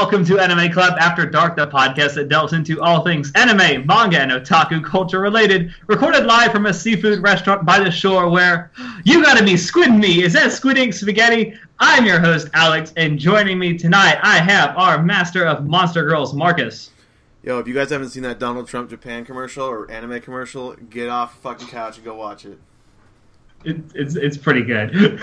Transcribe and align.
welcome 0.00 0.24
to 0.24 0.38
Anime 0.38 0.70
Club 0.70 0.96
After 1.00 1.26
Dark, 1.26 1.56
the 1.56 1.66
podcast 1.66 2.14
that 2.14 2.28
delves 2.28 2.52
into 2.52 2.80
all 2.80 3.02
things 3.02 3.32
anime, 3.34 3.84
manga, 3.84 4.20
and 4.20 4.30
otaku 4.30 4.82
culture 4.82 5.18
related. 5.18 5.74
Recorded 5.88 6.24
live 6.24 6.52
from 6.52 6.66
a 6.66 6.72
seafood 6.72 7.20
restaurant 7.20 7.66
by 7.66 7.80
the 7.80 7.90
shore 7.90 8.30
where 8.30 8.70
you 9.02 9.24
gotta 9.24 9.44
be 9.44 9.56
squid 9.56 9.90
me. 9.90 10.22
Is 10.22 10.34
that 10.34 10.52
squid 10.52 10.78
ink 10.78 10.94
spaghetti? 10.94 11.58
I'm 11.80 12.06
your 12.06 12.20
host, 12.20 12.48
Alex, 12.54 12.92
and 12.96 13.18
joining 13.18 13.58
me 13.58 13.76
tonight, 13.76 14.20
I 14.22 14.36
have 14.36 14.76
our 14.76 15.02
master 15.02 15.44
of 15.44 15.66
Monster 15.66 16.04
Girls, 16.04 16.32
Marcus. 16.32 16.90
Yo, 17.42 17.58
if 17.58 17.66
you 17.66 17.74
guys 17.74 17.90
haven't 17.90 18.10
seen 18.10 18.22
that 18.22 18.38
Donald 18.38 18.68
Trump 18.68 18.90
Japan 18.90 19.24
commercial 19.24 19.66
or 19.66 19.90
anime 19.90 20.20
commercial, 20.20 20.74
get 20.74 21.08
off 21.08 21.34
the 21.34 21.40
fucking 21.40 21.66
couch 21.66 21.96
and 21.96 22.04
go 22.04 22.14
watch 22.14 22.44
it. 22.44 22.60
It, 23.64 23.78
it's, 23.96 24.14
it's 24.14 24.36
pretty 24.36 24.62
good. 24.62 24.94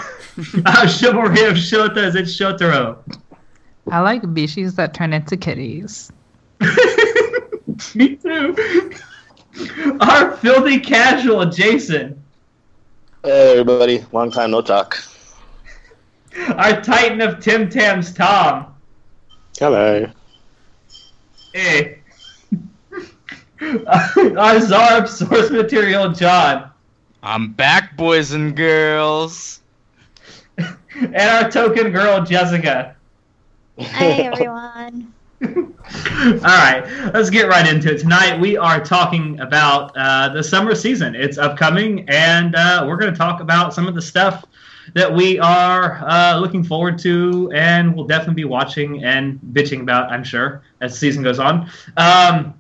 uh, 0.66 0.88
Chivalry 0.88 1.46
of 1.46 1.56
Shotas, 1.56 2.16
it's 2.16 2.38
Shotaro. 2.38 2.98
I 3.92 4.00
like 4.00 4.34
bishis 4.34 4.74
that 4.76 4.94
turn 4.94 5.14
into 5.14 5.38
kitties. 5.38 6.12
Me 7.96 8.16
too. 8.16 8.92
Our 10.02 10.36
filthy 10.38 10.80
casual, 10.80 11.46
Jason. 11.46 12.22
Hey 13.24 13.52
everybody, 13.52 14.06
long 14.12 14.32
time 14.32 14.52
no 14.52 14.62
talk. 14.62 14.98
Our 16.56 16.82
titan 16.82 17.22
of 17.22 17.40
Tim 17.40 17.70
Tams, 17.70 18.14
Tom. 18.14 18.74
Hello. 19.58 20.06
Hey. 21.54 22.00
Our 23.62 24.60
czar 24.60 25.02
of 25.02 25.10
source 25.10 25.50
material, 25.50 26.12
John. 26.12 26.70
I'm 27.24 27.54
back, 27.54 27.96
boys 27.96 28.32
and 28.32 28.56
girls. 28.56 29.62
And 30.98 31.16
our 31.16 31.52
token 31.52 31.92
girl, 31.92 32.24
Jessica. 32.24 32.95
Hi 33.80 34.06
everyone. 34.32 35.14
All 35.44 35.50
right, 36.42 36.84
let's 37.14 37.30
get 37.30 37.50
right 37.50 37.68
into 37.68 37.94
it. 37.94 38.00
Tonight 38.00 38.40
we 38.40 38.56
are 38.56 38.84
talking 38.84 39.38
about 39.42 39.92
uh, 39.98 40.30
the 40.30 40.42
summer 40.42 40.74
season. 40.74 41.14
It's 41.14 41.38
upcoming, 41.38 42.08
and 42.10 42.56
uh, 42.56 42.86
we're 42.88 42.96
going 42.96 43.12
to 43.12 43.18
talk 43.18 43.42
about 43.42 43.74
some 43.74 43.86
of 43.88 43.94
the 43.94 44.02
stuff 44.02 44.46
that 44.94 45.14
we 45.14 45.40
are 45.40 46.02
uh, 46.08 46.40
looking 46.40 46.64
forward 46.64 46.98
to, 47.00 47.52
and 47.54 47.94
we'll 47.94 48.08
definitely 48.08 48.36
be 48.36 48.46
watching 48.46 49.04
and 49.04 49.40
bitching 49.52 49.82
about. 49.82 50.10
I'm 50.10 50.24
sure 50.24 50.62
as 50.80 50.94
the 50.94 50.98
season 50.98 51.22
goes 51.22 51.40
on. 51.40 51.70
Um, 51.98 52.54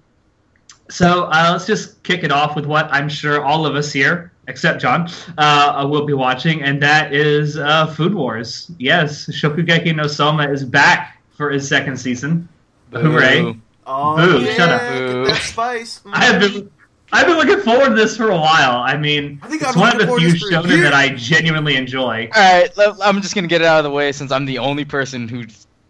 so 0.89 1.23
uh, 1.25 1.49
let's 1.53 1.65
just 1.65 2.03
kick 2.03 2.23
it 2.25 2.31
off 2.31 2.57
with 2.57 2.65
what 2.65 2.91
I'm 2.91 3.07
sure 3.07 3.43
all 3.43 3.65
of 3.65 3.75
us 3.75 3.91
here, 3.93 4.33
except 4.47 4.81
John, 4.81 5.09
uh, 5.37 5.87
will 5.89 6.05
be 6.05 6.13
watching, 6.13 6.61
and 6.61 6.81
that 6.81 7.13
is 7.13 7.57
uh, 7.57 7.87
Food 7.87 8.13
Wars. 8.13 8.71
Yes, 8.79 9.27
Shokugeki 9.27 9.95
no 9.95 10.07
Soma 10.07 10.49
is 10.49 10.63
back 10.63 11.21
for 11.31 11.49
his 11.49 11.67
second 11.67 11.97
season. 11.97 12.47
Hooray! 12.91 13.41
Boo. 13.41 13.61
Oh, 13.87 14.15
Boo, 14.15 14.41
yeah, 14.41 14.53
shut 14.53 14.69
up. 14.69 14.81
Boo. 14.81 15.25
that 15.27 15.41
spice. 15.41 16.01
Mm. 16.05 16.13
I 16.13 16.23
have 16.25 16.41
been 16.41 16.71
I've 17.11 17.27
been 17.27 17.37
looking 17.37 17.63
forward 17.63 17.89
to 17.89 17.95
this 17.95 18.17
for 18.17 18.29
a 18.29 18.37
while. 18.37 18.77
I 18.77 18.97
mean, 18.97 19.39
I 19.41 19.47
think 19.47 19.61
it's 19.61 19.71
I've 19.71 19.77
one 19.77 19.93
of 19.93 19.99
the 19.99 20.17
few 20.17 20.37
forward 20.37 20.63
to 20.63 20.69
shonen 20.69 20.83
that 20.83 20.93
I 20.93 21.09
genuinely 21.09 21.75
enjoy. 21.75 22.29
All 22.35 22.41
right, 22.41 22.69
I'm 23.01 23.21
just 23.21 23.35
gonna 23.35 23.47
get 23.47 23.61
it 23.61 23.67
out 23.67 23.77
of 23.77 23.83
the 23.83 23.91
way 23.91 24.11
since 24.11 24.31
I'm 24.31 24.45
the 24.45 24.57
only 24.57 24.85
person 24.85 25.27
who 25.27 25.45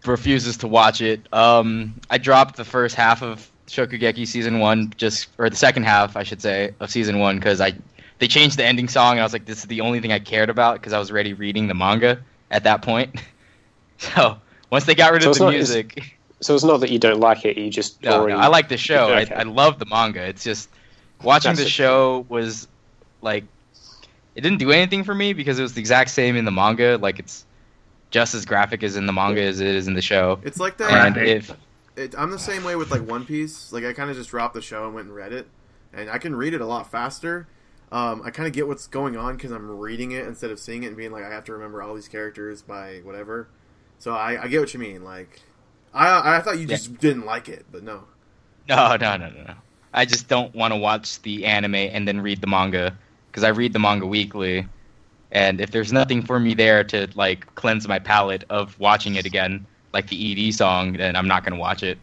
refuses 0.05 0.57
to 0.57 0.67
watch 0.67 1.01
it. 1.01 1.21
Um, 1.33 1.99
I 2.09 2.17
dropped 2.17 2.57
the 2.57 2.65
first 2.65 2.95
half 2.95 3.23
of 3.23 3.49
Shokugeki 3.67 4.27
season 4.27 4.59
one, 4.59 4.93
just 4.97 5.29
or 5.37 5.49
the 5.49 5.55
second 5.55 5.83
half, 5.83 6.15
I 6.15 6.23
should 6.23 6.41
say, 6.41 6.75
of 6.79 6.91
season 6.91 7.19
one 7.19 7.37
because 7.37 7.61
I 7.61 7.73
they 8.19 8.27
changed 8.27 8.57
the 8.57 8.63
ending 8.65 8.87
song 8.87 9.13
and 9.13 9.19
I 9.21 9.23
was 9.23 9.33
like, 9.33 9.45
this 9.45 9.59
is 9.59 9.65
the 9.65 9.81
only 9.81 9.99
thing 9.99 10.11
I 10.11 10.19
cared 10.19 10.49
about 10.49 10.75
because 10.75 10.93
I 10.93 10.99
was 10.99 11.11
already 11.11 11.33
reading 11.33 11.67
the 11.67 11.73
manga 11.73 12.19
at 12.51 12.63
that 12.63 12.81
point. 12.81 13.15
So 13.97 14.37
once 14.71 14.83
they 14.83 14.93
got 14.93 15.13
rid 15.13 15.23
So 15.23 15.29
of 15.31 15.37
the 15.37 15.43
not- 15.45 15.53
it's- 15.53 15.69
music, 15.69 16.17
So 16.41 16.53
it's 16.53 16.65
not 16.65 16.81
that 16.81 16.91
you 16.91 16.99
don't 16.99 17.21
like 17.21 17.45
it; 17.45 17.57
you 17.57 17.69
just 17.69 18.03
no, 18.03 18.11
already. 18.11 18.33
no, 18.33 18.39
I 18.41 18.47
like 18.47 18.67
the 18.67 18.75
show. 18.77 19.09
Okay. 19.13 19.33
I, 19.33 19.39
I 19.39 19.43
love 19.43 19.79
the 19.79 19.85
manga. 19.85 20.21
It's 20.21 20.43
just 20.43 20.67
watching 21.23 21.51
That's 21.51 21.61
the 21.61 21.65
it. 21.67 21.69
show 21.69 22.25
was 22.27 22.67
like 23.21 23.45
it 24.35 24.41
didn't 24.41 24.57
do 24.59 24.71
anything 24.71 25.05
for 25.05 25.15
me 25.15 25.31
because 25.31 25.57
it 25.59 25.61
was 25.61 25.73
the 25.75 25.79
exact 25.79 26.09
same 26.09 26.35
in 26.35 26.43
the 26.43 26.51
manga. 26.51 26.97
Like 27.01 27.19
it's 27.19 27.45
just 28.11 28.35
as 28.35 28.45
graphic 28.45 28.83
as 28.83 28.97
in 28.97 29.05
the 29.05 29.13
manga 29.13 29.41
as 29.41 29.61
it 29.61 29.67
is 29.67 29.87
in 29.87 29.93
the 29.93 30.01
show. 30.01 30.39
It's 30.43 30.59
like 30.59 30.75
that. 30.77 30.91
And 30.91 31.17
if 31.25 31.55
It, 31.95 32.13
I'm 32.17 32.31
the 32.31 32.37
same 32.37 32.65
way 32.65 32.75
with 32.75 32.91
like 32.91 33.07
One 33.07 33.25
Piece. 33.25 33.71
Like 33.71 33.85
I 33.85 33.93
kind 33.93 34.09
of 34.09 34.17
just 34.17 34.29
dropped 34.29 34.55
the 34.55 34.61
show 34.61 34.83
and 34.85 34.93
went 34.93 35.07
and 35.07 35.15
read 35.15 35.31
it, 35.31 35.47
and 35.93 36.09
I 36.09 36.17
can 36.17 36.35
read 36.35 36.53
it 36.53 36.59
a 36.59 36.65
lot 36.65 36.91
faster. 36.91 37.47
Um, 37.91 38.21
I 38.25 38.31
kind 38.31 38.47
of 38.47 38.53
get 38.53 38.67
what's 38.67 38.87
going 38.87 39.15
on 39.15 39.35
because 39.37 39.51
I'm 39.51 39.69
reading 39.69 40.11
it 40.11 40.27
instead 40.27 40.51
of 40.51 40.59
seeing 40.59 40.83
it 40.83 40.87
and 40.87 40.97
being 40.97 41.11
like 41.11 41.23
I 41.23 41.29
have 41.29 41.45
to 41.45 41.53
remember 41.53 41.81
all 41.81 41.95
these 41.95 42.07
characters 42.07 42.61
by 42.61 42.99
whatever. 43.03 43.49
So 43.99 44.13
I, 44.13 44.43
I 44.43 44.47
get 44.47 44.59
what 44.59 44.73
you 44.73 44.79
mean. 44.79 45.03
Like 45.03 45.41
I 45.93 46.37
I 46.37 46.41
thought 46.41 46.59
you 46.59 46.65
Yeah. 46.67 46.77
just 46.77 46.97
didn't 46.99 47.25
like 47.25 47.47
it, 47.49 47.65
but 47.71 47.83
no. 47.83 48.05
no, 48.67 48.95
no, 48.97 49.17
no, 49.17 49.29
no, 49.29 49.43
no. 49.43 49.55
I 49.93 50.05
just 50.05 50.27
don't 50.27 50.53
want 50.55 50.73
to 50.73 50.77
watch 50.77 51.21
the 51.21 51.45
anime 51.45 51.75
and 51.75 52.07
then 52.07 52.21
read 52.21 52.41
the 52.41 52.47
manga 52.47 52.97
because 53.27 53.43
I 53.43 53.49
read 53.49 53.73
the 53.73 53.79
manga 53.79 54.05
weekly. 54.07 54.67
And 55.31 55.61
if 55.61 55.71
there's 55.71 55.93
nothing 55.93 56.23
for 56.23 56.39
me 56.39 56.53
there 56.55 56.83
to 56.85 57.09
like 57.15 57.53
cleanse 57.55 57.87
my 57.87 57.99
palate 57.99 58.45
of 58.49 58.79
watching 58.79 59.15
it 59.15 59.25
again, 59.25 59.67
like 59.93 60.09
the 60.09 60.17
ED 60.17 60.51
song, 60.53 60.93
then 60.93 61.15
I'm 61.15 61.27
not 61.27 61.43
gonna 61.45 61.57
watch 61.59 61.83
it. 61.83 61.99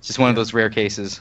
It's 0.00 0.08
just 0.08 0.18
one 0.18 0.30
of 0.30 0.36
those 0.36 0.52
rare 0.54 0.70
cases. 0.70 1.20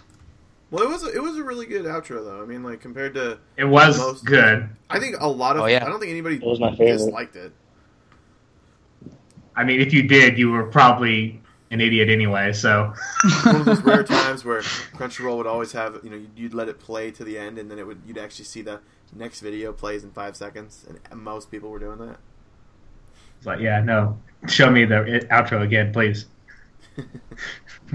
Well, 0.69 0.83
it 0.83 0.89
was 0.89 1.03
a, 1.03 1.15
it 1.15 1.21
was 1.23 1.37
a 1.37 1.43
really 1.43 1.65
good 1.65 1.85
outro 1.85 2.23
though. 2.25 2.41
I 2.41 2.45
mean, 2.45 2.63
like 2.63 2.81
compared 2.81 3.13
to 3.13 3.39
It 3.55 3.63
was 3.65 3.97
Most- 3.97 4.25
good. 4.25 4.67
I 4.89 4.99
think 4.99 5.15
a 5.19 5.27
lot 5.27 5.55
of 5.55 5.63
Oh, 5.63 5.65
yeah. 5.67 5.85
I 5.85 5.89
don't 5.89 5.99
think 5.99 6.11
anybody 6.11 6.35
It 6.37 6.43
was 6.43 6.59
my 6.59 6.71
favorite. 6.71 6.97
disliked 6.97 7.35
it. 7.35 7.53
I 9.55 9.63
mean, 9.63 9.81
if 9.81 9.93
you 9.93 10.03
did, 10.03 10.37
you 10.37 10.51
were 10.51 10.65
probably 10.65 11.41
an 11.71 11.81
idiot 11.81 12.09
anyway. 12.09 12.53
So 12.53 12.93
one 13.43 13.55
of 13.57 13.65
those 13.65 13.81
rare 13.81 14.03
times 14.17 14.45
where 14.45 14.61
Crunchyroll 14.61 15.37
would 15.37 15.47
always 15.47 15.71
have 15.71 15.99
you 16.03 16.09
know 16.09 16.15
you'd, 16.17 16.31
you'd 16.37 16.53
let 16.53 16.69
it 16.69 16.79
play 16.79 17.11
to 17.11 17.23
the 17.23 17.37
end 17.37 17.57
and 17.57 17.69
then 17.71 17.79
it 17.79 17.87
would 17.87 18.01
you'd 18.05 18.17
actually 18.17 18.45
see 18.45 18.61
the 18.61 18.79
next 19.15 19.39
video 19.41 19.71
plays 19.73 20.03
in 20.03 20.11
five 20.11 20.35
seconds 20.35 20.85
and 21.09 21.21
most 21.21 21.49
people 21.49 21.69
were 21.69 21.79
doing 21.79 21.97
that. 21.99 22.17
it's 23.37 23.45
like, 23.45 23.59
yeah, 23.59 23.81
no, 23.81 24.17
show 24.47 24.69
me 24.69 24.85
the 24.85 25.25
outro 25.31 25.61
again, 25.61 25.91
please. 25.93 26.25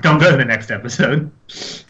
Don't 0.01 0.19
go 0.19 0.31
to 0.31 0.37
the 0.37 0.45
next 0.45 0.71
episode. 0.71 1.31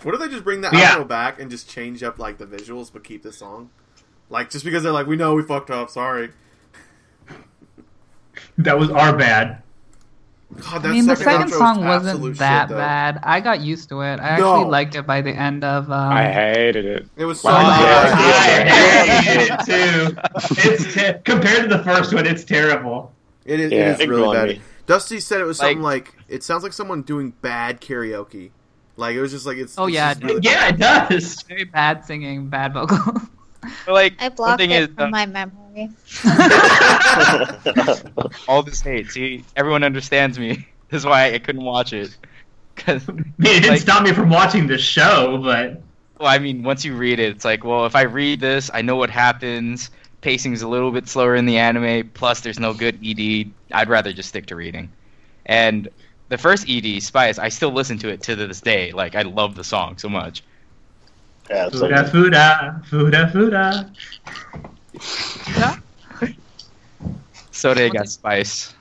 What 0.03 0.15
if 0.15 0.21
they 0.21 0.28
just 0.28 0.45
bring 0.45 0.61
the 0.61 0.71
Yeah. 0.73 0.97
outro 0.97 1.06
back 1.06 1.41
and 1.41 1.50
just 1.50 1.69
change 1.69 2.03
up 2.03 2.19
like 2.19 2.39
the 2.39 2.47
visuals 2.47 2.93
but 2.93 3.05
keep 3.05 3.23
the 3.23 3.33
song? 3.33 3.71
Like 4.31 4.50
just 4.50 4.65
because 4.65 4.83
they're 4.83 4.93
like 4.93 5.06
we 5.06 5.17
know 5.17 5.34
we 5.34 5.43
fucked 5.43 5.71
up, 5.71 5.91
sorry. 5.91 6.31
That 8.59 8.78
was 8.78 8.91
our 8.91 9.17
bad. 9.17 9.62
God, 10.61 10.84
I 10.84 10.93
mean, 10.93 11.06
the 11.06 11.17
second 11.17 11.25
second 11.25 11.47
outro 11.47 11.47
is 11.47 11.53
song 11.59 11.84
absolute 11.84 12.21
wasn't 12.21 12.39
that 12.41 12.69
though. 12.69 12.77
bad. 12.77 13.21
I 13.23 13.41
got 13.41 13.61
used 13.62 13.89
to 13.89 14.03
it. 14.03 14.21
I 14.21 14.37
No. 14.39 14.53
actually 14.56 14.71
liked 14.71 14.94
it 14.97 15.06
by 15.06 15.23
the 15.23 15.31
end 15.31 15.65
of. 15.65 15.91
Um, 15.91 16.12
I 16.12 16.31
hated 16.31 16.84
it. 16.84 17.06
It 17.17 17.25
was 17.25 17.41
so 17.41 17.49
Wow. 17.49 17.62
bad. 17.62 18.69
I 18.69 19.23
hate 19.23 19.50
it 19.50 19.61
too. 19.65 20.17
It's 20.71 20.94
te- 20.94 21.15
compared 21.25 21.70
to 21.70 21.76
the 21.79 21.82
first 21.82 22.12
one, 22.12 22.26
it's 22.26 22.44
terrible. 22.44 23.12
It 23.47 23.61
is, 23.61 23.73
Yeah, 23.73 23.93
it 23.93 24.00
is 24.03 24.06
really 24.08 24.37
bad. 24.37 24.49
me. 24.49 24.61
Dusty 24.93 25.21
said 25.21 25.41
it 25.41 25.44
was 25.44 25.59
Like- 25.59 25.69
something 25.71 25.83
like 25.83 26.15
it 26.29 26.43
sounds 26.43 26.62
like 26.62 26.73
someone 26.75 27.00
doing 27.03 27.31
bad 27.41 27.81
karaoke. 27.81 28.50
Like 28.97 29.17
it 29.17 29.23
was 29.23 29.31
just 29.33 29.47
like 29.47 29.56
it's. 29.56 29.79
Oh, 29.79 29.87
it's 29.87 29.94
yeah, 29.94 30.12
really 30.21 30.41
Yeah, 30.43 30.69
it 30.69 30.79
does. 30.79 31.43
very 31.49 31.65
bad 31.65 32.05
singing, 32.05 32.49
bad 32.49 32.75
vocals. 32.75 33.23
But 33.87 33.93
like 33.94 34.15
I 34.21 34.27
one 34.29 34.37
blocked 34.37 34.61
thing 34.61 34.71
it 34.73 34.91
is, 34.91 34.94
from 34.97 35.05
uh, 35.05 35.09
my 35.11 35.25
memory. 35.25 35.89
all 38.49 38.62
this 38.62 38.81
hate. 38.81 39.11
See, 39.11 39.44
everyone 39.56 39.85
understands 39.85 40.39
me. 40.39 40.67
This 40.91 41.03
is 41.03 41.06
why 41.06 41.33
I 41.33 41.39
couldn't 41.39 41.65
watch 41.65 41.93
it. 41.93 42.17
'Cause- 42.77 43.09
I 43.09 43.12
mean, 43.12 43.25
it 43.39 43.43
didn't 43.61 43.71
Like- 43.71 43.81
stop 43.81 44.03
me 44.03 44.12
from 44.12 44.31
watching 44.31 44.67
the 44.67 44.79
show, 44.79 45.39
but 45.43 45.81
well, 46.19 46.29
I 46.29 46.39
mean, 46.39 46.62
once 46.65 46.85
you 46.85 46.94
read 46.97 47.19
it, 47.21 47.31
it's 47.31 47.44
like, 47.44 47.65
well, 47.65 47.87
if 47.87 47.94
I 47.97 48.03
read 48.03 48.41
this, 48.41 48.71
I 48.75 48.83
know 48.83 48.97
what 48.97 49.11
happens. 49.11 49.91
Pacing's 50.22 50.62
a 50.62 50.69
little 50.69 50.90
bit 50.90 51.08
slower 51.08 51.36
in 51.36 51.44
the 51.44 51.58
anime. 51.58 52.08
Plus, 52.14 52.40
there's 52.40 52.58
no 52.58 52.72
good 52.72 52.98
ED. 53.04 53.50
I'd 53.72 53.88
rather 53.88 54.12
just 54.12 54.30
stick 54.30 54.46
to 54.46 54.56
reading. 54.56 54.90
And 55.44 55.88
the 56.28 56.38
first 56.38 56.69
ED, 56.69 57.02
Spice, 57.02 57.38
I 57.38 57.50
still 57.50 57.72
listen 57.72 57.98
to 57.98 58.08
it 58.08 58.22
to 58.22 58.36
this 58.36 58.60
day. 58.60 58.92
Like, 58.92 59.14
I 59.14 59.22
love 59.22 59.54
the 59.56 59.64
song 59.64 59.98
so 59.98 60.08
much. 60.08 60.42
yeah, 61.50 61.69
fuda 61.69 62.08
fuda 62.08 62.82
fuda 62.88 63.30
fuda. 63.30 63.90
So 67.50 67.74
they 67.74 67.90
got 67.90 68.08
Spice. 68.08 68.74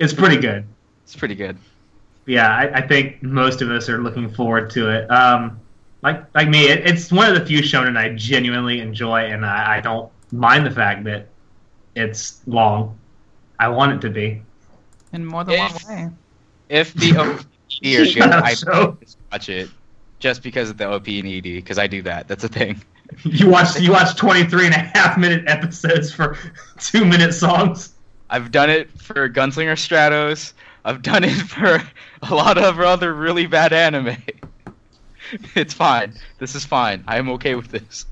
It's 0.00 0.12
pretty 0.12 0.36
good. 0.38 0.64
It's 1.04 1.14
pretty 1.14 1.34
good. 1.34 1.56
Yeah, 2.26 2.48
I, 2.48 2.78
I 2.78 2.86
think 2.86 3.22
most 3.22 3.62
of 3.62 3.70
us 3.70 3.88
are 3.88 3.98
looking 3.98 4.30
forward 4.30 4.70
to 4.70 4.90
it. 4.90 5.10
Um, 5.10 5.60
like 6.02 6.22
like 6.34 6.48
me, 6.48 6.68
it, 6.68 6.86
it's 6.86 7.10
one 7.12 7.28
of 7.28 7.38
the 7.38 7.44
few 7.44 7.60
shonen 7.60 7.96
I 7.96 8.10
genuinely 8.14 8.80
enjoy, 8.80 9.22
and 9.26 9.44
I, 9.44 9.78
I 9.78 9.80
don't 9.80 10.10
mind 10.32 10.64
the 10.66 10.70
fact 10.70 11.04
that 11.04 11.28
it's 11.96 12.40
long. 12.46 12.96
I 13.58 13.68
want 13.68 13.92
it 13.92 14.00
to 14.06 14.10
be. 14.10 14.42
In 15.12 15.24
more 15.26 15.44
than 15.44 15.58
one 15.58 15.70
If- 15.74 15.88
way. 15.88 16.08
If 16.68 16.94
the 16.94 17.16
OP 17.16 17.40
and 17.40 17.46
ED 17.82 18.14
good, 18.14 18.22
I 18.22 18.54
show. 18.54 18.96
just 19.00 19.18
watch 19.32 19.48
it. 19.48 19.70
Just 20.18 20.42
because 20.42 20.68
of 20.70 20.76
the 20.78 20.86
OP 20.88 21.06
and 21.08 21.26
ED, 21.26 21.42
because 21.42 21.78
I 21.78 21.86
do 21.86 22.02
that. 22.02 22.28
That's 22.28 22.44
a 22.44 22.48
thing. 22.48 22.82
You 23.24 23.48
watch 23.48 23.80
you 23.80 23.90
watch 23.92 24.14
23 24.16 24.66
and 24.66 24.74
a 24.74 24.78
half 24.78 25.16
minute 25.16 25.44
episodes 25.48 26.12
for 26.12 26.36
two 26.78 27.04
minute 27.06 27.32
songs. 27.32 27.94
I've 28.28 28.50
done 28.50 28.68
it 28.68 28.90
for 29.00 29.28
Gunslinger 29.30 29.72
Stratos. 29.76 30.52
I've 30.84 31.00
done 31.02 31.24
it 31.24 31.30
for 31.48 31.82
a 32.22 32.34
lot 32.34 32.58
of 32.58 32.78
other 32.80 33.14
really 33.14 33.46
bad 33.46 33.72
anime. 33.72 34.16
It's 35.54 35.74
fine. 35.74 36.14
This 36.38 36.54
is 36.54 36.64
fine. 36.64 37.04
I 37.06 37.18
am 37.18 37.28
okay 37.30 37.54
with 37.54 37.68
this. 37.68 38.06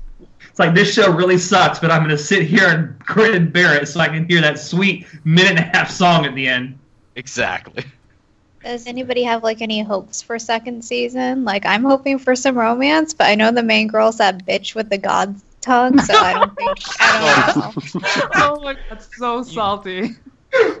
It's 0.49 0.59
like 0.59 0.73
this 0.73 0.93
show 0.93 1.11
really 1.11 1.37
sucks, 1.37 1.79
but 1.79 1.91
I'm 1.91 1.99
going 2.03 2.15
to 2.15 2.17
sit 2.17 2.43
here 2.43 2.67
and 2.67 2.99
grin 2.99 3.35
and 3.35 3.53
bear 3.53 3.75
it 3.79 3.87
so 3.87 3.99
I 3.99 4.07
can 4.07 4.27
hear 4.27 4.41
that 4.41 4.59
sweet 4.59 5.05
minute 5.23 5.51
and 5.51 5.59
a 5.59 5.77
half 5.77 5.91
song 5.91 6.25
at 6.25 6.33
the 6.35 6.47
end. 6.47 6.79
Exactly. 7.15 7.85
Does 8.63 8.87
anybody 8.87 9.23
have 9.23 9.43
like 9.43 9.61
any 9.61 9.81
hopes 9.81 10.21
for 10.21 10.37
second 10.39 10.83
season? 10.83 11.45
Like 11.45 11.65
I'm 11.65 11.83
hoping 11.83 12.17
for 12.17 12.35
some 12.35 12.57
romance, 12.57 13.13
but 13.13 13.27
I 13.27 13.35
know 13.35 13.51
the 13.51 13.63
main 13.63 13.87
girl's 13.87 14.17
that 14.17 14.45
bitch 14.45 14.75
with 14.75 14.89
the 14.89 14.97
god's 14.97 15.43
tongue, 15.61 15.99
so 15.99 16.13
I 16.15 16.33
don't 16.33 16.55
think 16.55 16.77
I 16.99 17.53
don't 17.53 17.93
know. 17.95 18.29
oh 18.35 18.61
my 18.61 18.73
god, 18.73 18.83
that's 18.89 19.15
so 19.15 19.43
salty. 19.43 20.15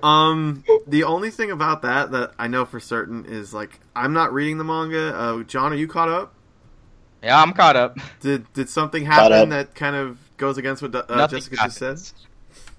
Um, 0.03 0.63
the 0.85 1.03
only 1.03 1.31
thing 1.31 1.51
about 1.51 1.81
that 1.81 2.11
that 2.11 2.33
I 2.37 2.47
know 2.47 2.65
for 2.65 2.79
certain 2.79 3.25
is 3.25 3.53
like 3.53 3.79
I'm 3.95 4.13
not 4.13 4.33
reading 4.33 4.57
the 4.57 4.63
manga. 4.63 5.15
Uh, 5.15 5.43
John, 5.43 5.73
are 5.73 5.75
you 5.75 5.87
caught 5.87 6.09
up? 6.09 6.33
Yeah, 7.23 7.41
I'm 7.41 7.53
caught 7.53 7.75
up. 7.75 7.97
Did 8.21 8.51
did 8.53 8.69
something 8.69 9.03
happen 9.05 9.49
that 9.49 9.73
kind 9.75 9.95
of 9.95 10.19
goes 10.37 10.57
against 10.57 10.81
what 10.81 10.93
uh, 10.95 11.03
Nothing 11.09 11.39
Jessica 11.39 11.55
just 11.57 11.77
said? 11.77 11.99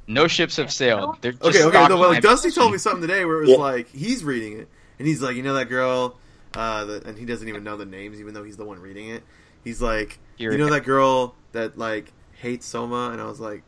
No 0.07 0.27
ships 0.27 0.57
have 0.57 0.73
sailed. 0.73 1.19
They're 1.21 1.33
just 1.33 1.45
Okay, 1.45 1.65
okay. 1.65 1.89
No, 1.89 1.99
well, 1.99 2.11
like, 2.11 2.23
Dusty 2.23 2.51
told 2.51 2.73
me 2.73 2.79
something 2.79 3.03
today 3.03 3.25
where 3.25 3.39
it 3.39 3.41
was 3.43 3.51
Yeah. 3.51 3.57
like 3.57 3.89
he's 3.91 4.25
reading 4.25 4.59
it 4.61 4.69
and 4.99 5.07
he's 5.07 5.21
like, 5.21 5.37
you 5.37 5.43
know 5.43 5.55
that 5.55 5.69
girl, 5.69 6.17
uh, 6.55 6.85
that, 6.87 7.05
and 7.05 7.19
he 7.19 7.27
doesn't 7.27 7.47
even 7.49 7.63
know 7.63 7.77
the 7.77 7.85
names, 7.85 8.19
even 8.21 8.33
though 8.33 8.43
he's 8.45 8.57
the 8.57 8.65
one 8.65 8.79
reading 8.81 9.11
it. 9.11 9.23
He's 9.65 9.83
like, 9.83 10.19
you 10.39 10.57
know 10.57 10.67
Kirika. 10.67 10.71
that 10.71 10.85
girl 10.85 11.35
that 11.53 11.77
like 11.77 12.13
hates 12.41 12.65
Soma, 12.65 13.11
and 13.13 13.21
I 13.21 13.25
was 13.25 13.41
like, 13.41 13.65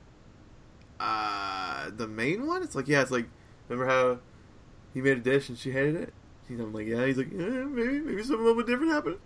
uh, 1.01 1.91
the 1.97 2.07
main 2.07 2.47
one. 2.47 2.63
It's 2.63 2.75
like, 2.75 2.87
yeah, 2.89 3.03
it's 3.03 3.11
like, 3.11 3.27
remember 3.69 3.91
how 3.91 4.19
he 4.95 5.01
made 5.01 5.17
a 5.17 5.21
dish 5.21 5.49
and 5.49 5.59
she 5.59 5.71
hated 5.73 5.97
it? 5.97 6.13
He's 6.49 6.59
I'm 6.61 6.73
like, 6.73 6.87
yeah. 6.87 7.05
He's 7.07 7.17
like, 7.17 7.31
yeah, 7.33 7.39
maybe, 7.39 8.01
maybe 8.01 8.23
something 8.23 8.41
a 8.41 8.49
little 8.49 8.57
bit 8.63 8.67
different 8.67 8.93
happened. 8.93 9.17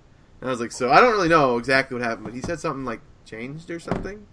And 0.41 0.49
I 0.49 0.53
was 0.53 0.61
like, 0.61 0.73
so 0.73 0.91
I 0.91 1.01
don't 1.01 1.13
really 1.13 1.29
know 1.29 1.59
exactly 1.59 1.97
what 1.99 2.05
happened, 2.07 2.25
but 2.25 2.35
he 2.35 2.41
said 2.41 2.61
something 2.61 2.85
like 2.85 3.01
changed 3.25 3.71
or 3.71 3.81
something. 3.81 4.27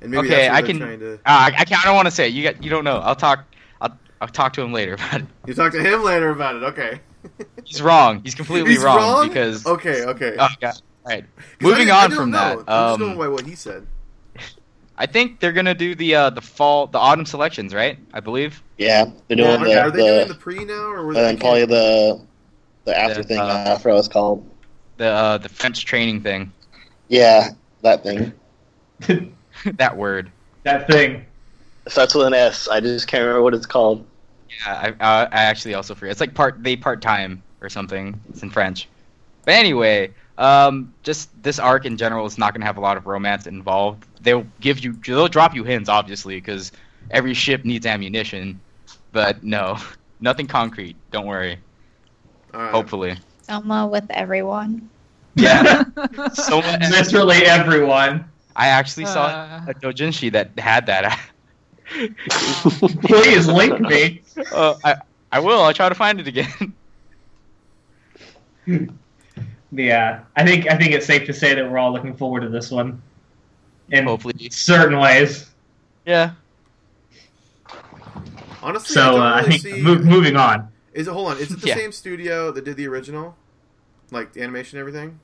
And 0.00 0.10
maybe 0.10 0.26
Okay, 0.28 0.48
I 0.48 0.60
can- 0.62 0.78
to... 0.80 1.14
Uh, 1.14 1.18
I, 1.24 1.46
I, 1.58 1.64
can't, 1.64 1.80
I 1.84 1.86
don't 1.86 1.94
want 1.96 2.06
to 2.06 2.10
say. 2.12 2.26
it. 2.26 2.32
You 2.32 2.42
got. 2.42 2.62
You 2.62 2.70
don't 2.70 2.82
know. 2.82 2.98
I'll 2.98 3.14
talk. 3.14 3.44
I'll, 3.80 3.96
I'll 4.20 4.26
talk 4.28 4.52
to 4.54 4.62
him 4.62 4.72
later 4.72 4.94
about 4.94 5.20
it. 5.20 5.26
You 5.46 5.54
talk 5.54 5.70
to 5.72 5.80
him 5.82 6.02
later 6.02 6.30
about 6.30 6.56
it. 6.56 6.62
Okay. 6.64 7.00
He's 7.64 7.80
wrong. 7.80 8.20
He's 8.24 8.34
completely 8.34 8.72
He's 8.72 8.82
wrong, 8.82 8.96
wrong? 8.96 9.28
because. 9.28 9.64
Okay, 9.64 10.04
okay. 10.06 10.34
Oh, 10.40 10.48
yeah. 10.60 10.72
Right. 11.06 11.24
'Cause 11.36 11.44
Moving 11.60 11.90
on 11.92 12.10
from 12.10 12.30
know. 12.32 12.38
that, 12.38 12.58
I'm 12.58 12.58
just 12.66 12.68
um, 12.94 12.98
going 13.00 13.18
by 13.18 13.28
what 13.28 13.46
he 13.46 13.54
said. 13.54 13.86
I 14.96 15.06
think 15.06 15.40
they're 15.40 15.52
gonna 15.52 15.74
do 15.74 15.94
the 15.94 16.14
uh, 16.14 16.30
the 16.30 16.40
fall, 16.40 16.86
the 16.86 16.98
autumn 16.98 17.26
selections, 17.26 17.74
right? 17.74 17.98
I 18.12 18.20
believe. 18.20 18.62
Yeah, 18.78 19.06
they're 19.28 19.36
doing 19.36 19.60
Okay, 19.62 19.74
are 19.76 19.90
the, 19.90 19.96
they 19.96 20.02
doing 20.02 20.28
the, 20.28 20.34
the 20.34 20.34
pre 20.34 20.64
now, 20.64 20.90
or 20.90 21.06
was 21.06 21.16
and 21.18 21.36
it 21.36 21.40
probably 21.40 21.64
the 21.66 22.20
the 22.84 22.98
after 22.98 23.22
The, 23.22 23.28
thing. 23.28 23.40
uh, 23.40 23.42
Uh, 23.48 23.74
I 23.74 23.76
forgot 23.76 23.94
what 23.94 23.98
it's 24.00 24.08
called. 24.08 24.50
The 24.98 25.06
uh, 25.06 25.38
the 25.38 25.48
French 25.48 25.84
training 25.84 26.20
thing. 26.22 26.52
Yeah, 27.08 27.50
that 27.82 28.02
thing. 28.02 28.32
that 29.78 29.96
word. 29.96 30.30
that 30.64 30.86
thing. 30.88 31.26
It 31.86 31.92
starts 31.92 32.14
with 32.14 32.26
an 32.26 32.34
S. 32.34 32.68
I 32.68 32.80
just 32.80 33.08
can't 33.08 33.22
remember 33.22 33.42
what 33.42 33.54
it's 33.54 33.66
called. 33.66 34.06
Yeah, 34.66 34.94
I, 35.00 35.06
I, 35.06 35.24
I 35.24 35.42
actually 35.44 35.74
also 35.74 35.94
forget. 35.94 36.12
It's 36.12 36.20
like 36.20 36.34
part 36.34 36.62
they 36.62 36.76
part 36.76 37.02
time 37.02 37.42
or 37.60 37.68
something. 37.68 38.20
It's 38.28 38.42
in 38.42 38.50
French. 38.50 38.88
But 39.44 39.54
anyway, 39.54 40.14
um, 40.38 40.94
just 41.02 41.30
this 41.42 41.58
arc 41.58 41.86
in 41.86 41.96
general 41.96 42.26
is 42.26 42.38
not 42.38 42.54
gonna 42.54 42.66
have 42.66 42.76
a 42.78 42.80
lot 42.80 42.96
of 42.96 43.06
romance 43.06 43.46
involved. 43.46 44.06
They'll 44.22 44.46
give 44.60 44.80
you, 44.80 44.92
they'll 44.92 45.28
drop 45.28 45.54
you 45.54 45.64
hints, 45.64 45.88
obviously, 45.88 46.36
because 46.36 46.72
every 47.10 47.34
ship 47.34 47.64
needs 47.64 47.86
ammunition. 47.86 48.60
But 49.12 49.42
no, 49.42 49.78
nothing 50.20 50.46
concrete. 50.46 50.96
Don't 51.10 51.26
worry. 51.26 51.58
All 52.54 52.60
right. 52.60 52.70
Hopefully. 52.70 53.16
Soma 53.42 53.86
with 53.86 54.06
everyone. 54.10 54.88
Yeah. 55.34 55.84
so 56.34 56.58
Literally 56.58 57.44
everyone. 57.44 58.24
I 58.54 58.68
actually 58.68 59.06
saw 59.06 59.26
Uh. 59.26 59.60
a 59.68 59.74
dojinshi 59.74 60.30
that 60.32 60.50
had 60.58 60.86
that. 60.86 61.18
Please 63.04 63.48
link 63.48 63.80
me. 63.80 64.22
uh, 64.52 64.74
I 64.84 64.96
I 65.32 65.40
will. 65.40 65.62
I'll 65.62 65.72
try 65.74 65.88
to 65.88 65.94
find 65.94 66.20
it 66.20 66.26
again. 66.26 66.74
Yeah, 69.72 70.20
I 70.36 70.44
think 70.44 70.70
I 70.70 70.76
think 70.76 70.92
it's 70.92 71.06
safe 71.06 71.26
to 71.26 71.32
say 71.32 71.54
that 71.54 71.70
we're 71.70 71.78
all 71.78 71.92
looking 71.92 72.14
forward 72.14 72.40
to 72.40 72.48
this 72.50 72.70
one. 72.70 73.00
In 73.92 74.04
Hopefully. 74.06 74.48
certain 74.50 74.98
ways. 74.98 75.48
Yeah. 76.06 76.32
Honestly, 78.62 78.94
So 78.94 79.00
I, 79.02 79.04
don't 79.10 79.20
uh, 79.22 79.34
I 79.34 79.42
think 79.42 79.62
see. 79.62 79.82
mo- 79.82 79.98
moving 79.98 80.36
on. 80.36 80.68
Is 80.94 81.08
it? 81.08 81.10
Hold 81.12 81.32
on. 81.32 81.38
Is 81.38 81.50
it 81.50 81.60
the 81.60 81.68
Yeah. 81.68 81.76
same 81.76 81.92
studio 81.92 82.50
that 82.52 82.64
did 82.64 82.76
the 82.76 82.86
original, 82.88 83.36
like 84.10 84.32
the 84.32 84.42
animation 84.42 84.78
and 84.78 84.80
everything? 84.88 85.20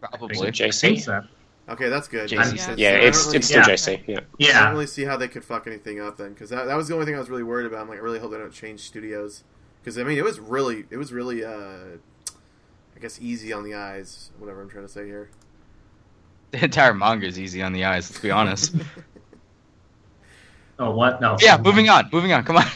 Probably. 0.00 0.34
Is 0.34 0.40
it 0.42 0.60
I 0.60 0.70
think 0.70 0.98
JC? 0.98 1.00
so. 1.02 1.24
Okay, 1.68 1.88
that's 1.90 2.08
good. 2.08 2.28
JC. 2.30 2.36
That 2.36 2.50
makes 2.52 2.64
sense. 2.64 2.78
Yeah, 2.80 2.88
I 2.90 2.92
it's 2.94 3.26
really- 3.26 3.36
it's 3.38 3.46
still 3.48 3.58
Yeah. 3.60 3.64
JC. 3.66 4.24
Yeah. 4.38 4.60
I 4.60 4.64
don't 4.64 4.72
really 4.72 4.86
see 4.86 5.04
how 5.04 5.16
they 5.16 5.28
could 5.28 5.44
fuck 5.44 5.66
anything 5.66 6.00
up 6.00 6.16
then, 6.16 6.32
because 6.32 6.48
that, 6.50 6.64
that 6.66 6.76
was 6.76 6.88
the 6.88 6.94
only 6.94 7.06
thing 7.06 7.14
I 7.14 7.18
was 7.18 7.28
really 7.30 7.42
worried 7.42 7.66
about. 7.66 7.80
I'm 7.82 7.88
like, 7.88 7.98
I 7.98 8.02
really 8.02 8.18
hope 8.18 8.30
they 8.30 8.38
don't 8.38 8.52
change 8.52 8.80
studios, 8.80 9.44
because 9.82 9.98
I 9.98 10.04
mean, 10.04 10.16
it 10.16 10.24
was 10.24 10.40
really, 10.40 10.84
it 10.90 10.96
was 10.96 11.12
really, 11.12 11.44
uh, 11.44 11.98
I 12.96 13.00
guess, 13.00 13.20
easy 13.20 13.52
on 13.52 13.62
the 13.64 13.74
eyes. 13.74 14.30
Whatever 14.38 14.62
I'm 14.62 14.70
trying 14.70 14.86
to 14.86 14.92
say 14.92 15.04
here. 15.06 15.28
The 16.52 16.64
entire 16.64 16.94
manga 16.94 17.26
is 17.26 17.38
easy 17.38 17.62
on 17.62 17.74
the 17.74 17.84
eyes. 17.84 18.10
Let's 18.10 18.22
be 18.22 18.30
honest. 18.30 18.74
Oh, 20.80 20.92
what? 20.92 21.20
No. 21.20 21.36
yeah. 21.40 21.58
Moving 21.58 21.88
on. 21.88 22.08
Moving 22.12 22.32
on. 22.32 22.44
Come 22.44 22.58
on. 22.58 22.66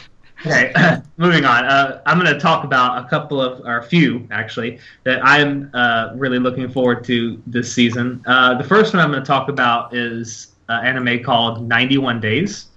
Okay, 0.45 0.73
moving 1.17 1.45
on. 1.45 1.65
Uh, 1.65 2.01
I'm 2.05 2.19
going 2.19 2.33
to 2.33 2.39
talk 2.39 2.65
about 2.65 3.05
a 3.05 3.07
couple 3.07 3.39
of, 3.39 3.61
or 3.65 3.77
a 3.77 3.83
few 3.83 4.27
actually, 4.29 4.79
that 5.05 5.23
I'm 5.23 5.71
uh, 5.73 6.11
really 6.15 6.39
looking 6.39 6.67
forward 6.67 7.05
to 7.05 7.41
this 7.47 7.71
season. 7.71 8.21
Uh, 8.27 8.55
the 8.57 8.63
first 8.63 8.93
one 8.93 9.01
I'm 9.01 9.09
going 9.09 9.23
to 9.23 9.27
talk 9.27 9.47
about 9.47 9.95
is 9.95 10.53
uh, 10.67 10.81
anime 10.83 11.23
called 11.23 11.65
91 11.65 12.19
Days. 12.19 12.67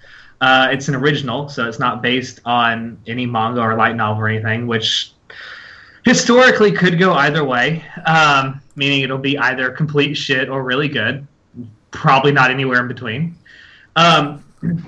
Uh, 0.41 0.69
it's 0.71 0.89
an 0.89 0.95
original, 0.95 1.49
so 1.49 1.67
it's 1.67 1.81
not 1.81 2.03
based 2.03 2.41
on 2.45 2.99
any 3.07 3.27
manga 3.27 3.61
or 3.61 3.75
light 3.75 3.97
novel 3.97 4.23
or 4.23 4.29
anything, 4.29 4.69
which 4.69 5.13
historically 6.07 6.71
could 6.71 7.01
go 7.01 7.13
either 7.15 7.45
way, 7.45 7.85
um, 8.07 8.61
meaning 8.77 9.03
it'll 9.03 9.19
be 9.19 9.37
either 9.37 9.73
complete 9.73 10.15
shit 10.15 10.49
or 10.49 10.63
really 10.63 10.89
good. 10.89 11.27
Probably 11.91 12.31
not 12.31 12.53
anywhere 12.53 12.81
in 12.81 12.87
between. 12.87 13.37
Um, 13.97 14.45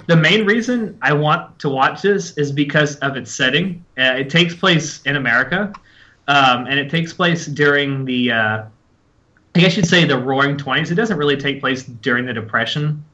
the 0.07 0.15
main 0.15 0.47
reason 0.47 0.97
I 1.03 1.13
want 1.13 1.59
to 1.59 1.69
watch 1.69 2.03
this 2.03 2.39
is 2.39 2.53
because 2.53 2.97
of 2.97 3.17
its 3.17 3.33
setting. 3.33 3.85
Uh, 3.99 4.15
it 4.17 4.31
takes 4.31 4.55
place 4.55 5.03
in 5.03 5.17
America, 5.17 5.73
um, 6.29 6.67
and 6.67 6.79
it 6.79 6.89
takes 6.89 7.13
place 7.13 7.47
during 7.47 8.05
the, 8.05 8.31
uh, 8.31 8.63
I 9.57 9.59
guess 9.59 9.77
you'd 9.77 9.89
say 9.89 10.05
the 10.05 10.19
Roaring 10.19 10.57
Twenties. 10.57 10.93
It 10.93 10.95
doesn't 10.95 11.19
really 11.19 11.37
take 11.37 11.61
place 11.61 11.83
during 11.83 12.27
the 12.27 12.33
Depression, 12.33 13.05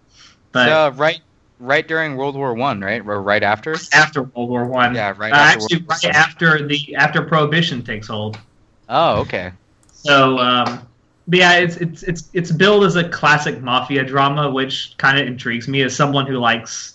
but 0.52 0.68
uh, 0.68 0.92
right, 0.94 1.20
right 1.58 1.86
during 1.86 2.16
World 2.16 2.36
War 2.36 2.54
One, 2.54 2.80
right, 2.80 3.00
or 3.04 3.22
right 3.22 3.42
after. 3.42 3.76
after 3.92 4.22
World 4.22 4.50
War 4.50 4.66
One. 4.66 4.94
Yeah, 4.94 5.14
right 5.16 5.32
Uh, 5.32 5.36
after 5.36 5.62
actually, 5.62 5.76
World 5.78 5.90
right 5.90 6.14
after 6.14 6.66
the 6.66 6.94
after 6.96 7.22
Prohibition 7.22 7.82
takes 7.82 8.08
hold. 8.08 8.38
Oh, 8.88 9.20
okay. 9.20 9.52
So, 9.92 10.38
um, 10.38 10.86
but 11.26 11.38
yeah, 11.38 11.54
it's 11.54 11.76
it's 11.76 12.02
it's 12.02 12.28
it's 12.32 12.52
billed 12.52 12.84
as 12.84 12.96
a 12.96 13.08
classic 13.08 13.62
mafia 13.62 14.04
drama, 14.04 14.50
which 14.50 14.94
kind 14.98 15.18
of 15.18 15.26
intrigues 15.26 15.68
me 15.68 15.82
as 15.82 15.94
someone 15.96 16.26
who 16.26 16.38
likes 16.38 16.94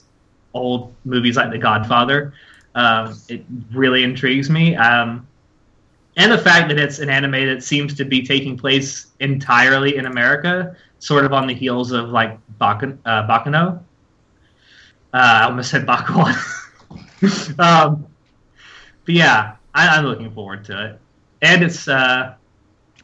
old 0.54 0.94
movies 1.06 1.36
like 1.36 1.52
The 1.52 1.58
Godfather. 1.58 2.34
Um, 2.76 3.20
it 3.28 3.44
really 3.74 4.04
intrigues 4.04 4.50
me, 4.50 4.76
um, 4.76 5.28
and 6.18 6.32
the 6.32 6.38
fact 6.38 6.70
that 6.70 6.78
it's 6.78 7.00
an 7.00 7.10
anime 7.10 7.48
that 7.48 7.64
seems 7.64 7.96
to 7.96 8.06
be 8.06 8.22
taking 8.22 8.56
place 8.58 9.08
entirely 9.20 9.98
in 9.98 10.06
America, 10.06 10.76
sort 11.00 11.26
of 11.26 11.34
on 11.34 11.48
the 11.48 11.54
heels 11.54 11.92
of 11.92 12.10
like 12.10 12.38
Bakan, 12.60 12.98
uh, 13.06 13.28
Baccano. 13.28 13.80
Uh, 15.14 15.18
I 15.18 15.44
almost 15.46 15.72
said 15.72 15.86
Bakuan. 15.86 16.36
um, 17.60 18.06
but 19.06 19.16
yeah, 19.16 19.56
I, 19.74 19.88
I'm 19.98 20.06
looking 20.06 20.32
forward 20.32 20.66
to 20.66 20.86
it, 20.86 21.00
and 21.42 21.64
it's. 21.64 21.88
Uh, 21.88 22.36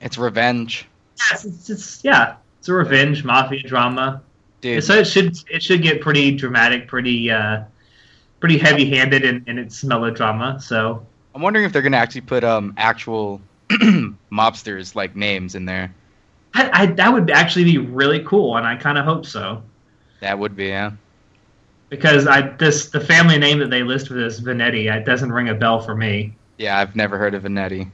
It's 0.02 0.18
revenge, 0.18 0.86
Yes, 1.32 1.46
it's, 1.46 1.70
it's 1.70 2.04
yeah, 2.04 2.36
it's 2.60 2.68
a 2.68 2.74
revenge 2.74 3.24
mafia 3.24 3.64
drama. 3.64 4.22
dude. 4.62 4.84
So 4.84 4.94
it 4.94 5.06
should 5.08 5.38
it 5.50 5.64
should 5.64 5.82
get 5.82 6.02
pretty 6.02 6.32
dramatic, 6.36 6.88
pretty 6.88 7.32
uh, 7.32 7.64
pretty 8.40 8.58
heavy 8.58 8.90
handed 8.90 9.24
in, 9.24 9.44
in 9.48 9.58
its 9.58 9.84
melodrama. 9.84 10.60
So 10.62 11.06
I'm 11.34 11.42
wondering 11.42 11.66
if 11.66 11.72
they're 11.74 11.82
gonna 11.82 11.98
actually 11.98 12.22
put 12.22 12.44
um 12.44 12.74
actual 12.78 13.42
mobsters 14.32 14.94
like 14.96 15.16
names 15.16 15.56
in 15.56 15.66
there. 15.66 15.94
I, 16.54 16.70
I, 16.74 16.86
that 16.86 17.12
would 17.12 17.32
actually 17.32 17.66
be 17.66 17.78
really 17.80 18.24
cool, 18.24 18.56
and 18.58 18.66
I 18.68 18.76
kind 18.76 18.98
of 18.98 19.06
hope 19.06 19.26
so 19.26 19.64
That 20.22 20.38
would 20.38 20.56
be 20.56 20.68
yeah. 20.68 20.92
Because 21.96 22.28
I 22.28 22.42
this 22.58 22.90
the 22.90 23.00
family 23.00 23.38
name 23.38 23.60
that 23.60 23.70
they 23.70 23.84
list 23.84 24.08
for 24.08 24.14
this 24.14 24.40
Vanetti 24.40 24.94
it 24.94 25.06
doesn't 25.06 25.32
ring 25.32 25.50
a 25.50 25.56
bell 25.56 25.80
for 25.82 25.96
me. 25.96 26.34
Yeah, 26.58 26.80
I've 26.80 26.96
never 26.96 27.18
heard 27.18 27.34
of 27.34 27.44
Vanetti. 27.44 27.90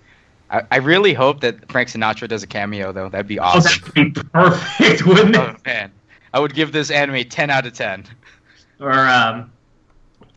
I, 0.50 0.63
I 0.72 0.77
really 0.77 1.13
hope 1.13 1.41
that 1.41 1.72
Frank 1.72 1.89
Sinatra 1.89 2.27
does 2.27 2.43
a 2.43 2.48
cameo 2.48 2.91
though. 2.91 3.10
That'd 3.10 3.27
be 3.27 3.39
Oh, 3.39 3.43
awesome. 3.43 3.81
that 3.86 3.96
would 3.96 4.13
be 4.13 4.22
perfect, 4.34 5.05
wouldn't 5.05 5.36
Oh 5.38 5.50
it? 5.51 5.65
man, 5.65 5.91
I 6.34 6.39
would 6.39 6.53
give 6.53 6.72
this 6.72 6.91
anime 6.91 7.24
10 7.24 7.50
out 7.50 7.65
of 7.65 7.74
10. 7.74 8.05
Or 8.79 8.91
um, 8.91 9.51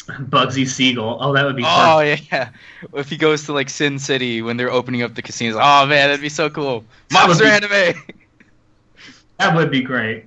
Bugsy 0.06 0.66
Siegel. 0.68 1.16
Oh, 1.20 1.32
that 1.32 1.44
would 1.44 1.56
be. 1.56 1.64
Oh 1.66 1.98
perfect. 2.00 2.30
yeah. 2.32 2.50
If 2.94 3.08
he 3.08 3.16
goes 3.16 3.44
to 3.46 3.52
like 3.52 3.68
Sin 3.70 3.98
City 3.98 4.42
when 4.42 4.56
they're 4.56 4.70
opening 4.70 5.02
up 5.02 5.14
the 5.14 5.22
casinos. 5.22 5.56
Oh 5.60 5.86
man, 5.86 6.08
that'd 6.08 6.20
be 6.20 6.28
so 6.28 6.48
cool. 6.50 6.84
That 7.10 7.26
Monster 7.26 7.44
be- 7.44 7.50
anime. 7.50 8.02
that 9.38 9.54
would 9.56 9.70
be 9.70 9.82
great. 9.82 10.26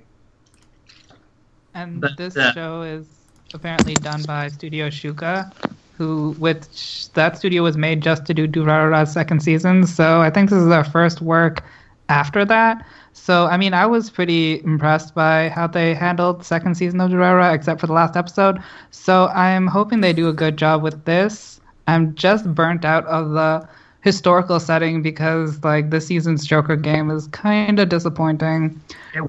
And 1.74 2.00
But, 2.00 2.16
this 2.16 2.36
uh, 2.36 2.52
show 2.52 2.82
is 2.82 3.06
apparently 3.54 3.94
done 3.94 4.22
by 4.24 4.48
Studio 4.48 4.88
Shuka, 4.88 5.52
who 5.96 6.32
which 6.38 7.10
that 7.12 7.36
studio 7.38 7.62
was 7.62 7.76
made 7.76 8.02
just 8.02 8.24
to 8.26 8.34
do 8.34 8.46
Durarara's 8.46 9.12
second 9.12 9.42
season. 9.42 9.86
So 9.86 10.20
I 10.20 10.30
think 10.30 10.50
this 10.50 10.58
is 10.58 10.68
their 10.68 10.84
first 10.84 11.20
work 11.20 11.62
after 12.08 12.44
that. 12.44 12.86
So 13.12 13.46
I 13.46 13.56
mean, 13.56 13.74
I 13.74 13.86
was 13.86 14.10
pretty 14.10 14.62
impressed 14.64 15.14
by 15.14 15.48
how 15.48 15.66
they 15.66 15.94
handled 15.94 16.44
second 16.44 16.76
season 16.76 17.00
of 17.00 17.10
Durarara, 17.10 17.54
except 17.54 17.80
for 17.80 17.86
the 17.86 17.92
last 17.92 18.16
episode. 18.16 18.62
So 18.90 19.28
I'm 19.28 19.66
hoping 19.66 20.00
they 20.00 20.12
do 20.12 20.28
a 20.28 20.32
good 20.32 20.56
job 20.56 20.82
with 20.82 21.04
this. 21.04 21.60
I'm 21.86 22.14
just 22.14 22.54
burnt 22.54 22.84
out 22.84 23.06
of 23.06 23.30
the 23.30 23.68
historical 24.02 24.60
setting 24.60 25.02
because 25.02 25.64
like 25.64 25.90
this 25.90 26.06
season's 26.06 26.46
Joker 26.46 26.76
game 26.76 27.10
is 27.10 27.26
kind 27.28 27.80
of 27.80 27.88
disappointing. 27.88 28.80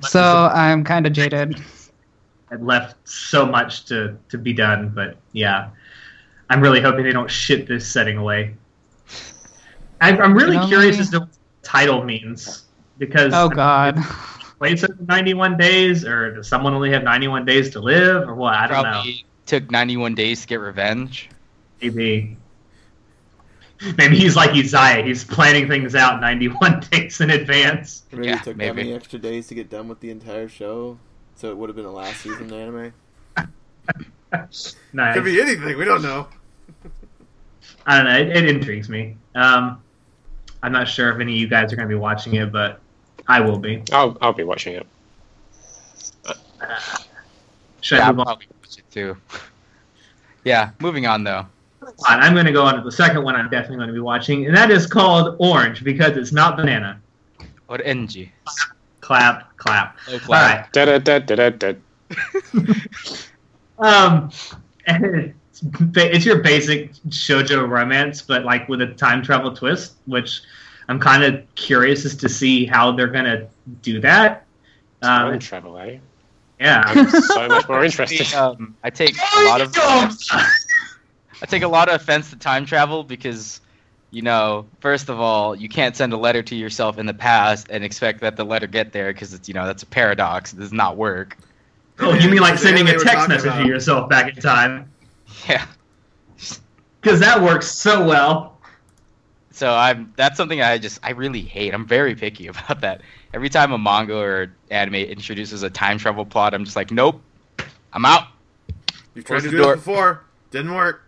So 0.07 0.51
I'm 0.53 0.83
kind 0.83 1.07
of 1.07 1.13
jaded. 1.13 1.59
It 2.51 2.61
left 2.63 2.95
so 3.07 3.45
much 3.45 3.85
to 3.85 4.17
to 4.29 4.37
be 4.37 4.53
done, 4.53 4.89
but 4.89 5.17
yeah, 5.33 5.69
I'm 6.49 6.61
really 6.61 6.81
hoping 6.81 7.03
they 7.03 7.11
don't 7.11 7.29
shit 7.29 7.67
this 7.67 7.87
setting 7.87 8.17
away. 8.17 8.55
I'm, 10.01 10.19
I'm 10.21 10.33
really 10.33 10.55
You 10.55 10.61
know 10.61 10.67
curious 10.67 10.95
me? 10.95 11.01
as 11.01 11.09
to 11.11 11.19
what 11.19 11.31
the 11.31 11.37
title 11.61 12.03
means 12.03 12.65
because 12.97 13.33
Oh 13.33 13.49
God. 13.49 13.99
wait 14.59 14.79
for 14.79 14.87
91 15.07 15.57
days, 15.57 16.05
or 16.05 16.35
does 16.35 16.47
someone 16.47 16.73
only 16.73 16.91
have 16.91 17.03
91 17.03 17.45
days 17.45 17.69
to 17.71 17.79
live, 17.79 18.27
or 18.27 18.33
what? 18.35 18.53
I 18.55 18.67
don't 18.67 18.83
know. 18.83 19.03
Took 19.45 19.69
91 19.71 20.15
days 20.15 20.41
to 20.41 20.47
get 20.47 20.59
revenge. 20.59 21.29
Maybe. 21.81 22.37
Maybe 23.97 24.17
he's 24.17 24.35
like 24.35 24.51
Uzziah. 24.51 25.03
He's 25.03 25.23
planning 25.23 25.67
things 25.67 25.95
out 25.95 26.19
91 26.19 26.81
days 26.91 27.21
in 27.21 27.29
advance. 27.29 28.03
Maybe 28.11 28.27
Yeah, 28.27 28.35
it 28.39 28.43
took 28.43 28.57
maybe. 28.57 28.67
that 28.69 28.75
many 28.75 28.93
extra 28.93 29.17
days 29.19 29.47
to 29.47 29.55
get 29.55 29.69
done 29.69 29.87
with 29.87 29.99
the 30.01 30.11
entire 30.11 30.49
show, 30.49 30.97
so 31.39 31.49
it 31.49 31.57
would 31.57 31.69
have 31.69 31.75
been 31.77 31.85
a 31.85 31.91
last 31.91 32.21
season 32.21 32.51
anime. 32.53 32.93
Nice. 34.31 34.75
Could 34.93 35.23
be 35.23 35.41
anything. 35.41 35.75
We 35.75 35.85
don't 35.85 36.03
know. 36.03 36.27
I 37.87 37.97
don't 37.97 38.05
know. 38.05 38.15
It, 38.19 38.27
it 38.37 38.47
intrigues 38.47 38.87
me. 38.87 39.17
Um, 39.33 39.81
I'm 40.61 40.71
not 40.71 40.87
sure 40.87 41.09
if 41.11 41.19
any 41.19 41.33
of 41.33 41.37
you 41.39 41.47
guys 41.47 41.73
are 41.73 41.75
going 41.75 41.87
to 41.87 41.95
be 41.95 41.99
watching 41.99 42.35
it, 42.35 42.51
but 42.51 42.79
I 43.27 43.39
will 43.39 43.57
be. 43.57 43.81
I'll 43.91 44.15
I'll 44.21 44.33
be 44.33 44.43
watching 44.43 44.75
it. 44.75 44.85
Should 47.81 47.97
Yeah, 47.97 48.03
I 48.03 48.07
I'll 48.09 48.19
on? 48.19 48.25
probably 48.25 48.45
watch 48.61 48.77
it 48.77 48.91
too. 48.91 49.17
Yeah, 50.43 50.71
moving 50.79 51.07
on 51.07 51.23
though. 51.23 51.47
I'm 52.05 52.33
going 52.35 52.45
to 52.45 52.51
go 52.51 52.63
on 52.63 52.75
to 52.75 52.81
the 52.81 52.91
second 52.91 53.23
one 53.23 53.35
I'm 53.35 53.49
definitely 53.49 53.77
going 53.77 53.87
to 53.87 53.93
be 53.93 53.99
watching, 53.99 54.45
and 54.45 54.55
that 54.55 54.69
is 54.69 54.85
called 54.85 55.37
Orange 55.39 55.83
because 55.83 56.17
it's 56.17 56.31
not 56.31 56.55
banana. 56.55 57.01
What 57.65 57.81
NG? 57.83 58.29
Clap, 59.59 59.97
clap. 59.97 60.15
Oh, 60.15 60.19
clap. 60.19 60.57
right. 60.57 60.73
Da 60.73 60.85
da 60.85 60.97
da 60.97 61.19
da 61.19 61.49
da. 61.49 61.73
Um, 63.79 64.29
it's, 64.87 65.61
it's 65.95 66.25
your 66.25 66.39
basic 66.39 66.91
shojo 67.07 67.65
romance, 67.69 68.21
but 68.21 68.43
like 68.43 68.67
with 68.67 68.81
a 68.81 68.87
time 68.87 69.23
travel 69.23 69.53
twist, 69.55 69.93
which 70.05 70.41
I'm 70.89 70.99
kind 70.99 71.23
of 71.23 71.43
curious 71.55 72.03
as 72.03 72.15
to 72.17 72.27
see 72.27 72.65
how 72.65 72.91
they're 72.91 73.07
going 73.07 73.23
to 73.23 73.47
do 73.81 74.01
that. 74.01 74.45
Time 75.01 75.33
Um, 75.35 75.39
travel, 75.39 75.77
eh? 75.77 75.99
yeah. 76.59 76.83
I'm 76.85 77.09
so 77.09 77.47
much 77.47 77.69
more 77.69 77.85
interested. 77.85 78.27
Um, 78.35 78.75
I 78.83 78.89
take 78.89 79.15
a 79.15 79.45
lot 79.45 79.61
of 79.61 79.73
I 79.77 81.45
take 81.45 81.63
a 81.63 81.67
lot 81.69 81.87
of 81.87 81.95
offense 82.01 82.31
to 82.31 82.35
time 82.35 82.65
travel 82.65 83.03
because, 83.05 83.61
you 84.11 84.21
know, 84.21 84.65
first 84.79 85.09
of 85.09 85.19
all, 85.19 85.55
you 85.55 85.69
can't 85.69 85.95
send 85.95 86.13
a 86.13 86.17
letter 86.17 86.41
to 86.43 86.55
yourself 86.55 86.97
in 86.97 87.05
the 87.05 87.13
past 87.13 87.67
and 87.69 87.83
expect 87.83 88.21
that 88.21 88.35
the 88.35 88.43
letter 88.43 88.67
get 88.67 88.91
there 88.91 89.13
because 89.13 89.33
it's 89.33 89.47
you 89.47 89.53
know 89.53 89.65
that's 89.65 89.83
a 89.83 89.87
paradox. 89.87 90.53
It 90.53 90.59
does 90.59 90.73
not 90.73 90.97
work. 90.97 91.37
Oh, 91.99 92.13
you 92.13 92.29
mean 92.29 92.39
like 92.39 92.57
sending 92.57 92.87
a 92.87 92.97
text 92.97 93.27
message 93.27 93.47
about. 93.47 93.61
to 93.63 93.67
yourself 93.67 94.09
back 94.09 94.35
in 94.35 94.41
time? 94.41 94.91
Yeah. 95.47 95.65
Because 97.01 97.19
that 97.19 97.41
works 97.41 97.71
so 97.71 98.03
well. 98.03 98.57
So 99.51 99.73
I'm 99.73 100.13
that's 100.15 100.37
something 100.37 100.61
I 100.61 100.77
just 100.77 100.99
I 101.03 101.11
really 101.11 101.41
hate. 101.41 101.73
I'm 101.73 101.85
very 101.85 102.15
picky 102.15 102.47
about 102.47 102.81
that. 102.81 103.01
Every 103.33 103.49
time 103.49 103.71
a 103.71 103.77
manga 103.77 104.17
or 104.17 104.53
anime 104.71 104.95
introduces 104.95 105.61
a 105.61 105.69
time 105.69 105.97
travel 105.97 106.25
plot, 106.25 106.53
I'm 106.53 106.63
just 106.65 106.75
like, 106.75 106.91
nope, 106.91 107.21
I'm 107.93 108.05
out. 108.05 108.27
You've 109.13 109.25
tried 109.25 109.41
Close 109.41 109.43
to 109.43 109.51
do 109.51 109.57
door. 109.57 109.73
it 109.73 109.77
before. 109.77 110.23
Didn't 110.51 110.73
work. 110.73 111.03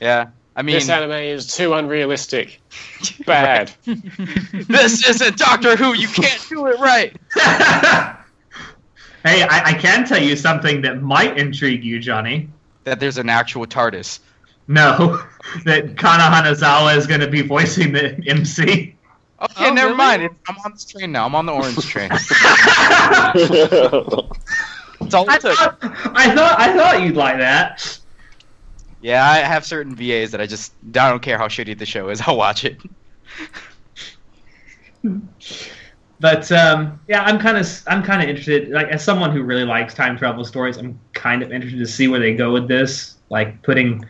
Yeah. 0.00 0.28
I 0.58 0.62
mean, 0.62 0.74
this 0.74 0.88
anime 0.88 1.12
is 1.12 1.54
too 1.54 1.72
unrealistic. 1.74 2.60
Bad. 3.26 3.70
this 3.84 5.08
isn't 5.08 5.38
Doctor 5.38 5.76
Who. 5.76 5.94
You 5.94 6.08
can't 6.08 6.44
do 6.48 6.66
it 6.66 6.80
right. 6.80 7.16
hey, 9.22 9.42
I, 9.44 9.62
I 9.66 9.74
can 9.74 10.04
tell 10.04 10.20
you 10.20 10.34
something 10.34 10.82
that 10.82 11.00
might 11.00 11.38
intrigue 11.38 11.84
you, 11.84 12.00
Johnny. 12.00 12.48
That 12.82 12.98
there's 12.98 13.18
an 13.18 13.28
actual 13.28 13.66
TARDIS. 13.66 14.18
No, 14.66 15.22
that 15.64 15.96
Kana 15.96 16.24
Hanazawa 16.24 16.96
is 16.96 17.06
going 17.06 17.20
to 17.20 17.30
be 17.30 17.42
voicing 17.42 17.92
the 17.92 18.20
MC. 18.26 18.96
Okay, 19.40 19.54
Oh, 19.68 19.72
never 19.72 19.86
really? 19.86 19.96
mind. 19.96 20.22
It's- 20.24 20.40
I'm 20.48 20.56
on 20.64 20.72
this 20.72 20.84
train 20.86 21.12
now. 21.12 21.24
I'm 21.24 21.36
on 21.36 21.46
the 21.46 21.52
orange 21.52 21.86
train. 21.86 22.08
That's 22.08 22.26
all 25.14 25.30
I 25.30 25.38
took. 25.38 25.56
thought, 25.56 25.78
I 26.16 26.34
thought 26.34 26.58
I 26.58 26.76
thought 26.76 27.00
you'd 27.02 27.14
like 27.16 27.38
that. 27.38 28.00
Yeah, 29.00 29.28
I 29.30 29.38
have 29.38 29.64
certain 29.64 29.94
VAs 29.94 30.30
that 30.32 30.40
I 30.40 30.46
just 30.46 30.72
I 30.94 31.08
don't 31.10 31.22
care 31.22 31.38
how 31.38 31.46
shitty 31.48 31.78
the 31.78 31.86
show 31.86 32.08
is. 32.08 32.20
I'll 32.26 32.36
watch 32.36 32.64
it. 32.64 32.78
But 36.20 36.50
um, 36.50 36.98
yeah, 37.06 37.22
I'm 37.22 37.38
kind 37.38 37.56
of 37.56 37.68
I'm 37.86 38.02
kind 38.02 38.22
of 38.22 38.28
interested. 38.28 38.70
Like 38.70 38.88
as 38.88 39.04
someone 39.04 39.30
who 39.30 39.42
really 39.44 39.64
likes 39.64 39.94
time 39.94 40.18
travel 40.18 40.44
stories, 40.44 40.76
I'm 40.76 40.98
kind 41.12 41.42
of 41.42 41.52
interested 41.52 41.78
to 41.78 41.86
see 41.86 42.08
where 42.08 42.18
they 42.18 42.34
go 42.34 42.52
with 42.52 42.66
this. 42.66 43.16
Like 43.30 43.62
putting 43.62 44.04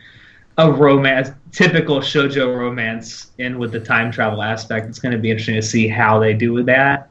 a 0.57 0.73
romance, 0.73 1.29
typical 1.53 2.01
shojo 2.01 2.57
romance, 2.57 3.33
in 3.39 3.59
with 3.59 3.73
the 3.73 3.81
time 3.81 4.11
travel 4.11 4.43
aspect. 4.43 4.89
It's 4.89 4.99
going 4.99 5.13
to 5.13 5.19
be 5.19 5.31
interesting 5.31 5.57
to 5.57 5.63
see 5.63 5.87
how 5.87 6.19
they 6.19 6.33
do 6.33 6.53
with 6.55 6.67
that. 6.67 7.11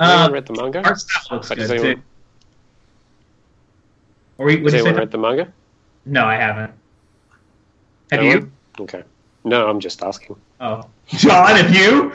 Has 0.00 0.10
anyone 0.10 0.30
Uh, 0.30 0.32
read 0.32 0.46
the 0.46 0.52
manga? 0.54 0.82
art 0.84 1.00
style 1.00 1.22
looks 1.36 1.50
Like, 1.50 1.58
good 1.58 1.62
has 1.62 1.70
anyone- 1.72 1.96
too. 1.96 2.02
Or 4.38 4.46
we, 4.46 4.52
Has 4.54 4.62
would 4.62 4.72
you 4.72 4.78
anyone 4.78 4.94
say? 4.94 4.98
read 5.00 5.10
the 5.10 5.18
manga? 5.18 5.52
No, 6.06 6.24
I 6.24 6.36
haven't. 6.36 6.72
Have 8.10 8.20
No 8.20 8.26
you? 8.26 8.38
one? 8.40 8.52
Okay. 8.80 9.02
No, 9.44 9.68
I'm 9.68 9.80
just 9.80 10.02
asking. 10.02 10.36
Oh, 10.60 10.82
John, 11.08 11.56
have 11.56 11.74
you? 11.74 12.12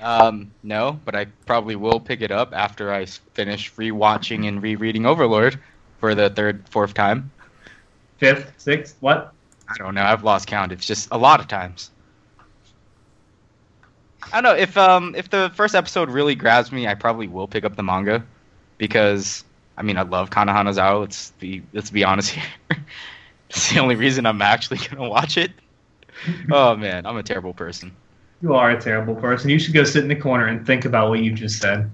Um, 0.00 0.52
no, 0.62 1.00
but 1.04 1.14
I 1.14 1.26
probably 1.46 1.76
will 1.76 2.00
pick 2.00 2.20
it 2.20 2.30
up 2.30 2.52
after 2.54 2.92
I 2.92 3.06
finish 3.06 3.72
rewatching 3.74 4.46
and 4.46 4.62
rereading 4.62 5.06
Overlord 5.06 5.58
for 5.98 6.14
the 6.14 6.28
third, 6.30 6.68
fourth 6.68 6.94
time. 6.94 7.30
Fifth, 8.18 8.52
sixth, 8.58 8.96
what? 9.00 9.32
I 9.68 9.76
don't 9.78 9.94
know. 9.94 10.02
I've 10.02 10.24
lost 10.24 10.46
count. 10.46 10.72
It's 10.72 10.86
just 10.86 11.08
a 11.10 11.18
lot 11.18 11.40
of 11.40 11.48
times. 11.48 11.90
I 14.32 14.40
don't 14.40 14.42
know 14.42 14.56
if 14.60 14.76
um 14.76 15.14
if 15.16 15.30
the 15.30 15.50
first 15.54 15.74
episode 15.74 16.10
really 16.10 16.34
grabs 16.34 16.72
me, 16.72 16.86
I 16.86 16.94
probably 16.94 17.28
will 17.28 17.46
pick 17.48 17.64
up 17.64 17.76
the 17.76 17.82
manga 17.82 18.24
because 18.78 19.44
I 19.76 19.82
mean 19.82 19.96
I 19.98 20.02
love 20.02 20.30
Kana 20.30 20.52
Hanazawa. 20.52 21.00
Let's 21.00 21.30
be 21.32 21.62
let's 21.72 21.90
be 21.90 22.04
honest 22.04 22.30
here. 22.36 22.44
It's 23.50 23.72
the 23.72 23.80
only 23.80 23.96
reason 23.96 24.26
I'm 24.26 24.42
actually 24.42 24.78
gonna 24.90 25.08
watch 25.08 25.36
it. 25.36 25.52
Oh 26.50 26.76
man, 26.76 27.06
I'm 27.06 27.16
a 27.16 27.22
terrible 27.22 27.54
person. 27.54 27.94
You 28.42 28.54
are 28.54 28.70
a 28.70 28.80
terrible 28.80 29.14
person. 29.14 29.50
You 29.50 29.58
should 29.58 29.74
go 29.74 29.84
sit 29.84 30.02
in 30.02 30.08
the 30.08 30.16
corner 30.16 30.46
and 30.46 30.66
think 30.66 30.84
about 30.84 31.08
what 31.08 31.20
you 31.20 31.32
just 31.32 31.60
said. 31.60 31.90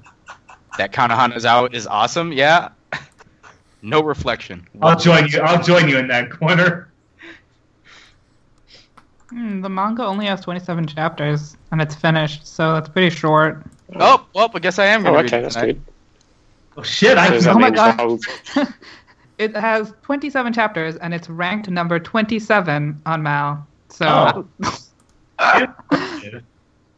That 0.79 0.93
Kana 0.93 1.15
out 1.15 1.75
is 1.75 1.87
awesome. 1.87 2.33
Yeah. 2.33 2.71
No 3.85 4.01
reflection. 4.01 4.65
I'll 4.81 4.97
join 4.97 5.27
you. 5.27 5.41
I'll 5.41 5.61
join 5.61 5.89
you 5.89 5.99
in 5.99 6.07
that 6.07 6.31
corner. 6.31 6.89
Hmm, 9.31 9.61
the 9.61 9.69
manga 9.69 10.05
only 10.05 10.27
has 10.27 10.41
27 10.43 10.87
chapters 10.87 11.57
and 11.73 11.83
it's 11.83 11.97
finished, 11.97 12.47
so 12.47 12.75
that's 12.75 12.89
pretty 12.89 13.11
short. 13.11 13.65
Oh, 13.97 14.25
well, 14.35 14.49
I 14.55 14.59
guess 14.61 14.79
I 14.79 14.87
am 14.87 15.01
Oh, 15.01 15.07
gonna 15.07 15.25
okay, 15.25 15.39
read 15.39 15.47
it 15.47 15.53
that's 15.53 15.57
good. 15.57 15.83
Oh 16.77 16.83
shit! 16.83 17.19
I 17.19 17.29
Does 17.29 17.45
can. 17.45 17.57
Oh 17.57 17.59
my 17.59 17.71
mean 17.71 17.75
God. 17.75 18.21
the 19.39 19.45
whole- 19.45 19.57
It 19.57 19.61
has 19.61 19.93
27 20.03 20.53
chapters 20.53 20.97
and 20.97 21.13
it's 21.15 21.29
ranked 21.29 21.69
number 21.69 21.99
27 21.99 23.01
on 23.07 23.23
Mal. 23.23 23.67
So 23.89 24.47
Oh. 25.39 25.61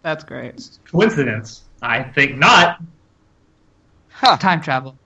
that's 0.02 0.24
great. 0.24 0.68
Coincidence? 0.90 1.62
I 1.82 2.02
think 2.02 2.36
not. 2.38 2.80
Huh. 4.10 4.36
Time 4.36 4.60
travel. 4.60 4.96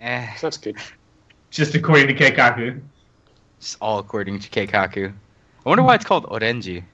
Eh, 0.00 0.26
That's 0.40 0.56
good. 0.58 0.76
Just 1.50 1.74
according 1.74 2.08
to 2.08 2.14
Keikaku. 2.14 2.80
it's 3.58 3.76
all 3.80 3.98
according 3.98 4.38
to 4.40 4.48
Keikaku. 4.50 5.10
I 5.64 5.68
wonder 5.68 5.82
why 5.82 5.94
it's 5.94 6.04
called 6.04 6.24
Orenji. 6.26 6.84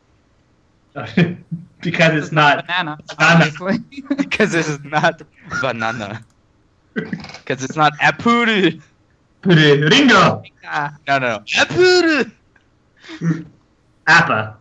because 0.95 2.15
it's 2.15 2.33
not. 2.33 2.67
banana, 2.67 2.99
Banana. 3.19 3.79
Because 4.17 4.55
it's 4.55 4.83
not 4.85 5.23
banana. 5.61 6.25
Because 6.95 7.65
it's 7.65 7.77
not 7.77 7.93
apuru. 7.99 8.81
Ringo. 9.45 10.43
Ah, 10.65 10.95
No, 11.09 11.19
no, 11.19 11.39
no. 11.39 11.45
Appa. 11.57 12.31
Appa. 14.07 14.59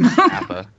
Appa. 0.00 0.70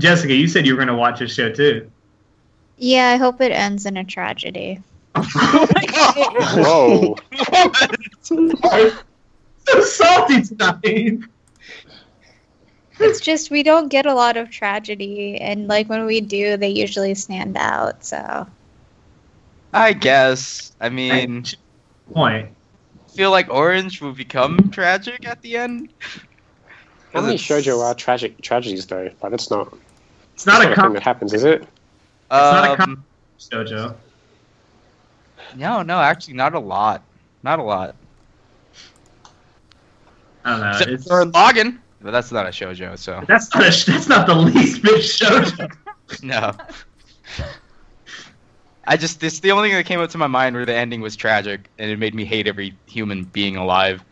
Jessica, 0.00 0.34
you 0.34 0.48
said 0.48 0.66
you 0.66 0.72
were 0.72 0.78
going 0.78 0.88
to 0.88 0.94
watch 0.94 1.20
this 1.20 1.34
show 1.34 1.50
too. 1.50 1.90
Yeah, 2.76 3.10
I 3.10 3.16
hope 3.16 3.40
it 3.40 3.52
ends 3.52 3.86
in 3.86 3.96
a 3.96 4.04
tragedy. 4.04 4.80
Whoa. 5.16 7.16
so 8.22 8.50
salty 9.82 10.42
tonight. 10.42 11.18
It's 13.00 13.20
just 13.20 13.50
we 13.50 13.62
don't 13.62 13.88
get 13.88 14.06
a 14.06 14.14
lot 14.14 14.36
of 14.36 14.50
tragedy, 14.50 15.38
and 15.40 15.66
like 15.68 15.88
when 15.88 16.04
we 16.06 16.20
do, 16.20 16.56
they 16.56 16.68
usually 16.68 17.14
stand 17.14 17.56
out. 17.56 18.04
So 18.04 18.46
I 19.72 19.92
guess. 19.92 20.72
I 20.80 20.88
mean, 20.88 21.44
Point. 22.12 22.48
feel 23.14 23.30
like 23.30 23.48
Orange 23.50 24.00
will 24.00 24.12
become 24.12 24.70
tragic 24.70 25.26
at 25.26 25.40
the 25.42 25.56
end. 25.56 25.92
How 27.12 27.20
many 27.20 27.34
It's- 27.34 27.46
shoujo 27.46 27.82
are 27.82 27.94
tragic 27.94 28.40
tragedies 28.42 28.86
though? 28.86 29.10
Like 29.22 29.32
it's 29.32 29.50
not. 29.50 29.72
It's 30.34 30.46
not 30.46 30.60
that's 30.60 30.64
a 30.64 30.74
thing 30.74 30.74
com 30.82 30.92
that 30.94 31.02
happens, 31.02 31.32
is 31.34 31.44
it? 31.44 31.62
It's 31.62 31.68
not 32.30 32.78
a 32.78 32.82
Um, 32.82 33.04
Jojo. 33.38 33.94
no, 35.56 35.82
no, 35.82 35.98
actually, 36.00 36.34
not 36.34 36.54
a 36.54 36.58
lot. 36.58 37.02
Not 37.42 37.58
a 37.58 37.62
lot. 37.62 37.94
I 40.44 40.50
don't 40.50 40.60
know. 40.60 40.70
Except 40.70 40.90
It's, 40.90 41.06
for 41.06 41.24
Lagann, 41.26 41.78
but 42.02 42.10
that's 42.10 42.32
not 42.32 42.46
a 42.46 42.50
shoujo, 42.50 42.98
so 42.98 43.22
that's 43.26 43.54
not 43.54 43.62
a, 43.62 43.90
that's 43.90 44.08
not 44.08 44.26
the 44.26 44.34
least 44.34 44.82
bit 44.82 45.00
shoujo. 45.00 45.72
no. 46.22 46.52
I 48.86 48.96
just 48.96 49.20
this 49.20 49.40
the 49.40 49.52
only 49.52 49.68
thing 49.68 49.76
that 49.76 49.86
came 49.86 50.00
up 50.00 50.10
to 50.10 50.18
my 50.18 50.26
mind 50.26 50.56
where 50.56 50.66
the 50.66 50.74
ending 50.74 51.00
was 51.00 51.16
tragic, 51.16 51.68
and 51.78 51.90
it 51.90 51.98
made 51.98 52.14
me 52.14 52.24
hate 52.24 52.46
every 52.46 52.76
human 52.86 53.24
being 53.24 53.56
alive 53.56 54.04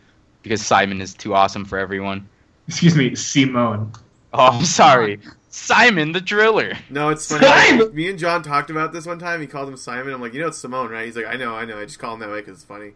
because 0.43 0.65
Simon 0.65 1.01
is 1.01 1.13
too 1.13 1.33
awesome 1.33 1.65
for 1.65 1.77
everyone. 1.77 2.27
Excuse 2.67 2.95
me, 2.95 3.15
Simone. 3.15 3.91
Oh, 4.33 4.47
I'm 4.47 4.65
sorry, 4.65 5.19
Simon 5.49 6.13
the 6.13 6.21
Driller. 6.21 6.73
No, 6.89 7.09
it's 7.09 7.27
funny. 7.27 7.45
Simon! 7.45 7.93
Me 7.93 8.09
and 8.09 8.17
John 8.17 8.43
talked 8.43 8.69
about 8.69 8.93
this 8.93 9.05
one 9.05 9.19
time. 9.19 9.41
He 9.41 9.47
called 9.47 9.67
him 9.67 9.75
Simon. 9.75 10.13
I'm 10.13 10.21
like, 10.21 10.33
you 10.33 10.39
know, 10.39 10.47
it's 10.47 10.57
Simone, 10.57 10.89
right? 10.89 11.05
He's 11.05 11.17
like, 11.17 11.27
I 11.27 11.35
know, 11.35 11.53
I 11.53 11.65
know. 11.65 11.77
I 11.77 11.83
just 11.83 11.99
call 11.99 12.13
him 12.13 12.21
that 12.21 12.29
way 12.29 12.39
because 12.39 12.55
it's 12.55 12.63
funny. 12.63 12.93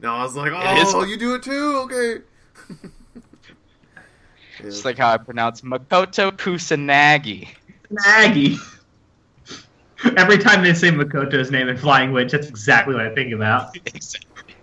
No, 0.00 0.12
I 0.12 0.22
was 0.22 0.36
like, 0.36 0.52
oh, 0.54 1.04
you 1.04 1.16
do 1.16 1.34
it 1.34 1.42
too? 1.42 1.88
Okay. 1.90 2.24
Yeah. 4.58 4.66
Just 4.66 4.84
like 4.84 4.98
how 4.98 5.10
I 5.10 5.16
pronounce 5.16 5.62
Makoto 5.62 6.30
Kusanagi. 6.30 7.48
Maggie. 7.90 8.56
Every 10.16 10.38
time 10.38 10.62
they 10.62 10.74
say 10.74 10.90
Makoto's 10.90 11.50
name 11.50 11.68
in 11.68 11.76
Flying 11.76 12.12
Witch, 12.12 12.32
that's 12.32 12.48
exactly 12.48 12.94
what 12.94 13.06
I 13.06 13.14
think 13.14 13.32
about. 13.32 13.76
exactly. 13.86 14.54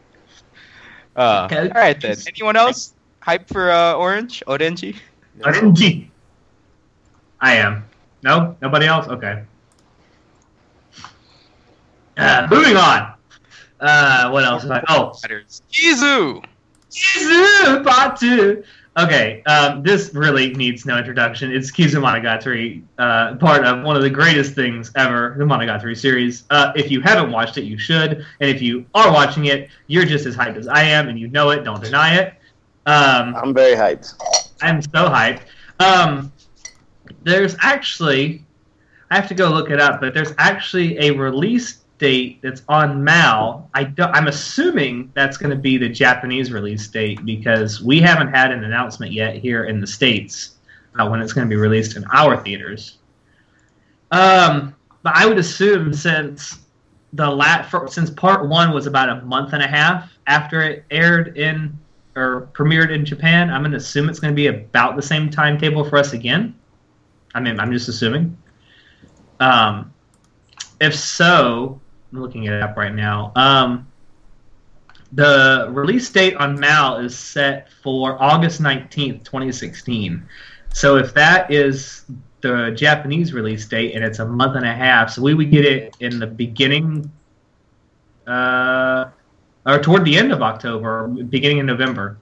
Uh, 1.15 1.47
Okay. 1.51 1.69
all 1.69 1.81
right 1.81 1.99
then. 1.99 2.15
Anyone 2.27 2.55
else 2.55 2.93
hype 3.19 3.47
for 3.47 3.71
uh, 3.71 3.93
Orange 3.93 4.43
Orenji? 4.47 4.95
No. 5.35 5.45
RNG. 5.45 6.07
I 7.39 7.55
am. 7.55 7.85
No? 8.23 8.55
Nobody 8.61 8.85
else? 8.85 9.07
Okay. 9.07 9.43
Uh, 12.17 12.47
moving 12.51 12.77
on. 12.77 13.13
Uh, 13.79 14.29
what 14.29 14.43
else? 14.43 14.63
Is 14.63 14.69
I, 14.69 14.83
oh, 14.89 15.11
Kizu. 15.71 16.45
Kizu 16.91 17.83
Part 17.83 18.19
2. 18.19 18.63
Okay, 18.97 19.41
um, 19.43 19.83
this 19.83 20.13
really 20.13 20.53
needs 20.53 20.85
no 20.85 20.97
introduction. 20.97 21.49
It's 21.49 21.71
Kizu 21.71 22.01
Monogatari, 22.01 22.83
uh, 22.97 23.35
part 23.35 23.63
of 23.63 23.85
one 23.85 23.95
of 23.95 24.01
the 24.01 24.09
greatest 24.09 24.53
things 24.53 24.91
ever, 24.97 25.33
the 25.37 25.45
Monogatari 25.45 25.97
series. 25.97 26.43
Uh, 26.49 26.73
if 26.75 26.91
you 26.91 26.99
haven't 26.99 27.31
watched 27.31 27.57
it, 27.57 27.63
you 27.63 27.77
should. 27.77 28.25
And 28.41 28.49
if 28.49 28.61
you 28.61 28.85
are 28.93 29.09
watching 29.09 29.45
it, 29.45 29.69
you're 29.87 30.03
just 30.03 30.25
as 30.25 30.35
hyped 30.35 30.57
as 30.57 30.67
I 30.67 30.83
am, 30.83 31.07
and 31.07 31.17
you 31.17 31.29
know 31.29 31.51
it. 31.51 31.63
Don't 31.63 31.81
deny 31.81 32.15
it. 32.15 32.33
Um, 32.85 33.33
I'm 33.35 33.53
very 33.53 33.77
hyped. 33.77 34.13
I'm 34.61 34.81
so 34.81 35.07
hyped. 35.07 35.43
Um, 35.79 36.33
there's 37.23 37.55
actually, 37.61 38.43
I 39.09 39.15
have 39.15 39.29
to 39.29 39.33
go 39.33 39.49
look 39.49 39.69
it 39.69 39.79
up, 39.79 40.01
but 40.01 40.13
there's 40.13 40.33
actually 40.37 40.97
a 40.97 41.11
release 41.11 41.80
date 42.01 42.41
that's 42.41 42.63
on 42.67 43.03
Mal. 43.03 43.69
I 43.75 43.93
I'm 43.99 44.27
assuming 44.27 45.11
that's 45.13 45.37
going 45.37 45.51
to 45.51 45.55
be 45.55 45.77
the 45.77 45.87
Japanese 45.87 46.51
release 46.51 46.87
date 46.87 47.23
because 47.23 47.81
we 47.81 48.01
haven't 48.01 48.33
had 48.33 48.51
an 48.51 48.63
announcement 48.63 49.11
yet 49.13 49.35
here 49.35 49.65
in 49.65 49.79
the 49.79 49.85
states 49.85 50.55
uh, 50.99 51.07
when 51.07 51.21
it's 51.21 51.31
going 51.31 51.47
to 51.47 51.49
be 51.49 51.61
released 51.61 51.95
in 51.95 52.03
our 52.11 52.43
theaters. 52.43 52.97
Um, 54.09 54.75
but 55.03 55.15
I 55.15 55.27
would 55.27 55.37
assume 55.37 55.93
since 55.93 56.59
the 57.13 57.29
lat 57.29 57.71
since 57.87 58.09
part 58.09 58.49
one 58.49 58.73
was 58.73 58.87
about 58.87 59.09
a 59.09 59.21
month 59.21 59.53
and 59.53 59.61
a 59.61 59.67
half 59.67 60.11
after 60.25 60.61
it 60.63 60.85
aired 60.89 61.37
in 61.37 61.77
or 62.15 62.49
premiered 62.53 62.91
in 62.91 63.05
Japan, 63.05 63.51
I'm 63.51 63.61
going 63.61 63.71
to 63.71 63.77
assume 63.77 64.09
it's 64.09 64.19
going 64.19 64.33
to 64.33 64.35
be 64.35 64.47
about 64.47 64.95
the 64.95 65.01
same 65.03 65.29
timetable 65.29 65.83
for 65.87 65.97
us 65.97 66.13
again. 66.13 66.55
I 67.35 67.39
mean, 67.39 67.59
I'm 67.59 67.71
just 67.71 67.87
assuming. 67.87 68.35
Um, 69.39 69.93
if 70.81 70.95
so, 70.95 71.79
I'm 72.11 72.21
looking 72.21 72.43
it 72.43 72.53
up 72.61 72.75
right 72.75 72.93
now. 72.93 73.31
Um, 73.35 73.87
the 75.13 75.67
release 75.71 76.09
date 76.09 76.35
on 76.35 76.59
Mal 76.59 76.97
is 76.97 77.17
set 77.17 77.69
for 77.83 78.21
August 78.21 78.61
19th, 78.61 79.23
2016. 79.23 80.23
So 80.73 80.97
if 80.97 81.13
that 81.13 81.51
is 81.51 82.05
the 82.41 82.71
Japanese 82.71 83.33
release 83.33 83.65
date 83.65 83.93
and 83.95 84.03
it's 84.03 84.19
a 84.19 84.25
month 84.25 84.55
and 84.55 84.65
a 84.65 84.73
half, 84.73 85.11
so 85.11 85.21
we 85.21 85.33
would 85.33 85.51
get 85.51 85.65
it 85.65 85.95
in 85.99 86.19
the 86.19 86.27
beginning, 86.27 87.11
uh, 88.27 89.09
or 89.65 89.79
toward 89.79 90.05
the 90.05 90.17
end 90.17 90.31
of 90.31 90.41
October, 90.41 91.07
beginning 91.07 91.59
in 91.59 91.65
November, 91.65 92.17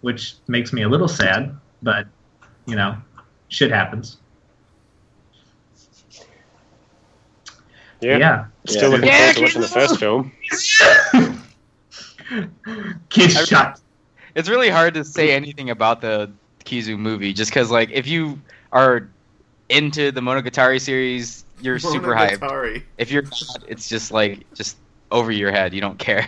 which 0.00 0.34
makes 0.48 0.72
me 0.72 0.82
a 0.82 0.88
little 0.88 1.08
sad, 1.08 1.56
but 1.82 2.06
you 2.66 2.74
know, 2.74 2.96
shit 3.48 3.70
happens. 3.70 4.18
Yeah. 8.00 8.18
Yeah. 8.18 8.46
Still 8.66 8.90
looking 8.90 9.06
Yeah, 9.08 9.32
forward 9.32 9.34
to 9.36 9.42
watching 9.42 9.60
the 9.62 9.68
first 9.68 9.98
film. 10.00 10.32
Kids 13.10 13.36
I- 13.36 13.44
shot. 13.44 13.80
It's 14.34 14.48
really 14.50 14.68
hard 14.68 14.92
to 14.94 15.04
say 15.04 15.32
anything 15.32 15.70
about 15.70 16.00
the 16.02 16.30
Kizu 16.64 16.98
movie 16.98 17.32
just 17.32 17.50
because, 17.50 17.70
like, 17.70 17.90
if 17.90 18.06
you 18.06 18.38
are 18.72 19.08
into 19.70 20.10
the 20.12 20.20
Monogatari 20.20 20.78
series, 20.80 21.44
you're 21.62 21.78
super 21.78 22.14
hyped. 22.14 22.82
If 22.98 23.10
you're 23.10 23.22
not, 23.22 23.64
it's 23.66 23.88
just 23.88 24.12
like 24.12 24.44
just 24.54 24.76
over 25.10 25.32
your 25.32 25.50
head. 25.52 25.72
You 25.72 25.80
don't 25.80 25.98
care, 25.98 26.26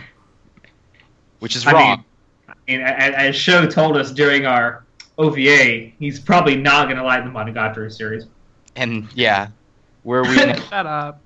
which 1.39 1.55
is 1.55 1.67
I 1.67 1.71
wrong. 1.73 2.03
mean, 2.47 2.49
I 2.49 2.53
mean, 2.67 2.81
a- 2.81 2.85
a- 2.85 3.19
as 3.29 3.35
Show 3.35 3.67
told 3.67 3.95
us 3.95 4.11
during 4.11 4.47
our 4.47 4.85
OVA, 5.19 5.91
he's 5.99 6.19
probably 6.19 6.55
not 6.55 6.85
going 6.85 6.97
to 6.97 7.03
like 7.03 7.23
the 7.23 7.29
Monogatari 7.29 7.91
series. 7.91 8.25
and 8.75 9.07
yeah, 9.13 9.49
where 10.01 10.23
we 10.23 10.35
now? 10.35 10.55
shut 10.61 10.87
up. 10.87 11.21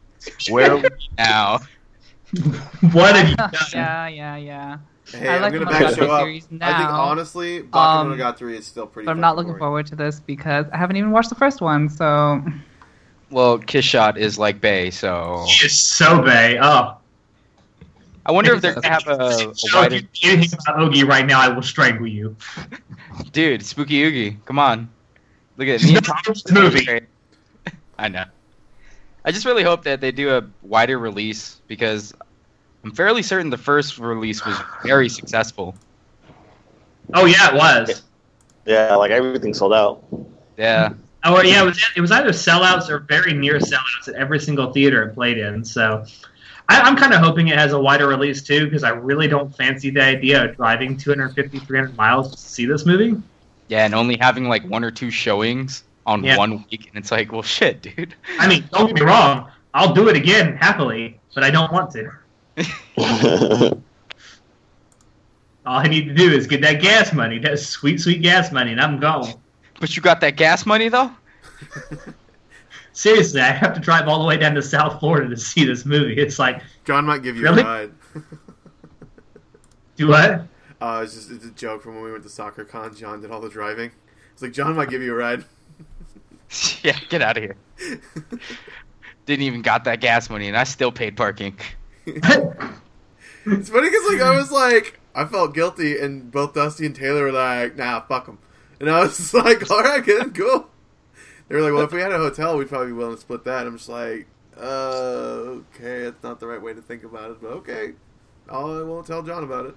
Where 0.50 0.72
are 0.72 0.78
we 0.78 0.90
now? 1.18 1.60
what 2.92 3.16
have 3.16 3.30
you 3.30 3.36
done? 3.38 3.52
yeah, 3.74 4.08
yeah, 4.08 4.36
yeah. 4.38 4.78
Hey, 5.12 5.28
I 5.30 5.36
I'm 5.36 5.42
like 5.44 5.54
gonna 5.54 5.66
the 5.66 5.72
back 5.72 5.84
Monogatari 5.84 5.96
show 5.96 6.12
up. 6.12 6.22
series 6.22 6.44
I 6.46 6.48
think 6.48 6.60
now, 6.62 7.02
honestly, 7.02 7.60
Um, 7.60 7.68
Bakemonogatari 7.72 8.54
is 8.58 8.66
still 8.66 8.88
pretty. 8.88 9.06
But 9.06 9.12
I'm 9.12 9.20
not 9.20 9.36
looking 9.36 9.52
boring. 9.52 9.60
forward 9.60 9.86
to 9.88 9.96
this 9.96 10.20
because 10.20 10.66
I 10.74 10.78
haven't 10.78 10.96
even 10.96 11.12
watched 11.12 11.30
the 11.30 11.36
first 11.36 11.62
one. 11.62 11.90
So 11.90 12.44
Well, 13.30 13.60
Kiss 13.60 13.86
Shot 13.86 14.18
is 14.18 14.40
like 14.40 14.60
Bay, 14.62 14.90
so 14.90 15.44
He 15.48 15.66
is 15.66 15.80
so 15.80 16.22
bay. 16.22 16.58
Oh, 16.60 16.98
I 18.26 18.32
wonder 18.32 18.54
if 18.54 18.62
they're 18.62 18.74
gonna 18.74 18.90
have 18.90 19.06
a, 19.08 19.50
a 19.52 19.56
Show, 19.56 19.80
wider. 19.82 19.96
if 19.96 20.06
you 20.24 20.32
anything 20.32 20.60
about 20.66 20.80
Ogi 20.80 21.06
right 21.08 21.26
now, 21.26 21.42
I 21.42 21.50
will 21.50 21.62
strangle 21.62 22.08
you. 22.08 22.36
Dude, 23.34 23.64
Spooky 23.66 24.02
Oogie, 24.04 24.38
come 24.46 24.58
on, 24.58 24.90
look 25.58 25.68
at 25.68 25.82
Just 25.82 25.94
me. 25.94 26.00
not 26.08 26.64
movie. 26.64 27.02
I 28.00 28.08
know. 28.08 28.24
I 29.26 29.32
just 29.32 29.46
really 29.46 29.64
hope 29.64 29.84
that 29.84 30.02
they 30.02 30.12
do 30.12 30.36
a 30.36 30.44
wider 30.62 31.00
release 31.00 31.62
because 31.68 32.14
I'm 32.84 32.92
fairly 32.92 33.24
certain 33.24 33.50
the 33.50 33.58
first 33.58 33.98
release 33.98 34.46
was 34.46 34.58
very 34.84 35.10
successful. 35.10 35.76
Oh 37.14 37.26
yeah, 37.26 37.50
it 37.50 37.56
was. 37.56 38.04
Yeah, 38.66 38.96
like 38.96 39.12
everything 39.12 39.54
sold 39.54 39.74
out. 39.74 40.04
Yeah, 40.58 40.94
Oh 41.26 41.42
yeah, 41.42 41.62
it 41.62 41.66
was. 41.66 41.86
It 41.96 42.02
was 42.02 42.12
either 42.12 42.30
sellouts 42.30 42.90
or 42.90 43.00
very 43.00 43.34
near 43.34 43.58
sellouts 43.58 44.10
at 44.10 44.16
every 44.16 44.40
single 44.40 44.74
theater 44.74 45.04
it 45.04 45.14
played 45.14 45.38
in. 45.38 45.64
So, 45.64 46.06
I, 46.68 46.82
I'm 46.82 46.98
kind 46.98 47.14
of 47.14 47.22
hoping 47.22 47.48
it 47.48 47.58
has 47.58 47.72
a 47.72 47.80
wider 47.80 48.08
release 48.08 48.42
too, 48.42 48.66
because 48.66 48.84
I 48.84 48.90
really 48.90 49.30
don't 49.30 49.56
fancy 49.56 49.90
the 49.90 50.04
idea 50.04 50.44
of 50.44 50.58
driving 50.58 50.98
250, 50.98 51.60
300 51.60 51.96
miles 51.96 52.32
to 52.32 52.38
see 52.38 52.66
this 52.66 52.86
movie. 52.86 53.16
yeah, 53.70 53.86
and 53.86 53.96
only 53.96 54.18
having 54.18 54.50
like 54.50 54.68
one 54.68 54.84
or 54.84 54.92
two 54.92 55.10
showings 55.10 55.86
on 56.06 56.24
Yeah. 56.24 56.38
one 56.38 56.66
week, 56.72 56.88
and 56.90 56.98
it's 56.98 57.12
like, 57.12 57.32
well, 57.32 57.42
shit, 57.42 57.82
dude. 57.82 58.16
I 58.40 58.48
mean, 58.48 58.66
don't 58.72 58.88
get 58.88 58.96
me 58.96 59.02
wrong, 59.02 59.50
I'll 59.74 59.94
do 59.94 60.10
it 60.10 60.16
again 60.16 60.56
happily, 60.58 61.20
but 61.34 61.44
I 61.44 61.50
don't 61.52 61.72
want 61.72 61.92
to. 61.92 62.12
All 65.66 65.78
I 65.80 65.88
need 65.88 66.06
to 66.10 66.14
do 66.14 66.30
is 66.32 66.46
get 66.46 66.62
that 66.62 66.82
gas 66.82 67.14
money, 67.14 67.40
that 67.40 67.58
sweet, 67.60 68.02
sweet 68.02 68.22
gas 68.22 68.52
money, 68.52 68.72
and 68.74 68.82
I'm 68.82 69.00
gone. 69.00 69.34
But 69.80 69.96
you 69.96 70.02
got 70.02 70.20
that 70.22 70.36
gas 70.36 70.66
money 70.66 70.90
though. 70.90 71.12
seriously, 72.94 73.40
I 73.40 73.52
have 73.52 73.74
to 73.74 73.80
drive 73.80 74.08
all 74.10 74.20
the 74.20 74.26
way 74.26 74.36
down 74.38 74.56
to 74.56 74.62
South 74.62 75.00
Florida 75.00 75.30
to 75.30 75.38
see 75.38 75.64
this 75.66 75.86
movie. 75.86 76.16
It's 76.16 76.38
like, 76.38 76.62
John 76.86 77.06
might 77.06 77.24
give 77.24 77.38
you 77.38 77.44
Really? 77.44 77.62
a 77.62 77.66
ride. 77.66 77.92
do 79.96 80.08
what? 80.10 80.48
Uh, 80.82 81.02
it's 81.04 81.14
just 81.14 81.32
it's 81.32 81.46
a 81.46 81.52
joke 81.52 81.82
from 81.82 81.96
when 81.96 82.04
we 82.04 82.12
went 82.12 82.24
to 82.24 82.30
soccer 82.30 82.66
con. 82.66 82.94
John 82.94 83.22
did 83.22 83.32
all 83.32 83.40
the 83.40 83.48
driving. 83.50 83.92
It's 84.34 84.42
like 84.42 84.52
John 84.52 84.76
might 84.76 84.90
give 84.90 85.02
you 85.02 85.14
a 85.14 85.18
ride. 85.18 85.46
yeah, 86.84 86.98
get 87.10 87.22
out 87.22 87.38
of 87.38 87.44
here. 87.44 87.58
Didn't 89.26 89.44
even 89.44 89.62
got 89.62 89.86
that 89.86 90.02
gas 90.02 90.30
money, 90.30 90.48
and 90.48 90.58
I 90.58 90.64
still 90.66 90.92
paid 90.92 91.16
parking. 91.16 91.58
It's 92.06 92.28
funny 93.70 93.90
because 93.90 94.12
like 94.12 94.22
I 94.22 94.36
was 94.36 94.52
like 94.52 95.00
I 95.16 95.26
felt 95.26 95.54
guilty, 95.54 96.00
and 96.00 96.32
both 96.32 96.54
Dusty 96.54 96.86
and 96.86 96.96
Taylor 96.96 97.24
were 97.24 97.32
like, 97.32 97.76
"Nah, 97.76 98.02
fuck 98.02 98.26
them," 98.26 98.40
and 98.80 98.90
I 98.90 99.04
was 99.04 99.18
just 99.18 99.34
like, 99.46 99.70
"All 99.70 99.82
right, 99.82 100.04
good, 100.04 100.34
cool." 100.36 100.70
They 101.48 101.56
were 101.56 101.62
like, 101.62 101.74
"Well, 101.74 101.84
if 101.84 101.92
we 101.92 102.02
had 102.02 102.12
a 102.12 102.18
hotel, 102.18 102.58
we'd 102.58 102.70
probably 102.70 102.88
be 102.88 102.94
willing 102.94 103.16
to 103.16 103.22
split 103.22 103.44
that." 103.46 103.68
I'm 103.68 103.78
just 103.78 103.90
like, 103.90 104.28
"Uh, 104.58 105.62
okay, 105.76 106.04
it's 106.04 106.24
not 106.24 106.40
the 106.40 106.48
right 106.48 106.62
way 106.62 106.74
to 106.74 106.82
think 106.82 107.04
about 107.04 107.32
it, 107.32 107.38
but 107.42 107.50
okay, 107.52 107.94
I'll, 108.50 108.80
I 108.80 108.84
won't 108.84 109.06
tell 109.08 109.22
John 109.24 109.44
about 109.44 109.66
it." 109.68 109.76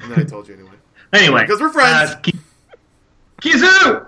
And 0.00 0.12
then 0.12 0.20
I 0.20 0.24
told 0.24 0.48
you 0.48 0.54
anyway. 0.54 0.76
Anyway, 1.12 1.42
because 1.42 1.60
we're 1.60 1.72
friends. 1.72 2.10
Uh, 2.12 2.16
Ki- 2.20 2.38
Kizu. 3.42 4.06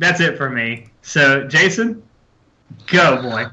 That's 0.00 0.18
it 0.20 0.38
for 0.38 0.48
me. 0.48 0.86
So, 1.02 1.46
Jason, 1.46 2.02
go 2.86 3.20
boy. 3.20 3.44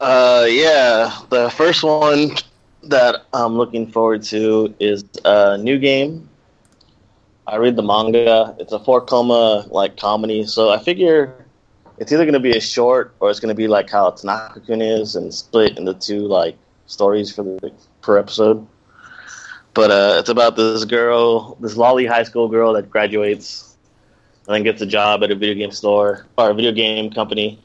Uh, 0.00 0.46
yeah, 0.48 1.20
the 1.30 1.50
first 1.50 1.82
one 1.82 2.30
that 2.84 3.24
I'm 3.32 3.56
looking 3.56 3.90
forward 3.90 4.22
to 4.24 4.72
is 4.78 5.04
a 5.24 5.58
new 5.58 5.80
game. 5.80 6.28
I 7.44 7.56
read 7.56 7.74
the 7.74 7.82
manga. 7.82 8.54
It's 8.60 8.72
a 8.72 8.78
four 8.78 9.00
koma 9.00 9.66
like 9.68 9.96
comedy, 9.96 10.46
so 10.46 10.70
I 10.70 10.78
figure 10.78 11.44
it's 11.98 12.12
either 12.12 12.24
going 12.24 12.34
to 12.34 12.40
be 12.40 12.56
a 12.56 12.60
short 12.60 13.12
or 13.18 13.28
it's 13.28 13.40
going 13.40 13.48
to 13.48 13.56
be 13.56 13.66
like 13.66 13.90
how 13.90 14.10
Tanaka-kun 14.10 14.80
is 14.80 15.16
and 15.16 15.34
split 15.34 15.76
into 15.76 15.94
two 15.94 16.20
like 16.20 16.56
stories 16.86 17.34
for 17.34 17.42
the 17.42 17.72
per 18.00 18.16
episode. 18.16 18.64
But 19.74 19.90
uh, 19.90 20.16
it's 20.20 20.28
about 20.28 20.54
this 20.54 20.84
girl, 20.84 21.56
this 21.56 21.76
lolly 21.76 22.06
high 22.06 22.22
school 22.22 22.46
girl 22.46 22.74
that 22.74 22.90
graduates 22.90 23.75
then 24.54 24.62
gets 24.62 24.80
a 24.80 24.86
job 24.86 25.22
at 25.22 25.30
a 25.30 25.34
video 25.34 25.54
game 25.54 25.72
store 25.72 26.26
or 26.38 26.50
a 26.50 26.54
video 26.54 26.72
game 26.72 27.10
company 27.10 27.58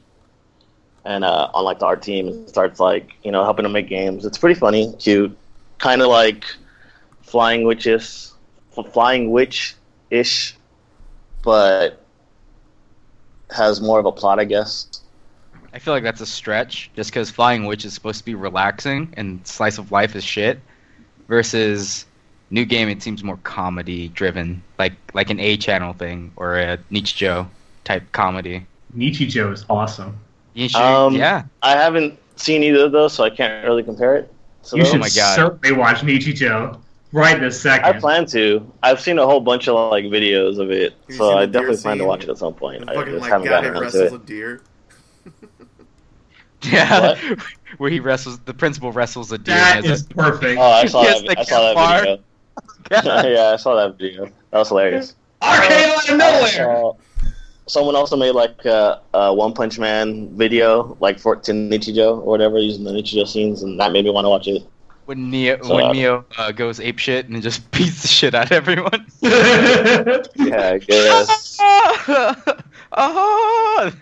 and 1.04 1.24
uh, 1.24 1.50
on 1.54 1.64
like 1.64 1.78
the 1.78 1.86
art 1.86 2.02
team 2.02 2.28
and 2.28 2.48
starts 2.48 2.80
like 2.80 3.12
you 3.22 3.30
know 3.30 3.44
helping 3.44 3.64
them 3.64 3.72
make 3.72 3.88
games. 3.88 4.24
It's 4.24 4.38
pretty 4.38 4.58
funny, 4.58 4.94
cute, 4.98 5.36
kind 5.78 6.02
of 6.02 6.08
like 6.08 6.44
Flying 7.22 7.64
Witches, 7.64 8.34
Flying 8.92 9.30
Witch 9.30 9.74
ish, 10.10 10.56
but 11.42 12.04
has 13.50 13.80
more 13.80 13.98
of 13.98 14.06
a 14.06 14.12
plot, 14.12 14.38
I 14.38 14.44
guess. 14.44 14.88
I 15.74 15.78
feel 15.78 15.94
like 15.94 16.02
that's 16.02 16.20
a 16.20 16.26
stretch, 16.26 16.90
just 16.94 17.10
because 17.10 17.30
Flying 17.30 17.64
Witch 17.64 17.84
is 17.84 17.94
supposed 17.94 18.18
to 18.18 18.24
be 18.24 18.34
relaxing 18.34 19.14
and 19.16 19.46
Slice 19.46 19.78
of 19.78 19.90
Life 19.90 20.14
is 20.14 20.24
shit, 20.24 20.60
versus 21.28 22.04
New 22.52 22.64
Game. 22.66 22.88
It 22.88 23.02
seems 23.02 23.24
more 23.24 23.38
comedy 23.44 24.08
driven, 24.08 24.62
like 24.78 24.92
like 25.14 25.30
an 25.30 25.40
A 25.40 25.56
channel 25.56 25.94
thing 25.94 26.30
or 26.36 26.58
a 26.58 26.76
Nichijou 26.92 27.46
type 27.84 28.04
comedy. 28.12 28.66
Nichijou 28.96 29.52
is 29.52 29.64
awesome. 29.70 30.16
You 30.54 30.68
should, 30.68 30.80
Um, 30.82 31.16
yeah, 31.16 31.44
I 31.62 31.72
haven't 31.72 32.18
seen 32.36 32.62
either 32.62 32.84
of 32.84 32.92
those, 32.92 33.14
so 33.14 33.24
I 33.24 33.30
can't 33.30 33.64
really 33.64 33.82
compare 33.82 34.16
it. 34.16 34.30
So 34.60 34.76
You 34.76 34.82
those- 34.82 34.92
should 34.92 35.00
my 35.00 35.08
God. 35.08 35.34
certainly 35.34 35.72
watch 35.72 36.02
Nichijou 36.02 36.78
right 37.12 37.40
this 37.40 37.58
second. 37.60 37.86
I 37.86 37.98
plan 37.98 38.26
to. 38.26 38.70
I've 38.82 39.00
seen 39.00 39.18
a 39.18 39.24
whole 39.24 39.40
bunch 39.40 39.66
of 39.66 39.90
like 39.90 40.04
videos 40.04 40.58
of 40.58 40.70
it, 40.70 40.92
you 41.08 41.14
so 41.14 41.38
I 41.38 41.46
definitely 41.46 41.78
plan 41.78 41.96
to 41.98 42.04
watch 42.04 42.24
it 42.24 42.28
at 42.28 42.36
some 42.36 42.52
point. 42.52 42.84
I 42.88 42.94
fucking 42.94 43.12
just 43.14 43.22
like 43.22 43.30
haven't 43.32 43.46
guy 43.48 43.62
gotten 43.62 43.76
around 43.82 43.92
to 43.92 44.06
it. 44.06 44.12
a 44.12 44.18
deer. 44.18 44.60
yeah, 46.64 47.16
where 47.78 47.90
he 47.90 47.98
wrestles. 47.98 48.38
The 48.40 48.54
principal 48.54 48.92
wrestles 48.92 49.32
a 49.32 49.38
deer. 49.38 49.54
That 49.56 49.84
is 49.86 50.02
and 50.02 50.10
perfect. 50.10 50.60
Oh, 50.60 50.62
I 50.62 50.84
saw 50.86 51.02
Yes, 51.04 51.22
that. 51.22 51.38
I 51.38 51.42
saw 51.44 51.72
that 51.74 52.00
video. 52.00 52.18
yeah, 52.90 53.50
I 53.52 53.56
saw 53.56 53.74
that 53.76 53.98
video. 53.98 54.26
That 54.50 54.58
was 54.58 54.68
hilarious. 54.68 55.14
RKO 55.42 55.96
out 55.96 56.08
of 56.10 56.16
nowhere. 56.16 56.50
saw- 56.50 56.96
someone 57.66 57.96
also 57.96 58.16
made 58.16 58.32
like 58.32 58.64
a, 58.64 59.00
a 59.14 59.34
One 59.34 59.52
Punch 59.54 59.78
Man 59.78 60.36
video, 60.36 60.96
like 61.00 61.18
for 61.18 61.36
to 61.36 61.52
Nichijou 61.52 62.18
or 62.18 62.24
whatever, 62.24 62.58
using 62.58 62.84
the 62.84 62.92
Nichijou 62.92 63.26
scenes, 63.26 63.62
and 63.62 63.78
that 63.80 63.92
made 63.92 64.04
me 64.04 64.10
want 64.10 64.24
to 64.24 64.28
watch 64.30 64.46
it. 64.48 64.62
when 65.06 65.30
Neo 65.30 65.60
So, 65.62 65.74
when 65.76 65.86
uh, 65.86 65.92
Neo 65.92 66.24
uh, 66.38 66.52
goes 66.52 66.80
ape 66.80 66.98
shit 66.98 67.28
and 67.28 67.42
just 67.42 67.68
beats 67.72 68.02
the 68.02 68.08
shit 68.08 68.34
out 68.34 68.46
of 68.46 68.52
everyone. 68.52 69.06
Yeah, 69.22 70.72
I 70.74 70.78
guess. 70.78 71.58
oh, 72.92 73.92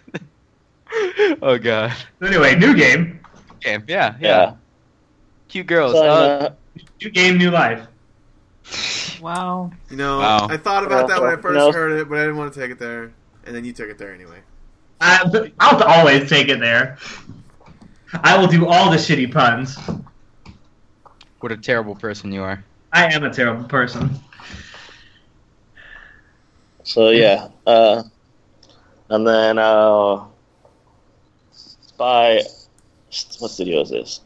oh 1.42 1.58
god. 1.58 1.92
anyway, 2.22 2.56
new 2.56 2.74
game. 2.74 3.20
Game, 3.60 3.84
yeah, 3.86 4.16
yeah. 4.20 4.28
yeah. 4.28 4.54
Cute 5.48 5.66
girls. 5.66 5.92
So, 5.92 6.02
uh, 6.02 6.08
uh, 6.08 6.50
New 7.02 7.10
game, 7.10 7.38
new 7.38 7.50
life. 7.50 7.86
Wow. 9.20 9.70
You 9.90 9.96
know, 9.96 10.18
Wow. 10.18 10.46
I 10.48 10.56
thought 10.56 10.84
about 10.84 11.08
that 11.08 11.20
when 11.20 11.30
I 11.30 11.36
first 11.36 11.54
no. 11.54 11.72
heard 11.72 11.92
it, 11.92 12.08
but 12.08 12.18
I 12.18 12.22
didn't 12.22 12.36
want 12.36 12.52
to 12.54 12.60
take 12.60 12.70
it 12.70 12.78
there. 12.78 13.12
And 13.44 13.54
then 13.54 13.64
you 13.64 13.72
took 13.72 13.88
it 13.88 13.98
there 13.98 14.12
anyway. 14.12 14.40
I, 15.00 15.50
I'll 15.60 15.82
always 15.82 16.28
take 16.28 16.48
it 16.48 16.60
there. 16.60 16.98
I 18.12 18.36
will 18.38 18.46
do 18.48 18.66
all 18.66 18.90
the 18.90 18.96
shitty 18.96 19.32
puns. 19.32 19.78
what 21.40 21.52
a 21.52 21.56
terrible 21.56 21.94
person 21.94 22.32
you 22.32 22.42
are. 22.42 22.62
I 22.92 23.12
am 23.12 23.24
a 23.24 23.32
terrible 23.32 23.64
person. 23.64 24.10
so 26.82 27.10
yeah, 27.10 27.48
uh, 27.66 28.02
and 29.10 29.26
then 29.26 29.58
uh, 29.58 30.24
Spy. 31.52 32.42
What 33.38 33.50
studio 33.50 33.80
is 33.80 33.90
this? 33.90 34.20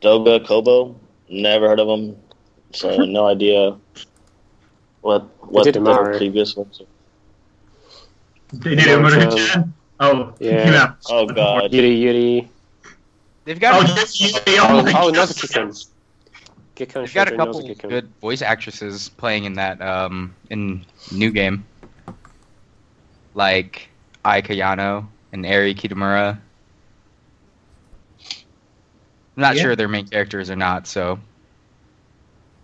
Doga 0.00 0.44
Kobo. 0.46 0.94
Never 1.28 1.68
heard 1.68 1.80
of 1.80 1.88
them, 1.88 2.16
so 2.72 2.96
no 2.98 3.26
idea 3.34 3.76
what 5.08 5.22
what 5.52 5.64
did 5.64 5.74
their 5.74 5.82
Amari. 5.82 6.18
previous 6.18 6.54
ones. 6.54 6.80
are. 6.82 6.86
They 8.52 8.70
did 8.76 8.78
it 8.80 8.86
Yeah, 8.88 8.98
Murder 8.98 9.36
Chan? 9.36 9.74
Oh, 10.00 10.34
yeah. 10.38 10.70
yeah. 10.70 10.92
Oh 11.08 11.26
god. 11.26 11.70
Yuru 11.72 11.92
Yuri. 12.04 12.48
They've 13.44 13.56
Oh, 13.56 13.60
got 13.60 13.88
yes, 13.96 14.20
you- 14.20 14.30
oh, 14.34 14.42
Oh, 14.46 14.78
oh 14.80 14.92
God. 14.92 15.08
another 15.14 15.32
Kikan. 15.32 15.68
Gekon 16.76 16.92
they've 17.04 17.14
got 17.14 17.32
a 17.32 17.36
couple 17.36 17.58
another 17.60 17.74
good 17.88 18.08
voice 18.20 18.42
actresses 18.42 19.08
playing 19.08 19.44
in 19.44 19.54
that 19.54 19.80
um 19.80 20.34
in 20.50 20.84
new 21.10 21.30
game. 21.30 21.64
Like 23.34 23.88
Ai 24.24 24.42
Kayano 24.42 25.06
and 25.32 25.46
Eri 25.46 25.74
Kitamura. 25.74 26.38
I'm 29.36 29.42
not 29.42 29.56
Yeah. 29.56 29.62
sure 29.62 29.76
they're 29.76 29.88
main 29.88 30.06
characters 30.06 30.50
or 30.50 30.56
not, 30.56 30.86
so 30.86 31.18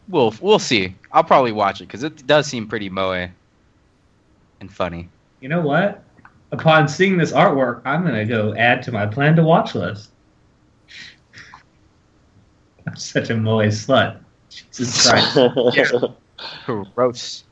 we'll 0.09 0.35
we'll 0.41 0.59
see. 0.59 0.95
I'll 1.13 1.25
probably 1.25 1.53
watch 1.53 1.81
it 1.81 1.87
because 1.87 2.03
it 2.03 2.27
does 2.27 2.47
seem 2.47 2.69
pretty 2.69 2.89
moe 2.89 3.29
and 4.61 4.73
funny. 4.73 5.09
You 5.41 5.49
know 5.49 5.61
what? 5.61 6.03
Upon 6.53 6.89
seeing 6.89 7.17
this 7.17 7.33
artwork, 7.33 7.83
I'm 7.85 8.03
going 8.03 8.15
to 8.15 8.25
go 8.25 8.55
add 8.55 8.83
to 8.85 8.93
my 8.93 9.07
plan 9.07 9.37
to 9.37 9.43
watch 9.43 9.75
list. 9.75 10.11
I'm 12.87 12.97
such 12.97 13.31
a 13.31 13.37
moe 13.37 13.59
slut. 13.69 14.21
Jesus 14.49 15.09
Christ. 15.35 15.39
Gross. 16.95 17.45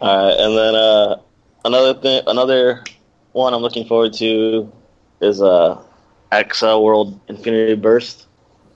Alright, 0.00 0.38
and 0.38 0.56
then 0.56 0.74
uh, 0.76 1.16
another 1.64 2.00
thing, 2.00 2.22
another 2.28 2.84
one 3.32 3.52
I'm 3.52 3.62
looking 3.62 3.86
forward 3.86 4.12
to 4.14 4.72
is 5.20 5.42
uh, 5.42 5.82
Accel 6.30 6.84
World 6.84 7.18
Infinity 7.28 7.74
Burst. 7.74 8.26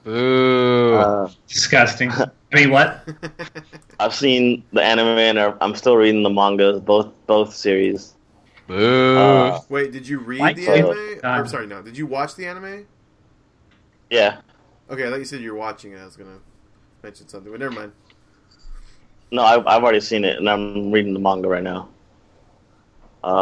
Boo. 0.05 0.95
Uh, 0.95 1.31
Disgusting. 1.47 2.11
I 2.53 2.57
mean, 2.57 2.71
what? 2.71 3.07
I've 3.99 4.15
seen 4.15 4.65
the 4.73 4.83
anime 4.83 5.19
and 5.19 5.39
I'm 5.61 5.75
still 5.75 5.97
reading 5.97 6.23
the 6.23 6.31
manga, 6.31 6.81
both 6.81 7.13
both 7.27 7.55
series. 7.55 8.15
Boo. 8.67 9.53
Uh, 9.53 9.61
Wait, 9.69 9.93
did 9.93 10.07
you 10.09 10.19
read 10.19 10.55
Like 10.55 10.57
the 10.57 10.69
anime? 10.71 11.21
God. 11.23 11.37
I'm 11.37 11.47
sorry, 11.47 11.67
no. 11.67 11.83
Did 11.83 11.97
you 11.97 12.07
watch 12.07 12.35
the 12.37 12.47
anime? 12.47 12.87
yeah, 14.11 14.41
Okay, 14.91 15.07
I 15.07 15.11
thought 15.11 15.19
you 15.19 15.25
said 15.25 15.41
you 15.41 15.53
were 15.53 15.59
watching 15.59 15.93
it. 15.93 15.99
I 15.99 16.05
was 16.05 16.17
gonna 16.17 16.41
mention 17.03 17.29
something, 17.29 17.51
but 17.53 17.61
never 17.61 17.73
mind. 17.73 17.93
no, 19.31 19.43
I, 19.43 19.55
I've 19.59 19.83
already 19.83 20.01
seen 20.01 20.25
it 20.25 20.37
and 20.39 20.49
I'm 20.49 20.91
reading 20.93 21.15
the 21.15 21.21
manga 21.21 21.49
right 21.49 21.63
now. 21.63 21.89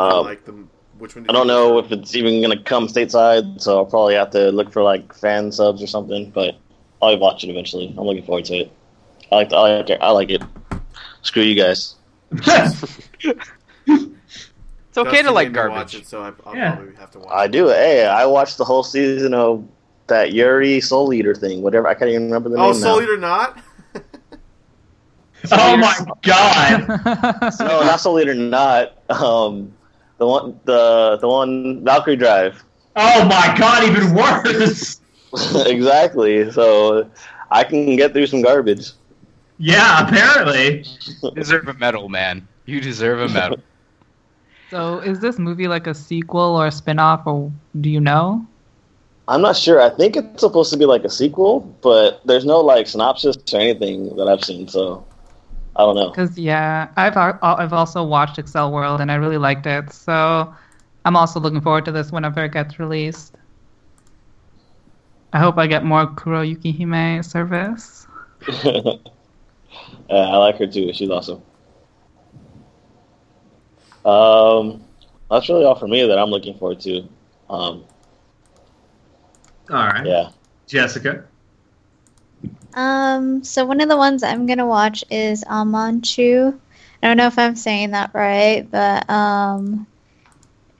I 0.09 0.19
Uh, 0.21 0.25
like 0.25 0.45
the 0.45 0.67
which 0.99 1.17
one? 1.17 1.29
I 1.29 1.33
don't 1.33 1.47
know 1.47 1.79
if 1.79 1.93
it's 1.93 2.15
even 2.17 2.43
gonna 2.43 2.63
come 2.63 2.89
stateside, 2.89 3.61
so 3.61 3.79
I'll 3.79 3.87
probably 3.87 4.15
have 4.15 4.31
to 4.31 4.51
look 4.51 4.73
for 4.73 4.83
like 4.83 5.15
fan 5.15 5.53
subs 5.53 5.83
or 5.83 5.87
something. 5.87 6.31
But 6.31 6.57
I'll 7.01 7.19
watch 7.19 7.45
it 7.45 7.51
eventually. 7.51 7.89
I'm 7.97 8.05
looking 8.05 8.25
forward 8.25 8.47
to 8.47 8.57
it. 8.57 8.73
I 9.33 9.37
like, 9.37 9.53
I 9.53 9.61
like, 9.77 9.91
it. 9.91 9.99
I 10.01 10.11
like 10.11 10.31
it. 10.31 10.43
Screw 11.23 11.43
you 11.43 11.55
guys. 11.55 11.95
it's 12.33 12.49
okay 13.87 14.09
Dustin 14.95 15.25
to 15.27 15.33
like 15.33 15.49
made 15.53 15.57
Watch 15.69 15.69
garbage. 15.69 15.95
it, 15.97 16.07
so 16.07 16.23
I, 16.23 16.33
I'll 16.47 16.57
Yeah. 16.57 16.75
probably 16.77 16.95
have 16.97 17.11
to 17.13 17.19
watch. 17.21 17.29
I 17.33 17.45
it. 17.45 17.51
do. 17.53 17.69
Hey, 17.69 18.07
I 18.07 18.27
watched 18.27 18.59
the 18.59 18.65
whole 18.65 18.83
season 18.83 19.35
of 19.35 19.67
that 20.09 20.33
Yuri 20.33 20.81
Soul 20.81 21.13
Eater 21.13 21.35
thing. 21.35 21.63
Whatever. 21.63 21.89
I 21.89 21.95
can't 21.95 22.11
even 22.11 22.25
remember 22.25 22.49
the 22.49 22.57
Oh, 22.57 22.63
name 22.63 22.71
Oh, 22.71 22.73
Soul 22.73 22.97
now. 22.97 23.03
Eater 23.03 23.17
not? 23.19 23.59
oh 25.53 25.77
my 25.77 25.95
god. 26.23 27.51
No, 27.61 27.83
not 27.83 28.01
Soul 28.01 28.21
Eater. 28.21 28.35
Not. 28.35 28.99
Um, 29.11 29.73
The 30.19 30.27
one, 30.27 30.61
the 30.65 31.17
the 31.21 31.29
one 31.29 31.83
Valkyrie 31.85 32.17
Drive. 32.17 32.63
Oh 32.97 33.25
my 33.25 33.55
god, 33.59 33.85
even 33.85 34.15
worse. 34.15 35.01
exactly. 35.67 36.51
So 36.51 37.09
I 37.51 37.65
can 37.65 37.97
get 37.97 38.13
through 38.13 38.27
some 38.27 38.43
garbage. 38.43 38.91
Yeah, 39.61 40.09
apparently. 40.09 40.87
You 41.23 41.31
deserve 41.33 41.69
a 41.69 41.75
medal, 41.75 42.09
man. 42.09 42.49
You 42.65 42.81
deserve 42.81 43.21
a 43.21 43.29
medal. 43.29 43.59
So 44.71 45.01
is 45.01 45.19
this 45.19 45.37
movie 45.37 45.67
like 45.67 45.89
a 45.89 45.95
sequel 45.95 46.55
or 46.55 46.69
a 46.69 46.71
spin-off 46.71 47.27
or 47.27 47.51
do 47.81 47.91
you 47.91 47.99
know? 47.99 48.47
I'm 49.27 49.43
not 49.43 49.57
sure. 49.57 49.81
I 49.81 49.91
think 49.91 50.15
it's 50.15 50.43
supposed 50.43 50.71
to 50.73 50.79
be 50.79 50.85
like 50.85 51.03
a 51.03 51.11
sequel, 51.11 51.59
but 51.83 52.25
there's 52.25 52.45
no 52.45 52.61
like 52.61 52.87
synopsis 52.87 53.37
or 53.53 53.59
anything 53.59 54.15
that 54.15 54.29
I've 54.29 54.45
seen. 54.45 54.69
So 54.69 55.05
I 55.75 55.81
don't 55.81 55.97
know. 55.97 56.11
Because 56.11 56.39
yeah, 56.39 56.87
I've 56.97 57.17
I've 57.17 57.73
also 57.73 58.05
watched 58.05 58.37
Accel 58.37 58.71
World 58.71 59.01
and 59.01 59.11
I 59.11 59.17
really 59.17 59.39
liked 59.39 59.67
it. 59.67 59.93
So 59.93 60.55
I'm 61.05 61.17
also 61.17 61.41
looking 61.41 61.61
forward 61.61 61.85
to 61.87 61.93
this 61.93 62.13
whenever 62.13 62.45
it 62.45 62.53
gets 62.53 62.79
released. 62.79 63.35
I 65.33 65.41
hope 65.41 65.59
I 65.59 65.67
get 65.67 65.85
more 65.85 66.07
Kuroyuki 66.07 66.79
Hime 66.79 67.25
service. 67.25 68.07
yeah, 70.09 70.17
I 70.17 70.37
like 70.37 70.59
her 70.59 70.67
too. 70.67 70.93
She's 70.93 71.11
awesome. 71.11 71.43
Um, 74.05 74.83
that's 75.31 75.49
really 75.49 75.65
all 75.65 75.75
for 75.75 75.89
me 75.89 76.07
that 76.07 76.19
I'm 76.19 76.31
looking 76.31 76.57
forward 76.59 76.81
to. 76.81 77.01
Um, 77.49 77.85
All 79.71 79.87
right. 79.87 80.07
yeah. 80.07 80.31
Jessica. 80.67 81.25
Um, 82.75 83.43
so 83.43 83.65
one 83.65 83.81
of 83.81 83.89
the 83.89 83.97
ones 83.97 84.23
I'm 84.23 84.47
gonna 84.47 84.67
watch 84.67 85.05
is 85.11 85.45
Amanchu. 85.45 86.59
I 87.03 87.07
don't 87.07 87.17
know 87.17 87.27
if 87.27 87.39
I'm 87.39 87.57
saying 87.57 87.91
that 87.91 88.13
right, 88.15 88.71
but 88.71 89.09
um, 89.11 89.87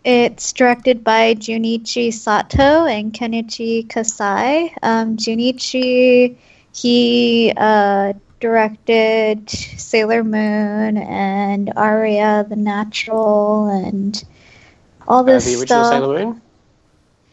it's 0.05 0.53
directed 0.53 1.03
by 1.03 1.35
Junichi 1.35 2.13
Sato 2.13 2.87
and 2.87 3.13
Kenichi 3.13 3.89
Kasai. 3.89 4.75
Um, 4.83 5.17
Junichi, 5.17 6.37
he 6.73 7.53
uh, 7.57 8.13
directed 8.41 9.49
Sailor 9.51 10.25
Moon 10.25 10.97
and 10.99 11.73
Aria 11.77 12.45
the 12.49 12.57
Natural 12.57 13.67
and 13.69 14.23
all 15.09 15.25
Uh, 15.27 15.39
this 15.39 15.45
the 15.45 15.55
original 15.57 15.85
stuff. 15.85 15.91
Sailor 15.91 16.09
Moon? 16.27 16.43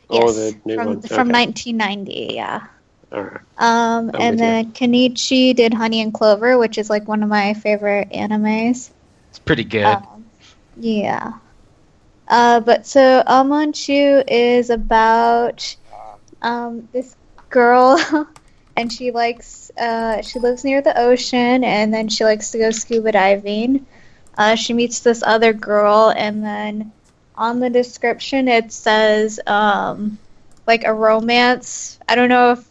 Or 0.10 0.20
Yes, 0.22 0.34
the 0.34 0.62
new 0.66 0.76
from, 0.76 0.88
one? 0.88 1.02
from 1.02 1.30
Okay. 1.30 1.32
1990, 1.32 2.34
yeah. 2.36 2.68
Alright. 3.12 3.42
Um, 3.58 4.12
I'm 4.14 4.20
and 4.20 4.32
with 4.32 4.44
you. 4.44 4.56
then 4.56 4.72
Kenichi 4.74 5.56
did 5.56 5.74
Honey 5.74 6.02
and 6.02 6.14
Clover, 6.14 6.58
which 6.58 6.78
is 6.78 6.90
like 6.90 7.08
one 7.08 7.24
of 7.24 7.30
my 7.30 7.54
favorite 7.54 8.10
animes. 8.12 8.90
It's 9.30 9.40
pretty 9.40 9.64
good. 9.64 9.86
Um, 9.86 10.26
yeah. 10.76 11.34
Uh, 12.28 12.60
but 12.62 12.86
so 12.86 13.24
Amanchu 13.28 14.24
is 14.28 14.70
about 14.70 15.76
um, 16.42 16.88
this 16.92 17.16
girl, 17.50 17.98
and 18.78 18.94
she 18.94 19.12
likes 19.12 19.72
uh, 19.78 20.22
she 20.22 20.40
lives 20.40 20.64
near 20.64 20.82
the 20.82 20.98
ocean, 20.98 21.64
and 21.64 21.94
then 21.94 22.08
she 22.08 22.24
likes 22.24 22.52
to 22.52 22.60
go 22.60 22.72
scuba 22.72 23.12
diving. 23.12 23.86
Uh, 24.38 24.56
she 24.56 24.72
meets 24.74 25.00
this 25.00 25.24
other 25.26 25.52
girl, 25.52 26.14
and 26.16 26.44
then 26.44 26.92
on 27.36 27.60
the 27.60 27.70
description 27.70 28.48
it 28.48 28.72
says 28.72 29.40
um, 29.48 30.18
like 30.68 30.84
a 30.86 30.94
romance. 30.94 32.00
I 32.08 32.16
don't 32.16 32.30
know 32.30 32.52
if 32.52 32.68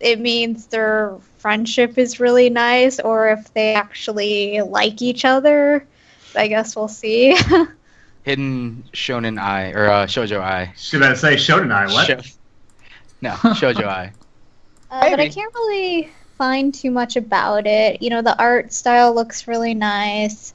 it 0.00 0.20
means 0.20 0.66
their 0.66 1.16
friendship 1.38 1.96
is 1.96 2.20
really 2.20 2.50
nice 2.50 2.98
or 2.98 3.28
if 3.28 3.54
they 3.54 3.74
actually 3.74 4.60
like 4.60 5.00
each 5.00 5.24
other. 5.24 5.86
I 6.34 6.48
guess 6.48 6.74
we'll 6.74 6.88
see. 6.88 7.36
Hidden 8.24 8.84
shonen 8.92 9.40
eye 9.40 9.70
or 9.70 9.86
uh, 9.86 10.06
shoujo 10.06 10.40
eye. 10.40 10.74
Should 10.76 11.04
I 11.04 11.14
say 11.14 11.36
shonen 11.36 11.72
eye 11.72 11.86
What? 11.92 12.06
Sho- 12.06 12.20
no, 13.22 13.30
shoujo 13.54 13.84
eye. 13.84 14.12
Uh, 14.90 15.10
but 15.10 15.20
I 15.20 15.28
can't 15.28 15.52
really 15.54 16.10
find 16.38 16.72
too 16.72 16.90
much 16.90 17.16
about 17.16 17.66
it. 17.66 18.02
You 18.02 18.10
know, 18.10 18.22
the 18.22 18.38
art 18.38 18.72
style 18.72 19.14
looks 19.14 19.48
really 19.48 19.74
nice. 19.74 20.54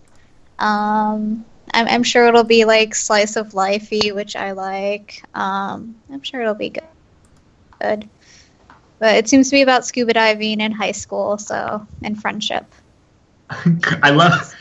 Um, 0.60 1.46
I'm, 1.74 1.88
I'm 1.88 2.04
sure 2.04 2.28
it'll 2.28 2.44
be 2.44 2.66
like 2.66 2.96
slice 2.96 3.36
of 3.36 3.50
lifey, 3.50 4.14
which 4.14 4.36
I 4.36 4.52
like. 4.52 5.24
Um, 5.34 5.96
I'm 6.12 6.22
sure 6.22 6.42
it'll 6.42 6.54
be 6.54 6.70
good. 6.70 6.84
Good. 7.82 8.10
But 9.00 9.16
it 9.16 9.28
seems 9.28 9.50
to 9.50 9.56
be 9.56 9.64
about 9.64 9.86
scuba 9.86 10.14
diving 10.14 10.62
in 10.62 10.72
high 10.72 10.92
school, 10.92 11.38
so 11.40 11.86
and 12.04 12.22
friendship. 12.22 12.66
I 14.04 14.12
love 14.12 14.54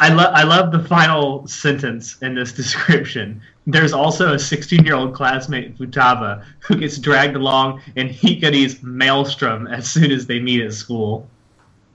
I 0.00 0.12
love 0.12 0.34
I 0.34 0.42
love 0.42 0.72
the 0.72 0.84
final 0.84 1.46
sentence 1.46 2.20
in 2.20 2.34
this 2.34 2.52
description. 2.52 3.40
There's 3.68 3.92
also 3.92 4.32
a 4.32 4.38
16 4.38 4.82
year 4.82 4.94
old 4.94 5.14
classmate 5.14 5.76
Futaba 5.76 6.42
who 6.60 6.76
gets 6.76 6.96
dragged 6.96 7.36
along 7.36 7.82
in 7.96 8.08
Hikari's 8.08 8.82
maelstrom 8.82 9.66
as 9.66 9.86
soon 9.90 10.10
as 10.10 10.26
they 10.26 10.40
meet 10.40 10.62
at 10.62 10.72
school. 10.72 11.28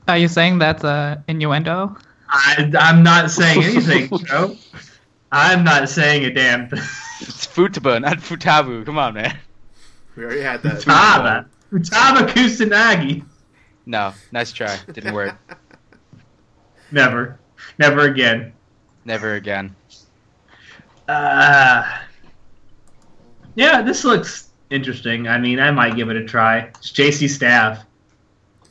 Are 0.08 0.18
you 0.18 0.28
saying 0.28 0.60
that's 0.60 0.84
a 0.84 1.24
innuendo? 1.28 1.98
I, 2.30 2.72
I'm 2.78 3.02
not 3.02 3.32
saying 3.32 3.64
anything, 3.64 4.08
Joe. 4.26 4.56
I'm 5.32 5.64
not 5.64 5.90
saying 5.90 6.26
a 6.26 6.32
damn 6.32 6.70
thing. 6.70 6.78
It's 7.22 7.48
Futaba, 7.48 8.00
not 8.00 8.18
Futabu. 8.20 8.86
Come 8.86 9.00
on, 9.00 9.16
man. 9.16 9.36
We 10.16 10.26
already 10.26 10.42
had 10.42 10.62
that. 10.62 10.76
Futaba. 10.76 11.48
Futaba 11.72 12.28
Kusanagi. 12.28 13.26
No, 13.88 14.14
nice 14.32 14.52
try. 14.52 14.78
Didn't 14.92 15.16
work. 15.16 15.36
Never. 16.92 17.40
Never 17.80 18.02
again. 18.02 18.54
Never 19.06 19.34
again. 19.34 19.76
Uh, 21.08 22.00
yeah, 23.56 23.82
this 23.82 24.04
looks 24.04 24.50
interesting. 24.70 25.28
I 25.28 25.38
mean, 25.38 25.60
I 25.60 25.72
might 25.72 25.96
give 25.96 26.10
it 26.10 26.16
a 26.18 26.24
try. 26.26 26.60
It's 26.80 26.92
JC 26.92 27.30
Staff. 27.30 27.86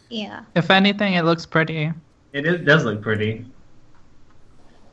Yeah, 0.08 0.42
If 0.54 0.70
anything, 0.70 1.14
it 1.14 1.22
looks 1.24 1.46
pretty. 1.46 1.90
It, 2.34 2.46
is, 2.46 2.66
does 2.66 2.84
look 2.84 3.00
pretty. 3.00 3.46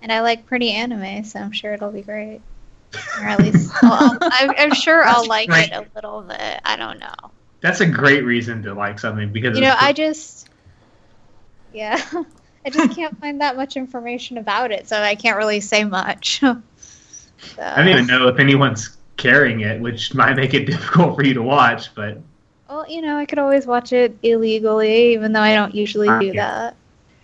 and 0.01 0.11
I 0.13 0.21
like 0.21 0.45
pretty 0.45 0.71
anime, 0.71 1.23
so 1.25 1.39
I'm 1.39 1.51
sure 1.51 1.73
it'll 1.73 1.91
be 1.91 2.01
great. 2.01 2.41
Or 3.19 3.27
at 3.27 3.39
least 3.39 3.71
I'll, 3.83 4.17
I'm, 4.21 4.51
I'm 4.57 4.73
sure 4.73 5.03
I'll 5.03 5.27
like 5.27 5.49
it 5.49 5.71
a 5.73 5.85
little 5.93 6.21
bit. 6.21 6.61
I 6.63 6.75
don't 6.77 6.99
know. 6.99 7.13
That's 7.61 7.81
a 7.81 7.85
great 7.85 8.23
reason 8.23 8.63
to 8.63 8.73
like 8.73 8.97
something 8.99 9.31
because 9.33 9.57
You 9.57 9.63
know, 9.63 9.69
it's- 9.71 9.83
I 9.83 9.91
just, 9.93 10.49
yeah, 11.73 12.01
I 12.65 12.69
just 12.69 12.95
can't 12.95 13.19
find 13.19 13.41
that 13.41 13.57
much 13.57 13.75
information 13.75 14.37
about 14.37 14.71
it, 14.71 14.87
so 14.87 15.01
I 15.01 15.15
can't 15.15 15.37
really 15.37 15.59
say 15.59 15.83
much. 15.83 16.41
so, 17.55 17.61
I 17.63 17.77
don't 17.77 17.87
even 17.89 18.07
know 18.07 18.27
if 18.27 18.39
anyone's 18.39 18.97
carrying 19.17 19.61
it, 19.61 19.79
which 19.81 20.13
might 20.13 20.35
make 20.35 20.53
it 20.53 20.65
difficult 20.65 21.15
for 21.15 21.23
you 21.23 21.33
to 21.33 21.41
watch. 21.41 21.93
But 21.95 22.19
well, 22.69 22.89
you 22.89 23.01
know, 23.01 23.17
I 23.17 23.25
could 23.25 23.39
always 23.39 23.65
watch 23.65 23.93
it 23.93 24.17
illegally, 24.23 25.13
even 25.13 25.33
though 25.33 25.41
I 25.41 25.53
don't 25.53 25.73
usually 25.73 26.07
do 26.07 26.27
Yeah. 26.27 26.51
that. 26.51 26.75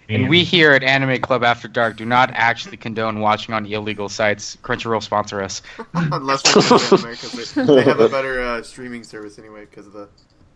And 0.07 0.29
we 0.29 0.43
here 0.43 0.71
at 0.71 0.83
Anime 0.83 1.19
Club 1.19 1.43
After 1.43 1.67
Dark 1.67 1.97
do 1.97 2.05
not 2.05 2.29
actually 2.33 2.77
condone 2.77 3.21
watching 3.21 3.55
on 3.55 3.65
illegal 3.65 4.07
sites. 4.07 4.55
Crunchyroll 4.57 5.01
sponsor 5.01 5.41
us. 5.41 5.63
Unless 5.93 6.43
we're 6.55 6.77
doing 6.99 7.17
they, 7.55 7.75
they 7.75 7.81
have 7.81 7.99
a 7.99 8.09
better 8.09 8.39
uh, 8.39 8.61
streaming 8.61 9.03
service 9.03 9.39
anyway 9.39 9.61
because 9.61 9.87
of 9.87 9.93
the, 9.93 10.07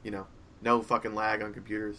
you 0.03 0.11
know, 0.11 0.27
no 0.61 0.83
fucking 0.83 1.15
lag 1.15 1.41
on 1.41 1.53
computers. 1.53 1.97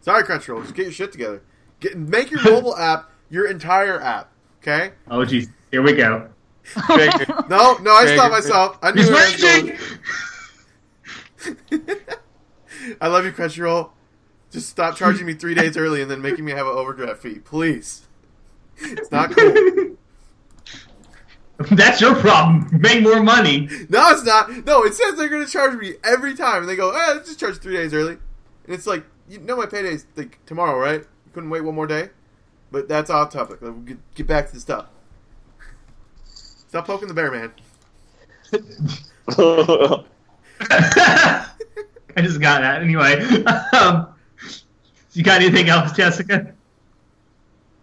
Sorry, 0.00 0.22
Crunchyroll, 0.22 0.62
just 0.62 0.74
get 0.74 0.84
your 0.84 0.92
shit 0.92 1.12
together. 1.12 1.42
Get 1.80 1.98
make 1.98 2.30
your 2.30 2.42
mobile 2.44 2.76
app 2.76 3.10
your 3.28 3.46
entire 3.46 4.00
app. 4.00 4.30
Okay? 4.62 4.92
oh 5.10 5.24
geez, 5.24 5.48
here 5.70 5.82
we 5.82 5.92
go. 5.92 6.30
No, 7.48 7.76
no, 7.78 7.92
I 7.92 8.06
stopped 8.14 8.32
myself. 8.32 8.78
I 8.82 8.90
knew 8.92 9.02
He's 9.02 9.10
where 9.10 9.18
I 9.18 9.30
was 9.32 9.42
raging. 9.42 9.78
going. 11.70 11.98
I 13.00 13.08
love 13.08 13.24
you, 13.24 13.32
Crunchyroll. 13.32 13.90
Just 14.50 14.68
stop 14.68 14.96
charging 14.96 15.26
me 15.26 15.34
three 15.34 15.54
days 15.54 15.76
early 15.76 16.00
and 16.00 16.10
then 16.10 16.22
making 16.22 16.44
me 16.44 16.52
have 16.52 16.66
an 16.66 16.72
overdraft 16.74 17.20
fee, 17.22 17.38
please. 17.40 18.06
It's 18.78 19.10
not 19.10 19.30
cool. 19.36 19.96
That's 21.70 22.00
your 22.00 22.14
problem. 22.16 22.68
Make 22.80 23.02
more 23.02 23.22
money. 23.22 23.68
No, 23.88 24.10
it's 24.10 24.24
not. 24.24 24.64
No, 24.66 24.82
it 24.84 24.94
says 24.94 25.14
they're 25.16 25.28
going 25.28 25.44
to 25.44 25.50
charge 25.50 25.78
me 25.78 25.94
every 26.02 26.34
time, 26.34 26.62
and 26.62 26.68
they 26.68 26.74
go, 26.76 26.90
"Eh, 26.90 27.20
just 27.24 27.38
charge 27.38 27.58
three 27.58 27.76
days 27.76 27.94
early." 27.94 28.18
And 28.64 28.74
it's 28.74 28.86
like, 28.88 29.04
you 29.28 29.38
know, 29.38 29.56
my 29.56 29.66
payday's 29.66 30.06
like 30.16 30.44
tomorrow, 30.46 30.76
right? 30.78 31.00
You 31.00 31.32
couldn't 31.32 31.50
wait 31.50 31.60
one 31.62 31.74
more 31.76 31.86
day. 31.86 32.10
But 32.72 32.88
that's 32.88 33.08
off 33.08 33.30
topic. 33.30 33.62
Like, 33.62 33.70
we'll 33.72 33.82
get, 33.82 34.14
get 34.16 34.26
back 34.26 34.48
to 34.48 34.54
the 34.54 34.60
stuff. 34.60 34.86
Stop 36.74 36.88
poking 36.88 37.06
the 37.06 37.14
bear, 37.14 37.30
man. 37.30 37.52
I 42.16 42.20
just 42.20 42.40
got 42.40 42.62
that 42.62 42.82
anyway. 42.82 43.24
Um, 43.72 44.08
you 45.12 45.22
got 45.22 45.40
anything 45.40 45.68
else, 45.68 45.92
Jessica? 45.92 46.52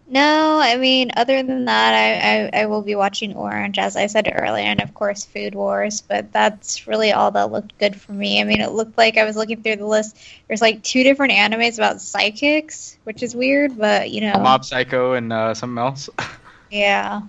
No, 0.09 0.59
I 0.61 0.75
mean, 0.75 1.11
other 1.15 1.41
than 1.41 1.63
that, 1.63 1.93
I, 1.93 2.57
I, 2.57 2.63
I 2.63 2.65
will 2.65 2.81
be 2.81 2.95
watching 2.95 3.33
Orange, 3.33 3.79
as 3.79 3.95
I 3.95 4.07
said 4.07 4.29
earlier, 4.29 4.65
and 4.65 4.81
of 4.81 4.93
course 4.93 5.23
Food 5.23 5.55
Wars, 5.55 6.01
but 6.01 6.33
that's 6.33 6.85
really 6.85 7.13
all 7.13 7.31
that 7.31 7.49
looked 7.49 7.77
good 7.77 7.95
for 7.95 8.11
me. 8.11 8.41
I 8.41 8.43
mean, 8.43 8.59
it 8.59 8.71
looked 8.71 8.97
like 8.97 9.17
I 9.17 9.23
was 9.23 9.37
looking 9.37 9.63
through 9.63 9.77
the 9.77 9.85
list. 9.85 10.17
There's 10.49 10.59
like 10.59 10.83
two 10.83 11.03
different 11.03 11.31
animes 11.31 11.77
about 11.77 12.01
psychics, 12.01 12.97
which 13.05 13.23
is 13.23 13.37
weird, 13.37 13.77
but 13.77 14.11
you 14.11 14.19
know, 14.19 14.33
Mob 14.33 14.65
Psycho 14.65 15.13
and 15.13 15.31
uh, 15.31 15.53
something 15.53 15.77
else. 15.77 16.09
yeah. 16.69 17.21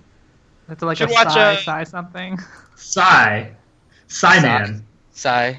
That's 0.67 0.81
like 0.81 0.97
Should 0.97 1.09
a 1.09 1.13
watch, 1.13 1.33
sigh, 1.33 1.53
uh, 1.53 1.57
sigh 1.57 1.83
something. 1.83 2.39
Psy. 2.75 3.49
Psy 4.07 4.41
man. 4.41 4.85
Sigh. 5.11 5.57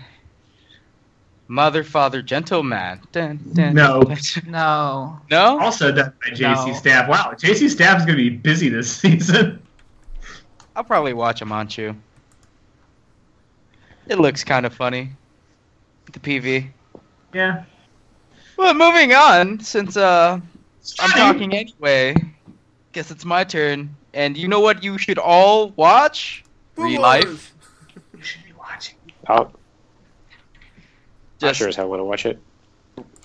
Mother, 1.47 1.85
father, 1.85 2.23
gentleman. 2.23 3.01
Dun, 3.13 3.39
dun, 3.53 3.75
No. 3.75 4.03
dun. 4.03 4.19
No. 4.47 5.21
No? 5.31 5.61
Also 5.61 5.93
done 5.93 6.13
by 6.23 6.31
JC 6.35 6.69
No. 6.69 6.73
Staff. 6.73 7.09
Wow, 7.09 7.33
JC 7.37 7.69
Staff 7.69 8.01
is 8.01 8.07
going 8.07 8.17
to 8.17 8.23
be 8.23 8.31
busy 8.31 8.69
this 8.71 8.91
season. 8.97 9.61
I'll 10.75 10.85
probably 10.85 11.13
watch 11.13 11.41
Amanchu. 11.41 11.95
It 14.09 14.19
looks 14.19 14.43
kind 14.43 14.65
of 14.67 14.75
funny. 14.75 15.11
The 16.13 16.19
PV. 16.19 16.69
Yeah. 17.33 17.65
Well, 18.57 18.75
moving 18.75 19.13
on, 19.13 19.61
since 19.61 19.97
uh, 19.97 20.39
I'm 21.01 21.11
talking 21.11 21.55
anyway. 21.55 22.15
Guess 22.93 23.11
it's 23.11 23.25
my 23.25 23.45
turn. 23.45 23.95
And 24.15 24.37
you 24.37 24.49
know 24.49 24.61
what 24.61 24.83
you 24.85 24.97
should 24.99 25.19
all 25.19 25.71
watch? 25.71 26.45
ReLIFE. 26.77 27.53
You 28.17 28.23
should 28.23 28.45
be 28.45 28.53
watching. 28.59 28.97
I'll, 29.27 29.53
I 31.43 31.49
Just 31.49 31.59
sure 31.59 31.69
as 31.69 31.77
hell 31.77 31.89
want 31.89 32.01
to 32.01 32.05
watch 32.05 32.27
it. 32.27 32.39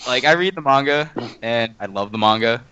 like 0.08 0.26
I 0.26 0.34
read 0.34 0.56
the 0.56 0.62
manga 0.62 1.12
and 1.42 1.76
I 1.80 1.86
love 1.86 2.12
the 2.12 2.18
manga. 2.18 2.64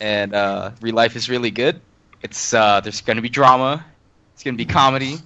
And 0.00 0.34
uh 0.34 0.70
ReLIFE 0.80 1.16
is 1.16 1.28
really 1.28 1.50
good. 1.50 1.80
It's 2.22 2.54
uh 2.54 2.80
there's 2.80 3.02
gonna 3.02 3.22
be 3.22 3.28
drama, 3.28 3.84
it's 4.34 4.42
gonna 4.42 4.56
be 4.56 4.66
comedy, 4.66 5.18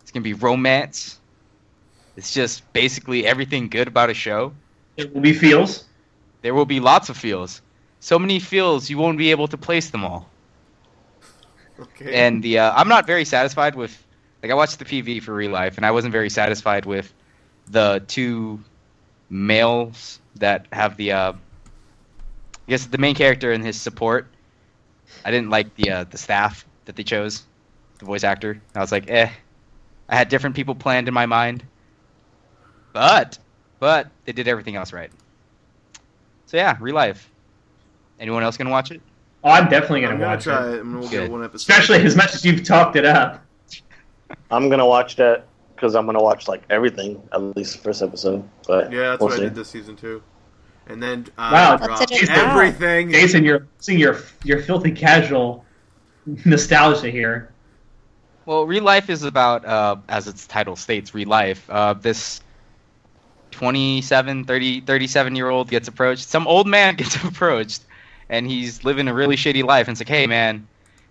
it's 0.00 0.10
gonna 0.10 0.24
be 0.24 0.34
romance. 0.34 1.20
It's 2.16 2.32
just 2.32 2.70
basically 2.72 3.26
everything 3.26 3.68
good 3.68 3.88
about 3.88 4.10
a 4.10 4.14
show. 4.14 4.52
There 4.96 5.08
will 5.08 5.20
be 5.20 5.32
feels. 5.34 5.84
There 6.42 6.54
will 6.54 6.66
be 6.66 6.80
lots 6.80 7.08
of 7.10 7.16
feels. 7.16 7.62
So 8.00 8.18
many 8.18 8.38
feels 8.40 8.90
you 8.90 8.98
won't 8.98 9.18
be 9.18 9.30
able 9.30 9.48
to 9.48 9.58
place 9.58 9.90
them 9.90 10.04
all. 10.04 10.31
Okay. 11.82 12.14
And 12.14 12.42
the 12.42 12.58
uh, 12.58 12.72
I'm 12.74 12.88
not 12.88 13.06
very 13.06 13.24
satisfied 13.24 13.74
with 13.74 13.96
like 14.42 14.52
I 14.52 14.54
watched 14.54 14.78
the 14.78 14.84
PV 14.84 15.22
for 15.22 15.34
ReLIFE 15.34 15.76
and 15.76 15.86
I 15.86 15.90
wasn't 15.90 16.12
very 16.12 16.30
satisfied 16.30 16.86
with 16.86 17.12
the 17.68 18.02
two 18.06 18.60
males 19.30 20.20
that 20.36 20.66
have 20.72 20.96
the 20.96 21.12
uh, 21.12 21.32
I 21.32 21.36
guess 22.68 22.86
the 22.86 22.98
main 22.98 23.14
character 23.14 23.52
and 23.52 23.64
his 23.64 23.80
support. 23.80 24.28
I 25.24 25.30
didn't 25.30 25.50
like 25.50 25.74
the 25.74 25.90
uh, 25.90 26.04
the 26.04 26.18
staff 26.18 26.64
that 26.84 26.96
they 26.96 27.02
chose, 27.04 27.44
the 27.98 28.04
voice 28.04 28.24
actor. 28.24 28.60
I 28.74 28.80
was 28.80 28.92
like, 28.92 29.10
eh. 29.10 29.30
I 30.08 30.16
had 30.16 30.28
different 30.28 30.56
people 30.56 30.74
planned 30.74 31.08
in 31.08 31.14
my 31.14 31.26
mind, 31.26 31.64
but 32.92 33.38
but 33.78 34.10
they 34.24 34.32
did 34.32 34.48
everything 34.48 34.76
else 34.76 34.92
right. 34.92 35.10
So 36.46 36.56
yeah, 36.56 36.76
ReLIFE. 36.80 37.28
Anyone 38.20 38.42
else 38.42 38.56
gonna 38.56 38.70
watch 38.70 38.90
it? 38.90 39.00
Oh, 39.44 39.50
I'm 39.50 39.68
definitely 39.68 40.02
going 40.02 40.12
I'm 40.14 40.18
to 40.18 40.24
gonna 40.24 40.36
watch 40.36 40.44
try 40.44 40.68
it. 40.68 40.74
it. 40.74 40.80
I'm 40.80 40.92
gonna 40.94 41.02
Good. 41.08 41.10
get 41.22 41.30
one 41.30 41.44
episode. 41.44 41.56
Especially 41.72 42.02
as 42.04 42.14
much 42.16 42.34
as 42.34 42.44
you've 42.44 42.62
talked 42.64 42.96
it 42.96 43.04
up. 43.04 43.44
I'm 44.50 44.68
gonna 44.68 44.86
watch 44.86 45.16
that 45.16 45.46
because 45.74 45.94
I'm 45.94 46.06
gonna 46.06 46.22
watch 46.22 46.46
like 46.48 46.62
everything 46.70 47.20
at 47.32 47.42
least 47.56 47.76
the 47.76 47.82
first 47.82 48.02
episode. 48.02 48.48
But 48.68 48.92
Yeah, 48.92 49.10
that's 49.10 49.20
we'll 49.20 49.30
what 49.30 49.36
see. 49.38 49.42
I 49.42 49.48
did 49.48 49.54
this 49.54 49.68
season 49.68 49.96
too. 49.96 50.22
And 50.86 51.02
then 51.02 51.26
uh, 51.38 51.50
Wow. 51.52 51.70
I 51.72 51.74
it 51.74 51.78
dropped 51.86 52.22
about? 52.22 52.38
everything. 52.38 53.10
Jason, 53.10 53.44
you're 53.44 53.66
seeing 53.78 53.98
your 53.98 54.18
your 54.44 54.62
filthy 54.62 54.92
casual 54.92 55.64
nostalgia 56.44 57.10
here. 57.10 57.48
Well, 58.44 58.66
ReLIFE 58.66 59.08
is 59.08 59.22
about, 59.22 59.64
uh, 59.64 59.96
as 60.08 60.26
its 60.26 60.48
title 60.48 60.74
states, 60.74 61.12
ReLIFE. 61.14 61.70
Uh, 61.70 61.94
this 61.94 62.40
27, 63.52 64.44
30, 64.44 64.80
37 64.80 65.36
year 65.36 65.48
old 65.50 65.68
gets 65.70 65.88
approached. 65.88 66.28
Some 66.28 66.46
old 66.46 66.66
man 66.66 66.94
gets 66.96 67.16
approached, 67.22 67.82
and 68.32 68.46
he's 68.46 68.82
living 68.82 69.06
a 69.08 69.14
really 69.14 69.36
shitty 69.36 69.62
life. 69.62 69.86
And 69.86 69.92
it's 69.92 70.00
like, 70.00 70.08
hey, 70.08 70.26
man, 70.26 70.66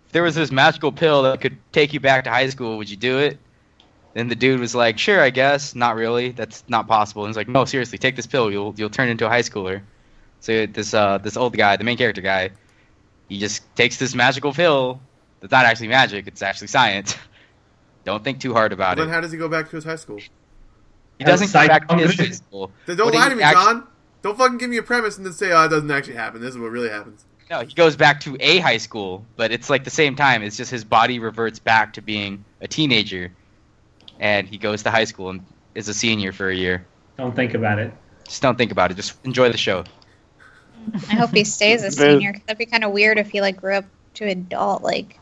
if 0.07 0.11
there 0.11 0.23
was 0.23 0.33
this 0.33 0.51
magical 0.51 0.91
pill 0.91 1.21
that 1.23 1.39
could 1.39 1.55
take 1.71 1.93
you 1.93 1.99
back 1.99 2.23
to 2.23 2.31
high 2.31 2.49
school, 2.49 2.77
would 2.77 2.89
you 2.89 2.97
do 2.97 3.19
it? 3.19 3.37
And 4.15 4.29
the 4.29 4.35
dude 4.35 4.59
was 4.59 4.73
like, 4.73 4.97
sure, 4.97 5.21
I 5.21 5.29
guess. 5.29 5.75
Not 5.75 5.95
really. 5.95 6.31
That's 6.31 6.63
not 6.67 6.87
possible. 6.87 7.23
And 7.23 7.29
he's 7.29 7.37
like, 7.37 7.47
no, 7.47 7.63
seriously, 7.63 7.99
take 7.99 8.15
this 8.15 8.27
pill. 8.27 8.51
You'll 8.51 8.73
you'll 8.75 8.89
turn 8.89 9.07
into 9.07 9.25
a 9.25 9.29
high 9.29 9.43
schooler. 9.43 9.81
So 10.41 10.65
this 10.65 10.93
uh 10.93 11.19
this 11.19 11.37
old 11.37 11.55
guy, 11.55 11.77
the 11.77 11.83
main 11.83 11.95
character 11.95 12.21
guy, 12.21 12.49
he 13.29 13.37
just 13.37 13.63
takes 13.75 13.97
this 13.97 14.13
magical 14.15 14.51
pill. 14.51 14.99
that's 15.39 15.51
not 15.51 15.65
actually 15.65 15.89
magic. 15.89 16.27
It's 16.27 16.41
actually 16.41 16.67
science. 16.67 17.15
Don't 18.03 18.23
think 18.23 18.41
too 18.41 18.51
hard 18.51 18.73
about 18.73 18.97
then 18.97 19.03
it. 19.03 19.05
Then 19.05 19.13
how 19.13 19.21
does 19.21 19.31
he 19.31 19.37
go 19.37 19.47
back 19.47 19.69
to 19.69 19.75
his 19.75 19.85
high 19.85 19.95
school? 19.95 20.19
He 21.19 21.23
doesn't 21.23 21.49
Psych- 21.49 21.67
go 21.69 21.73
back 21.73 21.87
to 21.87 21.95
his 21.97 22.19
high 22.19 22.29
school. 22.31 22.71
Then 22.87 22.97
don't 22.97 23.13
lie 23.13 23.29
to 23.29 23.35
me, 23.35 23.43
act- 23.43 23.55
John. 23.55 23.87
Don't 24.21 24.37
fucking 24.37 24.57
give 24.57 24.69
me 24.69 24.77
a 24.77 24.83
premise 24.83 25.17
and 25.17 25.25
then 25.25 25.33
say, 25.33 25.51
"Oh, 25.51 25.63
it 25.65 25.69
doesn't 25.69 25.89
actually 25.91 26.15
happen." 26.15 26.41
This 26.41 26.51
is 26.51 26.57
what 26.57 26.71
really 26.71 26.89
happens. 26.89 27.25
No, 27.49 27.59
he 27.61 27.73
goes 27.73 27.95
back 27.95 28.21
to 28.21 28.37
a 28.39 28.59
high 28.59 28.77
school, 28.77 29.25
but 29.35 29.51
it's 29.51 29.69
like 29.69 29.83
the 29.83 29.89
same 29.89 30.15
time. 30.15 30.41
It's 30.43 30.55
just 30.57 30.71
his 30.71 30.83
body 30.85 31.19
reverts 31.19 31.59
back 31.59 31.93
to 31.93 32.01
being 32.01 32.45
a 32.61 32.67
teenager, 32.67 33.31
and 34.19 34.47
he 34.47 34.57
goes 34.57 34.83
to 34.83 34.91
high 34.91 35.03
school 35.05 35.29
and 35.31 35.43
is 35.75 35.87
a 35.89 35.93
senior 35.93 36.31
for 36.31 36.49
a 36.49 36.55
year. 36.55 36.85
Don't 37.17 37.35
think 37.35 37.53
about 37.53 37.79
it. 37.79 37.93
Just 38.25 38.41
don't 38.41 38.57
think 38.57 38.71
about 38.71 38.91
it. 38.91 38.95
Just 38.95 39.13
enjoy 39.25 39.49
the 39.51 39.57
show. 39.57 39.83
I 41.09 41.15
hope 41.15 41.31
he 41.31 41.43
stays 41.43 41.83
a 41.83 41.91
senior. 41.91 42.11
senior. 42.19 42.33
'cause 42.33 42.41
that'd 42.47 42.57
be 42.57 42.65
kind 42.65 42.83
of 42.83 42.91
weird 42.91 43.17
if 43.19 43.29
he 43.29 43.41
like 43.41 43.57
grew 43.59 43.75
up 43.75 43.85
to 44.15 44.23
an 44.25 44.29
adult. 44.39 44.81
Like, 44.83 45.19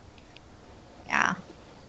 yeah. 1.08 1.34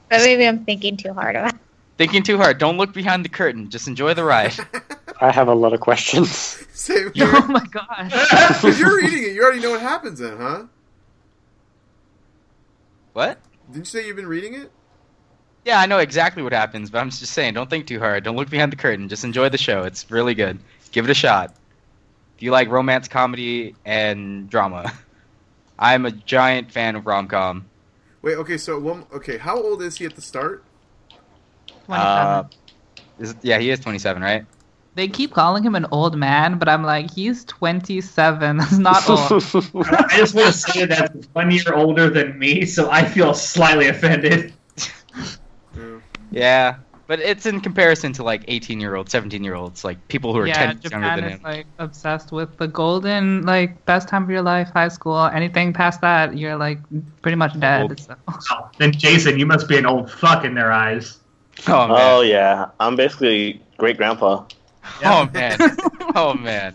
But 0.09 0.21
maybe 0.21 0.47
I'm 0.47 0.65
thinking 0.65 0.97
too 0.97 1.13
hard 1.13 1.37
about. 1.37 1.55
it. 1.55 1.61
Thinking 1.99 2.23
too 2.23 2.39
hard. 2.39 2.57
Don't 2.59 2.79
look 2.79 2.95
behind 2.95 3.25
the 3.25 3.29
curtain. 3.29 3.69
Just 3.69 3.87
enjoy 3.87 4.15
the 4.15 4.25
ride. 4.25 4.55
I 5.21 5.31
have 5.31 5.49
a 5.49 5.55
lot 5.55 5.73
of 5.73 5.81
questions. 5.81 6.31
Same 6.73 7.13
oh 7.21 7.47
my 7.49 7.65
gosh. 7.67 8.11
Because 8.61 8.81
you're 8.81 8.97
reading 8.97 9.25
it, 9.25 9.33
you 9.33 9.43
already 9.43 9.61
know 9.61 9.71
what 9.71 9.83
happens 9.83 10.19
then, 10.19 10.37
huh? 10.39 10.65
what? 13.13 13.39
Didn't 13.71 13.87
you 13.87 14.01
say 14.01 14.07
you've 14.07 14.17
been 14.17 14.27
reading 14.27 14.55
it? 14.55 14.71
Yeah, 15.65 15.79
I 15.79 15.87
know 15.87 15.99
exactly 15.99 16.43
what 16.43 16.53
happens, 16.53 16.91
but 16.91 16.99
I'm 16.99 17.11
just 17.11 17.33
saying, 17.33 17.55
don't 17.55 17.69
think 17.69 17.87
too 17.87 17.99
hard. 17.99 18.25
Don't 18.25 18.37
look 18.37 18.49
behind 18.49 18.73
the 18.73 18.77
curtain. 18.77 19.09
Just 19.09 19.25
enjoy 19.25 19.51
the 19.51 19.59
show. 19.59 19.83
It's 19.83 20.11
really 20.11 20.35
good. 20.35 20.59
Give 20.91 21.05
it 21.05 21.11
a 21.11 21.15
shot. 21.15 21.55
If 22.37 22.43
you 22.43 22.51
like 22.51 22.71
romance, 22.71 23.09
comedy, 23.09 23.75
and 23.85 24.49
drama, 24.49 24.91
I'm 25.79 26.07
a 26.07 26.11
giant 26.13 26.73
fan 26.73 26.97
of 26.97 27.07
rom 27.07 27.29
com. 27.29 27.67
Wait, 28.23 28.37
okay, 28.37 28.57
so 28.57 28.79
one, 28.79 29.05
okay, 29.13 29.37
how 29.37 29.61
old 29.61 29.83
is 29.83 29.99
he 29.99 30.07
at 30.07 30.15
the 30.15 30.23
start? 30.23 30.65
27. 31.87 31.99
Uh, 31.99 32.49
is, 33.19 33.35
yeah, 33.43 33.59
he 33.59 33.71
is 33.71 33.81
27, 33.81 34.23
right? 34.23 34.47
They 34.95 35.09
keep 35.09 35.33
calling 35.33 35.63
him 35.63 35.75
an 35.75 35.87
old 35.93 36.17
man, 36.17 36.59
but 36.59 36.69
I'm 36.69 36.83
like, 36.83 37.13
he's 37.13 37.45
27. 37.45 38.57
That's 38.59 38.79
not 38.79 39.09
old. 39.09 39.21
I 39.87 40.17
just 40.17 40.35
want 40.35 40.49
to 40.49 40.53
say 40.53 40.85
that 40.85 41.13
that's 41.13 41.27
one 41.33 41.51
year 41.51 41.75
older 41.75 42.11
than 42.11 42.39
me, 42.39 42.65
so 42.67 42.91
I 42.91 43.05
feel 43.05 43.35
slightly 43.35 43.89
offended. 43.89 44.53
Yeah. 44.77 45.99
Yeah, 46.33 46.77
but 47.11 47.19
it's 47.19 47.45
in 47.45 47.61
comparison 47.61 48.13
to 48.13 48.23
like 48.23 48.45
18 48.47 48.79
year 48.79 48.95
olds, 48.95 49.11
17 49.11 49.43
year 49.43 49.57
olds, 49.57 49.83
like 49.83 50.07
people 50.07 50.33
who 50.33 50.39
are 50.39 50.47
yeah, 50.47 50.67
10 50.67 50.81
years 50.81 50.93
younger 50.93 51.07
Japan 51.09 51.21
than 51.21 51.25
is 51.25 51.37
him. 51.39 51.43
like 51.43 51.67
obsessed 51.81 52.31
with 52.31 52.57
the 52.59 52.69
golden, 52.69 53.45
like 53.45 53.85
best 53.85 54.07
time 54.07 54.23
of 54.23 54.31
your 54.31 54.43
life, 54.43 54.71
high 54.71 54.87
school. 54.87 55.19
Anything 55.19 55.73
past 55.73 56.01
that, 56.03 56.39
you're 56.39 56.55
like 56.55 56.79
pretty 57.21 57.35
much 57.35 57.59
dead. 57.59 57.83
Old. 57.83 57.99
So. 57.99 58.15
Oh, 58.29 58.71
then 58.79 58.93
Jason, 58.93 59.41
you 59.41 59.47
must 59.47 59.67
be 59.67 59.77
an 59.77 59.87
old 59.87 60.09
fuck 60.09 60.45
in 60.45 60.55
their 60.55 60.71
eyes. 60.71 61.19
Oh 61.67 61.89
man. 61.89 61.97
Oh 61.99 62.21
yeah, 62.21 62.69
I'm 62.79 62.95
basically 62.95 63.61
great 63.77 63.97
grandpa. 63.97 64.45
Oh 65.05 65.29
man. 65.33 65.57
oh 66.15 66.35
man. 66.35 66.75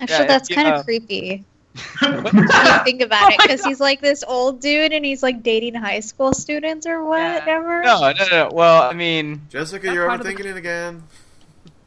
Actually, 0.00 0.16
Yeah, 0.18 0.24
that's 0.26 0.48
kind 0.48 0.68
of 0.68 0.84
creepy. 0.84 1.44
You 1.74 1.84
think 2.84 3.02
about 3.02 3.24
oh 3.24 3.28
it, 3.28 3.34
Oh 3.34 3.36
my 3.36 3.36
because 3.42 3.64
he's 3.64 3.80
like 3.80 4.00
this 4.00 4.24
old 4.26 4.60
dude 4.60 4.92
and 4.92 5.04
he's 5.04 5.22
like 5.22 5.42
dating 5.42 5.74
high 5.74 6.00
school 6.00 6.32
students 6.32 6.86
or 6.86 7.04
whatever. 7.04 7.82
No, 7.82 8.12
no, 8.12 8.26
no. 8.30 8.50
Well, 8.52 8.82
I 8.82 8.94
mean, 8.94 9.42
Jessica, 9.48 9.92
you're 9.92 10.06
part 10.08 10.20
of 10.20 10.26
the- 10.26 10.32
overthinking 10.34 10.46
it 10.46 10.56
again. 10.56 11.02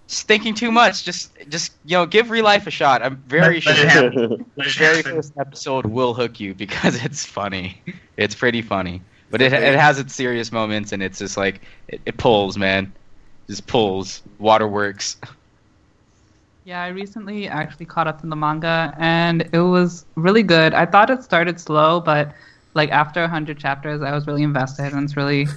just 0.08 0.28
thinking 0.28 0.54
too 0.56 0.72
much. 0.72 1.04
Just, 1.04 1.32
just 1.50 1.74
you 1.86 1.98
know, 1.98 2.06
give 2.06 2.28
ReLIFE 2.30 2.68
a 2.68 2.72
shot. 2.72 3.02
I'm 3.02 3.18
very 3.28 3.60
sure. 3.60 3.74
it. 3.76 4.56
The 4.56 4.64
very 4.78 5.02
first 5.02 5.34
episode 5.38 5.86
will 5.86 6.14
hook 6.14 6.40
you 6.40 6.54
because 6.54 6.96
it's 7.04 7.26
funny. 7.26 7.82
It's 8.18 8.36
pretty 8.36 8.62
funny, 8.62 9.02
but 9.30 9.42
it 9.42 9.52
it 9.54 9.78
has 9.80 10.00
its 10.00 10.14
serious 10.14 10.52
moments 10.52 10.92
and 10.94 11.02
it's 11.04 11.20
just 11.20 11.36
like 11.38 11.62
it, 11.90 12.00
it 12.06 12.18
pulls, 12.18 12.58
man. 12.58 12.94
Just 13.48 13.68
pulls. 13.68 14.22
Waterworks. 14.40 15.18
Yeah, 16.64 16.84
I 16.84 16.90
recently 16.90 17.48
actually 17.48 17.88
caught 17.88 18.08
up 18.08 18.24
in 18.24 18.30
the 18.30 18.36
manga, 18.36 18.94
and 18.98 19.50
it 19.52 19.60
was 19.60 20.06
really 20.16 20.44
good. 20.44 20.74
I 20.74 20.86
thought 20.86 21.10
it 21.10 21.24
started 21.24 21.60
slow, 21.60 22.00
but 22.00 22.34
like 22.76 22.92
after 22.92 23.22
100 23.22 23.58
chapters, 23.58 24.02
I 24.02 24.14
was 24.14 24.28
really 24.28 24.44
invested, 24.44 24.94
and 24.94 25.04
it's 25.04 25.18
really 25.18 25.48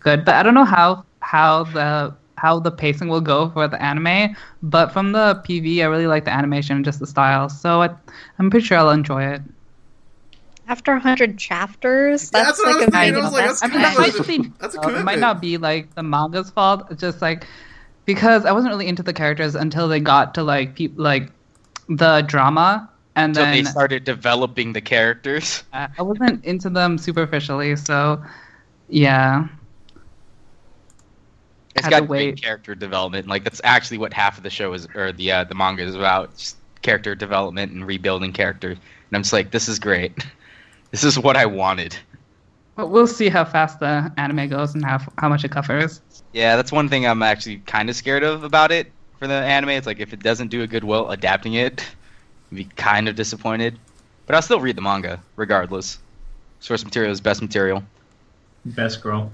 good. 0.00 0.24
But 0.24 0.34
I 0.36 0.42
don't 0.42 0.54
know 0.54 0.64
how 0.64 1.04
how 1.20 1.64
the 1.64 2.14
how 2.36 2.58
the 2.58 2.70
pacing 2.70 3.08
will 3.08 3.20
go 3.20 3.50
for 3.50 3.68
the 3.68 3.80
anime, 3.80 4.36
but 4.62 4.92
from 4.92 5.12
the 5.12 5.42
PV, 5.46 5.82
I 5.82 5.84
really 5.84 6.06
like 6.06 6.24
the 6.24 6.32
animation 6.32 6.76
and 6.76 6.84
just 6.84 6.98
the 6.98 7.06
style. 7.06 7.48
So 7.48 7.82
I, 7.82 7.90
I'm 8.38 8.50
pretty 8.50 8.66
sure 8.66 8.78
I'll 8.78 8.90
enjoy 8.90 9.22
it. 9.24 9.42
After 10.66 10.92
100 10.92 11.38
chapters, 11.38 12.30
Yeah, 12.32 12.44
that's, 12.44 12.58
that's 12.58 12.58
what 12.58 12.68
I 12.68 12.70
like 12.72 12.78
was 12.78 12.88
a 12.88 12.90
thinking. 12.90 13.14
big 13.14 13.22
I 13.22 13.24
was 13.24 13.32
like, 13.32 13.46
that's 13.46 13.62
I 13.62 13.66
mean, 13.68 13.82
that 13.82 13.96
kinda 13.96 14.18
might 14.18 14.26
be 14.26 14.52
that's 14.60 14.74
a 14.76 14.80
uh, 14.80 14.88
it 14.88 15.04
might 15.04 15.18
not 15.18 15.40
be 15.40 15.58
like 15.58 15.94
the 15.94 16.02
manga's 16.02 16.50
fault. 16.50 16.86
It's 16.90 17.00
just 17.00 17.20
like 17.20 17.46
because 18.04 18.44
I 18.44 18.52
wasn't 18.52 18.72
really 18.72 18.86
into 18.88 19.02
the 19.02 19.12
characters 19.12 19.54
until 19.54 19.88
they 19.88 20.00
got 20.00 20.34
to 20.34 20.42
like 20.42 20.74
peop 20.74 20.94
like 20.96 21.30
the 21.88 22.22
drama 22.22 22.88
and 23.16 23.30
Until 23.30 23.44
then 23.44 23.64
they 23.64 23.70
started 23.70 24.04
developing 24.04 24.72
the 24.72 24.80
characters. 24.80 25.62
uh, 25.72 25.88
I 25.96 26.02
wasn't 26.02 26.44
into 26.44 26.70
them 26.70 26.98
superficially, 26.98 27.76
so 27.76 28.22
yeah. 28.88 29.48
It's 31.76 31.84
Had 31.84 31.90
to 31.92 32.00
got 32.00 32.08
great 32.08 32.40
character 32.40 32.74
development. 32.74 33.26
Like 33.26 33.44
that's 33.44 33.60
actually 33.64 33.98
what 33.98 34.12
half 34.12 34.36
of 34.36 34.44
the 34.44 34.50
show 34.50 34.72
is, 34.72 34.88
or 34.94 35.12
the 35.12 35.32
uh, 35.32 35.44
the 35.44 35.54
manga 35.54 35.82
is 35.82 35.94
about, 35.94 36.36
just 36.36 36.56
character 36.82 37.14
development 37.14 37.72
and 37.72 37.86
rebuilding 37.86 38.32
character. 38.32 38.70
And 38.70 38.78
I'm 39.12 39.22
just 39.22 39.32
like, 39.32 39.50
this 39.50 39.68
is 39.68 39.78
great. 39.78 40.12
This 40.94 41.02
is 41.02 41.18
what 41.18 41.36
I 41.36 41.44
wanted. 41.44 41.96
But 42.76 42.86
we'll 42.86 43.08
see 43.08 43.28
how 43.28 43.44
fast 43.44 43.80
the 43.80 44.12
anime 44.16 44.48
goes 44.48 44.76
and 44.76 44.84
how 44.84 45.00
how 45.18 45.28
much 45.28 45.42
it 45.42 45.50
covers. 45.50 46.00
Yeah, 46.32 46.54
that's 46.54 46.70
one 46.70 46.88
thing 46.88 47.04
I'm 47.04 47.20
actually 47.20 47.56
kind 47.66 47.90
of 47.90 47.96
scared 47.96 48.22
of 48.22 48.44
about 48.44 48.70
it 48.70 48.92
for 49.18 49.26
the 49.26 49.34
anime. 49.34 49.70
It's 49.70 49.88
like 49.88 49.98
if 49.98 50.12
it 50.12 50.22
doesn't 50.22 50.52
do 50.52 50.62
a 50.62 50.68
good 50.68 50.84
well 50.84 51.10
adapting 51.10 51.54
it, 51.54 51.84
I'd 52.52 52.56
be 52.56 52.64
kind 52.76 53.08
of 53.08 53.16
disappointed. 53.16 53.76
But 54.26 54.36
I'll 54.36 54.42
still 54.42 54.60
read 54.60 54.76
the 54.76 54.82
manga 54.82 55.20
regardless. 55.34 55.98
Source 56.60 56.84
material 56.84 57.10
is 57.10 57.20
best 57.20 57.42
material. 57.42 57.82
Best 58.64 59.02
girl. 59.02 59.32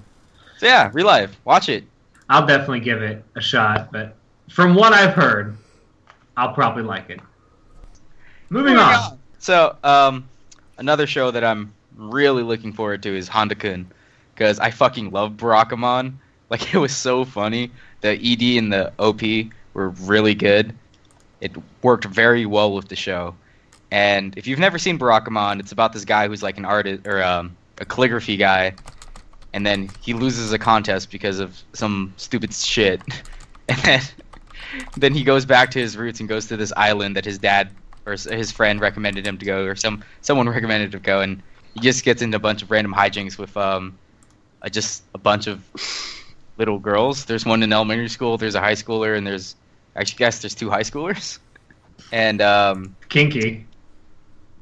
So 0.57 0.65
yeah, 0.65 0.89
ReLIFE, 0.91 1.29
watch 1.45 1.69
it. 1.69 1.83
I'll 2.27 2.47
definitely 2.47 2.79
give 2.79 3.03
it 3.03 3.23
a 3.35 3.41
shot, 3.41 3.91
but 3.91 4.15
from 4.49 4.73
what 4.73 4.93
I've 4.93 5.13
heard, 5.13 5.55
I'll 6.35 6.55
probably 6.55 6.81
like 6.81 7.11
it. 7.11 7.19
Moving 8.49 8.77
on. 8.77 9.19
So, 9.37 9.75
um, 9.83 10.27
another 10.81 11.05
show 11.05 11.29
that 11.29 11.43
I'm 11.43 11.73
really 11.95 12.43
looking 12.43 12.73
forward 12.73 13.03
to 13.03 13.15
is 13.15 13.29
Handa 13.29 13.57
Kun, 13.57 13.89
because 14.33 14.59
I 14.59 14.71
fucking 14.71 15.11
love 15.11 15.33
Barakamon. 15.33 16.15
Like 16.49 16.73
it 16.73 16.77
was 16.77 16.93
so 16.93 17.23
funny. 17.23 17.71
The 18.01 18.09
ED 18.09 18.57
and 18.57 18.73
the 18.73 18.91
OP 18.99 19.21
were 19.73 19.89
really 19.89 20.35
good. 20.35 20.75
It 21.39 21.51
worked 21.81 22.05
very 22.05 22.45
well 22.45 22.73
with 22.73 22.89
the 22.89 22.95
show. 22.95 23.35
And 23.91 24.37
if 24.37 24.47
you've 24.47 24.59
never 24.59 24.77
seen 24.77 24.97
Barakamon, 24.97 25.59
it's 25.59 25.71
about 25.71 25.93
this 25.93 26.03
guy 26.03 26.27
who's 26.27 26.43
like 26.43 26.57
an 26.57 26.65
artist 26.65 27.05
or 27.05 27.23
um, 27.23 27.55
a 27.79 27.85
calligraphy 27.85 28.37
guy, 28.37 28.73
and 29.53 29.65
then 29.65 29.89
he 30.01 30.13
loses 30.13 30.51
a 30.51 30.59
contest 30.59 31.11
because 31.11 31.39
of 31.39 31.61
some 31.73 32.13
stupid 32.17 32.53
shit, 32.53 33.01
and 33.69 33.77
then 33.79 34.01
then 34.95 35.13
he 35.13 35.23
goes 35.23 35.45
back 35.45 35.71
to 35.71 35.79
his 35.79 35.97
roots 35.97 36.21
and 36.21 36.29
goes 36.29 36.47
to 36.47 36.55
this 36.55 36.71
island 36.77 37.17
that 37.17 37.25
his 37.25 37.37
dad 37.37 37.69
or 38.05 38.13
his 38.13 38.51
friend 38.51 38.79
recommended 38.79 39.25
him 39.25 39.37
to 39.37 39.45
go, 39.45 39.65
or 39.65 39.75
some 39.75 40.03
someone 40.21 40.49
recommended 40.49 40.93
him 40.93 41.01
to 41.01 41.05
go, 41.05 41.21
and 41.21 41.41
he 41.73 41.79
just 41.79 42.03
gets 42.03 42.21
into 42.21 42.37
a 42.37 42.39
bunch 42.39 42.61
of 42.61 42.71
random 42.71 42.93
hijinks 42.93 43.37
with 43.37 43.55
um, 43.57 43.97
uh, 44.61 44.69
just 44.69 45.03
a 45.13 45.17
bunch 45.17 45.47
of 45.47 45.63
little 46.57 46.79
girls. 46.79 47.25
There's 47.25 47.45
one 47.45 47.63
in 47.63 47.71
elementary 47.71 48.09
school. 48.09 48.37
There's 48.37 48.55
a 48.55 48.59
high 48.59 48.73
schooler, 48.73 49.17
and 49.17 49.25
there's 49.25 49.55
actually 49.95 50.17
guess 50.17 50.41
there's 50.41 50.55
two 50.55 50.69
high 50.69 50.83
schoolers, 50.83 51.39
and 52.11 52.41
um, 52.41 52.95
Kinky. 53.09 53.65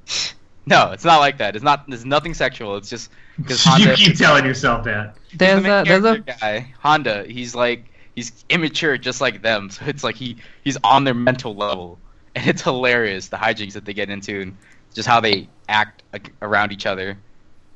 no, 0.65 0.91
it's 0.91 1.05
not 1.05 1.19
like 1.19 1.37
that. 1.37 1.55
It's 1.55 1.63
not. 1.63 1.87
There's 1.87 2.05
nothing 2.05 2.33
sexual. 2.33 2.77
It's 2.77 2.89
just 2.89 3.09
because 3.37 3.65
you 3.65 3.71
Handa. 3.71 3.95
keep 3.95 4.17
telling 4.17 4.45
yourself 4.45 4.83
that. 4.85 5.15
There's 5.33 5.63
the 5.63 5.81
a 5.81 5.83
there's 5.85 6.05
a 6.05 6.19
guy, 6.19 6.73
Handa. 6.83 7.29
He's 7.29 7.55
like 7.55 7.85
he's 8.15 8.45
immature, 8.49 8.97
just 8.97 9.21
like 9.21 9.41
them. 9.41 9.69
So 9.69 9.85
it's 9.85 10.03
like 10.03 10.15
he 10.15 10.37
he's 10.63 10.77
on 10.83 11.03
their 11.03 11.13
mental 11.13 11.55
level, 11.55 11.99
and 12.39 12.47
it's 12.47 12.61
hilarious 12.61 13.27
the 13.27 13.37
hijinks 13.37 13.73
that 13.73 13.85
they 13.85 13.93
get 13.93 14.09
into 14.09 14.41
and 14.41 14.57
just 14.93 15.07
how 15.07 15.19
they 15.19 15.47
act 15.67 16.03
around 16.41 16.71
each 16.71 16.85
other. 16.85 17.17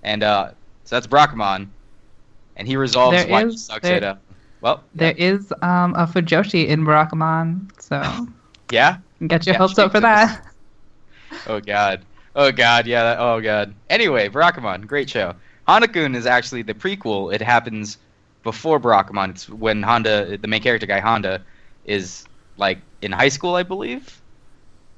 And 0.04 0.24
uh, 0.24 0.52
so 0.86 0.96
that's 0.96 1.08
Brahman, 1.08 1.72
and 2.56 2.68
he 2.68 2.76
resolves 2.78 3.18
There 3.24 3.32
why 3.32 3.46
he 3.46 3.58
sucks 3.58 3.84
there- 3.84 3.98
at. 3.98 4.04
Uh, 4.04 4.16
well, 4.62 4.82
there 4.96 5.14
is 5.18 5.52
um 5.62 5.94
a 5.96 6.08
Fujoshi 6.08 6.68
in 6.68 6.86
Barakamon, 6.86 7.70
so 7.82 8.02
yeah. 8.72 8.98
get 9.28 9.46
your 9.46 9.54
Yeah, 9.54 9.58
hopes 9.60 9.78
up 9.78 9.92
for 9.92 10.00
that. 10.00 10.48
Oh 11.48 11.60
god. 11.60 12.06
Oh 12.36 12.52
god. 12.52 12.86
Yeah. 12.88 13.04
That, 13.04 13.20
oh 13.20 13.42
god. 13.42 13.74
Anyway, 13.90 14.30
Barakamon, 14.30 14.86
great 14.88 15.10
show. 15.10 15.34
Handa 15.68 15.92
Kun 15.92 16.16
is 16.16 16.26
actually 16.26 16.62
the 16.62 16.74
prequel. 16.76 17.34
It 17.34 17.42
happens 17.42 17.98
before 18.44 18.80
Barakamon. 18.80 19.32
It's 19.32 19.50
when 19.50 19.82
Handa, 19.82 20.40
the 20.40 20.48
main 20.48 20.62
character 20.62 20.86
guy 20.86 21.02
Handa, 21.02 21.42
is 21.86 22.24
like 22.58 22.78
in 23.02 23.12
high 23.12 23.30
school, 23.30 23.56
I 23.56 23.64
believe. 23.64 24.22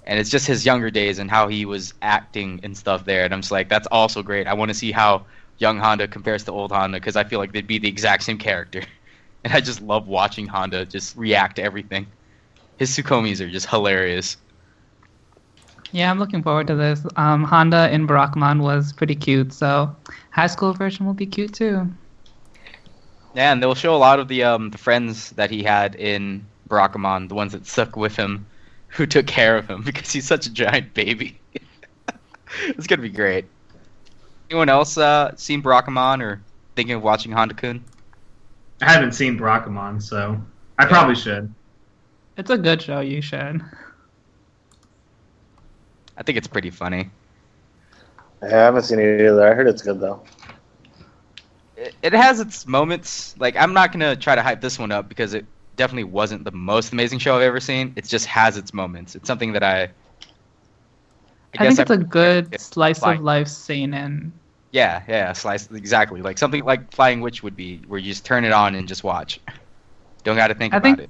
And 0.06 0.20
it's 0.20 0.30
just 0.30 0.48
his 0.48 0.66
younger 0.66 0.92
days 0.92 1.20
and 1.20 1.30
how 1.30 1.48
he 1.48 1.66
was 1.66 1.94
acting 2.02 2.60
and 2.64 2.78
stuff 2.78 3.06
there. 3.06 3.26
And 3.26 3.34
I'm 3.34 3.42
just 3.42 3.52
like, 3.52 3.70
that's 3.70 3.88
also 3.88 4.22
great. 4.24 4.48
I 4.48 4.54
want 4.54 4.70
to 4.70 4.76
see 4.76 4.92
how 4.92 5.26
young 5.58 5.80
Handa 5.80 6.10
compares 6.10 6.44
to 6.46 6.52
old 6.52 6.72
Handa 6.72 6.94
because 6.94 7.16
I 7.16 7.24
feel 7.24 7.40
like 7.40 7.54
they'd 7.54 7.68
be 7.68 7.80
the 7.80 7.88
exact 7.90 8.24
same 8.24 8.38
character. 8.38 8.82
And 9.44 9.54
I 9.54 9.62
just 9.62 9.80
love 9.80 10.08
watching 10.08 10.48
Handa 10.48 10.90
just 10.90 11.16
react 11.16 11.58
to 11.58 11.64
everything. 11.64 12.08
His 12.80 12.90
Tsukkomis 12.90 13.42
are 13.42 13.50
just 13.50 13.70
hilarious. 13.70 14.38
Yeah, 15.92 16.10
I'm 16.10 16.18
looking 16.18 16.42
forward 16.42 16.68
to 16.68 16.76
this. 16.76 17.06
Um, 17.16 17.46
Handa 17.46 17.92
in 17.92 18.08
Barakamon 18.08 18.62
was 18.62 18.92
pretty 18.92 19.16
cute, 19.16 19.54
so 19.54 19.96
high 20.32 20.48
school 20.48 20.74
version 20.74 21.06
will 21.06 21.14
be 21.14 21.28
cute 21.28 21.54
too. 21.54 21.88
Yeah, 23.36 23.52
and 23.52 23.62
they'll 23.62 23.76
show 23.76 23.96
a 23.96 23.98
lot 23.98 24.20
of 24.20 24.28
the 24.28 24.44
um 24.44 24.72
the 24.72 24.78
friends 24.78 25.30
that 25.32 25.52
he 25.52 25.64
had 25.64 25.96
in 25.96 26.48
Barakamon, 26.70 27.30
the 27.30 27.36
ones 27.36 27.52
that 27.52 27.68
stuck 27.68 27.96
with 27.96 28.16
him, 28.16 28.48
who 28.96 29.06
took 29.06 29.28
care 29.28 29.58
of 29.58 29.70
him 29.70 29.82
because 29.86 30.12
he's 30.12 30.26
such 30.26 30.48
a 30.48 30.50
giant 30.50 30.94
baby. 30.94 31.40
it's 32.68 32.88
gonna 32.88 33.02
be 33.02 33.10
great. 33.10 33.46
Anyone 34.50 34.70
else 34.70 34.98
uh 34.98 35.36
seen 35.36 35.62
Barakamon 35.62 36.22
or 36.22 36.42
thinking 36.76 36.96
of 36.96 37.04
watching 37.04 37.32
Handa 37.32 37.56
Kun? 37.56 37.84
I 38.82 38.92
haven't 38.92 39.14
seen 39.14 39.38
Barakamon, 39.38 40.02
so 40.02 40.42
I 40.78 40.86
probably 40.86 41.16
should. 41.16 41.54
It's 42.38 42.50
a 42.50 42.58
good 42.58 42.82
show. 42.82 43.00
You 43.00 43.22
should. 43.22 43.62
I 46.18 46.24
think 46.24 46.38
it's 46.38 46.48
pretty 46.48 46.70
funny. 46.70 47.10
I 48.42 48.48
haven't 48.48 48.84
seen 48.84 49.00
it 49.00 49.22
either. 49.22 49.46
I 49.46 49.54
heard 49.54 49.68
it's 49.68 49.82
good 49.82 50.00
though. 50.00 50.22
It, 51.78 51.96
it 52.02 52.14
has 52.14 52.40
its 52.40 52.68
moments. 52.68 53.36
Like 53.40 53.56
I'm 53.58 53.74
not 53.74 53.92
gonna 53.92 54.16
try 54.16 54.36
to 54.36 54.44
hype 54.44 54.62
this 54.62 54.78
one 54.78 54.92
up 54.92 55.10
because 55.10 55.34
it 55.34 55.46
definitely 55.76 56.06
wasn't 56.06 56.44
the 56.44 56.52
most 56.52 56.94
amazing 56.94 57.20
show 57.20 57.36
I've 57.36 57.42
ever 57.44 57.60
seen. 57.60 57.94
It 57.96 58.06
just 58.06 58.26
has 58.26 58.58
its 58.58 58.74
moments. 58.74 59.16
It's 59.16 59.28
something 59.28 59.54
that 59.54 59.64
I. 59.64 59.90
I, 61.58 61.64
I, 61.64 61.68
think 61.68 61.80
it's 61.80 61.92
a 61.92 61.98
good 61.98 62.50
yeah, 62.52 62.58
slice 62.58 63.00
fine. 63.00 63.18
of 63.18 63.24
life 63.24 63.48
seinen. 63.48 64.34
Yeah, 64.72 65.04
yeah, 65.08 65.32
slice 65.32 65.72
exactly 65.72 66.22
like 66.22 66.38
something 66.38 66.66
like 66.66 66.92
Flying 66.92 67.22
Witch 67.22 67.44
would 67.44 67.56
be, 67.56 67.82
where 67.88 67.98
you 67.98 68.12
just 68.12 68.26
turn 68.26 68.44
it 68.44 68.52
on 68.52 68.76
and 68.76 68.88
just 68.90 69.06
watch. 69.06 69.40
Don't 70.26 70.36
got 70.36 70.48
to 70.48 70.56
think 70.56 70.74
I 70.74 70.78
about 70.78 70.98
think- 70.98 71.00
it. 71.00 71.10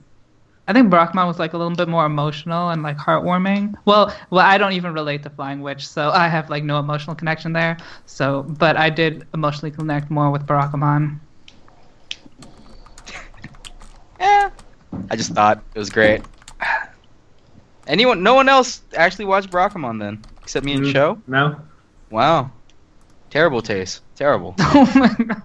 I 0.68 0.74
think 0.74 0.92
Barakamon 0.92 1.28
was 1.28 1.38
like 1.38 1.54
a 1.54 1.58
little 1.60 1.76
bit 1.76 1.88
more 1.88 2.08
emotional 2.08 2.70
and 2.70 2.82
like 2.82 2.98
heartwarming. 2.98 3.76
Well, 3.86 4.16
well, 4.32 4.44
I 4.44 4.58
don't 4.58 4.74
even 4.74 4.94
relate 4.94 5.22
to 5.24 5.30
Flying 5.30 5.62
Witch, 5.62 5.88
so 5.88 6.10
I 6.10 6.28
have 6.28 6.50
like 6.50 6.64
no 6.64 6.80
emotional 6.80 7.16
connection 7.16 7.54
there. 7.54 7.78
So, 8.08 8.42
but 8.44 8.76
I 8.76 8.90
did 8.90 9.28
emotionally 9.36 9.70
connect 9.70 10.10
more 10.10 10.32
with 10.32 10.48
Barakamon. 10.48 11.20
Yeah, 14.20 14.50
I 15.10 15.16
just 15.16 15.32
thought 15.34 15.64
it 15.74 15.80
was 15.80 15.90
great. 15.90 16.22
Anyone? 17.88 18.24
No 18.24 18.34
one 18.34 18.50
else 18.50 18.82
actually 18.96 19.26
watched 19.26 19.52
Barakamon 19.52 20.00
then, 20.00 20.24
except 20.42 20.66
me 20.66 20.74
and 20.74 20.86
Mm. 20.86 20.92
Show. 20.92 21.22
No? 21.28 21.60
Wow, 22.10 22.52
terrible 23.30 23.62
taste. 23.62 24.02
Terrible. 24.16 24.56
oh 24.60 24.92
my 24.96 25.26
god. 25.26 25.42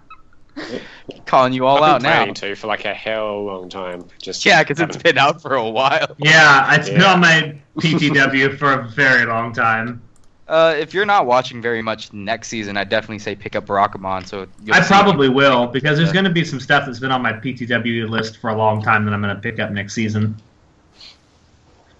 Calling 1.27 1.53
you 1.53 1.67
all 1.67 1.83
out 1.83 1.83
now. 1.83 1.87
I've 1.87 1.95
out 1.95 2.01
been 2.01 2.11
now. 2.11 2.17
planning 2.17 2.35
to 2.35 2.55
for 2.57 2.67
like 2.67 2.85
a 2.85 2.95
hell 2.95 3.45
long 3.45 3.69
time. 3.69 4.07
Just 4.23 4.45
Yeah, 4.45 4.63
because 4.63 4.81
it's 4.81 4.97
haven't. 4.97 5.03
been 5.03 5.19
out 5.19 5.41
for 5.43 5.55
a 5.55 5.69
while. 5.69 6.15
Yeah, 6.19 6.75
it's 6.75 6.89
been 6.89 7.03
on 7.03 7.21
my 7.21 7.61
PTW 7.79 8.57
for 8.59 8.73
a 8.73 8.89
very 8.89 9.25
long 9.27 9.53
time. 9.53 10.03
Uh, 10.51 10.75
if 10.77 10.93
you're 10.93 11.07
not 11.07 11.27
watching 11.27 11.63
very 11.63 11.81
much 11.81 12.13
next 12.13 12.49
season, 12.49 12.77
I'd 12.77 12.89
definitely 12.89 13.21
say 13.21 13.37
pick 13.37 13.55
up 13.55 13.67
Barakamon. 13.67 14.27
So 14.27 14.49
you'll 14.65 14.75
I 14.75 14.81
probably 14.81 15.29
will 15.29 15.69
because 15.69 15.97
there's 15.97 16.11
going 16.11 16.25
to 16.25 16.31
be 16.31 16.45
some 16.45 16.59
stuff 16.59 16.87
that's 16.87 16.99
been 16.99 17.13
on 17.13 17.23
my 17.23 17.33
PTW 17.33 18.09
list 18.09 18.39
for 18.39 18.51
a 18.51 18.57
long 18.57 18.83
time 18.83 19.05
that 19.05 19.15
I'm 19.15 19.23
going 19.23 19.33
to 19.33 19.41
pick 19.41 19.61
up 19.61 19.71
next 19.71 19.95
season. 19.95 20.37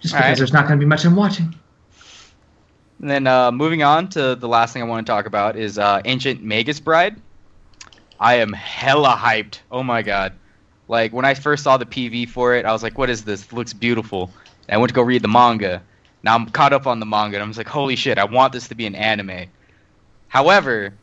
Just 0.01 0.13
All 0.13 0.19
because 0.19 0.31
right. 0.31 0.37
there's 0.37 0.51
not 0.51 0.67
going 0.67 0.77
to 0.77 0.83
be 0.83 0.87
much 0.87 1.05
I'm 1.05 1.15
watching. 1.15 1.55
And 2.99 3.09
then 3.09 3.25
uh, 3.25 3.53
moving 3.53 3.83
on 3.83 4.09
to 4.09 4.35
the 4.35 4.49
last 4.49 4.73
thing 4.73 4.81
I 4.81 4.85
want 4.85 5.07
to 5.07 5.09
talk 5.09 5.27
about 5.27 5.55
is 5.55 5.79
uh, 5.79 6.01
Ancient 6.03 6.43
Magus 6.43 6.81
Bride. 6.81 7.15
I 8.19 8.33
am 8.35 8.51
hella 8.51 9.15
hyped. 9.17 9.59
Oh 9.71 9.81
my 9.81 10.01
god. 10.01 10.33
Like 10.89 11.13
when 11.13 11.23
I 11.23 11.35
first 11.35 11.63
saw 11.63 11.77
the 11.77 11.85
PV 11.85 12.27
for 12.27 12.53
it, 12.55 12.65
I 12.65 12.73
was 12.73 12.83
like, 12.83 12.97
"What 12.97 13.09
is 13.09 13.23
this? 13.23 13.45
It 13.45 13.53
looks 13.53 13.71
beautiful." 13.71 14.29
And 14.67 14.75
I 14.75 14.77
went 14.77 14.89
to 14.89 14.93
go 14.93 15.03
read 15.03 15.21
the 15.21 15.29
manga. 15.29 15.81
Now 16.23 16.35
I'm 16.35 16.47
caught 16.47 16.73
up 16.73 16.87
on 16.87 16.99
the 16.99 17.05
manga, 17.05 17.37
and 17.37 17.43
I'm 17.43 17.51
like, 17.51 17.67
"Holy 17.67 17.95
shit! 17.95 18.17
I 18.17 18.25
want 18.25 18.53
this 18.53 18.67
to 18.69 18.75
be 18.75 18.85
an 18.85 18.95
anime." 18.95 19.49
However, 20.27 20.93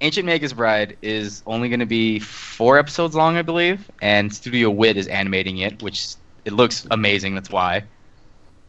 Ancient 0.00 0.26
Magus 0.26 0.52
Bride 0.52 0.96
is 1.02 1.42
only 1.46 1.68
going 1.68 1.80
to 1.80 1.86
be 1.86 2.18
four 2.18 2.78
episodes 2.78 3.14
long, 3.14 3.36
I 3.36 3.42
believe, 3.42 3.90
and 4.00 4.32
Studio 4.32 4.70
Wit 4.70 4.96
is 4.96 5.06
animating 5.08 5.58
it, 5.58 5.82
which 5.82 6.14
it 6.44 6.52
looks 6.52 6.86
amazing. 6.90 7.34
That's 7.34 7.50
why 7.50 7.84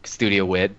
Studio 0.04 0.44
Wit. 0.44 0.72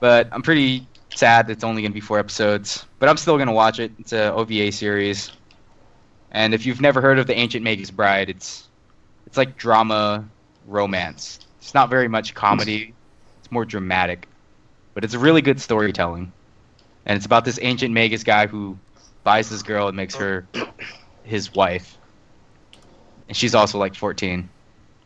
But 0.00 0.28
I'm 0.32 0.42
pretty 0.42 0.86
sad 1.14 1.50
it's 1.50 1.64
only 1.64 1.82
going 1.82 1.92
to 1.92 1.94
be 1.94 2.00
four 2.00 2.18
episodes. 2.18 2.86
But 2.98 3.08
I'm 3.08 3.16
still 3.16 3.36
going 3.36 3.48
to 3.48 3.52
watch 3.52 3.78
it. 3.78 3.92
It's 3.98 4.12
a 4.12 4.32
OVA 4.32 4.72
series. 4.72 5.30
And 6.30 6.54
if 6.54 6.64
you've 6.64 6.80
never 6.80 7.00
heard 7.00 7.18
of 7.18 7.26
the 7.26 7.34
Ancient 7.34 7.62
Magus 7.62 7.90
Bride, 7.90 8.30
it's 8.30 8.68
it's 9.26 9.36
like 9.36 9.56
drama 9.56 10.24
romance. 10.66 11.40
It's 11.60 11.74
not 11.74 11.90
very 11.90 12.08
much 12.08 12.34
comedy. 12.34 12.94
It's 13.52 13.70
more 13.76 13.82
dramatic. 13.82 14.28
but 14.94 15.04
it's 15.04 15.14
a 15.14 15.18
really 15.18 15.42
good 15.42 15.60
storytelling, 15.60 16.32
and 17.06 17.16
it's 17.16 17.26
about 17.26 17.44
this 17.44 17.58
ancient 17.62 17.92
magus 17.94 18.24
guy 18.24 18.46
who 18.46 18.80
buys 19.24 19.50
this 19.50 19.62
girl 19.62 19.88
and 19.88 19.96
makes 19.96 20.14
her 20.16 20.48
his 21.24 21.54
wife, 21.54 21.98
and 23.28 23.36
she's 23.36 23.54
also 23.54 23.78
like 23.78 23.94
14, 23.94 24.50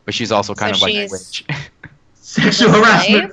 but 0.04 0.14
she's 0.14 0.32
also 0.32 0.54
kind 0.54 0.74
So 0.74 0.76
of 0.76 0.82
like 0.82 0.94
a 0.94 1.08
witch. 1.08 1.44
Sexual 2.14 2.72
harassment. 2.72 3.32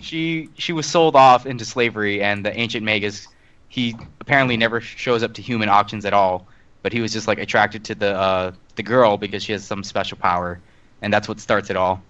she 0.00 0.50
she 0.56 0.72
was 0.72 0.86
sold 0.86 1.16
off 1.16 1.46
into 1.46 1.64
slavery, 1.64 2.22
and 2.22 2.44
the 2.44 2.56
ancient 2.58 2.84
magus 2.84 3.28
he 3.68 4.08
apparently 4.20 4.56
never 4.56 4.80
shows 4.80 5.22
up 5.22 5.34
to 5.34 5.42
human 5.42 5.68
auctions 5.68 6.04
at 6.04 6.12
all, 6.14 6.48
but 6.82 6.92
he 6.92 7.00
was 7.00 7.12
just 7.12 7.26
like 7.28 7.38
attracted 7.38 7.84
to 7.86 7.94
the 7.94 8.14
uh, 8.16 8.52
the 8.76 8.82
girl 8.82 9.16
because 9.16 9.42
she 9.44 9.52
has 9.52 9.66
some 9.66 9.82
special 9.84 10.18
power, 10.18 10.62
and 11.02 11.12
that's 11.12 11.28
what 11.28 11.40
starts 11.40 11.70
it 11.70 11.76
all. 11.76 12.08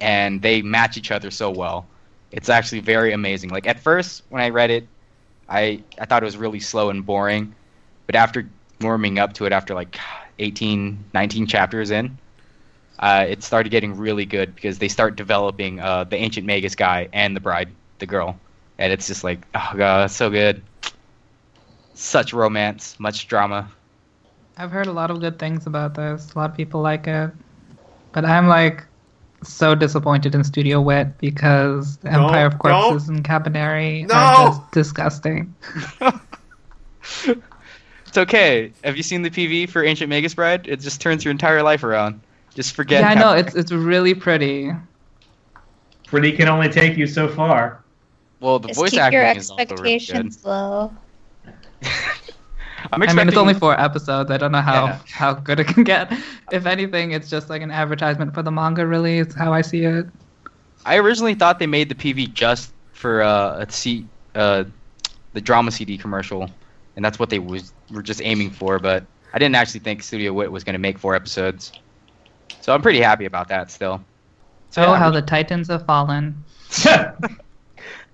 And 0.00 0.42
they 0.42 0.62
match 0.62 0.96
each 0.96 1.10
other 1.10 1.30
so 1.30 1.50
well. 1.50 1.86
It's 2.32 2.48
actually 2.48 2.80
very 2.80 3.12
amazing. 3.12 3.50
Like 3.50 3.66
at 3.66 3.80
first 3.80 4.22
when 4.28 4.42
I 4.42 4.50
read 4.50 4.70
it, 4.70 4.86
I 5.48 5.82
I 5.98 6.06
thought 6.06 6.22
it 6.22 6.26
was 6.26 6.36
really 6.36 6.60
slow 6.60 6.90
and 6.90 7.04
boring, 7.04 7.54
but 8.06 8.16
after 8.16 8.48
warming 8.80 9.18
up 9.18 9.34
to 9.34 9.46
it 9.46 9.52
after 9.52 9.74
like 9.74 9.98
18, 10.38 11.04
19 11.14 11.46
chapters 11.46 11.90
in, 11.90 12.18
uh, 12.98 13.24
it 13.28 13.42
started 13.42 13.70
getting 13.70 13.96
really 13.96 14.24
good 14.24 14.54
because 14.54 14.78
they 14.78 14.88
start 14.88 15.16
developing 15.16 15.80
uh, 15.80 16.04
the 16.04 16.16
ancient 16.16 16.46
magus 16.46 16.74
guy 16.74 17.08
and 17.12 17.36
the 17.36 17.40
bride, 17.40 17.68
the 17.98 18.06
girl, 18.06 18.38
and 18.78 18.92
it's 18.92 19.06
just 19.06 19.24
like, 19.24 19.40
oh 19.54 19.72
god, 19.76 20.10
so 20.10 20.30
good. 20.30 20.62
Such 21.94 22.32
romance, 22.32 22.98
much 22.98 23.28
drama. 23.28 23.68
I've 24.56 24.70
heard 24.70 24.86
a 24.86 24.92
lot 24.92 25.10
of 25.10 25.20
good 25.20 25.38
things 25.38 25.66
about 25.66 25.94
this. 25.94 26.32
A 26.32 26.38
lot 26.38 26.50
of 26.50 26.56
people 26.56 26.80
like 26.80 27.06
it. 27.06 27.30
But 28.12 28.24
I'm 28.24 28.46
like 28.46 28.84
so 29.44 29.74
disappointed 29.74 30.34
in 30.34 30.42
Studio 30.44 30.80
Wit 30.80 31.18
because 31.18 31.96
the 31.98 32.10
No, 32.10 32.24
Empire 32.26 32.46
of 32.46 32.52
no. 32.54 32.58
Corpses 32.58 33.08
and 33.08 33.22
Kabaneri 33.24 34.08
No. 34.08 34.14
are 34.14 34.46
just 34.48 34.70
disgusting. 34.72 35.54
It's 38.06 38.18
okay. 38.18 38.72
Have 38.84 38.96
you 38.96 39.02
seen 39.02 39.22
the 39.22 39.30
PV 39.30 39.68
for 39.68 39.82
Ancient 39.84 40.08
Magus 40.08 40.34
Bride? 40.34 40.68
It 40.68 40.78
just 40.80 41.00
turns 41.00 41.24
your 41.24 41.32
entire 41.32 41.62
life 41.64 41.82
around. 41.82 42.20
Just 42.54 42.74
forget. 42.76 43.00
yeah, 43.02 43.08
I 43.08 43.14
know 43.14 43.32
it's 43.32 43.54
it's 43.56 43.72
really 43.72 44.14
pretty. 44.14 44.70
Pretty 46.06 46.30
can 46.30 46.46
only 46.48 46.68
take 46.68 46.96
you 46.96 47.08
so 47.08 47.26
far. 47.26 47.82
Well, 48.38 48.60
the 48.60 48.68
Just 48.68 48.78
voice 48.78 48.90
keep 48.92 49.00
acting 49.00 49.18
your 49.20 49.28
is 49.32 49.50
also 49.50 49.64
really 49.64 49.66
good. 49.66 49.94
expectations 49.96 50.44
low. 50.44 50.92
I'm 52.92 53.00
I 53.00 53.04
expecting. 53.04 53.16
mean, 53.16 53.28
it's 53.28 53.36
only 53.38 53.54
four 53.54 53.78
episodes. 53.80 54.30
I 54.30 54.36
don't 54.36 54.52
know 54.52 54.60
how, 54.60 54.86
Yeah. 54.86 54.98
how 55.10 55.34
good 55.34 55.60
it 55.60 55.66
can 55.68 55.84
get. 55.84 56.12
If 56.52 56.66
anything, 56.66 57.12
it's 57.12 57.30
just 57.30 57.48
like 57.50 57.62
an 57.62 57.70
advertisement 57.70 58.34
for 58.34 58.42
the 58.42 58.50
manga 58.50 58.86
release. 58.86 59.34
How 59.34 59.52
I 59.52 59.62
see 59.62 59.84
it. 59.84 60.06
I 60.84 60.96
originally 60.98 61.34
thought 61.34 61.58
they 61.58 61.66
made 61.66 61.88
the 61.88 61.94
PV 61.94 62.34
just 62.34 62.72
for 62.92 63.22
uh, 63.22 63.64
a 63.66 63.70
C, 63.72 64.06
uh, 64.34 64.64
the 65.32 65.40
drama 65.40 65.70
CD 65.70 65.96
commercial, 65.96 66.50
and 66.96 67.04
that's 67.04 67.18
what 67.18 67.30
they 67.30 67.38
was 67.38 67.72
were 67.90 68.02
just 68.02 68.20
aiming 68.22 68.50
for. 68.50 68.78
But 68.78 69.04
I 69.32 69.38
didn't 69.38 69.54
actually 69.56 69.80
think 69.80 70.02
Studio 70.02 70.32
Wit 70.34 70.52
was 70.52 70.62
going 70.62 70.74
to 70.74 70.78
make 70.78 70.98
four 70.98 71.14
episodes, 71.14 71.72
so 72.60 72.74
I'm 72.74 72.82
pretty 72.82 73.00
happy 73.00 73.24
about 73.24 73.48
that 73.48 73.70
still. 73.70 74.04
So 74.70 74.82
oh, 74.84 74.92
yeah, 74.92 74.98
how 74.98 75.10
the 75.10 75.22
Titans 75.22 75.68
have 75.68 75.86
fallen. 75.86 76.44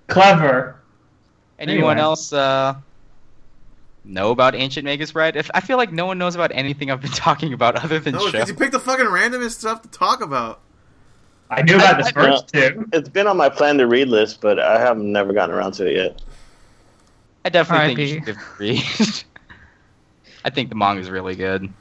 Clever. 0.07 0.75
anyone 1.59 1.91
anyway. 1.97 2.01
else 2.01 2.33
uh, 2.33 2.75
know 4.03 4.31
about 4.31 4.55
Ancient 4.55 4.85
Magus 4.85 5.11
Bride? 5.11 5.35
If 5.35 5.49
I 5.53 5.59
feel 5.61 5.77
like 5.77 5.91
no 5.91 6.05
one 6.05 6.17
knows 6.17 6.35
about 6.35 6.51
anything 6.53 6.89
I've 6.91 7.01
been 7.01 7.11
talking 7.11 7.53
about 7.53 7.75
other 7.83 7.99
than 7.99 8.13
No, 8.13 8.19
show. 8.25 8.31
because 8.31 8.49
you 8.49 8.55
picked 8.55 8.71
the 8.73 8.79
fucking 8.79 9.05
randomest 9.05 9.51
stuff 9.59 9.81
to 9.83 9.89
talk 9.89 10.21
about. 10.21 10.59
I 11.49 11.61
knew 11.63 11.75
about 11.75 11.95
I- 11.95 12.01
the 12.03 12.11
first 12.13 12.47
two. 12.47 12.87
It's 12.93 13.09
been 13.09 13.27
on 13.27 13.37
my 13.37 13.49
plan 13.49 13.77
to 13.79 13.87
read 13.87 14.07
list, 14.07 14.39
but 14.41 14.59
I 14.59 14.79
have 14.79 14.97
never 14.97 15.33
gotten 15.33 15.53
around 15.53 15.73
to 15.73 15.85
it 15.87 15.95
yet. 15.95 16.21
I 17.43 17.49
definitely 17.49 17.87
think 17.95 17.99
you 17.99 18.07
should 18.07 18.15
RIP. 18.17 18.25
give 18.25 18.37
it 18.37 18.41
a 18.41 19.03
read. 19.07 19.23
I 20.45 20.49
think 20.49 20.69
the 20.69 20.75
manga 20.75 21.01
is 21.01 21.09
really 21.09 21.35
good. 21.35 21.71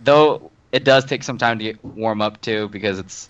Though 0.00 0.50
it 0.72 0.84
does 0.84 1.04
take 1.04 1.22
some 1.22 1.38
time 1.38 1.58
to 1.58 1.64
get 1.64 1.84
warm 1.84 2.20
up 2.22 2.40
too, 2.40 2.68
because 2.68 2.98
it's 2.98 3.28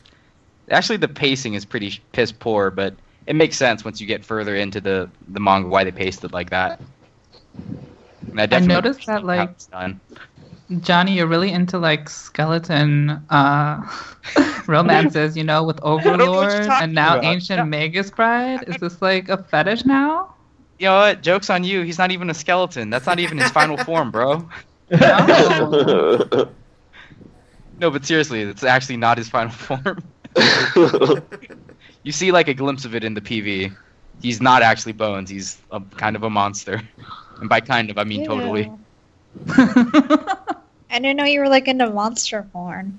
actually 0.70 0.98
the 0.98 1.08
pacing 1.08 1.54
is 1.54 1.64
pretty 1.64 2.00
piss 2.12 2.32
poor, 2.32 2.70
but 2.70 2.94
it 3.26 3.34
makes 3.36 3.56
sense 3.56 3.84
once 3.84 4.00
you 4.00 4.06
get 4.06 4.24
further 4.24 4.54
into 4.56 4.80
the 4.80 5.10
the 5.28 5.40
manga 5.40 5.68
why 5.68 5.84
they 5.84 5.92
paced 5.92 6.24
it 6.24 6.32
like 6.32 6.50
that. 6.50 6.80
And 7.54 8.40
I, 8.40 8.46
definitely 8.46 8.74
noticed 8.74 9.06
that, 9.06 9.24
like. 9.24 9.50
Johnny, 10.80 11.16
you're 11.16 11.26
really 11.26 11.50
into 11.50 11.78
like 11.78 12.08
skeleton 12.08 13.10
uh, 13.28 13.82
romances, 14.68 15.36
you 15.36 15.42
know, 15.42 15.64
with 15.64 15.82
know 15.82 15.82
Overlord 15.82 16.50
talking 16.66 16.84
and 16.84 16.94
now 16.94 17.18
about. 17.18 17.24
Ancient 17.24 17.58
Yeah. 17.58 17.64
Magus 17.64 18.10
Bride. 18.10 18.64
Is 18.68 18.76
this 18.76 19.02
like 19.02 19.28
a 19.28 19.42
fetish 19.42 19.84
now? 19.84 20.34
You 20.78 20.86
know 20.86 20.98
what? 20.98 21.22
Jokes 21.22 21.50
on 21.50 21.64
you. 21.64 21.82
He's 21.82 21.98
not 21.98 22.12
even 22.12 22.30
a 22.30 22.34
skeleton. 22.34 22.88
That's 22.88 23.06
not 23.06 23.18
even 23.18 23.38
his 23.38 23.50
final 23.50 23.76
form, 23.78 24.10
bro. 24.10 24.48
No. 24.90 26.48
No, 27.80 27.90
but 27.90 28.04
seriously, 28.04 28.42
it's 28.42 28.62
actually 28.62 28.98
not 28.98 29.16
his 29.16 29.30
final 29.30 29.50
form. 29.50 30.02
You 32.02 32.12
see 32.12 32.32
like 32.32 32.48
a 32.48 32.54
glimpse 32.54 32.84
of 32.84 32.94
it 32.94 33.04
in 33.04 33.14
the 33.14 33.20
PV. 33.20 33.76
He's 34.22 34.40
not 34.40 34.62
actually 34.62 34.92
Bones. 34.92 35.28
He's 35.28 35.58
a 35.70 35.80
kind 35.80 36.16
of 36.16 36.22
a 36.22 36.30
monster. 36.30 36.82
And 37.40 37.48
by 37.48 37.60
kind 37.60 37.90
of, 37.90 37.98
I 37.98 38.04
mean 38.04 38.24
totally. 38.26 38.70
I 39.48 40.98
didn't 40.98 41.16
know 41.16 41.24
you 41.24 41.40
were 41.40 41.48
like 41.48 41.68
into 41.68 41.88
monster 41.90 42.46
porn. 42.52 42.98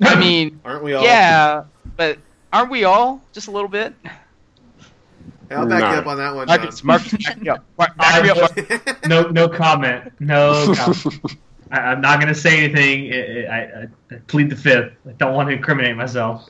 I 0.00 0.18
mean, 0.18 0.60
Aren't 0.64 0.82
we 0.82 0.94
all? 0.94 1.04
yeah, 1.04 1.64
but 1.96 2.18
aren't 2.52 2.70
we 2.70 2.84
all 2.84 3.20
just 3.32 3.48
a 3.48 3.50
little 3.50 3.68
bit? 3.68 3.94
Hey, 5.48 5.54
I'll 5.54 5.66
back 5.66 5.80
you 5.80 6.00
up 6.00 6.06
on 6.06 6.16
that 6.16 6.34
one, 6.34 6.48
John. 6.48 6.58
Marcus, 6.58 6.84
Marcus, 6.84 7.12
back 7.24 7.40
me 7.40 7.48
up. 7.48 7.64
Mark- 7.78 7.96
back 7.96 8.22
me 8.22 8.30
up. 8.30 8.38
Mark- 8.38 9.06
no, 9.08 9.28
no 9.28 9.48
comment. 9.48 10.12
No. 10.18 10.74
comment. 10.74 11.38
I, 11.70 11.78
I'm 11.78 12.00
not 12.00 12.20
going 12.20 12.32
to 12.32 12.38
say 12.38 12.64
anything. 12.64 13.12
I, 13.48 13.82
I, 13.82 13.88
I 14.10 14.14
plead 14.26 14.50
the 14.50 14.56
fifth. 14.56 14.92
I 15.08 15.12
don't 15.12 15.34
want 15.34 15.48
to 15.48 15.54
incriminate 15.54 15.96
myself. 15.96 16.48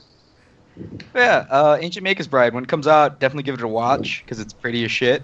Yeah, 1.15 1.45
uh, 1.49 1.77
Ancient 1.79 2.03
Magus 2.03 2.27
Bride. 2.27 2.53
When 2.53 2.63
it 2.63 2.69
comes 2.69 2.87
out, 2.87 3.19
definitely 3.19 3.43
give 3.43 3.55
it 3.55 3.61
a 3.61 3.67
watch 3.67 4.23
because 4.23 4.39
it's 4.39 4.53
pretty 4.53 4.83
as 4.85 4.91
shit. 4.91 5.23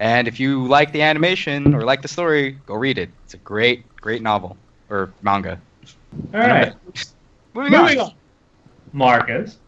And 0.00 0.26
if 0.26 0.40
you 0.40 0.66
like 0.66 0.92
the 0.92 1.02
animation 1.02 1.74
or 1.74 1.82
like 1.82 2.00
the 2.00 2.08
story, 2.08 2.58
go 2.64 2.74
read 2.74 2.96
it. 2.96 3.10
It's 3.24 3.34
a 3.34 3.36
great, 3.36 3.84
great 3.96 4.22
novel 4.22 4.56
or 4.88 5.12
manga. 5.20 5.60
All 6.32 6.40
right. 6.40 6.74
Moving, 7.52 7.72
Moving 7.72 8.00
on. 8.00 8.06
on. 8.06 8.14
Marcus. 8.92 9.58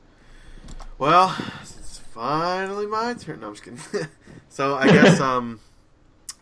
Well, 0.99 1.37
it's 1.61 1.99
finally 1.99 2.87
my 2.87 3.13
turn. 3.13 3.41
No, 3.41 3.49
I'm 3.49 3.55
just 3.55 3.65
kidding. 3.65 4.09
so 4.49 4.75
I 4.75 4.87
guess 4.87 5.21
um, 5.21 5.61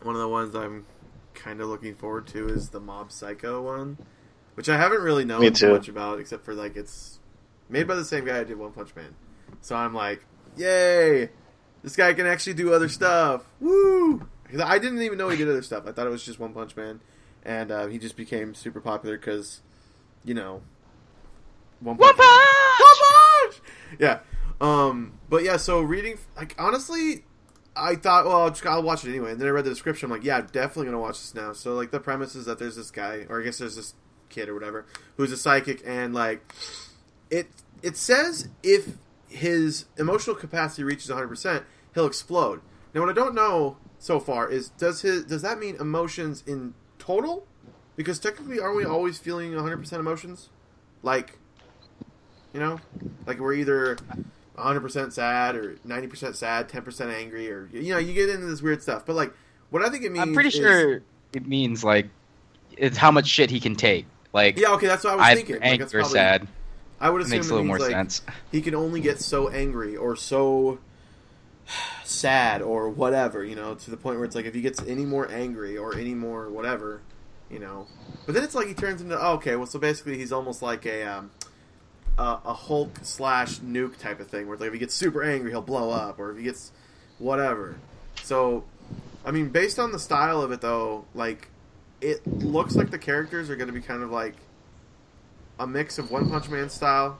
one 0.01 0.15
of 0.15 0.21
the 0.21 0.27
ones 0.29 0.55
I'm 0.55 0.85
kind 1.33 1.59
of 1.59 1.67
looking 1.67 1.95
forward 1.95 2.27
to 2.27 2.47
is 2.47 2.69
the 2.69 2.79
Mob 2.79 3.11
Psycho 3.11 3.61
one, 3.61 3.97
which 4.55 4.69
I 4.69 4.77
haven't 4.77 5.01
really 5.01 5.25
known 5.25 5.41
too 5.41 5.51
too. 5.51 5.73
much 5.73 5.89
about, 5.89 6.19
except 6.21 6.45
for 6.45 6.53
like 6.53 6.77
it's 6.77 7.19
made 7.67 7.87
by 7.87 7.95
the 7.95 8.05
same 8.05 8.23
guy 8.23 8.39
who 8.39 8.45
did 8.45 8.57
One 8.57 8.71
Punch 8.71 8.95
Man. 8.95 9.15
So 9.59 9.75
I'm 9.75 9.93
like, 9.93 10.23
yay! 10.55 11.29
This 11.83 11.95
guy 11.95 12.13
can 12.13 12.27
actually 12.27 12.53
do 12.53 12.73
other 12.73 12.89
stuff. 12.89 13.43
Woo! 13.59 14.27
I 14.63 14.79
didn't 14.79 15.01
even 15.01 15.17
know 15.17 15.29
he 15.29 15.37
did 15.37 15.47
other 15.47 15.61
stuff. 15.61 15.85
I 15.87 15.91
thought 15.91 16.05
it 16.05 16.11
was 16.11 16.23
just 16.23 16.39
One 16.39 16.53
Punch 16.53 16.75
Man, 16.75 16.99
and 17.43 17.71
uh, 17.71 17.87
he 17.87 17.97
just 17.97 18.15
became 18.15 18.53
super 18.53 18.81
popular 18.81 19.17
because, 19.17 19.61
you 20.23 20.33
know, 20.33 20.61
One 21.79 21.97
One 21.97 22.15
Punch. 22.15 22.17
Man. 22.17 22.27
Punch! 22.77 22.99
One 22.99 23.51
Punch! 23.51 23.61
Yeah. 23.99 24.19
Um, 24.59 25.19
but 25.29 25.43
yeah, 25.43 25.57
so 25.57 25.81
reading, 25.81 26.19
like, 26.37 26.55
honestly, 26.59 27.23
I 27.75 27.95
thought, 27.95 28.25
well, 28.25 28.41
I'll, 28.43 28.49
just, 28.49 28.65
I'll 28.65 28.83
watch 28.83 29.05
it 29.05 29.09
anyway. 29.09 29.31
And 29.31 29.39
then 29.41 29.47
I 29.47 29.51
read 29.51 29.65
the 29.65 29.71
description. 29.71 30.05
I'm 30.05 30.11
like, 30.11 30.23
yeah, 30.23 30.37
I'm 30.37 30.47
definitely 30.47 30.83
going 30.85 30.93
to 30.93 30.99
watch 30.99 31.19
this 31.19 31.33
now. 31.33 31.53
So, 31.53 31.73
like, 31.73 31.89
the 31.89 31.99
premise 31.99 32.35
is 32.35 32.45
that 32.45 32.59
there's 32.59 32.75
this 32.75 32.91
guy, 32.91 33.25
or 33.27 33.41
I 33.41 33.43
guess 33.43 33.57
there's 33.57 33.75
this 33.75 33.95
kid 34.29 34.49
or 34.49 34.53
whatever, 34.53 34.85
who's 35.17 35.31
a 35.31 35.37
psychic, 35.37 35.81
and, 35.85 36.13
like, 36.13 36.53
it 37.31 37.47
it 37.81 37.97
says 37.97 38.49
if 38.61 38.97
his 39.31 39.85
emotional 39.97 40.35
capacity 40.35 40.83
reaches 40.83 41.09
100%, 41.09 41.63
he'll 41.93 42.05
explode. 42.05 42.61
Now, 42.93 43.01
what 43.01 43.09
I 43.09 43.13
don't 43.13 43.33
know 43.33 43.77
so 43.99 44.19
far 44.19 44.49
is 44.49 44.69
does 44.69 45.01
his 45.01 45.23
does 45.25 45.41
that 45.43 45.57
mean 45.59 45.75
emotions 45.79 46.43
in 46.45 46.73
total? 46.99 47.47
Because 47.95 48.19
technically, 48.19 48.59
aren't 48.59 48.75
we 48.75 48.83
always 48.85 49.17
feeling 49.17 49.51
100% 49.51 49.93
emotions? 49.93 50.49
Like, 51.03 51.37
you 52.53 52.59
know, 52.59 52.79
like 53.25 53.39
we're 53.39 53.53
either 53.53 53.97
100% 54.57 55.13
sad 55.13 55.55
or 55.55 55.75
90% 55.87 56.35
sad, 56.35 56.67
10% 56.69 57.13
angry, 57.13 57.49
or 57.51 57.69
you 57.71 57.93
know, 57.93 57.97
you 57.99 58.13
get 58.13 58.29
into 58.29 58.45
this 58.47 58.61
weird 58.61 58.81
stuff. 58.81 59.05
But 59.05 59.15
like, 59.15 59.33
what 59.69 59.83
I 59.83 59.89
think 59.89 60.03
it 60.03 60.11
means, 60.11 60.23
I'm 60.23 60.33
pretty 60.33 60.49
is- 60.49 60.55
sure 60.55 61.01
it 61.33 61.47
means 61.47 61.83
like 61.83 62.07
it's 62.77 62.97
how 62.97 63.11
much 63.11 63.27
shit 63.27 63.49
he 63.49 63.59
can 63.59 63.75
take. 63.75 64.05
Like 64.33 64.57
Yeah, 64.57 64.71
okay, 64.73 64.87
that's 64.87 65.03
what 65.03 65.13
I 65.13 65.15
was 65.17 65.37
thinking. 65.37 65.55
Like, 65.55 65.63
angry 65.65 65.85
or 65.85 65.89
probably- 66.01 66.09
sad. 66.13 66.47
I 67.01 67.09
would 67.09 67.21
It 67.21 67.25
assume 67.25 67.37
makes 67.37 67.49
a 67.49 67.53
little 67.53 67.65
more 67.65 67.79
like, 67.79 67.91
sense. 67.91 68.21
he 68.51 68.61
can 68.61 68.75
only 68.75 69.01
get 69.01 69.19
so 69.19 69.49
angry 69.49 69.97
or 69.97 70.15
so 70.15 70.79
sad 72.03 72.61
or 72.61 72.89
whatever, 72.89 73.43
you 73.43 73.55
know, 73.55 73.75
to 73.75 73.91
the 73.91 73.97
point 73.97 74.17
where 74.17 74.25
it's 74.25 74.35
like 74.35 74.45
if 74.45 74.53
he 74.53 74.61
gets 74.61 74.81
any 74.83 75.05
more 75.05 75.29
angry 75.31 75.77
or 75.77 75.97
any 75.97 76.13
more 76.13 76.49
whatever, 76.49 77.01
you 77.49 77.59
know. 77.59 77.87
But 78.25 78.35
then 78.35 78.43
it's 78.43 78.55
like 78.55 78.67
he 78.67 78.73
turns 78.73 79.01
into 79.01 79.19
oh, 79.19 79.33
okay, 79.33 79.55
well, 79.55 79.65
so 79.65 79.79
basically 79.79 80.17
he's 80.17 80.31
almost 80.31 80.61
like 80.61 80.85
a 80.85 81.03
um, 81.03 81.31
a, 82.17 82.39
a 82.45 82.53
Hulk 82.53 82.99
slash 83.01 83.59
nuke 83.59 83.97
type 83.97 84.19
of 84.19 84.27
thing, 84.27 84.47
where 84.47 84.57
like 84.57 84.67
if 84.67 84.73
he 84.73 84.79
gets 84.79 84.93
super 84.93 85.23
angry, 85.23 85.51
he'll 85.51 85.61
blow 85.61 85.89
up, 85.89 86.19
or 86.19 86.31
if 86.31 86.37
he 86.37 86.43
gets 86.43 86.71
whatever. 87.17 87.75
So, 88.23 88.63
I 89.25 89.31
mean, 89.31 89.49
based 89.49 89.79
on 89.79 89.91
the 89.91 89.99
style 89.99 90.41
of 90.41 90.51
it, 90.51 90.61
though, 90.61 91.05
like 91.15 91.49
it 91.99 92.25
looks 92.27 92.75
like 92.75 92.91
the 92.91 92.99
characters 92.99 93.49
are 93.49 93.55
going 93.55 93.67
to 93.67 93.73
be 93.73 93.81
kind 93.81 94.03
of 94.03 94.11
like 94.11 94.35
a 95.59 95.67
mix 95.67 95.97
of 95.99 96.11
One 96.11 96.29
Punch 96.29 96.49
Man 96.49 96.69
style 96.69 97.17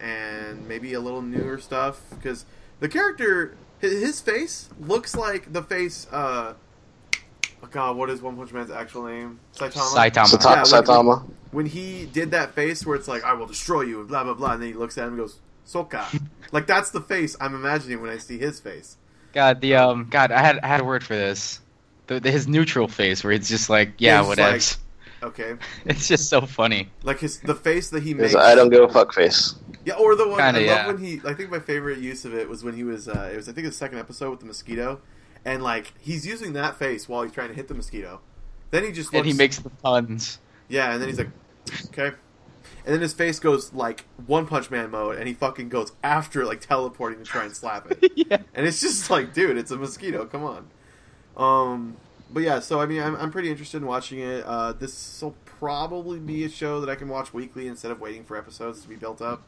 and 0.00 0.66
maybe 0.66 0.94
a 0.94 1.00
little 1.00 1.22
newer 1.22 1.58
stuff 1.58 2.00
because 2.10 2.44
the 2.80 2.88
character 2.88 3.54
his, 3.78 4.00
his 4.02 4.20
face 4.20 4.68
looks 4.80 5.14
like 5.14 5.52
the 5.52 5.62
face 5.62 6.06
uh 6.10 6.54
oh 7.62 7.68
god 7.70 7.96
what 7.96 8.10
is 8.10 8.20
one 8.20 8.36
punch 8.36 8.52
man's 8.52 8.70
actual 8.70 9.04
name 9.06 9.38
saitama 9.54 9.94
Saitama. 9.94 10.24
Sata- 10.24 10.44
Yeah, 10.44 10.56
when- 10.56 10.64
Saitama. 10.84 11.30
when 11.52 11.66
he 11.66 12.06
did 12.06 12.32
that 12.32 12.52
face 12.54 12.84
where 12.84 12.96
it's 12.96 13.06
like 13.06 13.22
i 13.22 13.32
will 13.32 13.46
destroy 13.46 13.82
you 13.82 14.02
blah 14.04 14.24
blah 14.24 14.34
blah 14.34 14.52
and 14.54 14.62
then 14.62 14.68
he 14.70 14.74
looks 14.74 14.98
at 14.98 15.04
him 15.04 15.10
and 15.10 15.18
goes 15.18 15.38
soka 15.68 16.04
like 16.52 16.66
that's 16.66 16.90
the 16.90 17.00
face 17.00 17.36
i'm 17.40 17.54
imagining 17.54 18.00
when 18.02 18.10
i 18.10 18.18
see 18.18 18.38
his 18.38 18.58
face 18.58 18.96
God, 19.32 19.62
the 19.62 19.76
um, 19.76 20.08
God, 20.10 20.30
I 20.30 20.40
had 20.40 20.58
I 20.58 20.66
had 20.66 20.80
a 20.82 20.84
word 20.84 21.02
for 21.02 21.14
this. 21.16 21.58
The, 22.06 22.20
the 22.20 22.30
his 22.30 22.46
neutral 22.46 22.86
face, 22.86 23.24
where 23.24 23.32
it's 23.32 23.48
just 23.48 23.70
like, 23.70 23.94
yeah, 23.96 24.18
It's 24.20 24.28
whatever. 24.28 24.52
like- 24.58 24.76
okay 25.22 25.54
It's 25.86 26.08
just 26.08 26.28
so 26.28 26.40
funny. 26.42 26.88
like 27.02 27.20
his 27.20 27.40
the 27.40 27.54
face 27.54 27.90
that 27.90 28.02
he 28.02 28.14
makes 28.14 28.34
I 28.34 28.54
don't 28.54 28.70
give 28.70 28.82
a 28.82 28.88
fuck 28.88 29.12
face. 29.14 29.54
Yeah, 29.84 29.94
or 29.94 30.14
the 30.14 30.28
one 30.28 30.38
Kinda, 30.38 30.60
I 30.60 30.62
yeah. 30.64 30.86
love 30.86 30.94
when 30.94 31.04
he. 31.04 31.20
I 31.24 31.34
think 31.34 31.50
my 31.50 31.58
favorite 31.58 31.98
use 31.98 32.24
of 32.24 32.34
it 32.34 32.48
was 32.48 32.62
when 32.62 32.74
he 32.74 32.84
was. 32.84 33.08
Uh, 33.08 33.30
it 33.32 33.36
was 33.36 33.48
I 33.48 33.52
think 33.52 33.66
the 33.66 33.72
second 33.72 33.98
episode 33.98 34.30
with 34.30 34.38
the 34.40 34.46
mosquito, 34.46 35.00
and 35.44 35.60
like 35.62 35.92
he's 35.98 36.24
using 36.24 36.52
that 36.52 36.76
face 36.76 37.08
while 37.08 37.22
he's 37.24 37.32
trying 37.32 37.48
to 37.48 37.54
hit 37.54 37.66
the 37.66 37.74
mosquito. 37.74 38.20
Then 38.70 38.84
he 38.84 38.92
just 38.92 39.12
looks, 39.12 39.18
And 39.18 39.26
he 39.26 39.32
makes 39.32 39.58
the 39.58 39.70
puns. 39.70 40.38
yeah, 40.68 40.92
and 40.92 41.02
then 41.02 41.08
he's 41.08 41.18
like, 41.18 41.30
okay, 41.88 42.16
and 42.84 42.94
then 42.94 43.00
his 43.00 43.12
face 43.12 43.40
goes 43.40 43.72
like 43.72 44.04
One 44.26 44.46
Punch 44.46 44.70
Man 44.70 44.90
mode, 44.92 45.18
and 45.18 45.26
he 45.26 45.34
fucking 45.34 45.68
goes 45.68 45.90
after 46.04 46.42
it, 46.42 46.46
like 46.46 46.60
teleporting 46.60 47.18
to 47.18 47.24
try 47.24 47.44
and 47.44 47.54
slap 47.56 47.90
it, 47.90 48.12
yeah. 48.14 48.38
and 48.54 48.64
it's 48.66 48.80
just 48.80 49.10
like, 49.10 49.34
dude, 49.34 49.56
it's 49.58 49.72
a 49.72 49.76
mosquito. 49.76 50.26
Come 50.26 50.44
on. 50.44 50.70
Um, 51.36 51.96
but 52.32 52.42
yeah, 52.42 52.60
so 52.60 52.80
I 52.80 52.86
mean, 52.86 53.02
I'm, 53.02 53.14
I'm 53.16 53.30
pretty 53.30 53.50
interested 53.50 53.78
in 53.78 53.86
watching 53.86 54.20
it. 54.20 54.44
Uh, 54.44 54.72
this 54.72 55.20
will 55.22 55.34
probably 55.44 56.18
be 56.18 56.44
a 56.44 56.48
show 56.48 56.80
that 56.80 56.88
I 56.90 56.94
can 56.94 57.08
watch 57.08 57.32
weekly 57.34 57.66
instead 57.68 57.90
of 57.90 58.00
waiting 58.00 58.24
for 58.24 58.36
episodes 58.36 58.80
to 58.82 58.88
be 58.88 58.96
built 58.96 59.20
up, 59.22 59.42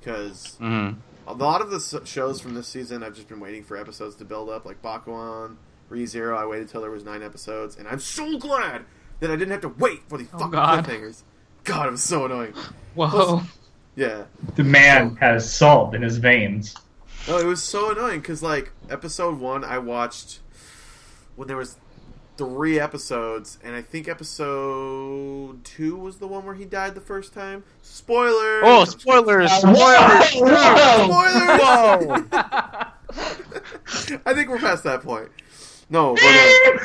because 0.00 0.56
hmm 0.58 0.90
a 1.26 1.32
lot 1.34 1.60
of 1.60 1.70
the 1.70 2.02
shows 2.04 2.40
from 2.40 2.54
this 2.54 2.66
season, 2.66 3.04
I've 3.04 3.14
just 3.14 3.28
been 3.28 3.38
waiting 3.38 3.62
for 3.62 3.76
episodes 3.76 4.16
to 4.16 4.24
build 4.24 4.50
up, 4.50 4.64
like 4.64 4.82
Bakuon, 4.82 5.54
ReZero. 5.88 6.36
I 6.36 6.46
waited 6.46 6.68
till 6.68 6.80
there 6.80 6.90
was 6.90 7.04
nine 7.04 7.22
episodes, 7.22 7.76
and 7.76 7.86
I'm 7.86 8.00
so 8.00 8.38
glad 8.38 8.84
that 9.20 9.30
I 9.30 9.36
didn't 9.36 9.52
have 9.52 9.60
to 9.60 9.68
wait 9.68 10.00
for 10.08 10.18
the 10.18 10.26
Oh, 10.34 10.38
fucking 10.38 10.50
God. 10.50 10.84
cliffhangers. 10.84 11.22
God, 11.62 11.86
it 11.86 11.90
was 11.92 12.02
so 12.02 12.24
annoying. 12.24 12.54
Whoa. 12.96 13.42
Yeah, 13.94 14.24
The 14.56 14.64
man 14.64 15.14
has 15.16 15.52
salt 15.54 15.94
in 15.94 16.02
his 16.02 16.16
veins. 16.16 16.74
no, 17.28 17.38
it 17.38 17.44
was 17.46 17.62
so 17.62 17.92
annoying 17.92 18.18
because 18.20 18.42
like 18.42 18.72
episode 18.90 19.38
one, 19.38 19.62
I 19.62 19.78
watched 19.78 20.40
when 21.36 21.46
there 21.46 21.56
was 21.56 21.76
three 22.42 22.80
episodes, 22.80 23.60
and 23.62 23.76
I 23.76 23.82
think 23.82 24.08
episode 24.08 25.62
two 25.62 25.96
was 25.96 26.16
the 26.16 26.26
one 26.26 26.44
where 26.44 26.56
he 26.56 26.64
died 26.64 26.96
the 26.96 27.00
first 27.00 27.32
time. 27.32 27.62
Spoilers! 27.82 28.64
Oh, 28.64 28.84
spoilers! 28.84 29.48
Whoa! 29.62 30.22
Spoilers! 30.24 32.24
I 34.26 34.34
think 34.34 34.48
we're 34.48 34.58
past 34.58 34.82
that 34.82 35.02
point. 35.02 35.28
No, 35.88 36.14
but 36.14 36.24
uh, 36.24 36.78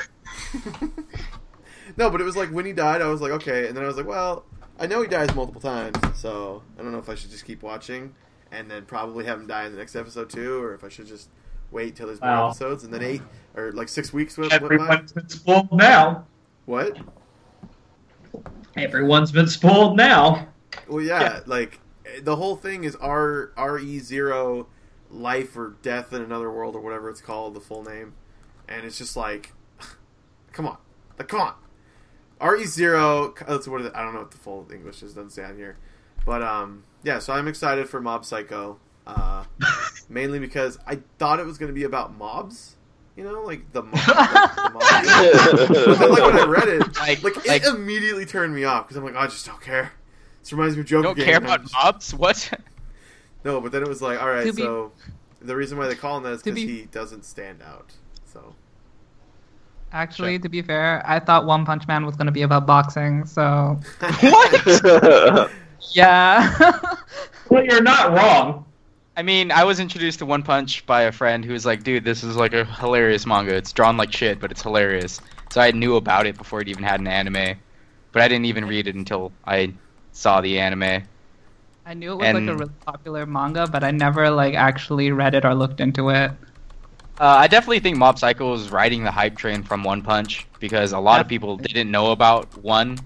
no, 1.98 2.12
but 2.12 2.22
it 2.22 2.24
was 2.24 2.36
like 2.36 2.50
when 2.50 2.68
he 2.68 2.74
died, 2.74 3.02
I 3.02 3.08
was 3.08 3.20
like, 3.20 3.32
okay, 3.32 3.68
and 3.68 3.76
then 3.76 3.84
I 3.84 3.88
was 3.88 3.98
like, 3.98 4.06
well, 4.06 4.46
I 4.80 4.86
know 4.86 5.02
he 5.02 5.08
dies 5.08 5.34
multiple 5.34 5.62
times, 5.62 5.98
so 6.14 6.62
I 6.78 6.84
don't 6.84 6.92
know 6.92 7.00
if 7.00 7.10
I 7.10 7.16
should 7.16 7.32
just 7.32 7.46
keep 7.46 7.64
watching 7.64 8.14
and 8.52 8.70
then 8.70 8.86
probably 8.86 9.26
have 9.26 9.40
him 9.40 9.48
die 9.48 9.66
in 9.66 9.72
the 9.72 9.80
next 9.80 9.96
episode 9.96 10.30
too, 10.30 10.62
or 10.62 10.76
if 10.76 10.84
I 10.84 10.90
should 10.90 11.08
just 11.08 11.30
wait 11.72 11.96
till 11.96 12.08
there's 12.08 12.22
more 12.22 12.30
Wow. 12.30 12.48
episodes 12.50 12.84
and 12.84 12.94
then 12.94 13.04
eight 13.04 13.22
or 13.56 13.72
like 13.72 13.90
six 13.90 14.14
weeks 14.14 14.38
went. 14.38 14.54
Everyone's 14.54 15.12
been 15.12 15.30
spoiled 15.30 15.72
now. 15.72 16.26
What? 16.66 16.98
Everyone's 18.76 19.32
been 19.32 19.48
spoiled 19.48 19.98
now. 19.98 20.48
Well, 20.88 21.02
yeah, 21.04 21.22
Yeah. 21.22 21.40
like 21.46 21.80
the 22.22 22.36
whole 22.36 22.56
thing 22.56 22.84
is 22.84 22.96
R 22.98 23.52
R 23.58 23.80
E 23.80 24.00
zero 24.00 24.68
life 25.10 25.56
or 25.58 25.76
death 25.82 26.14
in 26.14 26.22
another 26.22 26.52
world 26.52 26.76
or 26.76 26.82
whatever 26.82 27.10
it's 27.10 27.22
called, 27.22 27.54
the 27.56 27.60
full 27.62 27.84
name, 27.84 28.14
and 28.68 28.86
it's 28.86 28.98
just 28.98 29.16
like, 29.18 29.54
come 30.54 30.68
on, 30.68 30.78
like 31.18 31.28
come 31.28 31.42
on, 31.42 31.54
R 32.40 32.56
E 32.58 32.66
zero. 32.66 33.34
Let's 33.48 33.68
what 33.68 33.82
it? 33.82 33.92
I 33.96 34.04
don't 34.04 34.14
know 34.14 34.20
what 34.22 34.32
the 34.32 34.38
full 34.38 34.68
English 34.72 35.02
is. 35.02 35.14
Doesn't 35.14 35.32
say 35.32 35.44
on 35.44 35.56
here, 35.58 35.78
but 36.26 36.44
um, 36.44 36.84
yeah. 37.04 37.18
So 37.20 37.34
I'm 37.34 37.48
excited 37.48 37.90
for 37.90 38.00
Mob 38.00 38.26
Psycho, 38.26 38.80
uh, 39.08 39.44
mainly 40.10 40.38
because 40.40 40.78
I 40.86 41.00
thought 41.18 41.40
it 41.40 41.46
was 41.46 41.58
going 41.58 41.70
to 41.70 41.74
be 41.74 41.84
about 41.86 42.16
mobs. 42.16 42.76
You 43.16 43.24
know, 43.24 43.42
like 43.42 43.72
the 43.72 43.82
mob. 43.82 43.94
Like, 43.96 44.06
the 44.56 44.72
mob. 44.74 44.84
But 45.98 46.00
then, 46.00 46.10
like 46.12 46.22
when 46.22 46.38
I 46.38 46.46
read 46.46 46.68
it, 46.68 46.96
Like- 46.98 47.24
like, 47.24 47.46
like- 47.48 47.64
it 47.64 47.68
immediately 47.74 48.26
turned 48.26 48.54
me 48.54 48.64
off 48.66 48.84
because 48.86 48.98
I'm 48.98 49.04
like, 49.04 49.16
I 49.16 49.26
just 49.26 49.46
don't 49.48 49.60
care. 49.62 49.92
This 50.42 50.54
reminds 50.54 50.76
me 50.76 50.82
of 50.82 50.86
Joker. 50.88 51.04
Don't 51.04 51.18
Game, 51.18 51.26
care 51.26 51.38
about 51.38 51.64
just- 51.64 51.74
mobs? 51.74 52.14
What? 52.14 52.52
No, 53.44 53.60
but 53.62 53.72
then 53.72 53.82
it 53.82 53.88
was 53.88 54.02
like, 54.04 54.22
all 54.22 54.30
right, 54.30 54.46
To 54.46 54.54
be- 54.54 54.62
so 54.62 54.92
the 55.42 55.56
reason 55.56 55.78
why 55.78 55.88
they 55.88 55.96
call 55.96 56.18
him 56.18 56.24
that 56.24 56.34
is 56.34 56.44
because 56.44 56.56
be- 56.56 56.68
he 56.68 56.86
doesn't 56.86 57.24
stand 57.26 57.62
out. 57.64 57.92
So 58.26 58.54
Actually, 59.94 60.34
Sure. 60.34 60.44
to 60.44 60.50
be 60.50 60.62
fair, 60.62 61.02
I 61.06 61.20
thought 61.20 61.46
One 61.46 61.66
Punch 61.66 61.88
Man 61.88 62.06
was 62.06 62.16
going 62.18 62.26
to 62.26 62.32
be 62.32 62.42
about 62.42 62.66
boxing, 62.68 63.26
so 63.26 63.80
What? 64.00 65.52
yeah. 65.94 66.58
Well, 67.50 67.64
you're 67.64 67.82
not 67.82 68.12
wrong. 68.12 68.66
I 69.18 69.24
mean, 69.24 69.52
I 69.52 69.64
was 69.64 69.80
introduced 69.80 70.20
to 70.20 70.28
One 70.28 70.44
Punch 70.44 70.86
by 70.86 71.02
a 71.02 71.12
friend 71.12 71.44
who 71.44 71.52
was 71.52 71.66
like, 71.66 71.84
"Dude, 71.84 72.04
this 72.04 72.24
is 72.24 72.36
like 72.36 72.54
a 72.54 72.66
hilarious 72.66 73.26
manga. 73.26 73.56
It's 73.56 73.74
drawn 73.74 73.98
like 73.98 74.14
shit, 74.14 74.40
but 74.40 74.52
it's 74.52 74.62
hilarious." 74.62 75.20
So 75.50 75.60
I 75.60 75.72
knew 75.72 75.96
about 75.96 76.28
it 76.28 76.38
before 76.38 76.62
it 76.62 76.68
even 76.68 76.84
had 76.84 77.00
an 77.00 77.08
anime, 77.08 77.58
but 78.12 78.22
I 78.22 78.28
didn't 78.28 78.46
even 78.46 78.66
read 78.66 78.88
it 78.88 78.94
until 78.94 79.32
I 79.44 79.74
saw 80.12 80.40
the 80.40 80.60
anime. 80.60 81.04
I 81.84 81.94
knew 81.96 82.12
it 82.12 82.18
was 82.18 82.34
like 82.34 82.44
a 82.44 82.56
really 82.56 82.74
popular 82.86 83.26
manga, 83.26 83.66
but 83.66 83.84
I 83.84 83.90
never 83.90 84.30
like 84.30 84.54
actually 84.54 85.12
read 85.12 85.34
it 85.34 85.46
or 85.46 85.56
looked 85.56 85.80
into 85.80 86.10
it. 86.10 86.30
Uh, 87.20 87.26
I 87.26 87.48
definitely 87.48 87.80
think 87.80 87.98
Mob 87.98 88.20
Psycho 88.20 88.54
is 88.54 88.70
riding 88.70 89.04
the 89.04 89.10
hype 89.10 89.36
train 89.36 89.64
from 89.64 89.84
One 89.84 90.04
Punch 90.04 90.46
because 90.60 90.92
a 90.92 91.00
lot 91.00 91.22
of 91.22 91.28
people 91.28 91.58
didn't 91.58 91.90
know 91.90 92.12
about 92.12 92.56
one 92.62 93.00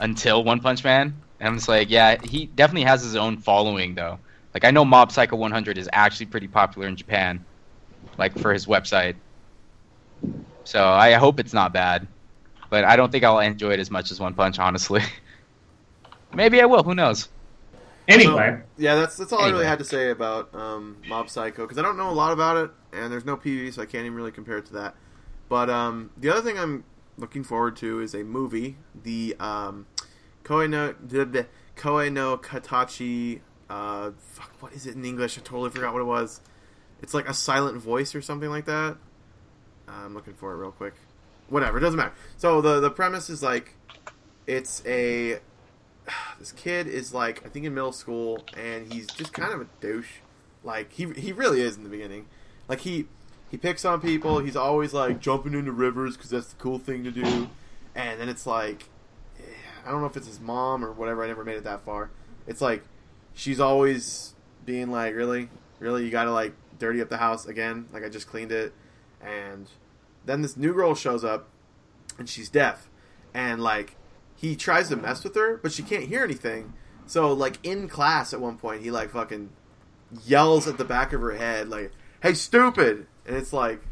until 0.00 0.42
One 0.42 0.58
Punch 0.58 0.82
Man. 0.82 1.14
And 1.38 1.48
I'm 1.48 1.56
just 1.58 1.68
like, 1.68 1.90
yeah, 1.90 2.16
he 2.24 2.46
definitely 2.46 2.88
has 2.88 3.04
his 3.04 3.14
own 3.14 3.36
following 3.36 3.94
though. 3.94 4.18
Like 4.54 4.64
I 4.64 4.70
know 4.70 4.84
Mob 4.84 5.10
Psycho 5.10 5.36
100 5.36 5.76
is 5.76 5.88
actually 5.92 6.26
pretty 6.26 6.48
popular 6.48 6.86
in 6.86 6.96
Japan, 6.96 7.44
like 8.16 8.38
for 8.38 8.52
his 8.52 8.66
website. 8.66 9.16
So 10.62 10.88
I 10.88 11.12
hope 11.14 11.40
it's 11.40 11.52
not 11.52 11.72
bad, 11.72 12.06
but 12.70 12.84
I 12.84 12.96
don't 12.96 13.10
think 13.12 13.24
I'll 13.24 13.40
enjoy 13.40 13.72
it 13.72 13.80
as 13.80 13.90
much 13.90 14.10
as 14.10 14.20
One 14.20 14.32
Punch, 14.34 14.58
honestly. 14.58 15.02
Maybe 16.34 16.60
I 16.60 16.64
will. 16.64 16.82
Who 16.82 16.94
knows? 16.94 17.28
Anyway, 18.06 18.60
yeah, 18.76 18.96
that's 18.96 19.16
that's 19.16 19.32
all 19.32 19.40
I 19.40 19.50
really 19.50 19.64
had 19.64 19.78
to 19.78 19.84
say 19.84 20.10
about 20.10 20.54
um, 20.54 20.98
Mob 21.08 21.30
Psycho 21.30 21.62
because 21.62 21.78
I 21.78 21.82
don't 21.82 21.96
know 21.96 22.10
a 22.10 22.12
lot 22.12 22.32
about 22.32 22.56
it, 22.58 22.70
and 22.92 23.10
there's 23.10 23.24
no 23.24 23.36
PV, 23.36 23.72
so 23.72 23.82
I 23.82 23.86
can't 23.86 24.04
even 24.04 24.14
really 24.14 24.30
compare 24.30 24.58
it 24.58 24.66
to 24.66 24.74
that. 24.74 24.94
But 25.48 25.70
um, 25.70 26.10
the 26.16 26.30
other 26.30 26.42
thing 26.42 26.58
I'm 26.58 26.84
looking 27.16 27.44
forward 27.44 27.76
to 27.76 28.00
is 28.00 28.14
a 28.14 28.22
movie, 28.22 28.76
the 29.02 29.36
um, 29.40 29.86
Koe 30.42 30.66
no 30.66 30.94
the, 31.02 31.24
the 31.24 31.46
Koe 31.76 32.08
no 32.10 32.36
Katachi. 32.36 33.40
Uh, 33.68 34.10
fuck, 34.18 34.50
what 34.60 34.72
is 34.72 34.86
it 34.86 34.94
in 34.94 35.04
English? 35.04 35.38
I 35.38 35.40
totally 35.40 35.70
forgot 35.70 35.92
what 35.92 36.00
it 36.00 36.06
was. 36.06 36.40
It's 37.02 37.14
like 37.14 37.28
a 37.28 37.34
silent 37.34 37.78
voice 37.78 38.14
or 38.14 38.22
something 38.22 38.50
like 38.50 38.66
that. 38.66 38.96
I'm 39.88 40.14
looking 40.14 40.34
for 40.34 40.52
it 40.52 40.56
real 40.56 40.70
quick. 40.72 40.94
Whatever, 41.48 41.78
it 41.78 41.80
doesn't 41.80 41.98
matter. 41.98 42.14
So 42.38 42.60
the 42.60 42.80
the 42.80 42.90
premise 42.90 43.28
is 43.28 43.42
like, 43.42 43.74
it's 44.46 44.82
a 44.86 45.38
this 46.38 46.52
kid 46.52 46.86
is 46.86 47.12
like 47.12 47.44
I 47.44 47.48
think 47.48 47.66
in 47.66 47.74
middle 47.74 47.92
school 47.92 48.44
and 48.56 48.92
he's 48.92 49.06
just 49.06 49.32
kind 49.32 49.52
of 49.52 49.60
a 49.60 49.66
douche. 49.80 50.20
Like 50.62 50.92
he 50.92 51.10
he 51.12 51.32
really 51.32 51.60
is 51.60 51.76
in 51.76 51.84
the 51.84 51.90
beginning. 51.90 52.26
Like 52.68 52.80
he 52.80 53.06
he 53.50 53.56
picks 53.56 53.84
on 53.84 54.00
people. 54.00 54.38
He's 54.40 54.56
always 54.56 54.92
like 54.94 55.20
jumping 55.20 55.54
into 55.54 55.72
rivers 55.72 56.16
because 56.16 56.30
that's 56.30 56.48
the 56.48 56.56
cool 56.56 56.78
thing 56.78 57.04
to 57.04 57.10
do. 57.10 57.48
And 57.94 58.20
then 58.20 58.28
it's 58.28 58.46
like 58.46 58.88
I 59.86 59.90
don't 59.90 60.00
know 60.00 60.06
if 60.06 60.16
it's 60.16 60.26
his 60.26 60.40
mom 60.40 60.84
or 60.84 60.92
whatever. 60.92 61.22
I 61.22 61.26
never 61.26 61.44
made 61.44 61.56
it 61.56 61.64
that 61.64 61.84
far. 61.84 62.10
It's 62.46 62.60
like 62.60 62.84
she's 63.34 63.60
always 63.60 64.34
being 64.64 64.90
like, 64.90 65.14
really, 65.14 65.50
really, 65.78 66.04
you 66.04 66.10
got 66.10 66.24
to 66.24 66.32
like 66.32 66.54
dirty 66.78 67.02
up 67.02 67.08
the 67.08 67.18
house 67.18 67.46
again. 67.46 67.88
Like 67.92 68.04
I 68.04 68.08
just 68.08 68.26
cleaned 68.26 68.52
it. 68.52 68.72
And 69.20 69.68
then 70.24 70.42
this 70.42 70.56
new 70.56 70.72
girl 70.72 70.94
shows 70.94 71.24
up 71.24 71.48
and 72.18 72.28
she's 72.28 72.48
deaf. 72.48 72.88
And 73.32 73.62
like 73.62 73.96
he 74.34 74.56
tries 74.56 74.88
to 74.88 74.96
mess 74.96 75.24
with 75.24 75.34
her, 75.34 75.58
but 75.58 75.72
she 75.72 75.82
can't 75.82 76.04
hear 76.04 76.24
anything. 76.24 76.72
So 77.06 77.32
like 77.32 77.58
in 77.62 77.88
class 77.88 78.32
at 78.32 78.40
one 78.40 78.56
point, 78.56 78.82
he 78.82 78.90
like 78.90 79.10
fucking 79.10 79.50
yells 80.24 80.68
at 80.68 80.78
the 80.78 80.84
back 80.84 81.12
of 81.12 81.20
her 81.20 81.32
head 81.32 81.68
like, 81.68 81.92
"Hey, 82.22 82.34
stupid!" 82.34 83.06
And 83.26 83.36
it's 83.36 83.52
like 83.52 83.82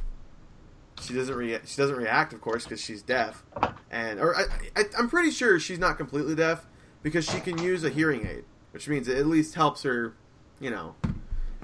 she 1.00 1.14
doesn't 1.14 1.34
rea- 1.34 1.60
she 1.64 1.76
doesn't 1.76 1.96
react, 1.96 2.32
of 2.32 2.40
course, 2.40 2.64
because 2.64 2.80
she's 2.80 3.02
deaf, 3.02 3.44
and 3.90 4.20
or 4.20 4.36
I, 4.36 4.44
I 4.76 4.84
I'm 4.98 5.08
pretty 5.08 5.30
sure 5.30 5.58
she's 5.58 5.78
not 5.78 5.96
completely 5.98 6.34
deaf 6.34 6.66
because 7.02 7.24
she 7.24 7.40
can 7.40 7.58
use 7.58 7.84
a 7.84 7.90
hearing 7.90 8.26
aid. 8.26 8.44
Which 8.72 8.88
means 8.88 9.06
it 9.08 9.16
at 9.16 9.26
least 9.26 9.54
helps 9.54 9.82
her, 9.84 10.14
you 10.60 10.70
know. 10.70 10.96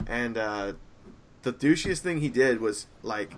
And 0.06 0.38
uh, 0.38 0.74
the 1.42 1.52
douchiest 1.52 1.98
thing 2.00 2.20
he 2.20 2.28
did 2.28 2.60
was 2.60 2.86
like 3.02 3.32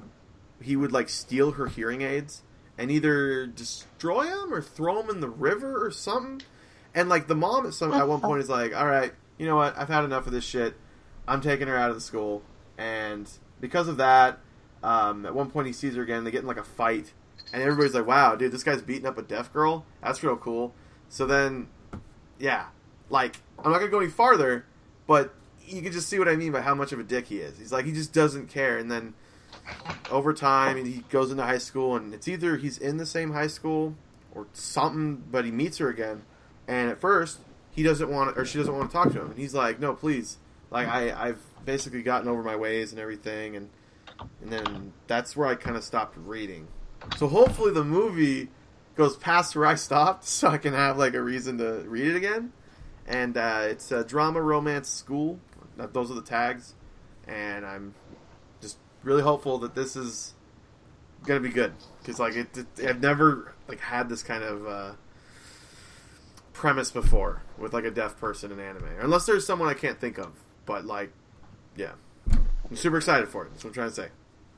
he 0.62 0.77
would 0.77 0.93
like 0.93 1.09
steal 1.09 1.53
her 1.53 1.66
hearing 1.66 2.03
aids 2.03 2.43
and 2.77 2.91
either 2.91 3.47
destroy 3.47 4.25
them 4.25 4.53
or 4.53 4.61
throw 4.61 5.03
them 5.03 5.11
in 5.11 5.21
the 5.21 5.29
river 5.29 5.85
or 5.85 5.91
something. 5.91 6.43
And 6.95 7.09
like 7.09 7.29
the 7.29 7.35
mom 7.35 7.66
at 7.66 7.75
some 7.75 7.93
at 7.93 8.09
one 8.09 8.21
point 8.21 8.43
is 8.43 8.49
like, 8.49 8.75
"All 8.75 8.87
right, 8.87 9.12
you 9.39 9.47
know 9.47 9.57
what? 9.57 9.77
I've 9.79 9.89
had 9.89 10.05
enough 10.05 10.27
of 10.27 10.33
this 10.33 10.45
shit. 10.45 10.75
I'm 11.29 11.41
taking 11.41 11.68
her 11.68 11.77
out 11.77 11.91
of 11.91 11.95
the 11.95 12.01
school." 12.01 12.43
And 12.77 13.31
because 13.61 13.87
of 13.87 13.97
that, 13.99 14.41
um, 14.83 15.25
at 15.25 15.35
one 15.35 15.51
point 15.51 15.66
he 15.66 15.73
sees 15.73 15.95
her 15.95 16.03
again. 16.03 16.25
They 16.25 16.31
get 16.31 16.41
in 16.41 16.47
like 16.47 16.57
a 16.57 16.64
fight, 16.64 17.12
and 17.53 17.62
everybody's 17.62 17.95
like, 17.95 18.07
"Wow, 18.07 18.35
dude, 18.35 18.51
this 18.51 18.64
guy's 18.64 18.83
beating 18.83 19.07
up 19.07 19.18
a 19.18 19.23
deaf 19.23 19.53
girl. 19.53 19.87
That's 20.03 20.23
real 20.23 20.37
cool." 20.37 20.75
So 21.09 21.27
then, 21.27 21.68
yeah, 22.39 22.66
like 23.09 23.37
I'm 23.64 23.72
not 23.72 23.78
gonna 23.78 23.90
go 23.90 24.00
any 24.00 24.11
farther, 24.11 24.64
but 25.06 25.34
you 25.66 25.82
can 25.82 25.92
just 25.92 26.08
see 26.08 26.18
what 26.18 26.28
I 26.28 26.36
mean 26.36 26.52
by 26.52 26.61
how 26.61 26.74
much 26.74 26.92
of 26.92 26.98
a 26.98 27.02
dick 27.02 27.26
he 27.26 27.38
is. 27.38 27.58
He's 27.58 27.72
like 27.72 27.84
he 27.84 27.92
just 27.92 28.12
doesn't 28.12 28.48
care, 28.48 28.78
and 28.78 28.90
then 28.90 29.14
over 30.11 30.32
time 30.32 30.84
he 30.84 31.04
goes 31.11 31.30
into 31.30 31.42
high 31.42 31.58
school, 31.58 31.96
and 31.96 32.12
it's 32.14 32.28
either 32.28 32.56
he's 32.56 32.78
in 32.78 32.96
the 32.96 33.06
same 33.06 33.32
high 33.32 33.46
school 33.46 33.94
or 34.34 34.46
something, 34.52 35.22
but 35.30 35.44
he 35.44 35.50
meets 35.50 35.78
her 35.78 35.88
again, 35.88 36.22
and 36.66 36.90
at 36.90 37.00
first 37.00 37.40
he 37.70 37.82
doesn't 37.82 38.11
want 38.11 38.36
or 38.36 38.44
she 38.44 38.58
doesn't 38.58 38.74
want 38.74 38.90
to 38.90 38.92
talk 38.92 39.12
to 39.12 39.20
him, 39.20 39.30
and 39.30 39.38
he's 39.38 39.54
like, 39.54 39.80
"No, 39.80 39.94
please." 39.94 40.38
Like 40.70 40.86
I, 40.86 41.28
I've 41.28 41.40
basically 41.64 42.02
gotten 42.02 42.28
over 42.28 42.42
my 42.42 42.56
ways 42.56 42.92
and 42.92 43.00
everything, 43.00 43.56
and 43.56 43.70
and 44.40 44.50
then 44.50 44.92
that's 45.06 45.36
where 45.36 45.48
I 45.48 45.54
kind 45.54 45.76
of 45.76 45.84
stopped 45.84 46.16
reading. 46.16 46.68
So 47.16 47.26
hopefully 47.28 47.72
the 47.72 47.84
movie 47.84 48.48
goes 48.94 49.16
past 49.16 49.56
where 49.56 49.66
I 49.66 49.74
stopped, 49.74 50.24
so 50.24 50.48
I 50.48 50.58
can 50.58 50.74
have 50.74 50.98
like 50.98 51.14
a 51.14 51.22
reason 51.22 51.58
to 51.58 51.84
read 51.86 52.06
it 52.06 52.16
again. 52.16 52.52
And 53.11 53.36
uh, 53.36 53.62
it's 53.64 53.90
a 53.90 54.04
drama, 54.04 54.40
romance, 54.40 54.88
school. 54.88 55.40
Those 55.76 56.12
are 56.12 56.14
the 56.14 56.22
tags, 56.22 56.74
and 57.26 57.66
I'm 57.66 57.94
just 58.61 58.78
really 59.02 59.22
hopeful 59.22 59.58
that 59.58 59.74
this 59.74 59.96
is 59.96 60.34
gonna 61.24 61.40
be 61.40 61.48
good 61.48 61.72
because 61.98 62.20
like 62.20 62.36
it, 62.36 62.56
it, 62.56 62.66
I've 62.86 63.00
never 63.00 63.52
like 63.66 63.80
had 63.80 64.08
this 64.08 64.22
kind 64.22 64.44
of 64.44 64.66
uh, 64.66 64.92
premise 66.52 66.92
before 66.92 67.42
with 67.58 67.72
like 67.72 67.84
a 67.84 67.90
deaf 67.90 68.16
person 68.16 68.52
in 68.52 68.61
anime, 68.61 68.86
unless 69.00 69.26
there's 69.26 69.44
someone 69.44 69.68
I 69.68 69.74
can't 69.74 69.98
think 69.98 70.18
of. 70.18 70.32
But 70.64 70.84
like, 70.84 71.11
yeah, 71.76 71.92
I'm 72.30 72.76
super 72.76 72.98
excited 72.98 73.28
for 73.28 73.44
it. 73.44 73.50
That's 73.50 73.64
what 73.64 73.70
I'm 73.70 73.74
trying 73.74 73.88
to 73.88 73.94
say. 73.94 74.08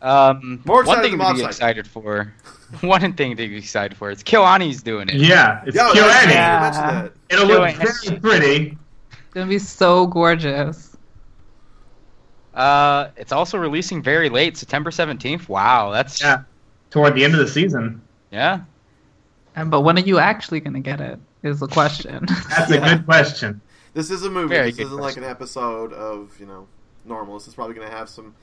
Um, 0.02 0.60
More 0.64 0.82
one 0.84 1.00
thing 1.00 1.16
than 1.16 1.26
to 1.28 1.32
be 1.34 1.38
Psycho. 1.38 1.48
excited 1.48 1.86
for. 1.86 2.34
one 2.80 3.12
thing 3.14 3.30
to 3.30 3.48
be 3.48 3.56
excited 3.56 3.96
for. 3.96 4.10
It's 4.10 4.22
Kyoani's 4.22 4.82
doing 4.82 5.08
it. 5.08 5.14
Yeah, 5.14 5.62
it's 5.64 5.76
Yeah, 5.76 5.88
Kyoani. 5.90 5.94
Yeah. 5.94 6.54
you 6.56 6.60
mentioned 6.60 6.84
that. 7.06 7.12
It'll 7.30 7.46
look 7.46 7.60
Kyoani. 7.70 8.08
very 8.08 8.20
pretty. 8.20 8.78
It's 9.12 9.34
gonna 9.34 9.46
be 9.46 9.58
so 9.60 10.06
gorgeous. 10.08 10.96
Uh, 12.54 13.08
it's 13.16 13.32
also 13.32 13.56
releasing 13.58 14.02
very 14.02 14.28
late, 14.28 14.56
September 14.56 14.90
seventeenth. 14.90 15.48
Wow, 15.48 15.90
that's 15.90 16.20
Yeah, 16.20 16.42
toward 16.90 17.14
the 17.14 17.24
end 17.24 17.34
of 17.34 17.40
the 17.40 17.48
season. 17.48 18.02
yeah. 18.30 18.60
And 19.54 19.70
but 19.70 19.82
when 19.82 19.96
are 19.98 20.02
you 20.02 20.18
actually 20.18 20.60
gonna 20.60 20.80
get 20.80 21.00
it? 21.00 21.18
Is 21.42 21.60
the 21.60 21.66
question. 21.68 22.24
That's 22.48 22.70
a 22.70 22.78
good 22.78 23.04
question. 23.04 23.60
This 23.94 24.10
is 24.12 24.22
a 24.22 24.30
movie. 24.30 24.54
Very 24.54 24.70
this 24.70 24.86
isn't 24.86 24.96
like 24.96 25.16
an 25.16 25.24
episode 25.24 25.92
of 25.92 26.38
you 26.38 26.46
know 26.46 26.68
normal. 27.04 27.34
This 27.38 27.48
is 27.48 27.54
probably 27.54 27.74
going 27.74 27.88
to 27.88 27.92
have 27.94 28.08
some 28.08 28.34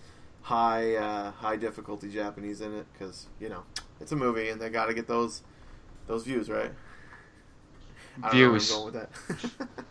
high 0.50 0.96
uh, 0.96 1.32
high 1.32 1.56
difficulty 1.56 2.10
Japanese 2.10 2.62
in 2.62 2.74
it 2.74 2.88
because 2.92 3.28
you 3.40 3.50
know 3.50 3.62
it's 4.02 4.12
a 4.12 4.16
movie 4.16 4.50
and 4.50 4.60
they 4.60 4.70
got 4.70 4.88
to 4.88 4.96
get 4.96 5.08
those 5.08 5.44
those 6.08 6.24
views 6.24 6.50
right. 6.50 6.72
I 8.24 8.32
don't 8.32 8.34
know 8.34 8.40
where 8.40 8.46
I'm 8.48 8.52
Views. 8.54 8.72
going 8.72 8.86
with 8.86 8.94
that. 8.96 9.68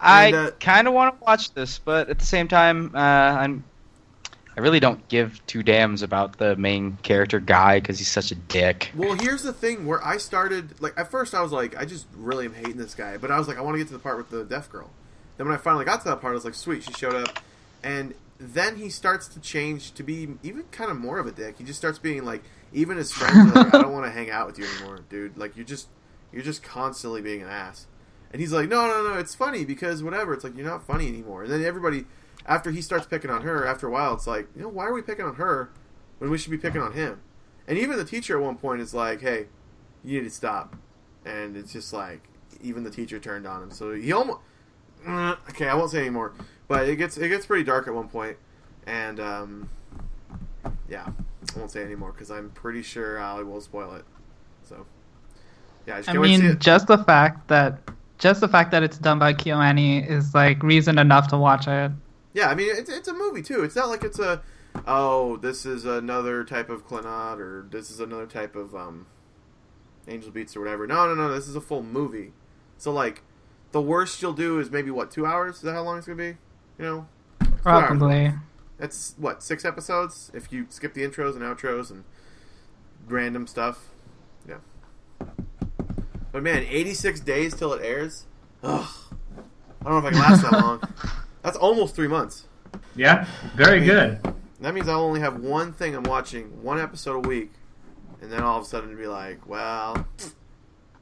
I 0.00 0.32
uh, 0.32 0.50
kind 0.58 0.88
of 0.88 0.92
want 0.94 1.18
to 1.18 1.24
watch 1.24 1.54
this, 1.54 1.78
but 1.78 2.10
at 2.10 2.18
the 2.18 2.26
same 2.26 2.48
time, 2.48 2.90
uh, 2.94 2.98
I'm. 2.98 3.64
I 4.56 4.60
really 4.60 4.80
don't 4.80 5.06
give 5.08 5.40
two 5.46 5.62
dams 5.62 6.02
about 6.02 6.38
the 6.38 6.56
main 6.56 6.96
character 7.02 7.40
guy 7.40 7.78
because 7.78 7.98
he's 7.98 8.08
such 8.08 8.30
a 8.30 8.34
dick. 8.34 8.90
well, 8.94 9.14
here's 9.14 9.42
the 9.42 9.52
thing 9.52 9.86
where 9.86 10.02
I 10.04 10.16
started. 10.16 10.80
Like 10.80 10.98
at 10.98 11.10
first, 11.10 11.34
I 11.34 11.42
was 11.42 11.52
like, 11.52 11.76
I 11.76 11.84
just 11.84 12.06
really 12.16 12.46
am 12.46 12.54
hating 12.54 12.76
this 12.76 12.94
guy, 12.94 13.18
but 13.18 13.30
I 13.30 13.38
was 13.38 13.48
like, 13.48 13.58
I 13.58 13.60
want 13.60 13.74
to 13.74 13.78
get 13.78 13.86
to 13.88 13.92
the 13.92 14.00
part 14.00 14.16
with 14.18 14.30
the 14.30 14.44
deaf 14.44 14.70
girl. 14.70 14.90
Then 15.36 15.46
when 15.46 15.54
I 15.54 15.58
finally 15.58 15.84
got 15.84 16.00
to 16.02 16.08
that 16.08 16.20
part, 16.20 16.32
I 16.32 16.34
was 16.34 16.44
like, 16.44 16.54
sweet, 16.54 16.82
she 16.82 16.92
showed 16.94 17.14
up, 17.14 17.38
and 17.86 18.14
then 18.38 18.76
he 18.76 18.90
starts 18.90 19.28
to 19.28 19.40
change 19.40 19.92
to 19.92 20.02
be 20.02 20.28
even 20.42 20.64
kind 20.72 20.90
of 20.90 20.98
more 20.98 21.20
of 21.20 21.26
a 21.28 21.30
dick. 21.30 21.58
He 21.58 21.64
just 21.64 21.78
starts 21.78 22.00
being 22.00 22.24
like, 22.24 22.42
even 22.72 22.96
his 22.96 23.12
friends 23.12 23.52
are 23.52 23.62
like, 23.62 23.72
I 23.72 23.80
don't 23.80 23.92
want 23.92 24.06
to 24.06 24.10
hang 24.10 24.28
out 24.28 24.48
with 24.48 24.58
you 24.58 24.66
anymore, 24.66 25.04
dude. 25.08 25.38
Like 25.38 25.56
you're 25.56 25.64
just 25.64 25.86
you're 26.32 26.42
just 26.42 26.64
constantly 26.64 27.22
being 27.22 27.42
an 27.42 27.48
ass. 27.48 27.86
And 28.32 28.40
he's 28.40 28.52
like, 28.52 28.68
no, 28.68 28.88
no, 28.88 29.08
no, 29.08 29.18
it's 29.20 29.36
funny 29.36 29.64
because 29.64 30.02
whatever. 30.02 30.34
It's 30.34 30.42
like 30.42 30.56
you're 30.56 30.66
not 30.66 30.84
funny 30.84 31.06
anymore. 31.06 31.44
And 31.44 31.52
then 31.52 31.64
everybody, 31.64 32.06
after 32.44 32.72
he 32.72 32.82
starts 32.82 33.06
picking 33.06 33.30
on 33.30 33.42
her, 33.42 33.64
after 33.64 33.86
a 33.86 33.90
while, 33.90 34.14
it's 34.14 34.26
like, 34.26 34.48
you 34.56 34.62
know, 34.62 34.68
why 34.68 34.86
are 34.86 34.92
we 34.92 35.00
picking 35.00 35.24
on 35.24 35.36
her 35.36 35.70
when 36.18 36.28
we 36.28 36.38
should 36.38 36.50
be 36.50 36.58
picking 36.58 36.80
on 36.80 36.92
him? 36.92 37.20
And 37.68 37.78
even 37.78 37.96
the 37.98 38.04
teacher 38.04 38.36
at 38.36 38.42
one 38.42 38.56
point 38.56 38.80
is 38.80 38.94
like, 38.94 39.20
hey, 39.20 39.46
you 40.02 40.18
need 40.18 40.28
to 40.28 40.34
stop. 40.34 40.74
And 41.24 41.56
it's 41.56 41.72
just 41.72 41.92
like, 41.92 42.22
even 42.60 42.82
the 42.82 42.90
teacher 42.90 43.20
turned 43.20 43.46
on 43.46 43.62
him. 43.62 43.70
So 43.70 43.92
he 43.92 44.12
almost, 44.12 44.40
mm, 45.06 45.38
okay, 45.50 45.68
I 45.68 45.74
won't 45.74 45.92
say 45.92 46.00
anymore. 46.00 46.34
But 46.68 46.88
it 46.88 46.96
gets 46.96 47.16
it 47.16 47.28
gets 47.28 47.46
pretty 47.46 47.64
dark 47.64 47.86
at 47.86 47.94
one 47.94 48.08
point, 48.08 48.36
and 48.86 49.20
um, 49.20 49.70
yeah, 50.88 51.06
I 51.06 51.58
won't 51.58 51.70
say 51.70 51.82
anymore 51.82 52.12
because 52.12 52.30
I'm 52.30 52.50
pretty 52.50 52.82
sure 52.82 53.20
I 53.20 53.42
will 53.42 53.60
spoil 53.60 53.94
it. 53.94 54.04
So 54.64 54.86
yeah, 55.86 55.94
I 55.94 55.98
just 55.98 56.08
I 56.08 56.12
can't 56.12 56.22
wait 56.22 56.28
to 56.28 56.36
see 56.36 56.48
mean, 56.48 56.58
just 56.58 56.86
the 56.86 56.98
fact 56.98 57.48
that 57.48 57.78
just 58.18 58.40
the 58.40 58.48
fact 58.48 58.70
that 58.72 58.82
it's 58.82 58.98
done 58.98 59.18
by 59.18 59.34
KyoAni 59.34 60.08
is 60.08 60.34
like 60.34 60.62
reason 60.62 60.98
enough 60.98 61.28
to 61.28 61.38
watch 61.38 61.68
it. 61.68 61.92
Yeah, 62.34 62.48
I 62.48 62.54
mean 62.54 62.74
it's, 62.74 62.90
it's 62.90 63.08
a 63.08 63.14
movie 63.14 63.42
too. 63.42 63.62
It's 63.62 63.76
not 63.76 63.88
like 63.88 64.02
it's 64.02 64.18
a 64.18 64.42
oh 64.86 65.36
this 65.36 65.64
is 65.64 65.84
another 65.84 66.44
type 66.44 66.68
of 66.68 66.86
Clannad 66.86 67.38
or 67.38 67.66
this 67.70 67.90
is 67.90 68.00
another 68.00 68.26
type 68.26 68.56
of 68.56 68.74
um, 68.74 69.06
Angel 70.08 70.30
Beats 70.30 70.56
or 70.56 70.60
whatever. 70.60 70.86
No, 70.86 71.06
no, 71.06 71.14
no. 71.14 71.32
This 71.32 71.48
is 71.48 71.56
a 71.56 71.60
full 71.60 71.82
movie. 71.82 72.32
So 72.76 72.92
like 72.92 73.22
the 73.72 73.80
worst 73.80 74.20
you'll 74.20 74.32
do 74.32 74.58
is 74.58 74.70
maybe 74.70 74.90
what 74.90 75.10
two 75.10 75.26
hours? 75.26 75.56
Is 75.56 75.62
that 75.62 75.74
how 75.74 75.82
long 75.82 75.98
it's 75.98 76.06
gonna 76.06 76.16
be? 76.16 76.36
You 76.78 76.84
know, 76.84 77.06
Probably. 77.62 78.32
That's 78.78 79.14
what 79.16 79.42
six 79.42 79.64
episodes 79.64 80.30
if 80.34 80.52
you 80.52 80.66
skip 80.68 80.94
the 80.94 81.02
intros 81.02 81.34
and 81.34 81.42
outros 81.42 81.90
and 81.90 82.04
random 83.08 83.46
stuff. 83.46 83.88
Yeah. 84.48 84.58
But 86.30 86.42
man, 86.42 86.64
eighty 86.68 86.94
six 86.94 87.18
days 87.18 87.54
till 87.54 87.72
it 87.72 87.82
airs. 87.82 88.26
Ugh. 88.62 88.88
I 89.84 89.90
don't 89.90 89.92
know 89.92 89.98
if 89.98 90.04
I 90.04 90.10
can 90.10 90.18
last 90.18 90.42
that 90.42 90.52
long. 90.52 90.82
That's 91.42 91.56
almost 91.56 91.94
three 91.94 92.08
months. 92.08 92.46
Yeah, 92.94 93.26
very 93.54 93.84
good. 93.84 94.20
That 94.60 94.74
means 94.74 94.88
I'll 94.88 95.02
only 95.02 95.20
have 95.20 95.40
one 95.40 95.72
thing 95.72 95.94
I'm 95.94 96.04
watching, 96.04 96.62
one 96.62 96.80
episode 96.80 97.24
a 97.24 97.28
week, 97.28 97.52
and 98.20 98.32
then 98.32 98.42
all 98.42 98.58
of 98.58 98.64
a 98.64 98.66
sudden 98.66 98.90
it'd 98.90 99.00
be 99.00 99.06
like, 99.06 99.48
well, 99.48 100.06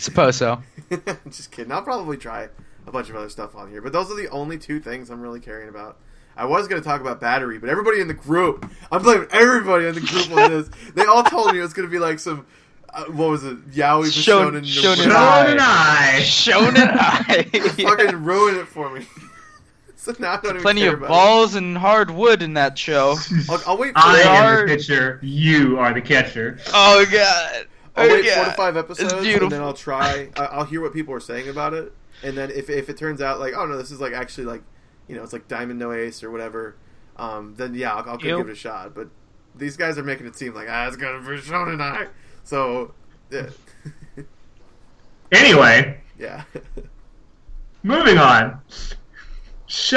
Suppose 0.00 0.36
so. 0.36 0.62
Just 1.30 1.50
kidding. 1.52 1.70
I'll 1.72 1.82
probably 1.82 2.16
try 2.16 2.48
a 2.86 2.90
bunch 2.90 3.10
of 3.10 3.16
other 3.16 3.28
stuff 3.28 3.54
on 3.54 3.70
here, 3.70 3.82
but 3.82 3.92
those 3.92 4.10
are 4.10 4.16
the 4.16 4.28
only 4.30 4.56
two 4.56 4.80
things 4.80 5.10
I'm 5.10 5.20
really 5.20 5.40
caring 5.40 5.68
about. 5.68 5.98
I 6.36 6.46
was 6.46 6.68
going 6.68 6.80
to 6.80 6.88
talk 6.88 7.02
about 7.02 7.20
battery, 7.20 7.58
but 7.58 7.68
everybody 7.68 8.00
in 8.00 8.08
the 8.08 8.14
group, 8.14 8.70
I'm 8.90 9.02
blaming 9.02 9.28
everybody 9.30 9.86
in 9.86 9.94
the 9.94 10.00
group 10.00 10.30
on 10.30 10.50
this. 10.50 10.70
They 10.94 11.04
all 11.04 11.22
told 11.22 11.52
me 11.52 11.58
it 11.58 11.62
was 11.62 11.74
going 11.74 11.86
to 11.86 11.92
be 11.92 11.98
like 11.98 12.18
some, 12.18 12.46
uh, 12.94 13.04
what 13.06 13.28
was 13.28 13.44
it, 13.44 13.70
Yaoi 13.72 14.10
Shon- 14.10 14.54
Shonen. 14.54 14.62
Shonen 14.64 15.04
Sean 15.04 15.12
Ai. 15.12 15.46
and 15.50 15.60
I. 15.60 16.20
Shonen 16.22 16.76
Ai. 16.76 17.42
Fucking 17.84 18.24
ruined 18.24 18.56
it 18.56 18.68
for 18.68 18.88
me. 18.90 19.06
so 19.96 20.14
now 20.18 20.32
I 20.32 20.36
don't 20.36 20.46
even 20.52 20.62
Plenty 20.62 20.80
care 20.80 20.94
of 20.94 21.00
about 21.00 21.08
balls 21.08 21.56
and 21.56 21.76
hard 21.76 22.10
wood 22.10 22.40
in 22.40 22.54
that 22.54 22.78
show. 22.78 23.16
It. 23.30 23.50
I'll, 23.50 23.62
I'll 23.66 23.76
wait 23.76 23.92
for 23.92 23.98
I 23.98 24.20
am 24.20 24.66
the 24.66 24.76
pitcher. 24.76 25.18
You 25.22 25.78
are 25.78 25.92
the 25.92 26.00
catcher. 26.00 26.58
Oh 26.72 27.04
god. 27.12 27.66
I'll 27.96 28.06
Oh, 28.06 28.12
wait 28.12 28.30
four 28.30 28.44
to 28.44 28.52
five 28.52 28.76
episodes, 28.76 29.12
and 29.12 29.22
beautiful. 29.22 29.48
then 29.50 29.62
I'll 29.62 29.72
try. 29.74 30.30
I- 30.36 30.44
I'll 30.46 30.64
hear 30.64 30.80
what 30.80 30.92
people 30.92 31.12
are 31.14 31.20
saying 31.20 31.48
about 31.48 31.74
it, 31.74 31.92
and 32.22 32.36
then 32.36 32.50
if 32.50 32.70
if 32.70 32.88
it 32.88 32.96
turns 32.96 33.20
out 33.20 33.40
like, 33.40 33.54
oh 33.56 33.66
no, 33.66 33.76
this 33.76 33.90
is 33.90 34.00
like 34.00 34.12
actually 34.12 34.44
like, 34.44 34.62
you 35.08 35.16
know, 35.16 35.22
it's 35.22 35.32
like 35.32 35.48
Diamond 35.48 35.78
No 35.78 35.92
Ace 35.92 36.22
or 36.22 36.30
whatever, 36.30 36.76
um, 37.16 37.54
then 37.56 37.74
yeah, 37.74 37.92
I'll, 37.94 38.10
I'll 38.10 38.16
give 38.16 38.38
it 38.40 38.48
a 38.50 38.54
shot. 38.54 38.94
But 38.94 39.08
these 39.54 39.76
guys 39.76 39.98
are 39.98 40.04
making 40.04 40.26
it 40.26 40.36
seem 40.36 40.54
like 40.54 40.68
ah, 40.70 40.86
it's 40.86 40.96
gonna 40.96 41.18
be 41.20 41.36
Shonen 41.38 41.80
Ai. 41.80 42.06
So 42.44 42.94
yeah, 43.30 43.46
Anyway, 45.32 46.00
yeah. 46.18 46.44
moving 47.82 48.18
on. 48.18 48.60
Show. 49.66 49.96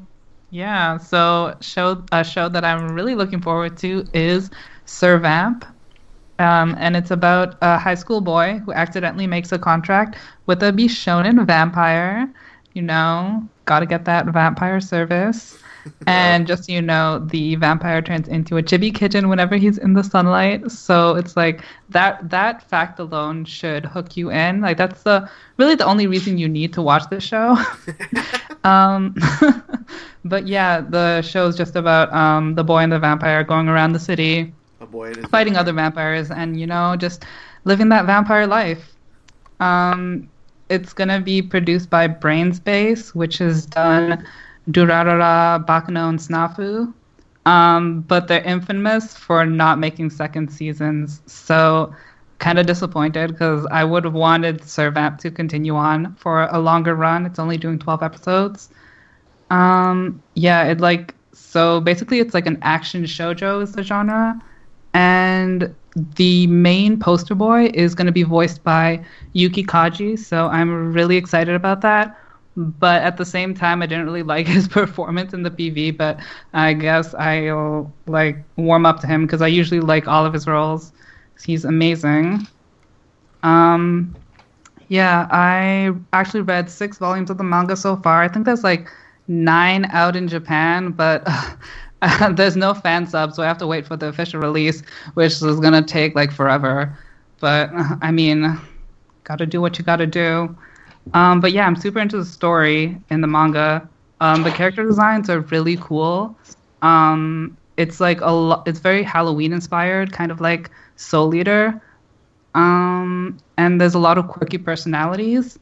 So, 0.00 0.06
yeah, 0.50 0.98
so 0.98 1.56
show 1.60 2.04
a 2.12 2.22
show 2.22 2.48
that 2.50 2.64
I'm 2.64 2.88
really 2.94 3.14
looking 3.14 3.40
forward 3.40 3.76
to 3.78 4.04
is 4.12 4.50
Servamp. 4.86 5.66
Um, 6.38 6.74
and 6.78 6.96
it's 6.96 7.10
about 7.10 7.56
a 7.62 7.78
high 7.78 7.94
school 7.94 8.20
boy 8.20 8.60
who 8.64 8.72
accidentally 8.72 9.26
makes 9.26 9.52
a 9.52 9.58
contract 9.58 10.16
with 10.46 10.62
a 10.62 10.72
Bishonen 10.72 11.46
vampire. 11.46 12.28
you 12.72 12.82
know, 12.82 13.48
gotta 13.66 13.86
get 13.86 14.04
that 14.04 14.26
vampire 14.26 14.80
service. 14.80 15.58
And 16.06 16.46
just 16.46 16.64
so 16.64 16.72
you 16.72 16.80
know, 16.80 17.18
the 17.18 17.56
vampire 17.56 18.00
turns 18.00 18.26
into 18.26 18.56
a 18.56 18.62
chibi 18.62 18.94
kitten 18.94 19.28
whenever 19.28 19.56
he's 19.56 19.76
in 19.76 19.92
the 19.92 20.02
sunlight. 20.02 20.70
So 20.70 21.14
it's 21.14 21.36
like 21.36 21.60
that 21.90 22.30
that 22.30 22.62
fact 22.62 22.98
alone 22.98 23.44
should 23.44 23.84
hook 23.84 24.16
you 24.16 24.30
in. 24.30 24.62
Like 24.62 24.78
that's 24.78 25.02
the 25.02 25.28
really 25.58 25.74
the 25.74 25.84
only 25.84 26.06
reason 26.06 26.38
you 26.38 26.48
need 26.48 26.72
to 26.72 26.80
watch 26.82 27.02
this 27.10 27.22
show. 27.22 27.58
um, 28.64 29.14
but 30.24 30.46
yeah, 30.46 30.80
the 30.80 31.20
show 31.20 31.46
is 31.48 31.54
just 31.54 31.76
about 31.76 32.10
um, 32.14 32.54
the 32.54 32.64
boy 32.64 32.78
and 32.78 32.90
the 32.92 32.98
vampire 32.98 33.44
going 33.44 33.68
around 33.68 33.92
the 33.92 34.00
city 34.00 34.54
Fighting 35.30 35.56
other 35.56 35.72
vampires 35.72 36.30
and 36.30 36.58
you 36.58 36.66
know 36.66 36.96
just 36.96 37.24
living 37.64 37.88
that 37.90 38.06
vampire 38.06 38.46
life. 38.46 38.96
Um 39.60 40.28
it's 40.68 40.92
gonna 40.92 41.20
be 41.20 41.42
produced 41.42 41.90
by 41.90 42.06
Brain's 42.06 42.60
Base 42.60 43.14
which 43.14 43.38
has 43.38 43.66
done 43.66 44.24
durarara 44.70 45.64
Baccano 45.66 46.08
and 46.08 46.18
snafu. 46.18 46.92
Um 47.46 48.02
but 48.02 48.28
they're 48.28 48.42
infamous 48.42 49.16
for 49.16 49.44
not 49.46 49.78
making 49.78 50.10
second 50.10 50.50
seasons. 50.50 51.22
So 51.26 51.94
kind 52.38 52.58
of 52.58 52.66
disappointed 52.66 53.30
because 53.30 53.64
i 53.70 53.84
would 53.84 54.04
have 54.04 54.12
wanted 54.14 54.60
servamp 54.60 55.18
to 55.18 55.30
continue 55.30 55.74
on 55.76 56.14
for 56.16 56.44
a 56.50 56.58
longer 56.58 56.94
run. 56.94 57.24
It's 57.26 57.38
only 57.38 57.56
doing 57.58 57.78
12 57.78 58.02
episodes. 58.02 58.70
Um 59.50 60.22
yeah 60.34 60.64
it 60.64 60.80
like 60.80 61.14
so 61.32 61.80
basically 61.80 62.20
it's 62.20 62.34
like 62.34 62.46
an 62.46 62.58
action 62.62 63.04
shojo 63.04 63.62
is 63.62 63.72
the 63.72 63.82
genre 63.82 64.40
and 64.94 65.74
the 65.96 66.46
main 66.48 66.98
poster 66.98 67.34
boy 67.34 67.70
is 67.74 67.94
going 67.94 68.06
to 68.06 68.12
be 68.12 68.22
voiced 68.22 68.64
by 68.64 69.04
Yuki 69.32 69.64
Kaji, 69.64 70.18
so 70.18 70.48
I'm 70.48 70.92
really 70.92 71.16
excited 71.16 71.54
about 71.54 71.82
that. 71.82 72.16
But 72.56 73.02
at 73.02 73.16
the 73.16 73.24
same 73.24 73.54
time, 73.54 73.82
I 73.82 73.86
didn't 73.86 74.06
really 74.06 74.22
like 74.34 74.46
his 74.46 74.68
performance 74.68 75.34
in 75.34 75.42
the 75.42 75.50
PV, 75.50 75.90
but 75.90 76.20
I 76.52 76.72
guess 76.74 77.14
I'll 77.14 77.94
like 78.06 78.44
warm 78.56 78.86
up 78.86 79.00
to 79.00 79.06
him 79.06 79.26
because 79.26 79.42
I 79.42 79.48
usually 79.48 79.80
like 79.80 80.08
all 80.08 80.24
of 80.26 80.32
his 80.32 80.46
roles. 80.46 80.92
He's 81.44 81.64
amazing. 81.64 82.46
Um, 83.42 84.16
yeah, 84.88 85.26
I 85.30 85.92
actually 86.12 86.42
read 86.42 86.70
six 86.70 86.98
volumes 86.98 87.30
of 87.30 87.38
the 87.38 87.44
manga 87.44 87.76
so 87.76 87.96
far. 87.96 88.22
I 88.22 88.28
think 88.28 88.44
there's 88.46 88.64
like 88.64 88.88
nine 89.26 89.86
out 89.86 90.16
in 90.16 90.28
Japan, 90.28 90.92
but 90.92 91.26
there's 92.32 92.56
no 92.56 92.74
fan 92.74 93.06
sub, 93.06 93.32
so 93.32 93.42
I 93.42 93.46
have 93.46 93.58
to 93.58 93.66
wait 93.66 93.86
for 93.86 93.96
the 93.96 94.06
official 94.06 94.40
release, 94.40 94.82
which 95.14 95.32
is 95.32 95.60
gonna 95.60 95.82
take 95.82 96.14
like 96.14 96.32
forever. 96.32 96.96
But 97.40 97.70
I 98.02 98.10
mean, 98.10 98.58
gotta 99.24 99.46
do 99.46 99.60
what 99.60 99.78
you 99.78 99.84
gotta 99.84 100.06
do. 100.06 100.56
Um, 101.12 101.40
but 101.40 101.52
yeah, 101.52 101.66
I'm 101.66 101.76
super 101.76 101.98
into 101.98 102.16
the 102.16 102.24
story 102.24 102.98
in 103.10 103.20
the 103.20 103.26
manga. 103.26 103.86
Um, 104.20 104.42
the 104.42 104.50
character 104.50 104.84
designs 104.84 105.28
are 105.28 105.40
really 105.40 105.76
cool. 105.76 106.36
Um, 106.82 107.56
it's 107.76 108.00
like 108.00 108.20
a 108.20 108.30
lo- 108.30 108.62
it's 108.66 108.78
very 108.78 109.02
Halloween 109.02 109.52
inspired, 109.52 110.12
kind 110.12 110.30
of 110.30 110.40
like 110.40 110.70
Soul 110.96 111.34
Eater. 111.34 111.80
Um, 112.54 113.38
and 113.58 113.80
there's 113.80 113.94
a 113.94 113.98
lot 113.98 114.16
of 114.16 114.28
quirky 114.28 114.58
personalities. 114.58 115.58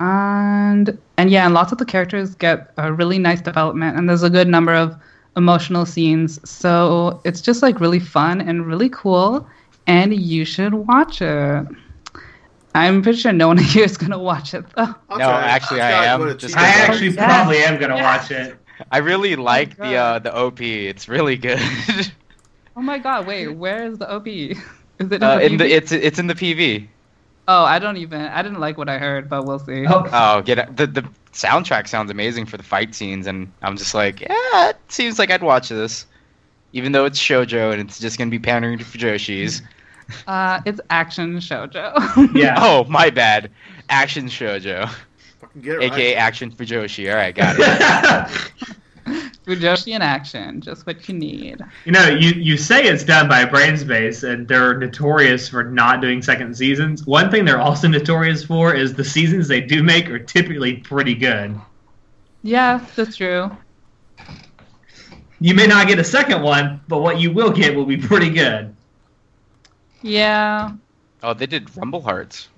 And 0.00 0.98
and 1.16 1.30
yeah, 1.30 1.44
and 1.44 1.54
lots 1.54 1.72
of 1.72 1.78
the 1.78 1.84
characters 1.84 2.34
get 2.34 2.72
a 2.76 2.92
really 2.92 3.18
nice 3.18 3.40
development, 3.40 3.96
and 3.96 4.08
there's 4.08 4.22
a 4.22 4.30
good 4.30 4.48
number 4.48 4.72
of 4.72 4.96
emotional 5.38 5.86
scenes. 5.86 6.38
So 6.50 7.22
it's 7.24 7.40
just 7.42 7.62
like 7.62 7.80
really 7.80 8.00
fun 8.00 8.42
and 8.42 8.66
really 8.66 8.90
cool, 8.90 9.48
and 9.86 10.14
you 10.14 10.44
should 10.44 10.74
watch 10.74 11.22
it. 11.22 11.66
I'm 12.74 13.02
pretty 13.02 13.18
sure 13.18 13.32
no 13.32 13.48
one 13.48 13.58
here 13.72 13.84
is 13.84 13.98
gonna 13.98 14.18
watch 14.18 14.54
it 14.54 14.64
though. 14.76 14.94
I'll 15.10 15.20
No, 15.20 15.28
try 15.28 15.42
actually, 15.42 15.80
I'll 15.80 15.82
I 15.82 16.06
am. 16.06 16.20
What 16.20 16.30
a 16.30 16.34
Just. 16.34 16.56
I 16.56 16.68
actually 16.68 17.10
Yeah. 17.14 17.26
probably 17.26 17.58
am 17.58 17.78
gonna 17.78 17.96
Yeah. 17.96 18.02
watch 18.02 18.30
it. 18.30 18.58
I 18.90 18.98
really 18.98 19.36
like 19.36 19.78
the 19.80 19.96
uh, 19.96 20.18
the 20.20 20.34
OP. 20.34 20.86
It's 20.88 21.08
really 21.08 21.36
good. 21.36 21.60
Oh 22.76 22.82
my 22.82 22.98
god, 22.98 23.26
wait, 23.26 23.48
where 23.48 23.84
is 23.84 23.98
the 23.98 24.10
OP? 24.10 24.58
Is 24.98 25.10
it 25.12 25.22
in, 25.22 25.30
uh, 25.30 25.36
the, 25.36 25.40
in 25.40 25.56
the 25.56 25.64
PV? 25.64 25.72
it's 25.72 25.92
it's 25.92 26.18
in 26.18 26.26
the 26.26 26.34
PV. 26.34 26.88
Oh, 27.50 27.64
I 27.64 27.78
don't 27.78 27.96
even. 27.96 28.20
I 28.20 28.42
didn't 28.42 28.60
like 28.60 28.76
what 28.76 28.88
I 28.90 28.98
heard, 28.98 29.28
but 29.28 29.44
we'll 29.46 29.58
see. 29.58 29.86
Oh, 29.86 30.06
Oh, 30.12 30.42
get 30.42 30.58
it. 30.58 30.76
the 30.76 30.86
the 30.86 31.02
soundtrack 31.32 31.88
sounds 31.88 32.10
amazing 32.10 32.44
for 32.46 32.58
the 32.58 32.62
fight 32.62 32.94
scenes, 32.94 33.26
and 33.26 33.50
I'm 33.62 33.76
just 33.76 33.94
like, 33.94 34.20
yeah, 34.20 34.68
it 34.68 34.76
seems 34.88 35.18
like 35.18 35.30
I'd 35.30 35.42
watch 35.42 35.70
this, 35.70 36.04
even 36.74 36.92
though 36.92 37.06
it's 37.06 37.18
shojo 37.18 37.72
and 37.72 37.80
it's 37.80 37.98
just 37.98 38.18
gonna 38.18 38.30
be 38.30 38.38
pandering 38.38 38.78
to 38.78 38.84
fujoshis. 38.84 39.62
Uh, 40.26 40.58
it's 40.64 40.80
action 40.88 41.36
shojo. 41.36 42.34
yeah. 42.34 42.54
Oh, 42.58 42.84
my 42.84 43.10
bad. 43.10 43.50
Action 43.90 44.24
shojo, 44.28 44.88
Fucking 45.38 45.60
get 45.60 45.82
it 45.82 45.92
aka 45.92 46.14
right. 46.14 46.18
action 46.18 46.50
fujoshi. 46.50 47.10
All 47.10 47.16
right, 47.16 47.34
got 47.34 47.56
it. 47.58 48.78
Fujoshi 49.46 49.94
in 49.94 50.02
action, 50.02 50.60
just 50.60 50.86
what 50.86 51.08
you 51.08 51.14
need. 51.14 51.60
you 51.84 51.92
know, 51.92 52.06
you, 52.08 52.30
you 52.30 52.56
say 52.56 52.84
it's 52.84 53.04
done 53.04 53.28
by 53.28 53.44
Brain's 53.44 53.84
Base, 53.84 54.22
and 54.22 54.46
they're 54.46 54.76
notorious 54.76 55.48
for 55.48 55.64
not 55.64 56.00
doing 56.00 56.22
second 56.22 56.56
seasons. 56.56 57.06
One 57.06 57.30
thing 57.30 57.44
they're 57.44 57.60
also 57.60 57.88
notorious 57.88 58.44
for 58.44 58.74
is 58.74 58.94
the 58.94 59.04
seasons 59.04 59.48
they 59.48 59.60
do 59.60 59.82
make 59.82 60.08
are 60.10 60.18
typically 60.18 60.76
pretty 60.78 61.14
good. 61.14 61.58
Yeah, 62.42 62.84
that's 62.94 63.16
true. 63.16 63.50
You 65.40 65.54
may 65.54 65.66
not 65.66 65.86
get 65.86 65.98
a 65.98 66.04
second 66.04 66.42
one, 66.42 66.80
but 66.88 66.98
what 66.98 67.20
you 67.20 67.30
will 67.32 67.50
get 67.50 67.74
will 67.74 67.86
be 67.86 67.96
pretty 67.96 68.30
good. 68.30 68.74
Yeah. 70.02 70.72
Oh, 71.22 71.34
they 71.34 71.46
did 71.46 71.76
Rumble 71.76 72.00
Hearts. 72.02 72.48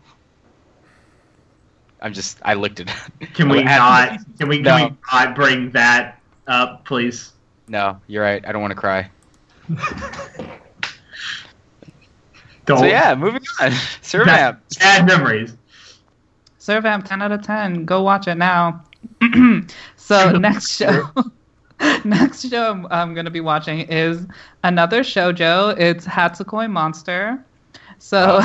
I'm 2.03 2.13
just 2.15 2.39
I 2.43 2.55
looked 2.55 2.81
at. 2.81 2.89
Can 3.35 3.49
we 3.49 3.63
not? 3.65 4.19
Can 4.39 4.49
we, 4.49 4.57
can 4.57 4.65
No. 4.65 4.77
we 4.87 4.93
not 5.13 5.35
bring 5.35 5.71
that 5.73 6.20
up, 6.51 6.85
please? 6.85 7.33
No, 7.69 8.01
you're 8.09 8.23
right. 8.23 8.45
I 8.47 8.53
don't 8.53 8.61
want 8.61 8.73
to 8.73 8.77
cry. 8.77 9.11
Don't. 12.67 12.79
So 12.79 12.85
yeah, 12.85 13.15
moving 13.15 13.43
on. 13.61 13.71
Servamp. 14.03 14.59
Bad 14.79 15.07
memories. 15.07 15.57
Servamp 16.59 17.05
10 17.05 17.23
out 17.23 17.33
of 17.33 17.43
10. 17.43 17.85
Go 17.85 18.03
watch 18.03 18.29
it 18.29 18.37
now. 18.37 18.85
so 19.97 20.31
next 20.39 20.77
show. 20.77 21.09
next 22.05 22.49
show 22.49 22.71
I'm, 22.71 22.87
I'm 22.91 23.15
going 23.15 23.25
to 23.25 23.31
be 23.31 23.41
watching 23.41 23.81
is 23.81 24.27
another 24.63 25.01
shojo. 25.01 25.79
It's 25.79 26.05
Hatsukoi 26.07 26.71
Monster. 26.71 27.43
So, 27.99 28.41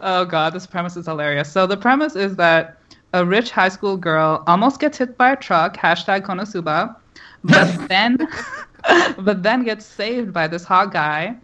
oh 0.00 0.24
god, 0.24 0.52
this 0.52 0.66
premise 0.66 0.96
is 0.96 1.06
hilarious. 1.06 1.50
So 1.50 1.66
the 1.66 1.76
premise 1.76 2.16
is 2.16 2.36
that 2.36 2.78
a 3.12 3.24
rich 3.24 3.50
high 3.50 3.68
school 3.68 3.96
girl 3.96 4.42
almost 4.46 4.80
gets 4.80 4.98
hit 4.98 5.16
by 5.18 5.32
a 5.32 5.36
truck. 5.36 5.76
Hashtag 5.76 6.22
Konosuba. 6.22 6.96
But 7.44 7.88
then, 7.88 8.28
but 9.18 9.42
then 9.42 9.64
gets 9.64 9.84
saved 9.84 10.32
by 10.32 10.48
this 10.48 10.64
hot 10.64 10.92
guy. 10.92 11.36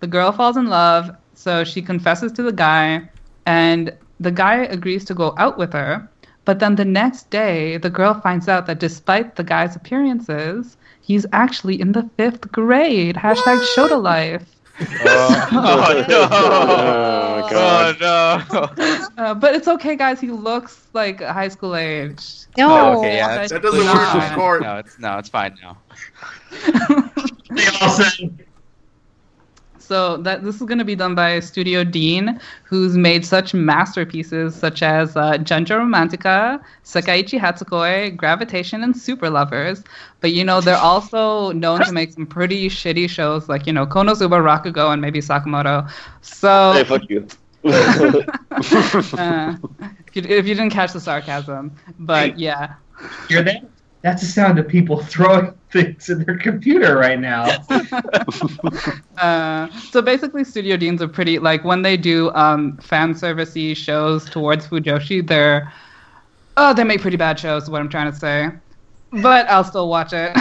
The 0.00 0.06
girl 0.06 0.32
falls 0.32 0.56
in 0.56 0.66
love, 0.66 1.10
so 1.34 1.64
she 1.64 1.80
confesses 1.80 2.32
to 2.32 2.42
the 2.42 2.52
guy, 2.52 3.08
and 3.46 3.92
the 4.20 4.30
guy 4.30 4.64
agrees 4.64 5.04
to 5.06 5.14
go 5.14 5.34
out 5.38 5.56
with 5.56 5.72
her. 5.72 6.08
But 6.44 6.58
then 6.58 6.74
the 6.74 6.84
next 6.84 7.30
day, 7.30 7.78
the 7.78 7.88
girl 7.88 8.14
finds 8.14 8.48
out 8.48 8.66
that 8.66 8.78
despite 8.78 9.36
the 9.36 9.44
guy's 9.44 9.76
appearances, 9.76 10.76
he's 11.00 11.24
actually 11.32 11.80
in 11.80 11.92
the 11.92 12.08
fifth 12.16 12.52
grade. 12.52 13.16
Hashtag 13.16 13.60
Shota 13.74 14.00
life. 14.00 14.44
Oh, 14.80 15.48
oh 15.52 16.04
no! 16.08 16.28
Oh, 16.30 17.48
God. 17.50 17.96
Oh 18.02 18.72
no! 18.76 19.22
Uh, 19.22 19.34
but 19.34 19.54
it's 19.54 19.68
okay, 19.68 19.94
guys. 19.94 20.20
He 20.20 20.30
looks 20.30 20.88
like 20.92 21.20
high 21.20 21.48
school 21.48 21.76
age. 21.76 22.46
No. 22.56 22.68
Oh, 22.70 22.98
okay, 22.98 23.16
yeah, 23.16 23.46
That 23.46 23.62
doesn't 23.62 23.86
work 23.86 24.14
in 24.14 24.34
court. 24.34 24.62
No, 24.62 24.78
it's 24.78 24.98
no, 24.98 25.18
it's 25.18 25.28
fine 25.28 25.56
now. 25.62 25.78
They 27.50 27.66
all 27.80 27.90
said, 27.90 28.43
So 29.86 30.16
that 30.18 30.42
this 30.44 30.56
is 30.56 30.62
going 30.62 30.78
to 30.78 30.84
be 30.84 30.94
done 30.94 31.14
by 31.14 31.40
Studio 31.40 31.84
Dean, 31.84 32.40
who's 32.64 32.96
made 32.96 33.26
such 33.26 33.52
masterpieces 33.52 34.54
such 34.54 34.82
as 34.82 35.16
uh, 35.16 35.32
Junjo 35.38 35.78
Romantica, 35.78 36.62
Sekaiichi 36.84 37.38
Hatsukoi, 37.38 38.16
Gravitation, 38.16 38.82
and 38.82 38.96
Super 38.96 39.28
Lovers. 39.28 39.84
But 40.20 40.32
you 40.32 40.44
know 40.44 40.60
they're 40.60 40.76
also 40.76 41.52
known 41.52 41.84
to 41.84 41.92
make 41.92 42.12
some 42.12 42.26
pretty 42.26 42.68
shitty 42.68 43.10
shows 43.10 43.48
like 43.48 43.66
you 43.66 43.72
know 43.72 43.86
Konosuba, 43.86 44.40
Rakugo, 44.42 44.92
and 44.92 45.02
maybe 45.02 45.20
Sakamoto. 45.20 45.90
So 46.22 46.72
Hey, 46.72 46.84
fuck 46.84 47.02
you. 47.10 47.26
uh, 47.64 49.56
if, 50.14 50.46
you, 50.46 50.54
didn't 50.54 50.70
catch 50.70 50.92
the 50.92 51.00
sarcasm, 51.00 51.74
but 51.98 52.38
yeah. 52.38 52.74
"Hear 53.28 53.42
that? 53.42 53.64
That's 54.04 54.20
the 54.20 54.28
sound 54.28 54.58
of 54.58 54.68
people 54.68 55.02
throwing 55.12 55.54
things 55.70 56.10
in 56.10 56.22
their 56.24 56.36
computer 56.38 56.96
right 56.96 57.18
now." 57.18 57.64
Uh, 59.18 59.70
so 59.90 60.02
basically, 60.02 60.42
Studio 60.42 60.76
Deans 60.76 61.00
are 61.00 61.08
pretty 61.08 61.38
like 61.38 61.64
when 61.64 61.82
they 61.82 61.96
do 61.96 62.32
um, 62.34 62.76
fan 62.78 63.14
servicey 63.14 63.74
shows 63.76 64.28
towards 64.28 64.66
Fujoshi, 64.66 65.26
they're 65.26 65.72
oh 66.56 66.74
they 66.74 66.82
make 66.82 67.00
pretty 67.00 67.16
bad 67.16 67.38
shows. 67.38 67.62
Is 67.62 67.70
what 67.70 67.80
I'm 67.80 67.88
trying 67.88 68.10
to 68.10 68.18
say, 68.18 68.50
but 69.22 69.48
I'll 69.48 69.62
still 69.62 69.88
watch 69.88 70.12
it. 70.12 70.36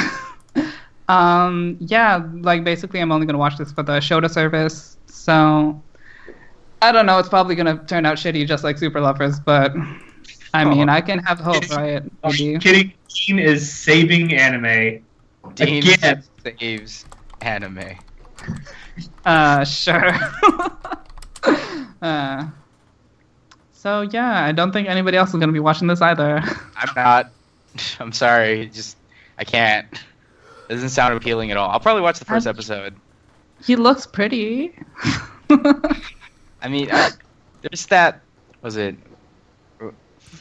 um, 1.07 1.77
yeah, 1.79 2.25
like 2.41 2.63
basically, 2.63 2.99
I'm 2.99 3.11
only 3.11 3.27
gonna 3.27 3.37
watch 3.37 3.57
this 3.57 3.71
for 3.71 3.83
the 3.83 3.99
Shota 3.99 4.29
service. 4.29 4.97
So 5.05 5.79
I 6.81 6.91
don't 6.91 7.05
know. 7.05 7.19
It's 7.19 7.29
probably 7.29 7.53
gonna 7.53 7.81
turn 7.85 8.07
out 8.07 8.17
shitty, 8.17 8.47
just 8.47 8.63
like 8.63 8.79
Super 8.79 8.99
Lovers, 8.99 9.39
but 9.39 9.71
I 10.53 10.65
mean, 10.65 10.89
I 10.89 10.99
can 10.99 11.19
have 11.19 11.39
hope, 11.39 11.69
right? 11.69 12.03
Maybe. 12.23 12.57
Kidding. 12.59 12.93
Dean 13.13 13.39
is 13.39 13.71
saving 13.71 14.33
anime. 14.33 15.03
Dean 15.55 15.83
Again. 15.87 16.23
saves 16.43 17.05
anime. 17.41 17.97
Uh, 19.25 19.63
sure. 19.65 20.11
uh, 22.01 22.45
so 23.71 24.01
yeah, 24.01 24.43
I 24.45 24.51
don't 24.51 24.71
think 24.71 24.87
anybody 24.87 25.17
else 25.17 25.29
is 25.33 25.39
gonna 25.39 25.51
be 25.51 25.59
watching 25.59 25.87
this 25.87 25.99
either. 26.01 26.43
I'm 26.77 26.89
not. 26.95 27.31
I'm 27.99 28.11
sorry. 28.11 28.67
Just 28.67 28.97
I 29.39 29.45
can't. 29.45 29.87
It 30.69 30.73
doesn't 30.73 30.89
sound 30.89 31.15
appealing 31.15 31.49
at 31.49 31.57
all. 31.57 31.69
I'll 31.71 31.79
probably 31.79 32.03
watch 32.03 32.19
the 32.19 32.25
1st 32.25 32.45
I'm- 32.45 32.47
episode. 32.47 32.95
he 33.65 33.75
looks 33.75 34.05
pretty. 34.05 34.75
I 35.49 36.67
mean, 36.69 36.89
I, 36.91 37.09
there's 37.61 37.85
that. 37.87 38.21
Was 38.61 38.77
it 38.77 38.95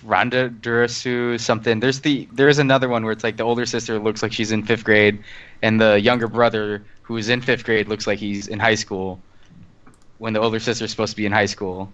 Rhonda 0.05 0.51
Durasu 0.61 1.39
something? 1.41 1.81
There's 1.81 2.01
the 2.01 2.29
there's 2.33 2.59
another 2.59 2.89
one 2.89 3.05
where 3.05 3.13
it's 3.13 3.25
like 3.25 3.37
the 3.37 3.45
older 3.45 3.67
sister 3.67 3.99
looks 3.99 4.23
like 4.23 4.33
she's 4.33 4.53
in 4.53 4.63
fifth 4.65 4.85
grade, 4.85 5.23
and 5.63 5.81
the 5.81 6.01
younger 6.01 6.29
brother 6.29 6.85
who 7.03 7.17
is 7.17 7.29
in 7.29 7.41
fifth 7.41 7.65
grade 7.65 7.89
looks 7.89 8.07
like 8.07 8.19
he's 8.19 8.49
in 8.49 8.59
high 8.59 8.75
school. 8.75 9.21
When 10.19 10.33
the 10.33 10.41
older 10.41 10.61
sister's 10.61 10.91
supposed 10.91 11.13
to 11.13 11.17
be 11.17 11.27
in 11.27 11.33
high 11.33 11.47
school, 11.47 11.93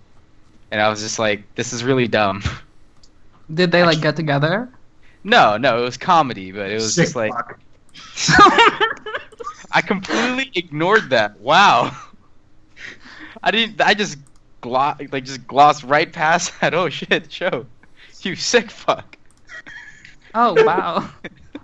and 0.70 0.80
I 0.80 0.88
was 0.88 1.00
just 1.00 1.18
like, 1.18 1.42
this 1.54 1.72
is 1.72 1.82
really 1.82 2.08
dumb. 2.08 2.42
Did 3.52 3.72
they 3.72 3.82
like 3.84 4.02
get 4.02 4.16
together? 4.16 4.68
No, 5.24 5.56
no, 5.56 5.78
it 5.78 5.84
was 5.84 5.96
comedy, 5.96 6.52
but 6.52 6.70
it 6.70 6.74
was 6.74 6.94
Sick 6.94 7.04
just 7.06 7.16
like 7.16 7.32
fuck. 7.32 7.58
I 9.72 9.80
completely 9.82 10.50
ignored 10.54 11.10
that. 11.10 11.40
Wow. 11.40 11.96
I 13.42 13.50
didn't. 13.50 13.80
I 13.80 13.94
just 13.94 14.18
glo- 14.60 14.94
like 15.10 15.24
just 15.24 15.46
glossed 15.46 15.84
right 15.84 16.12
past 16.12 16.52
that. 16.60 16.74
Oh 16.74 16.88
shit, 16.88 17.30
show. 17.32 17.66
You 18.22 18.34
sick 18.34 18.70
fuck. 18.70 19.16
Oh 20.34 20.54
wow. 20.64 21.08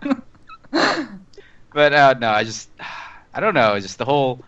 But 1.72 1.92
uh, 1.92 2.14
no, 2.20 2.30
I 2.30 2.44
just 2.44 2.70
I 3.34 3.40
don't 3.40 3.54
know. 3.54 3.78
Just 3.80 3.98
the 3.98 4.04
whole 4.04 4.44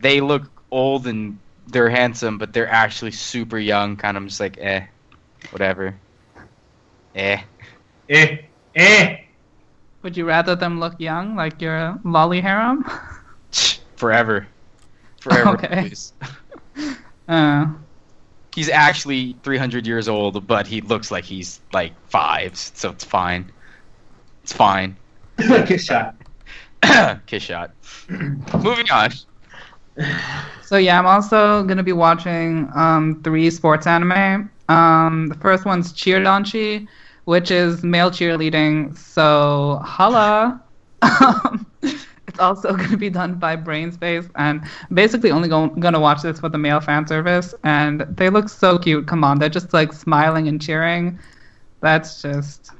they 0.00 0.20
look 0.20 0.44
old 0.70 1.06
and 1.06 1.38
they're 1.66 1.88
handsome, 1.88 2.38
but 2.38 2.52
they're 2.52 2.68
actually 2.68 3.12
super 3.12 3.58
young. 3.58 3.96
Kind 3.96 4.16
of 4.16 4.24
just 4.26 4.40
like 4.40 4.58
eh, 4.58 4.86
whatever. 5.50 5.94
Eh. 7.14 7.40
Eh. 8.08 8.36
Eh. 8.74 9.16
Would 10.02 10.16
you 10.16 10.26
rather 10.26 10.54
them 10.54 10.78
look 10.78 11.00
young, 11.00 11.36
like 11.36 11.60
your 11.62 11.98
loli 12.04 12.42
harem? 12.42 12.84
Forever. 13.96 14.46
Forever. 15.20 15.48
Okay. 15.54 15.88
please. 15.88 16.12
Uh, 17.28 17.66
He's 18.54 18.68
actually 18.68 19.36
300 19.42 19.86
years 19.86 20.08
old, 20.08 20.46
but 20.46 20.66
he 20.66 20.80
looks 20.80 21.10
like 21.10 21.24
he's 21.24 21.60
like 21.72 21.92
five, 22.08 22.56
so 22.56 22.90
it's 22.90 23.04
fine. 23.04 23.50
It's 24.44 24.52
fine. 24.52 24.96
Good 25.36 25.80
shot. 25.80 26.14
Kiss 27.26 27.42
shot. 27.42 27.72
Moving 28.08 28.90
on. 28.90 29.10
so 30.62 30.76
yeah, 30.76 30.98
I'm 30.98 31.06
also 31.06 31.64
gonna 31.64 31.82
be 31.82 31.92
watching 31.92 32.68
um, 32.74 33.20
three 33.24 33.50
sports 33.50 33.86
anime. 33.86 34.50
Um, 34.68 35.26
the 35.28 35.34
first 35.36 35.64
one's 35.64 35.92
Cheer 35.92 36.20
Cheerdanchi, 36.20 36.86
which 37.24 37.50
is 37.50 37.82
male 37.82 38.10
cheerleading. 38.10 38.96
So 38.96 39.80
holla. 39.82 40.62
It's 42.26 42.38
also 42.38 42.72
going 42.76 42.90
to 42.90 42.96
be 42.96 43.10
done 43.10 43.34
by 43.34 43.56
Brain's 43.56 43.96
Base, 43.96 44.28
and 44.36 44.62
basically 44.92 45.30
only 45.30 45.48
go- 45.48 45.68
going 45.68 45.94
to 45.94 46.00
watch 46.00 46.22
this 46.22 46.40
for 46.40 46.48
the 46.48 46.58
male 46.58 46.80
fan 46.80 47.06
service. 47.06 47.54
And 47.64 48.00
they 48.10 48.30
look 48.30 48.48
so 48.48 48.78
cute. 48.78 49.06
Come 49.06 49.24
on, 49.24 49.38
they're 49.38 49.48
just 49.48 49.72
like 49.72 49.92
smiling 49.92 50.48
and 50.48 50.60
cheering. 50.60 51.18
That's 51.80 52.22
just 52.22 52.70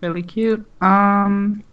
really 0.00 0.22
cute. 0.22 0.64
Um, 0.82 1.64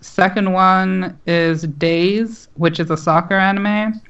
second 0.00 0.52
one 0.52 1.18
is 1.26 1.62
Days, 1.62 2.48
which 2.54 2.80
is 2.80 2.90
a 2.90 2.96
soccer 2.96 3.34
anime. 3.34 4.00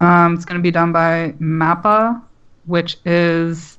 Um, 0.00 0.34
it's 0.34 0.44
going 0.44 0.58
to 0.58 0.62
be 0.62 0.70
done 0.70 0.92
by 0.92 1.34
Mappa, 1.40 2.20
which 2.66 2.98
is, 3.04 3.78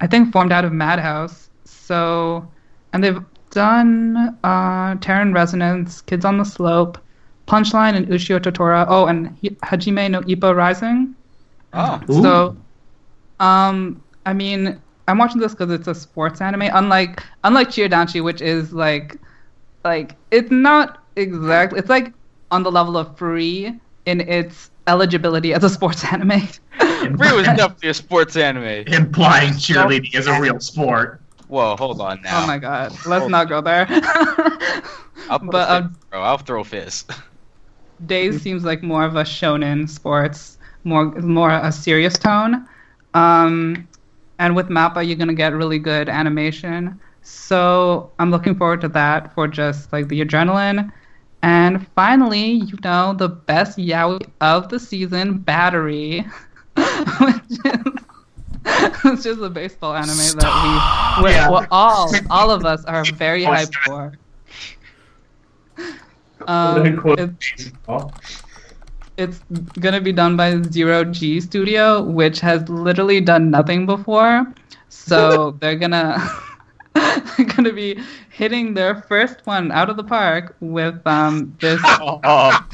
I 0.00 0.06
think, 0.06 0.32
formed 0.32 0.52
out 0.52 0.64
of 0.64 0.72
Madhouse. 0.72 1.48
So, 1.64 2.48
and 2.92 3.02
they've 3.02 3.22
done 3.50 4.38
uh, 4.44 4.96
Terror 4.96 5.22
in 5.22 5.32
Resonance, 5.32 6.00
Kids 6.00 6.24
on 6.24 6.38
the 6.38 6.44
Slope, 6.44 6.98
Punchline, 7.50 7.96
and 7.96 8.06
Ushio 8.06 8.40
to 8.40 8.52
Tora. 8.52 8.86
Oh, 8.88 9.06
and 9.06 9.36
Hajime 9.62 10.08
no 10.10 10.20
Ippo 10.22 10.54
Rising. 10.54 11.16
Oh. 11.72 12.00
Ooh. 12.08 12.22
So, 12.22 12.56
um, 13.40 14.00
I 14.24 14.32
mean, 14.32 14.80
I'm 15.08 15.18
watching 15.18 15.40
this 15.40 15.52
because 15.52 15.72
it's 15.72 15.88
a 15.88 15.94
sports 15.94 16.40
anime. 16.40 16.70
Unlike 16.72 17.24
unlike 17.42 17.70
Cheer 17.70 17.88
Danshi, 17.88 18.22
which 18.22 18.40
is 18.40 18.72
like, 18.72 19.16
like 19.84 20.14
it's 20.30 20.52
not 20.52 21.02
exactly. 21.16 21.80
It's 21.80 21.88
like 21.88 22.12
on 22.52 22.62
the 22.62 22.70
level 22.70 22.96
of 22.96 23.18
free 23.18 23.74
in 24.06 24.20
its 24.20 24.70
eligibility 24.86 25.52
as 25.52 25.64
a 25.64 25.68
sports 25.68 26.04
anime. 26.12 26.40
Free 26.78 27.32
was 27.32 27.46
definitely 27.46 27.88
a 27.88 27.94
sports 27.94 28.36
anime. 28.36 28.86
Implying 28.86 29.54
cheerleading 29.54 30.14
is 30.14 30.28
a 30.28 30.40
real 30.40 30.60
sport. 30.60 31.20
Whoa, 31.48 31.74
hold 31.76 32.00
on 32.00 32.22
now. 32.22 32.44
Oh 32.44 32.46
my 32.46 32.58
god, 32.58 32.92
let's 33.06 33.28
not 33.28 33.48
go 33.48 33.60
there. 33.60 33.86
I'll 35.28 35.40
put 35.40 35.50
but 35.50 35.68
a 35.68 35.72
um, 35.72 35.88
fist, 35.88 36.10
bro. 36.10 36.22
I'll 36.22 36.38
throw 36.38 36.60
a 36.60 36.64
fist. 36.64 37.10
Days 38.06 38.40
seems 38.42 38.64
like 38.64 38.82
more 38.82 39.04
of 39.04 39.16
a 39.16 39.22
shonen 39.22 39.88
sports, 39.88 40.58
more 40.84 41.06
more 41.20 41.50
a 41.50 41.70
serious 41.72 42.18
tone. 42.18 42.66
Um, 43.14 43.86
and 44.38 44.56
with 44.56 44.68
Mappa, 44.68 45.06
you're 45.06 45.16
gonna 45.16 45.34
get 45.34 45.52
really 45.54 45.78
good 45.78 46.08
animation. 46.08 46.98
So 47.22 48.10
I'm 48.18 48.30
looking 48.30 48.54
forward 48.54 48.80
to 48.82 48.88
that 48.88 49.34
for 49.34 49.46
just 49.46 49.92
like 49.92 50.08
the 50.08 50.24
adrenaline. 50.24 50.90
And 51.42 51.86
finally, 51.94 52.52
you 52.52 52.78
know, 52.84 53.14
the 53.14 53.28
best 53.28 53.78
yaoi 53.78 54.26
of 54.40 54.68
the 54.68 54.78
season, 54.78 55.38
Battery, 55.38 56.20
which 56.76 57.58
is 57.64 57.92
which 59.04 59.26
is 59.26 59.40
a 59.40 59.48
baseball 59.50 59.94
anime 59.94 60.16
that 60.38 61.16
we, 61.18 61.24
we're, 61.24 61.30
Yeah. 61.30 61.50
we're 61.50 61.66
all 61.70 62.12
all 62.30 62.50
of 62.50 62.64
us 62.64 62.84
are 62.84 63.04
very 63.14 63.42
hyped 63.42 63.74
for. 63.84 64.12
Um, 66.50 66.84
it's- 67.18 67.72
it's 69.16 69.40
gonna 69.78 70.00
be 70.00 70.12
done 70.12 70.36
by 70.36 70.62
Zero 70.62 71.04
G 71.04 71.40
Studio, 71.40 72.02
which 72.02 72.40
has 72.40 72.66
literally 72.68 73.20
done 73.20 73.50
nothing 73.50 73.84
before. 73.84 74.46
So 74.88 75.50
they're 75.60 75.76
gonna 75.76 76.16
they're 76.94 77.46
gonna 77.54 77.72
be 77.72 78.00
hitting 78.30 78.72
their 78.74 79.02
first 79.02 79.44
one 79.44 79.70
out 79.72 79.90
of 79.90 79.96
the 79.98 80.04
park 80.04 80.56
with 80.60 81.06
um 81.06 81.54
this 81.60 81.80
oh, 81.84 82.18
God. 82.22 82.64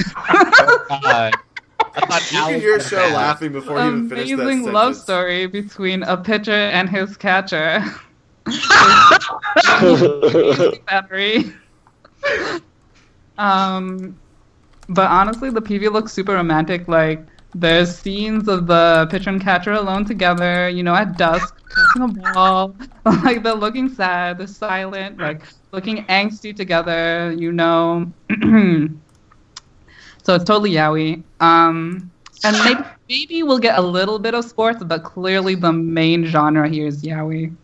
I 1.98 2.20
You 2.30 2.38
can 2.38 2.60
hear 2.60 2.74
was 2.76 2.86
Show 2.88 2.96
bad. 2.96 3.14
laughing 3.14 3.52
before 3.52 3.80
he 3.80 3.86
even 3.88 4.08
finished 4.08 4.28
that 4.28 4.34
amazing 4.34 4.58
sentence. 4.64 4.74
love 4.74 4.96
story 4.96 5.46
between 5.46 6.02
a 6.04 6.16
pitcher 6.16 6.52
and 6.52 6.88
his 6.88 7.16
catcher. 7.16 7.82
Battery. 10.86 11.52
Um, 13.38 14.18
but 14.88 15.10
honestly, 15.10 15.50
the 15.50 15.60
PV 15.60 15.92
looks 15.92 16.12
super 16.12 16.34
romantic. 16.34 16.88
Like, 16.88 17.26
there's 17.54 17.96
scenes 17.96 18.48
of 18.48 18.66
the 18.66 19.08
pitcher 19.10 19.30
and 19.30 19.40
catcher 19.40 19.72
alone 19.72 20.04
together, 20.04 20.68
you 20.68 20.82
know, 20.82 20.94
at 20.94 21.16
dusk, 21.16 21.54
catching 21.74 22.02
a 22.02 22.32
ball. 22.32 22.76
like, 23.24 23.42
they're 23.42 23.54
looking 23.54 23.88
sad, 23.88 24.38
they're 24.38 24.46
silent, 24.46 25.18
like, 25.18 25.42
looking 25.72 26.04
angsty 26.06 26.54
together, 26.54 27.34
you 27.36 27.52
know. 27.52 28.12
so 30.22 30.34
it's 30.34 30.44
totally 30.44 30.72
yaoi. 30.72 31.22
Um, 31.40 32.10
and 32.44 32.56
maybe, 32.64 32.84
maybe 33.08 33.42
we'll 33.42 33.58
get 33.58 33.78
a 33.78 33.82
little 33.82 34.18
bit 34.18 34.34
of 34.34 34.44
sports, 34.44 34.84
but 34.84 35.02
clearly 35.02 35.54
the 35.54 35.72
main 35.72 36.24
genre 36.26 36.68
here 36.68 36.86
is 36.86 37.02
yaoi. 37.02 37.54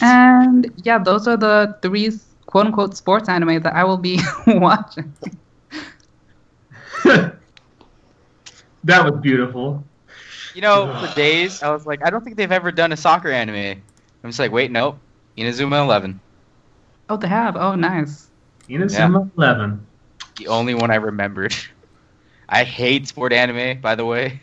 And 0.00 0.72
yeah, 0.84 0.98
those 0.98 1.28
are 1.28 1.36
the 1.36 1.78
three 1.82 2.10
quote 2.50 2.66
unquote 2.66 2.96
sports 2.96 3.28
anime 3.28 3.62
that 3.62 3.74
I 3.74 3.84
will 3.84 3.96
be 3.96 4.18
watching. 4.46 5.12
that 7.04 7.34
was 8.84 9.20
beautiful. 9.20 9.84
You 10.54 10.62
know, 10.62 10.92
for 11.00 11.14
days, 11.16 11.62
I 11.62 11.70
was 11.70 11.86
like, 11.86 12.04
I 12.04 12.10
don't 12.10 12.24
think 12.24 12.36
they've 12.36 12.50
ever 12.52 12.72
done 12.72 12.92
a 12.92 12.96
soccer 12.96 13.30
anime. 13.30 13.80
I'm 14.22 14.30
just 14.30 14.38
like, 14.38 14.52
wait, 14.52 14.70
nope. 14.70 14.98
Inazuma 15.38 15.82
11. 15.84 16.20
Oh, 17.08 17.16
they 17.16 17.28
have. 17.28 17.56
Oh, 17.56 17.74
nice. 17.74 18.28
Inazuma 18.68 19.30
11. 19.36 19.86
The 20.36 20.48
only 20.48 20.74
one 20.74 20.90
I 20.90 20.96
remembered. 20.96 21.54
I 22.48 22.64
hate 22.64 23.06
sport 23.08 23.32
anime, 23.32 23.80
by 23.80 23.94
the 23.94 24.04
way. 24.04 24.40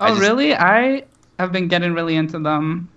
I 0.00 0.06
Oh, 0.06 0.08
just- 0.10 0.20
really? 0.20 0.54
I 0.54 1.04
have 1.38 1.50
been 1.52 1.68
getting 1.68 1.94
really 1.94 2.16
into 2.16 2.38
them. 2.38 2.88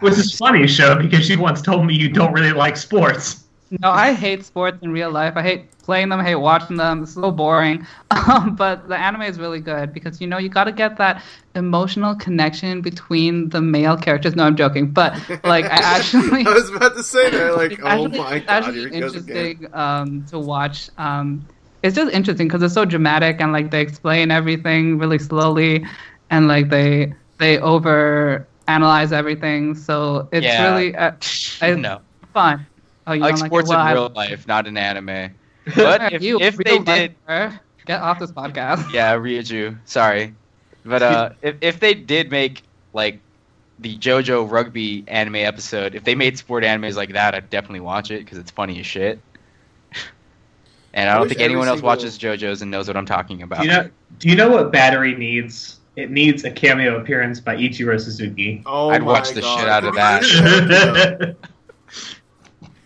Which 0.00 0.18
is 0.18 0.36
funny, 0.36 0.66
show, 0.66 0.96
because 0.96 1.28
you 1.30 1.38
once 1.38 1.62
told 1.62 1.86
me 1.86 1.94
you 1.94 2.08
don't 2.08 2.32
really 2.32 2.52
like 2.52 2.76
sports. 2.76 3.43
No, 3.80 3.90
I 3.90 4.12
hate 4.12 4.44
sports 4.44 4.78
in 4.82 4.90
real 4.90 5.10
life. 5.10 5.34
I 5.36 5.42
hate 5.42 5.70
playing 5.82 6.08
them. 6.10 6.20
I 6.20 6.24
hate 6.24 6.36
watching 6.36 6.76
them. 6.76 7.02
It's 7.02 7.14
so 7.14 7.30
boring. 7.30 7.86
Um, 8.28 8.54
but 8.56 8.88
the 8.88 8.96
anime 8.96 9.22
is 9.22 9.38
really 9.38 9.60
good 9.60 9.92
because 9.92 10.20
you 10.20 10.26
know 10.26 10.38
you 10.38 10.48
got 10.48 10.64
to 10.64 10.72
get 10.72 10.96
that 10.98 11.22
emotional 11.54 12.14
connection 12.14 12.80
between 12.80 13.48
the 13.50 13.60
male 13.60 13.96
characters. 13.96 14.34
No, 14.36 14.44
I'm 14.44 14.56
joking. 14.56 14.92
But 14.92 15.18
like, 15.44 15.66
I 15.66 15.76
actually. 15.96 16.46
I 16.46 16.52
was 16.54 16.70
about 16.70 16.94
to 16.96 17.02
say 17.02 17.30
that. 17.30 17.54
Like, 17.56 17.72
It's 17.72 17.82
oh 17.82 18.08
actually, 18.08 18.18
my 18.18 18.38
god, 18.40 18.74
actually 18.74 18.74
here 18.74 18.88
it 18.88 18.98
goes 18.98 19.16
again. 19.16 19.54
interesting 19.54 19.66
um, 19.72 20.24
to 20.26 20.38
watch. 20.38 20.88
Um, 20.96 21.48
it's 21.82 21.96
just 21.96 22.12
interesting 22.12 22.46
because 22.48 22.62
it's 22.62 22.74
so 22.74 22.84
dramatic 22.84 23.40
and 23.40 23.52
like 23.52 23.70
they 23.70 23.80
explain 23.80 24.30
everything 24.30 24.98
really 24.98 25.18
slowly, 25.18 25.84
and 26.30 26.48
like 26.48 26.70
they 26.70 27.14
they 27.38 27.58
over 27.58 28.48
analyze 28.68 29.12
everything. 29.12 29.74
So 29.74 30.28
it's 30.32 30.46
Yeah. 30.46 30.64
really 30.64 30.94
uh, 30.94 31.12
I, 31.60 31.74
no. 31.74 32.02
fun. 32.32 32.66
Oh, 33.06 33.12
you 33.12 33.22
I 33.22 33.26
like 33.26 33.36
don't 33.36 33.46
sports? 33.46 33.68
Well, 33.68 33.80
in 33.80 33.86
I- 33.86 33.92
real 33.92 34.08
life, 34.14 34.46
not 34.46 34.66
in 34.66 34.76
anime. 34.76 35.34
But 35.76 36.12
if, 36.12 36.22
you, 36.22 36.38
if 36.40 36.58
real 36.58 36.82
they 36.84 36.98
did, 36.98 37.14
lifer, 37.26 37.58
get 37.86 38.02
off 38.02 38.18
this 38.18 38.30
podcast. 38.30 38.92
yeah, 38.92 39.14
Ryuju, 39.14 39.78
sorry, 39.86 40.34
but 40.84 41.02
uh, 41.02 41.30
if 41.42 41.56
if 41.62 41.80
they 41.80 41.94
did 41.94 42.30
make 42.30 42.62
like 42.92 43.18
the 43.78 43.96
JoJo 43.96 44.50
rugby 44.50 45.04
anime 45.08 45.36
episode, 45.36 45.94
if 45.94 46.04
they 46.04 46.14
made 46.14 46.36
sport 46.36 46.64
animes 46.64 46.96
like 46.96 47.14
that, 47.14 47.34
I'd 47.34 47.48
definitely 47.48 47.80
watch 47.80 48.10
it 48.10 48.18
because 48.24 48.36
it's 48.36 48.50
funny 48.50 48.78
as 48.78 48.86
shit. 48.86 49.18
And 50.92 51.08
I 51.08 51.14
I 51.14 51.18
don't 51.18 51.28
think 51.28 51.40
every 51.40 51.52
anyone 51.52 51.66
else 51.66 51.82
watches 51.82 52.18
JoJo's 52.18 52.62
and 52.62 52.70
knows 52.70 52.86
what 52.86 52.96
I'm 52.96 53.06
talking 53.06 53.42
about. 53.42 53.62
Do 53.62 53.64
you 53.64 53.72
know? 53.72 53.90
Do 54.18 54.28
you 54.28 54.36
know 54.36 54.50
what 54.50 54.70
Battery 54.70 55.14
needs? 55.14 55.80
It 55.96 56.10
needs 56.10 56.44
a 56.44 56.50
cameo 56.50 57.00
appearance 57.00 57.40
by 57.40 57.56
Ichiro 57.56 58.00
Suzuki. 58.00 58.62
Oh 58.66 58.90
I'd 58.90 59.02
watch 59.02 59.30
the 59.30 59.40
God. 59.40 59.60
shit 59.60 59.68
out 59.68 59.84
of 59.84 59.94
that. 59.94 61.36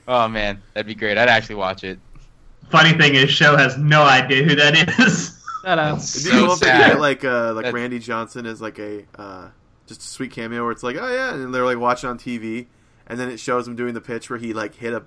Oh 0.08 0.26
man, 0.28 0.60
that'd 0.74 0.86
be 0.86 0.94
great. 0.96 1.16
I'd 1.18 1.28
actually 1.28 1.54
watch 1.56 1.84
it. 1.84 1.98
Funny 2.70 2.92
thing 2.98 3.14
is, 3.14 3.30
show 3.30 3.56
has 3.56 3.78
no 3.78 4.02
idea 4.02 4.42
who 4.42 4.54
that 4.56 4.98
is. 4.98 5.40
Shut 5.64 5.78
up. 5.78 5.98
It'd 5.98 6.00
be 6.02 6.06
So 6.06 6.30
cool 6.30 6.52
if 6.54 6.60
they 6.60 6.66
sad. 6.66 6.88
get 6.92 7.00
like 7.00 7.24
uh, 7.24 7.52
like 7.54 7.64
That's- 7.64 7.74
Randy 7.74 7.98
Johnson 8.00 8.44
as 8.46 8.60
like 8.60 8.78
a 8.78 9.04
uh, 9.16 9.48
just 9.86 10.00
a 10.00 10.04
sweet 10.04 10.32
cameo 10.32 10.62
where 10.64 10.72
it's 10.72 10.82
like 10.82 10.96
oh 10.98 11.08
yeah, 11.12 11.34
and 11.34 11.54
they're 11.54 11.64
like 11.64 11.78
watching 11.78 12.10
on 12.10 12.18
TV, 12.18 12.66
and 13.06 13.18
then 13.20 13.28
it 13.30 13.38
shows 13.40 13.66
him 13.68 13.76
doing 13.76 13.94
the 13.94 14.00
pitch 14.00 14.28
where 14.28 14.38
he 14.38 14.52
like 14.52 14.74
hit 14.74 14.92
a 14.92 15.04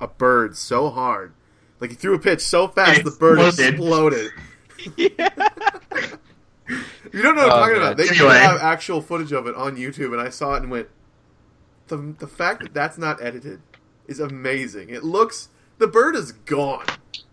a 0.00 0.06
bird 0.08 0.56
so 0.56 0.90
hard, 0.90 1.32
like 1.80 1.90
he 1.90 1.96
threw 1.96 2.14
a 2.14 2.18
pitch 2.18 2.40
so 2.40 2.68
fast 2.68 3.00
It 3.00 3.04
the 3.04 3.10
bird 3.12 3.38
exploded. 3.40 4.30
exploded. 4.96 5.28
You 7.12 7.22
don't 7.22 7.36
know 7.36 7.46
what 7.46 7.50
I'm 7.52 7.56
Oh, 7.56 7.60
talking 7.60 7.72
man. 7.78 7.82
about. 7.82 7.96
They 7.96 8.08
Anyway. 8.10 8.38
have 8.38 8.60
actual 8.60 9.00
footage 9.00 9.32
of 9.32 9.46
it 9.46 9.54
on 9.54 9.76
YouTube, 9.76 10.12
and 10.12 10.20
I 10.20 10.28
saw 10.28 10.54
it 10.54 10.62
and 10.62 10.70
went, 10.70 10.88
the 11.86 12.14
the 12.18 12.26
fact 12.26 12.62
that 12.62 12.74
that's 12.74 12.98
not 12.98 13.22
edited 13.22 13.60
is 14.08 14.18
amazing. 14.18 14.90
It 14.90 15.04
looks 15.04 15.48
the 15.78 15.86
bird 15.86 16.16
is 16.16 16.32
gone. 16.32 16.86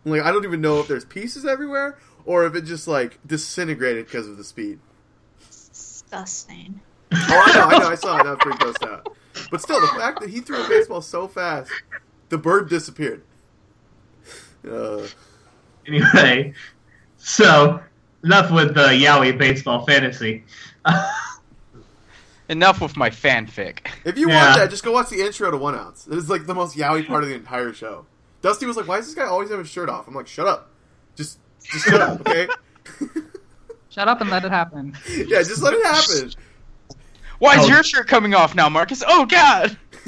Like 0.04 0.22
I 0.22 0.32
don't 0.32 0.44
even 0.44 0.62
know 0.62 0.80
if 0.80 0.88
there's 0.88 1.06
pieces 1.06 1.46
everywhere 1.46 1.98
or 2.26 2.46
if 2.46 2.54
it 2.56 2.62
just 2.62 2.88
like 2.88 3.18
disintegrated 3.26 4.06
because 4.06 4.28
of 4.28 4.38
the 4.38 4.44
speed. 4.44 4.80
Disgusting. 5.40 6.82
Oh, 7.12 7.44
I 7.46 7.54
know, 7.54 7.62
I 7.62 7.80
know, 7.80 7.88
I 7.88 7.96
saw 7.96 8.20
it. 8.20 8.24
That 8.24 8.30
was 8.32 8.40
pretty 8.42 8.58
close 8.58 8.76
out. 8.84 9.16
But 9.52 9.62
still, 9.62 9.80
the 9.80 9.88
fact 9.88 10.22
that 10.22 10.30
he 10.30 10.42
threw 10.42 10.64
a 10.64 10.68
baseball 10.68 11.02
so 11.02 11.28
fast, 11.28 11.72
the 12.30 12.38
bird 12.38 12.70
disappeared. 12.70 13.24
Uh, 14.68 15.08
anyway, 15.88 16.54
so 17.18 17.82
enough 18.24 18.52
with 18.52 18.74
the 18.74 18.88
yaoi 18.88 19.38
baseball 19.38 19.86
fantasy. 19.86 20.44
Enough 22.48 22.80
with 22.82 22.96
my 22.96 23.10
fanfic. 23.10 23.88
if 24.06 24.18
you 24.18 24.30
Yeah. 24.30 24.46
want 24.48 24.60
that, 24.60 24.70
just 24.70 24.84
go 24.84 24.92
watch 24.92 25.10
the 25.10 25.22
intro 25.22 25.50
to 25.50 25.58
One 25.58 25.76
Outs. 25.76 26.08
It 26.08 26.16
is 26.18 26.30
like 26.30 26.46
the 26.46 26.54
most 26.54 26.78
yaoi 26.78 27.08
part 27.08 27.24
of 27.24 27.30
the 27.30 27.36
entire 27.36 27.74
show. 27.74 28.06
Dusty 28.42 28.66
was 28.68 28.78
like, 28.78 28.88
"Why 28.88 28.98
does 28.98 29.08
this 29.08 29.16
guy 29.16 29.26
always 29.26 29.50
have 29.50 29.58
his 29.60 29.68
shirt 29.70 29.90
off?" 29.90 30.08
I'm 30.08 30.14
like, 30.14 30.28
"Shut 30.28 30.48
up, 30.48 30.70
just 31.16 31.40
just 31.64 31.86
shut 31.86 32.02
up, 32.02 32.20
okay? 32.22 32.48
Shut 33.90 34.08
up 34.10 34.20
and 34.22 34.30
let 34.30 34.44
it 34.46 34.52
happen. 34.52 34.96
yeah, 35.10 35.40
just 35.42 35.62
let 35.64 35.74
it 35.74 35.84
happen." 35.86 36.34
Why 37.40 37.58
is 37.58 37.66
Oh. 37.66 37.68
your 37.70 37.84
shirt 37.84 38.08
coming 38.08 38.34
off 38.36 38.54
now, 38.54 38.70
Marcus? 38.70 39.04
Oh 39.08 39.26
God! 39.26 39.78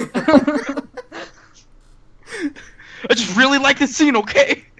I 3.09 3.13
just 3.13 3.35
really 3.37 3.57
like 3.57 3.79
the 3.79 3.87
scene. 3.87 4.15
Okay. 4.17 4.65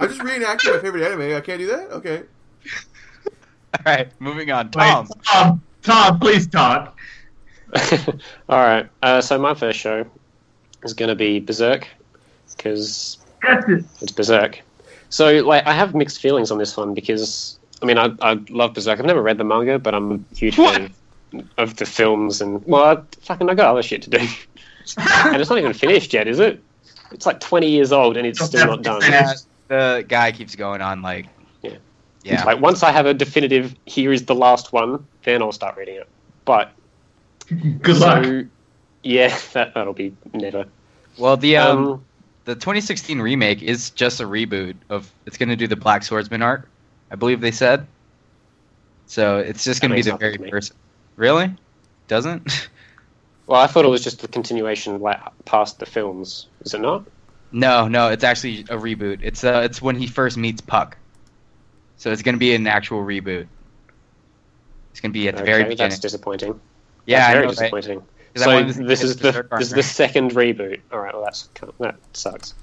I'm 0.00 0.08
just 0.08 0.20
reenacting 0.20 0.72
my 0.74 0.80
favorite 0.80 1.04
anime. 1.04 1.36
I 1.36 1.40
can't 1.40 1.58
do 1.60 1.66
that. 1.68 1.90
Okay. 1.92 2.22
All 3.74 3.82
right, 3.84 4.08
moving 4.20 4.50
on. 4.50 4.66
Wait, 4.66 4.72
Tom. 4.86 5.08
Tom, 5.24 5.62
Tom, 5.82 6.18
please 6.20 6.46
talk. 6.46 6.96
All 8.48 8.58
right. 8.64 8.88
Uh, 9.02 9.20
so 9.20 9.38
my 9.38 9.54
first 9.54 9.78
show 9.78 10.06
is 10.84 10.94
going 10.94 11.10
to 11.10 11.14
be 11.14 11.38
Berserk 11.40 11.86
because 12.56 13.18
it. 13.42 13.84
it's 14.00 14.12
Berserk. 14.12 14.60
So 15.10 15.40
like 15.44 15.66
I 15.66 15.72
have 15.72 15.94
mixed 15.94 16.20
feelings 16.20 16.50
on 16.50 16.58
this 16.58 16.76
one 16.76 16.94
because 16.94 17.58
I 17.82 17.86
mean 17.86 17.98
I 17.98 18.10
I 18.20 18.38
love 18.48 18.74
Berserk. 18.74 18.98
I've 18.98 19.06
never 19.06 19.22
read 19.22 19.38
the 19.38 19.44
manga, 19.44 19.78
but 19.78 19.94
I'm 19.94 20.12
a 20.12 20.34
huge 20.34 20.56
What? 20.58 20.76
fan 20.76 21.48
of 21.58 21.76
the 21.76 21.84
films 21.84 22.40
and 22.40 22.64
well 22.66 22.84
I, 22.84 23.02
fucking 23.20 23.48
I 23.50 23.54
got 23.54 23.70
other 23.70 23.82
shit 23.82 24.02
to 24.02 24.10
do. 24.10 24.18
and 24.96 25.36
it's 25.36 25.50
not 25.50 25.58
even 25.58 25.74
finished 25.74 26.14
yet, 26.14 26.26
is 26.26 26.38
it? 26.40 26.62
It's 27.12 27.26
like 27.26 27.40
20 27.40 27.68
years 27.68 27.92
old 27.92 28.16
and 28.16 28.26
it's 28.26 28.42
still 28.42 28.66
not 28.66 28.82
done. 28.82 29.00
The 29.68 30.04
guy 30.08 30.32
keeps 30.32 30.54
going 30.56 30.80
on 30.80 31.02
like. 31.02 31.26
Yeah. 32.28 32.40
Yeah. 32.40 32.44
Like 32.44 32.60
once 32.60 32.82
I 32.82 32.92
have 32.92 33.06
a 33.06 33.14
definitive, 33.14 33.74
here 33.86 34.12
is 34.12 34.26
the 34.26 34.34
last 34.34 34.72
one, 34.72 35.06
then 35.24 35.42
I'll 35.42 35.52
start 35.52 35.76
reading 35.76 35.96
it. 35.96 36.08
But 36.44 36.72
Good 37.48 37.96
luck. 37.98 38.46
yeah, 39.02 39.38
that 39.52 39.74
that'll 39.74 39.94
be 39.94 40.14
never. 40.32 40.66
Well, 41.16 41.36
the 41.36 41.56
um, 41.56 41.78
Um, 41.78 42.04
the 42.44 42.54
2016 42.54 43.20
remake 43.20 43.62
is 43.62 43.90
just 43.90 44.20
a 44.20 44.24
reboot 44.24 44.74
of. 44.88 45.10
It's 45.26 45.36
going 45.36 45.48
to 45.48 45.56
do 45.56 45.66
the 45.66 45.76
Black 45.76 46.02
Swordsman 46.02 46.42
arc, 46.42 46.68
I 47.10 47.16
believe 47.16 47.40
they 47.40 47.50
said. 47.50 47.86
So 49.06 49.38
it's 49.38 49.64
just 49.64 49.80
going 49.80 49.90
to 49.90 49.96
be 49.96 50.02
the 50.02 50.16
very 50.16 50.36
first. 50.50 50.74
Really? 51.16 51.54
Doesn't? 52.08 52.68
well, 53.46 53.60
I 53.60 53.66
thought 53.66 53.84
it 53.84 53.88
was 53.88 54.04
just 54.04 54.20
the 54.20 54.28
continuation 54.28 55.00
like 55.00 55.20
past 55.46 55.78
the 55.78 55.86
films. 55.86 56.46
Is 56.60 56.74
it 56.74 56.80
not? 56.80 57.04
no, 57.50 57.88
no. 57.88 58.08
It's 58.08 58.24
actually 58.24 58.60
a 58.60 58.76
reboot. 58.76 59.20
It's 59.22 59.42
uh, 59.44 59.62
it's 59.64 59.80
when 59.80 59.96
he 59.96 60.06
first 60.06 60.36
meets 60.36 60.60
Puck. 60.60 60.98
So 61.98 62.12
it's 62.12 62.22
going 62.22 62.34
to 62.34 62.38
be 62.38 62.54
an 62.54 62.66
actual 62.66 63.04
reboot. 63.04 63.46
It's 64.92 65.00
going 65.00 65.12
to 65.12 65.18
be 65.18 65.28
at 65.28 65.36
the 65.36 65.42
very 65.42 65.64
beginning. 65.64 65.90
that's 65.90 65.98
disappointing. 65.98 66.58
yeah, 67.06 67.18
that's 67.18 67.32
very 67.32 67.42
know, 67.42 67.48
right? 67.48 67.58
disappointing. 67.58 68.02
I 68.36 68.38
So 68.38 68.54
wanted 68.54 68.66
to 68.68 68.74
see 68.74 68.84
this 68.84 69.02
is 69.02 69.16
the 69.16 69.46
this 69.58 69.68
is 69.68 69.72
the 69.72 69.82
second 69.82 70.32
reboot. 70.32 70.80
All 70.92 71.00
right, 71.00 71.12
well 71.12 71.24
that's 71.24 71.48
that 71.80 71.96
sucks. 72.12 72.54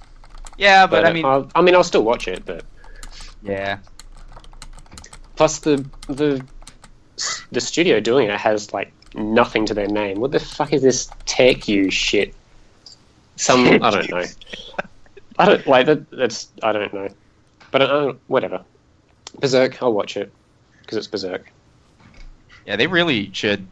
Yeah, 0.58 0.88
but, 0.88 1.06
I 1.06 1.12
mean, 1.12 1.26
I'll, 1.26 1.52
I 1.54 1.62
mean 1.62 1.76
I'll 1.76 1.84
still 1.84 2.04
watch 2.04 2.30
it, 2.30 2.46
but 2.46 2.64
yeah. 3.44 3.80
plus 5.36 5.60
the 5.60 5.86
the 6.08 6.44
the 7.52 7.62
studio 7.62 8.00
doing 8.00 8.30
it 8.30 8.40
has 8.40 8.74
like 8.74 8.94
nothing 9.16 9.66
to 9.66 9.74
their 9.74 9.88
name. 9.88 10.20
What 10.20 10.32
the 10.32 10.40
fuck 10.40 10.72
is 10.72 10.82
this 10.82 11.10
tech 11.26 11.68
you 11.68 11.92
shit? 11.92 12.34
Some 13.36 13.66
I 13.84 13.90
don't 13.90 14.10
know. 14.10 14.24
I 15.40 15.46
don't 15.46 15.68
like 15.68 15.88
that. 15.88 16.10
That's 16.12 16.48
I 16.64 16.72
don't 16.72 16.94
know, 16.94 17.10
but 17.72 17.82
I 17.82 17.88
don't, 17.88 18.20
whatever. 18.28 18.64
Berserk, 19.40 19.82
I'll 19.82 19.94
watch 19.94 20.18
it 20.18 20.32
because 20.82 20.98
it's 20.98 21.08
Berserk. 21.08 21.52
Yeah, 22.66 22.76
they 22.76 22.88
really 22.88 23.32
should. 23.34 23.66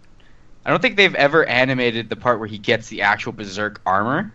I 0.65 0.69
don't 0.69 0.81
think 0.81 0.97
they've 0.97 1.15
ever 1.15 1.45
animated 1.45 2.09
the 2.09 2.15
part 2.15 2.39
where 2.39 2.47
he 2.47 2.57
gets 2.57 2.87
the 2.87 3.01
actual 3.01 3.33
Berserk 3.33 3.81
armor. 3.85 4.33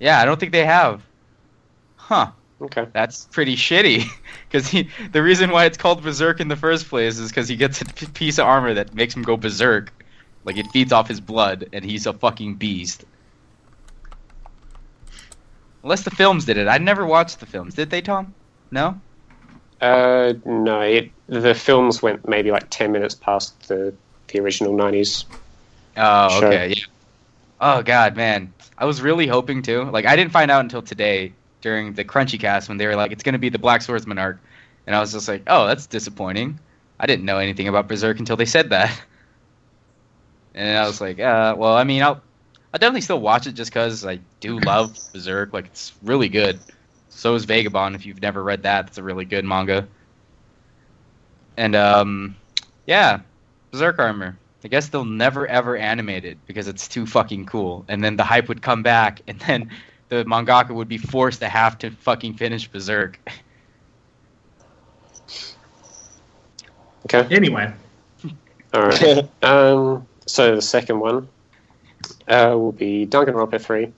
Yeah, 0.00 0.20
I 0.20 0.24
don't 0.24 0.40
think 0.40 0.52
they 0.52 0.64
have. 0.64 1.02
Huh. 1.96 2.32
Okay. 2.60 2.86
That's 2.92 3.26
pretty 3.26 3.56
shitty. 3.56 4.04
Because 4.50 4.66
he, 4.66 4.88
the 5.12 5.22
reason 5.22 5.50
why 5.52 5.64
it's 5.66 5.78
called 5.78 6.02
Berserk 6.02 6.40
in 6.40 6.48
the 6.48 6.56
first 6.56 6.88
place 6.88 7.20
is 7.20 7.30
because 7.30 7.46
he 7.46 7.54
gets 7.54 7.82
a 7.82 7.84
piece 7.84 8.36
of 8.36 8.46
armor 8.46 8.74
that 8.74 8.92
makes 8.96 9.14
him 9.14 9.22
go 9.22 9.36
berserk. 9.36 9.92
Like 10.44 10.56
it 10.56 10.66
feeds 10.72 10.92
off 10.92 11.06
his 11.06 11.20
blood, 11.20 11.68
and 11.72 11.84
he's 11.84 12.04
a 12.04 12.12
fucking 12.12 12.56
beast. 12.56 13.04
Unless 15.84 16.02
the 16.02 16.10
films 16.10 16.46
did 16.46 16.56
it. 16.56 16.66
I 16.66 16.78
never 16.78 17.06
watched 17.06 17.38
the 17.38 17.46
films. 17.46 17.76
Did 17.76 17.90
they, 17.90 18.00
Tom? 18.00 18.34
No. 18.70 19.00
Uh, 19.80 20.34
no, 20.44 20.80
it, 20.82 21.10
the 21.26 21.54
films 21.54 22.02
went 22.02 22.28
maybe 22.28 22.50
like 22.50 22.68
ten 22.70 22.92
minutes 22.92 23.14
past 23.14 23.68
the 23.68 23.94
the 24.28 24.40
original 24.40 24.74
nineties. 24.76 25.24
Oh, 25.96 26.38
Sure. 26.38 26.48
okay. 26.48 26.68
Yeah. 26.68 26.84
Oh 27.60 27.82
god, 27.82 28.16
man. 28.16 28.52
I 28.78 28.84
was 28.86 29.02
really 29.02 29.26
hoping 29.26 29.62
to. 29.62 29.84
Like 29.84 30.06
I 30.06 30.16
didn't 30.16 30.32
find 30.32 30.50
out 30.50 30.60
until 30.60 30.82
today 30.82 31.34
during 31.60 31.94
the 31.94 32.04
Crunchy 32.04 32.40
cast 32.40 32.68
when 32.68 32.78
they 32.78 32.86
were 32.86 32.96
like 32.96 33.12
it's 33.12 33.22
going 33.22 33.34
to 33.34 33.38
be 33.38 33.50
the 33.50 33.58
Black 33.58 33.82
Swordsman 33.82 34.18
arc. 34.18 34.40
And 34.86 34.96
I 34.96 35.00
was 35.00 35.12
just 35.12 35.28
like, 35.28 35.44
"Oh, 35.46 35.66
that's 35.66 35.86
disappointing." 35.86 36.58
I 36.98 37.06
didn't 37.06 37.24
know 37.24 37.38
anything 37.38 37.68
about 37.68 37.88
Berserk 37.88 38.18
until 38.18 38.36
they 38.36 38.46
said 38.46 38.70
that. 38.70 39.00
And 40.54 40.78
I 40.78 40.86
was 40.86 41.00
like, 41.00 41.20
uh, 41.20 41.54
well, 41.56 41.74
I 41.76 41.84
mean, 41.84 42.02
I'll 42.02 42.22
I'll 42.72 42.78
definitely 42.78 43.00
still 43.02 43.20
watch 43.20 43.46
it 43.46 43.52
just 43.52 43.72
cuz 43.72 44.04
I 44.04 44.16
do 44.40 44.58
love 44.58 44.96
Berserk. 45.12 45.52
Like 45.52 45.66
it's 45.66 45.92
really 46.02 46.28
good. 46.28 46.60
So 47.10 47.34
is 47.34 47.44
Vagabond 47.44 47.94
if 47.94 48.06
you've 48.06 48.22
never 48.22 48.42
read 48.42 48.62
that. 48.62 48.88
It's 48.88 48.98
a 48.98 49.02
really 49.02 49.24
good 49.24 49.44
manga. 49.44 49.86
And 51.56 51.76
um 51.76 52.36
yeah, 52.86 53.20
Berserk 53.70 53.98
armor. 53.98 54.36
I 54.64 54.68
guess 54.68 54.88
they'll 54.88 55.04
never 55.04 55.46
ever 55.46 55.76
animate 55.76 56.24
it 56.24 56.38
because 56.46 56.68
it's 56.68 56.88
too 56.88 57.06
fucking 57.06 57.46
cool. 57.46 57.84
And 57.88 58.02
then 58.02 58.16
the 58.16 58.24
hype 58.24 58.48
would 58.48 58.62
come 58.62 58.82
back, 58.82 59.22
and 59.26 59.38
then 59.40 59.70
the 60.08 60.24
mangaka 60.24 60.70
would 60.70 60.88
be 60.88 60.98
forced 60.98 61.40
to 61.40 61.48
have 61.48 61.78
to 61.78 61.90
fucking 61.90 62.34
finish 62.34 62.68
Berserk. 62.68 63.18
Okay. 67.06 67.34
Anyway, 67.34 67.72
All 68.74 68.82
right. 68.82 69.28
um, 69.42 70.06
so 70.26 70.56
the 70.56 70.62
second 70.62 71.00
one 71.00 71.28
uh, 72.28 72.54
will 72.54 72.72
be 72.72 73.06
Danganronpa 73.06 73.60
3. 73.60 73.92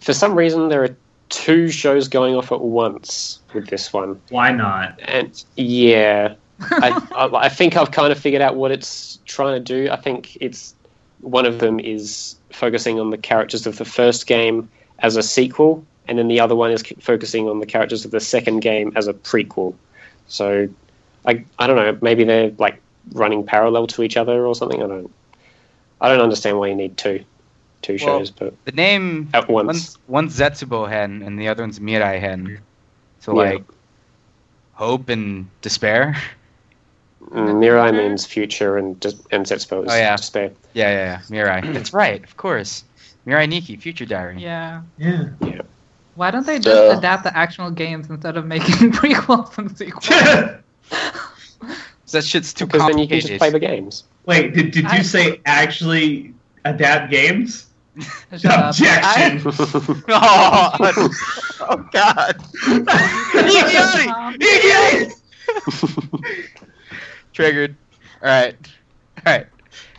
For 0.00 0.12
some 0.12 0.34
reason, 0.34 0.68
there 0.68 0.84
are 0.84 0.96
two 1.34 1.68
shows 1.68 2.06
going 2.06 2.36
off 2.36 2.52
at 2.52 2.60
once 2.60 3.40
with 3.52 3.66
this 3.68 3.92
one. 3.92 4.20
why 4.30 4.52
not? 4.52 4.98
And 5.02 5.44
yeah, 5.56 6.34
I, 6.60 7.06
I, 7.14 7.46
I 7.46 7.48
think 7.48 7.76
I've 7.76 7.90
kind 7.90 8.12
of 8.12 8.18
figured 8.18 8.40
out 8.40 8.56
what 8.56 8.70
it's 8.70 9.18
trying 9.24 9.54
to 9.54 9.60
do. 9.60 9.90
I 9.90 9.96
think 9.96 10.36
it's 10.40 10.74
one 11.20 11.44
of 11.44 11.58
them 11.58 11.80
is 11.80 12.36
focusing 12.52 13.00
on 13.00 13.10
the 13.10 13.18
characters 13.18 13.66
of 13.66 13.78
the 13.78 13.84
first 13.84 14.26
game 14.26 14.68
as 15.00 15.16
a 15.16 15.22
sequel, 15.22 15.84
and 16.06 16.18
then 16.18 16.28
the 16.28 16.38
other 16.38 16.54
one 16.54 16.70
is 16.70 16.82
c- 16.82 16.94
focusing 17.00 17.48
on 17.48 17.58
the 17.58 17.66
characters 17.66 18.04
of 18.04 18.12
the 18.12 18.20
second 18.20 18.60
game 18.60 18.92
as 18.94 19.08
a 19.08 19.12
prequel. 19.14 19.74
So, 20.28 20.68
I 21.26 21.44
I 21.58 21.66
don't 21.66 21.76
know. 21.76 21.98
Maybe 22.00 22.24
they're 22.24 22.52
like 22.58 22.80
running 23.12 23.44
parallel 23.44 23.86
to 23.88 24.02
each 24.02 24.16
other 24.16 24.46
or 24.46 24.54
something. 24.54 24.82
I 24.82 24.86
don't. 24.86 25.10
I 26.00 26.08
don't 26.08 26.20
understand 26.20 26.58
why 26.58 26.68
you 26.68 26.74
need 26.74 26.96
two, 26.96 27.24
two 27.84 27.98
Well, 28.00 28.18
shows, 28.18 28.30
but 28.30 28.54
The 28.64 28.72
name 28.72 29.28
at 29.34 29.48
once. 29.48 29.66
one's 29.66 29.98
one's 30.08 30.38
Zetsubo 30.38 30.88
Hen 30.88 31.22
and 31.22 31.38
the 31.38 31.48
other 31.48 31.62
one's 31.62 31.78
Mirai 31.78 32.18
Hen. 32.18 32.58
So 33.20 33.32
Yeah. 33.32 33.50
like 33.52 33.64
hope 34.72 35.08
and 35.08 35.48
despair. 35.62 36.16
Mm, 37.30 37.54
Mirai 37.62 37.92
means 37.96 38.26
future, 38.26 38.76
and 38.76 38.98
dis- 39.00 39.22
and 39.30 39.46
Zetsubo 39.46 39.86
is 39.86 39.92
Oh, 39.92 39.96
yeah. 39.96 40.16
despair. 40.16 40.50
Yeah, 40.74 40.90
yeah, 40.90 41.20
yeah. 41.30 41.44
Mirai. 41.60 41.72
That's 41.76 41.92
right, 41.94 42.22
of 42.24 42.36
course. 42.36 42.84
Mirai 43.26 43.48
Nikki, 43.48 43.76
Future 43.76 44.04
Diary. 44.04 44.36
Yeah. 44.42 44.82
Yeah. 44.98 45.28
Why 46.16 46.30
don't 46.30 46.46
they 46.46 46.58
just 46.58 46.66
Duh. 46.92 46.98
adapt 46.98 47.24
the 47.24 47.36
actual 47.36 47.70
games 47.70 48.08
instead 48.10 48.36
of 48.36 48.46
making 48.46 48.92
prequels 48.98 49.56
and 49.58 49.76
sequels? 49.76 50.04
So 50.06 50.58
that 52.18 52.24
shit's 52.24 52.52
too 52.52 52.66
Because 52.66 52.82
then 52.82 52.98
you 52.98 53.08
can 53.08 53.20
complicated. 53.20 53.28
just 53.30 53.38
play 53.40 53.50
the 53.50 53.58
games. 53.58 54.04
Wait, 54.26 54.54
did, 54.54 54.70
did 54.70 54.84
I- 54.86 54.98
you 54.98 55.02
say 55.04 55.40
actually 55.46 56.34
adapt 56.66 57.10
games? 57.10 57.66
Shut 58.36 58.46
up. 58.46 58.70
Objection. 58.70 59.42
oh, 60.08 61.10
oh 61.60 61.88
God! 61.92 62.36
I- 62.88 64.36
Idiot! 64.40 65.12
Triggered. 67.32 67.76
All 68.22 68.28
right, 68.28 68.56
all 69.26 69.32
right. 69.32 69.46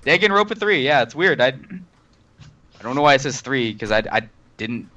Danganronpa 0.06 0.58
three. 0.58 0.84
Yeah, 0.84 1.04
it's 1.04 1.16
weird. 1.16 1.40
I 1.40 1.48
I 1.48 2.84
don't 2.84 2.96
know 2.96 3.02
why 3.02 3.14
it 3.14 3.22
says 3.22 3.40
three 3.42 3.72
because 3.72 3.92
I 3.92 4.04
I 4.12 4.28
didn't. 4.58 4.90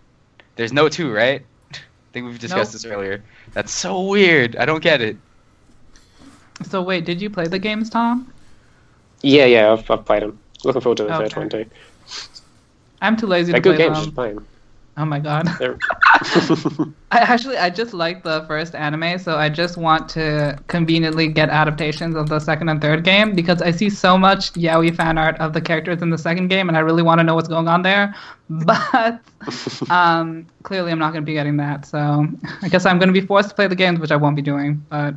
There's 0.56 0.72
no 0.72 0.88
two, 0.88 1.12
right? 1.12 1.42
I 1.72 1.76
think 2.12 2.26
we've 2.26 2.38
discussed 2.38 2.72
Nope. 2.72 2.82
this 2.82 2.84
earlier. 2.84 3.22
That's 3.52 3.70
so 3.72 4.02
weird. 4.02 4.56
I 4.56 4.64
don't 4.64 4.82
get 4.82 5.00
it. 5.00 5.16
So 6.64 6.82
wait, 6.82 7.04
did 7.04 7.22
you 7.22 7.30
play 7.30 7.46
the 7.46 7.58
games, 7.58 7.90
Tom? 7.90 8.32
Yeah, 9.22 9.44
yeah, 9.44 9.72
I've, 9.72 9.88
I've 9.90 10.04
played 10.04 10.22
them. 10.22 10.38
Looking 10.64 10.80
forward 10.80 10.96
to 10.98 11.04
the 11.04 11.10
third 11.16 11.36
one 11.36 11.48
too. 11.48 11.66
I'm 13.00 13.16
too 13.16 13.26
lazy 13.26 13.52
They're 13.52 13.60
to 13.60 13.70
play 13.70 13.76
games. 13.78 13.96
them. 13.96 14.04
Just 14.04 14.14
play 14.14 14.30
'em. 14.30 14.46
Oh 14.96 15.04
my 15.04 15.20
god. 15.20 15.46
I 17.12 17.18
actually 17.20 17.56
I 17.56 17.70
just 17.70 17.94
like 17.94 18.24
the 18.24 18.44
first 18.48 18.74
anime, 18.74 19.18
so 19.20 19.36
I 19.36 19.48
just 19.48 19.76
want 19.76 20.08
to 20.10 20.58
conveniently 20.66 21.28
get 21.28 21.50
adaptations 21.50 22.16
of 22.16 22.28
the 22.28 22.40
second 22.40 22.68
and 22.68 22.80
third 22.80 23.04
game 23.04 23.32
because 23.36 23.62
I 23.62 23.70
see 23.70 23.90
so 23.90 24.18
much 24.18 24.52
yaoi 24.54 24.92
fan 24.94 25.16
art 25.16 25.38
of 25.38 25.52
the 25.52 25.60
characters 25.60 26.02
in 26.02 26.10
the 26.10 26.18
second 26.18 26.48
game, 26.48 26.68
and 26.68 26.76
I 26.76 26.80
really 26.80 27.04
want 27.04 27.20
to 27.20 27.24
know 27.24 27.36
what's 27.36 27.46
going 27.48 27.68
on 27.68 27.82
there. 27.82 28.14
But 28.50 29.20
um, 29.90 30.46
clearly, 30.62 30.90
I'm 30.90 30.98
not 30.98 31.12
going 31.12 31.22
to 31.22 31.26
be 31.26 31.34
getting 31.34 31.58
that, 31.58 31.84
so 31.86 32.26
I 32.62 32.68
guess 32.68 32.86
I'm 32.86 32.98
going 32.98 33.12
to 33.12 33.20
be 33.20 33.24
forced 33.24 33.50
to 33.50 33.54
play 33.54 33.66
the 33.68 33.76
games, 33.76 34.00
which 34.00 34.10
I 34.10 34.16
won't 34.16 34.36
be 34.36 34.42
doing. 34.42 34.84
But 34.88 35.14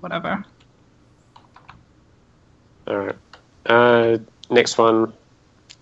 whatever. 0.00 0.44
all 2.88 2.96
right. 2.98 3.16
Uh, 3.66 4.18
next 4.50 4.76
one 4.76 5.12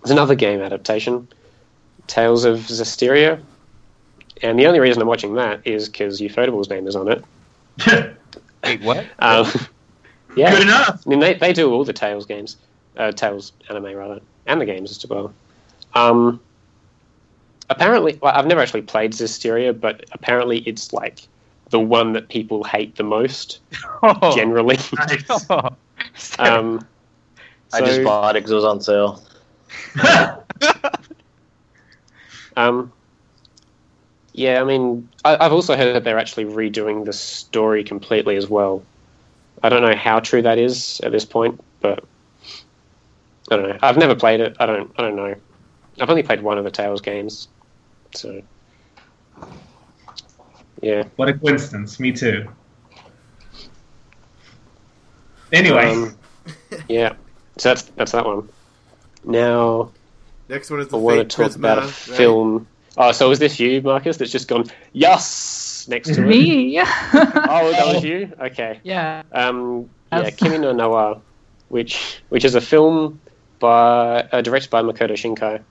is 0.05 0.11
another 0.11 0.35
game 0.35 0.61
adaptation, 0.61 1.27
Tales 2.07 2.45
of 2.45 2.59
Zestiria. 2.59 3.41
And 4.41 4.59
the 4.59 4.67
only 4.67 4.79
reason 4.79 5.01
I'm 5.01 5.07
watching 5.07 5.35
that 5.35 5.61
is 5.65 5.87
because 5.89 6.19
Ufotable's 6.19 6.69
name 6.69 6.87
is 6.87 6.95
on 6.95 7.07
it. 7.09 7.23
Wait, 8.63 8.81
what? 8.81 9.05
Um, 9.19 9.45
yeah, 10.35 10.51
Good 10.51 10.63
enough. 10.63 11.01
I 11.05 11.09
mean, 11.09 11.19
they, 11.19 11.35
they 11.35 11.53
do 11.53 11.71
all 11.71 11.85
the 11.85 11.93
Tales 11.93 12.25
games, 12.25 12.57
uh, 12.97 13.11
Tales 13.13 13.53
anime 13.69 13.95
rather, 13.95 14.19
and 14.47 14.59
the 14.59 14.65
games 14.65 14.91
as 14.91 15.05
well. 15.09 15.33
Um, 15.93 16.41
apparently, 17.69 18.19
well, 18.21 18.33
I've 18.35 18.45
never 18.47 18.59
actually 18.59 18.81
played 18.81 19.13
Zestiria, 19.13 19.79
but 19.79 20.03
apparently 20.11 20.59
it's 20.59 20.91
like 20.91 21.21
the 21.69 21.79
one 21.79 22.11
that 22.13 22.27
people 22.27 22.63
hate 22.65 22.95
the 22.97 23.03
most 23.03 23.59
Oh. 24.03 24.35
generally. 24.35 24.77
Nice. 24.97 25.49
um, 26.39 26.85
I 27.73 27.79
just 27.79 28.03
bought 28.03 28.35
it 28.35 28.39
because 28.39 28.51
it 28.51 28.55
was 28.55 28.65
on 28.65 28.81
sale. 28.81 29.23
um, 32.57 32.91
yeah, 34.33 34.61
I 34.61 34.63
mean, 34.65 35.07
I, 35.23 35.37
I've 35.45 35.53
also 35.53 35.75
heard 35.75 35.95
that 35.95 36.03
they're 36.03 36.19
actually 36.19 36.45
redoing 36.45 37.05
the 37.05 37.13
story 37.13 37.83
completely 37.83 38.35
as 38.35 38.49
well. 38.49 38.83
I 39.63 39.69
don't 39.69 39.81
know 39.81 39.95
how 39.95 40.19
true 40.19 40.41
that 40.41 40.57
is 40.57 40.99
at 41.01 41.11
this 41.11 41.25
point, 41.25 41.63
but 41.81 42.03
I 43.49 43.55
don't 43.55 43.69
know. 43.69 43.79
I've 43.81 43.97
never 43.97 44.15
played 44.15 44.41
it. 44.41 44.55
I 44.59 44.65
don't. 44.65 44.91
I 44.97 45.01
don't 45.01 45.15
know. 45.15 45.35
I've 45.99 46.09
only 46.09 46.23
played 46.23 46.41
one 46.41 46.57
of 46.57 46.65
the 46.65 46.71
Tales 46.71 46.99
games, 46.99 47.47
so 48.13 48.41
yeah. 50.81 51.03
what 51.15 51.29
a 51.29 51.33
coincidence. 51.33 51.99
Me 51.99 52.11
too. 52.11 52.47
Anyway, 55.51 55.91
Um, 55.91 56.17
yeah. 56.89 57.13
So 57.57 57.69
that's 57.69 57.83
that's 57.95 58.11
that 58.11 58.25
one. 58.25 58.49
Now 59.25 59.91
Next 60.49 60.69
one 60.69 60.79
is 60.79 60.87
I 60.87 60.89
the 60.91 60.97
want 60.97 61.29
to 61.29 61.37
talk 61.37 61.51
Prisma, 61.51 61.55
about 61.55 61.77
a 61.79 61.81
right? 61.81 61.89
film. 61.91 62.67
Oh, 62.97 63.11
so 63.11 63.31
is 63.31 63.39
this 63.39 63.59
you, 63.59 63.81
Marcus? 63.81 64.17
That's 64.17 64.31
just 64.31 64.47
gone 64.47 64.65
yes 64.93 65.87
next 65.89 66.13
to. 66.15 66.21
Me? 66.21 66.79
Oh, 66.81 67.71
that 67.71 67.93
was 67.93 68.03
you. 68.03 68.31
Okay. 68.39 68.79
yeah. 68.83 69.23
Um, 69.31 69.89
yeah, 70.11 70.21
Yes. 70.21 70.35
Kimi 70.35 70.57
no 70.59 70.73
Nawa, 70.73 71.19
which 71.69 72.21
which 72.29 72.45
is 72.45 72.55
a 72.55 72.61
film 72.61 73.19
by 73.59 74.21
uh, 74.31 74.41
directed 74.41 74.69
by 74.69 74.81
Makoto 74.81 75.13
Shinkai. 75.13 75.61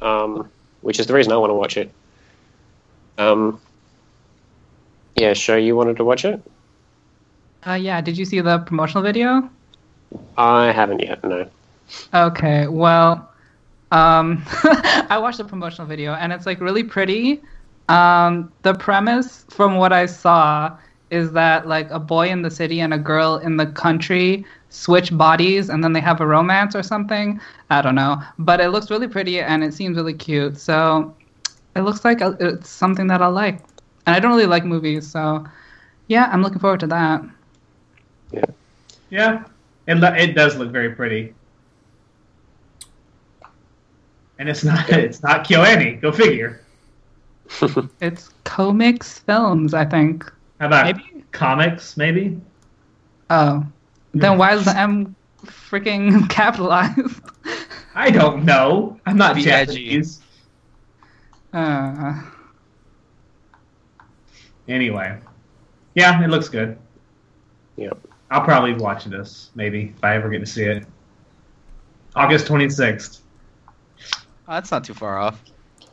Um, 0.00 0.48
which 0.82 0.98
is 1.00 1.06
the 1.06 1.14
reason 1.14 1.32
I 1.32 1.36
want 1.36 1.50
to 1.50 1.54
watch 1.54 1.76
it. 1.76 1.90
Um, 3.18 3.60
yeah, 5.16 5.32
sure. 5.34 5.58
You 5.58 5.76
wanted 5.76 5.96
to 5.96 6.04
watch 6.04 6.24
it? 6.24 6.40
Uh, 7.66 7.72
yeah. 7.74 8.00
Did 8.00 8.16
you 8.18 8.24
see 8.24 8.40
the 8.40 8.58
promotional 8.58 9.02
video? 9.02 9.48
I 10.36 10.72
haven't 10.72 11.00
yet. 11.00 11.22
No. 11.24 11.48
Okay, 12.12 12.66
well, 12.66 13.30
um, 13.92 14.42
I 15.10 15.18
watched 15.20 15.38
the 15.38 15.44
promotional 15.44 15.86
video 15.86 16.14
and 16.14 16.32
it's 16.32 16.46
like 16.46 16.60
really 16.60 16.84
pretty. 16.84 17.42
Um, 17.88 18.52
the 18.62 18.74
premise, 18.74 19.44
from 19.50 19.76
what 19.76 19.92
I 19.92 20.06
saw, 20.06 20.76
is 21.10 21.32
that 21.32 21.68
like 21.68 21.90
a 21.90 21.98
boy 21.98 22.28
in 22.28 22.42
the 22.42 22.50
city 22.50 22.80
and 22.80 22.92
a 22.94 22.98
girl 22.98 23.36
in 23.36 23.56
the 23.56 23.66
country 23.66 24.44
switch 24.68 25.16
bodies 25.16 25.68
and 25.68 25.84
then 25.84 25.92
they 25.92 26.00
have 26.00 26.20
a 26.20 26.26
romance 26.26 26.74
or 26.74 26.82
something. 26.82 27.40
I 27.70 27.82
don't 27.82 27.94
know, 27.94 28.20
but 28.38 28.60
it 28.60 28.70
looks 28.70 28.90
really 28.90 29.06
pretty 29.08 29.40
and 29.40 29.62
it 29.62 29.74
seems 29.74 29.96
really 29.96 30.14
cute. 30.14 30.58
So 30.58 31.14
it 31.76 31.82
looks 31.82 32.04
like 32.04 32.22
uh, 32.22 32.34
it's 32.40 32.70
something 32.70 33.06
that 33.08 33.22
I'll 33.22 33.32
like. 33.32 33.60
And 34.06 34.16
I 34.16 34.20
don't 34.20 34.32
really 34.32 34.46
like 34.46 34.64
movies, 34.64 35.10
so 35.10 35.44
yeah, 36.08 36.28
I'm 36.32 36.42
looking 36.42 36.58
forward 36.58 36.80
to 36.80 36.86
that. 36.88 37.22
yeah, 39.10 39.44
it 39.86 39.96
lo- 39.96 40.14
it 40.14 40.34
does 40.34 40.56
look 40.56 40.70
very 40.70 40.94
pretty, 40.94 41.34
and 44.38 44.48
it's 44.48 44.64
not 44.64 44.88
it's 44.90 45.22
not 45.22 45.46
KyoAni. 45.46 46.00
Go 46.00 46.12
figure. 46.12 46.60
It's 48.00 48.30
Comics 48.44 49.18
Films, 49.20 49.74
I 49.74 49.84
think. 49.84 50.24
How 50.60 50.66
about 50.66 50.86
Maybe? 50.86 51.24
comics? 51.32 51.96
Maybe. 51.96 52.40
Oh. 53.30 53.64
Then 54.14 54.38
why 54.38 54.54
is 54.54 54.64
the 54.64 54.76
M 54.76 55.14
freaking 55.44 56.28
capitalized? 56.30 57.20
I 57.94 58.10
don't 58.10 58.44
know. 58.44 58.98
I'm 59.06 59.16
not 59.16 59.34
Be 59.36 59.48
edgy. 59.50 59.74
Japanese. 59.84 60.20
Uh, 61.52 62.20
Anyway, 64.66 65.18
yeah, 65.94 66.24
it 66.24 66.30
looks 66.30 66.48
good. 66.48 66.78
Yep. 67.76 67.98
I'll 68.30 68.40
probably 68.44 68.72
watch 68.74 69.04
this 69.04 69.50
maybe 69.54 69.92
if 69.94 70.02
I 70.02 70.16
ever 70.16 70.30
get 70.30 70.38
to 70.38 70.46
see 70.46 70.64
it. 70.64 70.86
August 72.16 72.46
26th. 72.46 73.20
Oh, 74.46 74.52
that's 74.54 74.70
not 74.70 74.84
too 74.84 74.94
far 74.94 75.18
off. 75.18 75.42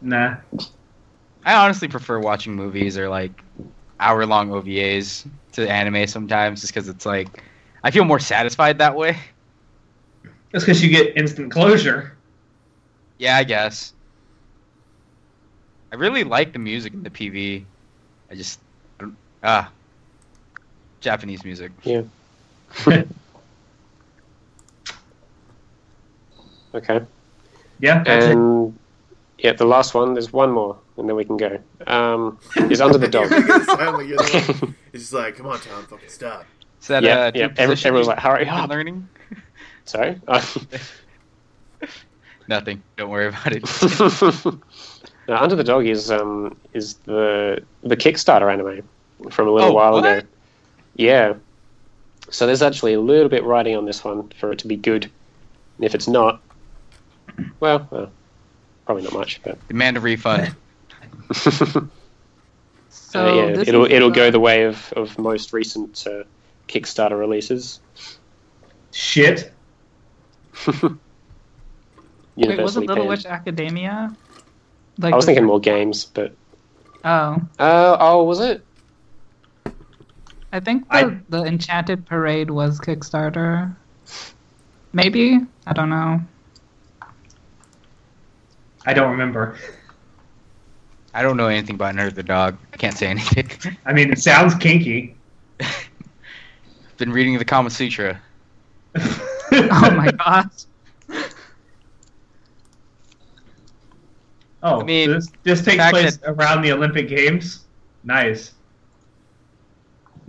Nah. 0.02 0.38
I 1.44 1.54
honestly 1.56 1.88
prefer 1.88 2.20
watching 2.20 2.54
movies 2.56 2.98
or 2.98 3.10
like 3.10 3.32
hour 4.00 4.26
long 4.26 4.52
OVAs 4.52 5.26
to 5.54 5.70
anime 5.70 6.08
sometimes 6.08 6.62
just 6.62 6.74
because 6.74 6.90
it's 6.90 7.06
like 7.06 7.28
I 7.84 7.92
feel 7.92 8.04
more 8.04 8.20
satisfied 8.20 8.78
that 8.80 8.96
way. 8.96 9.18
That's 10.52 10.66
because 10.66 10.84
you 10.84 10.90
get 10.90 11.16
instant 11.18 11.52
closure. 11.52 12.18
Yeah, 13.18 13.38
I 13.38 13.44
guess. 13.44 13.94
I 15.92 15.96
really 15.96 16.24
like 16.24 16.54
the 16.54 16.60
music 16.60 16.94
in 16.94 17.04
the 17.04 17.10
PV. 17.10 17.64
I 18.30 18.36
just 18.36 18.60
I 19.00 19.04
don't- 19.04 19.18
ah 19.44 19.72
Japanese 21.00 21.44
music. 21.44 21.72
Yeah. 21.84 22.04
Okay. 26.74 27.02
Yeah. 27.82 28.04
that's 28.04 28.26
it. 28.26 28.32
And 28.32 28.78
yeah, 29.40 29.54
the 29.54 29.66
last 29.66 29.94
one. 29.94 30.14
There's 30.14 30.32
one 30.32 30.52
more, 30.52 30.78
and 30.98 31.10
then 31.10 31.16
we 31.16 31.26
can 31.26 31.38
go. 31.38 31.60
Um, 31.88 32.38
is 32.70 32.80
under 32.82 32.98
the 32.98 33.08
dog. 33.08 33.32
You're 33.32 33.42
gonna 33.42 33.66
sound 33.66 33.98
like 33.98 34.08
you're 34.08 34.18
the 34.18 34.58
one- 34.62 34.76
It's 34.94 35.04
just 35.04 35.14
like, 35.14 35.36
come 35.36 35.48
on, 35.48 35.60
Tom, 35.60 35.86
fucking 35.88 36.10
stop. 36.10 36.46
Is 36.80 36.88
that 36.88 37.04
Yeah, 37.04 37.26
uh, 37.26 37.32
yeah, 37.34 37.48
new 37.48 37.54
every- 37.58 37.74
position 37.76 37.88
everyone's 37.90 38.08
you've 38.08 38.16
like, 38.16 38.20
"Hurry 38.24 38.46
been 38.46 38.54
up." 38.54 38.70
learning? 38.70 39.08
Sorry. 39.86 40.22
Nothing. 42.48 42.84
Don't 42.98 43.10
worry 43.10 43.28
about 43.28 43.54
it. 43.54 43.64
now, 45.28 45.42
under 45.42 45.56
the 45.56 45.64
dog 45.64 45.86
is 45.86 46.12
um 46.12 46.56
is 46.74 46.96
the 47.06 47.64
the 47.84 47.96
Kickstarter 47.98 48.52
anime 48.52 48.88
from 49.30 49.48
a 49.48 49.52
little 49.52 49.70
Oh, 49.70 49.74
while 49.74 49.94
what? 49.94 50.06
ago. 50.06 50.28
Yeah. 50.96 51.34
So 52.30 52.46
there's 52.46 52.62
actually 52.62 52.94
a 52.94 53.00
little 53.00 53.30
bit 53.30 53.44
writing 53.44 53.76
on 53.76 53.86
this 53.86 54.04
one 54.04 54.30
for 54.40 54.52
it 54.52 54.60
to 54.60 54.68
be 54.68 54.76
good. 54.76 55.06
And 55.78 55.86
if 55.86 55.96
it's 55.96 56.08
not, 56.08 56.42
well, 57.60 57.88
well 57.92 58.12
probably 58.86 59.04
not 59.04 59.14
much, 59.14 59.42
but 59.44 59.66
Demand 59.68 59.98
a 59.98 60.00
refund. 60.00 60.56
So 62.94 63.26
uh, 63.26 63.36
yeah, 63.36 63.64
it'll 63.68 63.92
it'll 63.92 64.10
uh, 64.10 64.14
go 64.14 64.32
the 64.32 64.40
way 64.40 64.64
of, 64.64 64.94
of 64.94 65.18
most 65.18 65.52
recent 65.52 66.06
uh, 66.08 66.24
Kickstarter 66.68 67.20
releases. 67.20 67.80
Shit. 68.94 69.52
Wait, 72.38 72.62
wasn't 72.62 72.88
Little. 72.88 73.08
Witch 73.08 73.26
Academia? 73.26 74.16
Like 74.98 75.14
I 75.14 75.16
was 75.18 75.26
thinking 75.26 75.46
more 75.46 75.60
games, 75.60 76.06
but 76.06 76.36
Oh, 77.04 77.42
uh, 77.60 77.98
oh, 78.00 78.24
was 78.24 78.40
it? 78.40 78.66
I 80.54 80.60
think 80.60 80.88
the, 80.90 80.96
I- 80.96 81.20
the 81.30 81.44
Enchanted 81.44 82.06
Parade 82.06 82.52
was 82.52 82.80
Kickstarter. 82.80 83.76
Maybe 84.94 85.40
I 85.66 85.74
don't 85.74 85.90
know. 85.90 86.22
I 88.86 88.94
don't 88.94 89.12
remember. 89.12 89.58
I 91.14 91.22
don't 91.22 91.38
know 91.38 91.48
anything 91.48 91.76
about 91.76 91.90
Under 91.90 92.10
the 92.10 92.24
Dog. 92.24 92.58
I 92.74 92.78
can't 92.78 92.98
say 92.98 93.08
anything. 93.08 93.78
I 93.86 93.94
mean, 93.94 94.12
it 94.12 94.20
sounds 94.20 94.56
kinky. 94.56 95.16
Been 96.98 97.12
reading 97.12 97.38
the 97.38 97.46
Kama 97.46 97.70
Sutra. 97.70 98.22
Oh 99.54 99.92
my 99.92 100.10
god. 100.12 100.50
Oh, 104.64 104.80
I 104.80 104.84
mean, 104.84 105.10
so 105.10 105.14
this, 105.16 105.32
this 105.44 105.66
takes 105.66 105.78
fact 105.78 105.94
place 105.94 106.20
around 106.24 106.62
the 106.62 106.72
Olympic 106.72 107.10
Games. 107.10 107.66
Nice. 108.06 108.54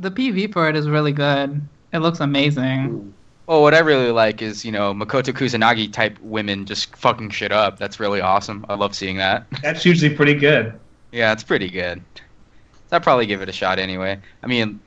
The 0.01 0.11
PV 0.11 0.53
for 0.53 0.69
it 0.69 0.75
is 0.75 0.89
really 0.89 1.13
good. 1.13 1.61
It 1.93 1.99
looks 1.99 2.19
amazing. 2.19 3.15
Well, 3.53 3.61
what 3.61 3.75
I 3.75 3.81
really 3.81 4.11
like 4.13 4.41
is, 4.41 4.65
you 4.65 4.73
know, 4.73 4.95
Makoto 4.95 5.31
Kusanagi 5.31 5.93
type 5.93 6.19
women 6.23 6.65
just 6.65 6.97
fucking 6.97 7.29
shit 7.29 7.53
up. 7.53 7.79
That's 7.79 8.01
really 8.01 8.23
awesome. 8.23 8.65
I 8.67 8.77
love 8.77 8.95
seeing 8.95 9.19
that. 9.19 9.45
That's 9.63 9.85
usually 9.85 10.17
pretty 10.17 10.33
good. 10.33 10.73
Yeah, 11.11 11.35
it's 11.35 11.43
pretty 11.43 11.69
good. 11.69 12.03
So 12.15 12.97
I'd 12.97 13.03
probably 13.03 13.27
give 13.27 13.43
it 13.43 13.51
a 13.51 13.53
shot 13.53 13.79
anyway. 13.79 14.19
I 14.43 14.47
mean, 14.47 14.81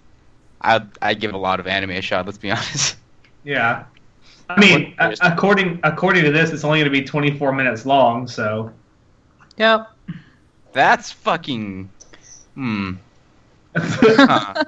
I 0.61 0.81
I 0.99 1.13
give 1.13 1.35
a 1.35 1.37
lot 1.37 1.59
of 1.59 1.67
anime 1.67 1.91
a 1.91 2.01
shot. 2.01 2.25
Let's 2.25 2.39
be 2.39 2.49
honest. 2.51 2.97
Yeah. 3.43 3.83
I 4.49 4.59
mean, 4.59 4.95
a- 4.97 5.15
according 5.21 5.79
according 5.83 6.23
to 6.23 6.31
this, 6.31 6.49
it's 6.49 6.63
only 6.63 6.79
going 6.79 6.91
to 6.91 6.99
be 6.99 7.05
24 7.05 7.53
minutes 7.53 7.85
long. 7.85 8.27
So 8.27 8.71
Yep. 9.57 9.91
That's 10.73 11.11
fucking. 11.11 11.87
Hmm. 12.55 12.93
Huh. 13.77 14.63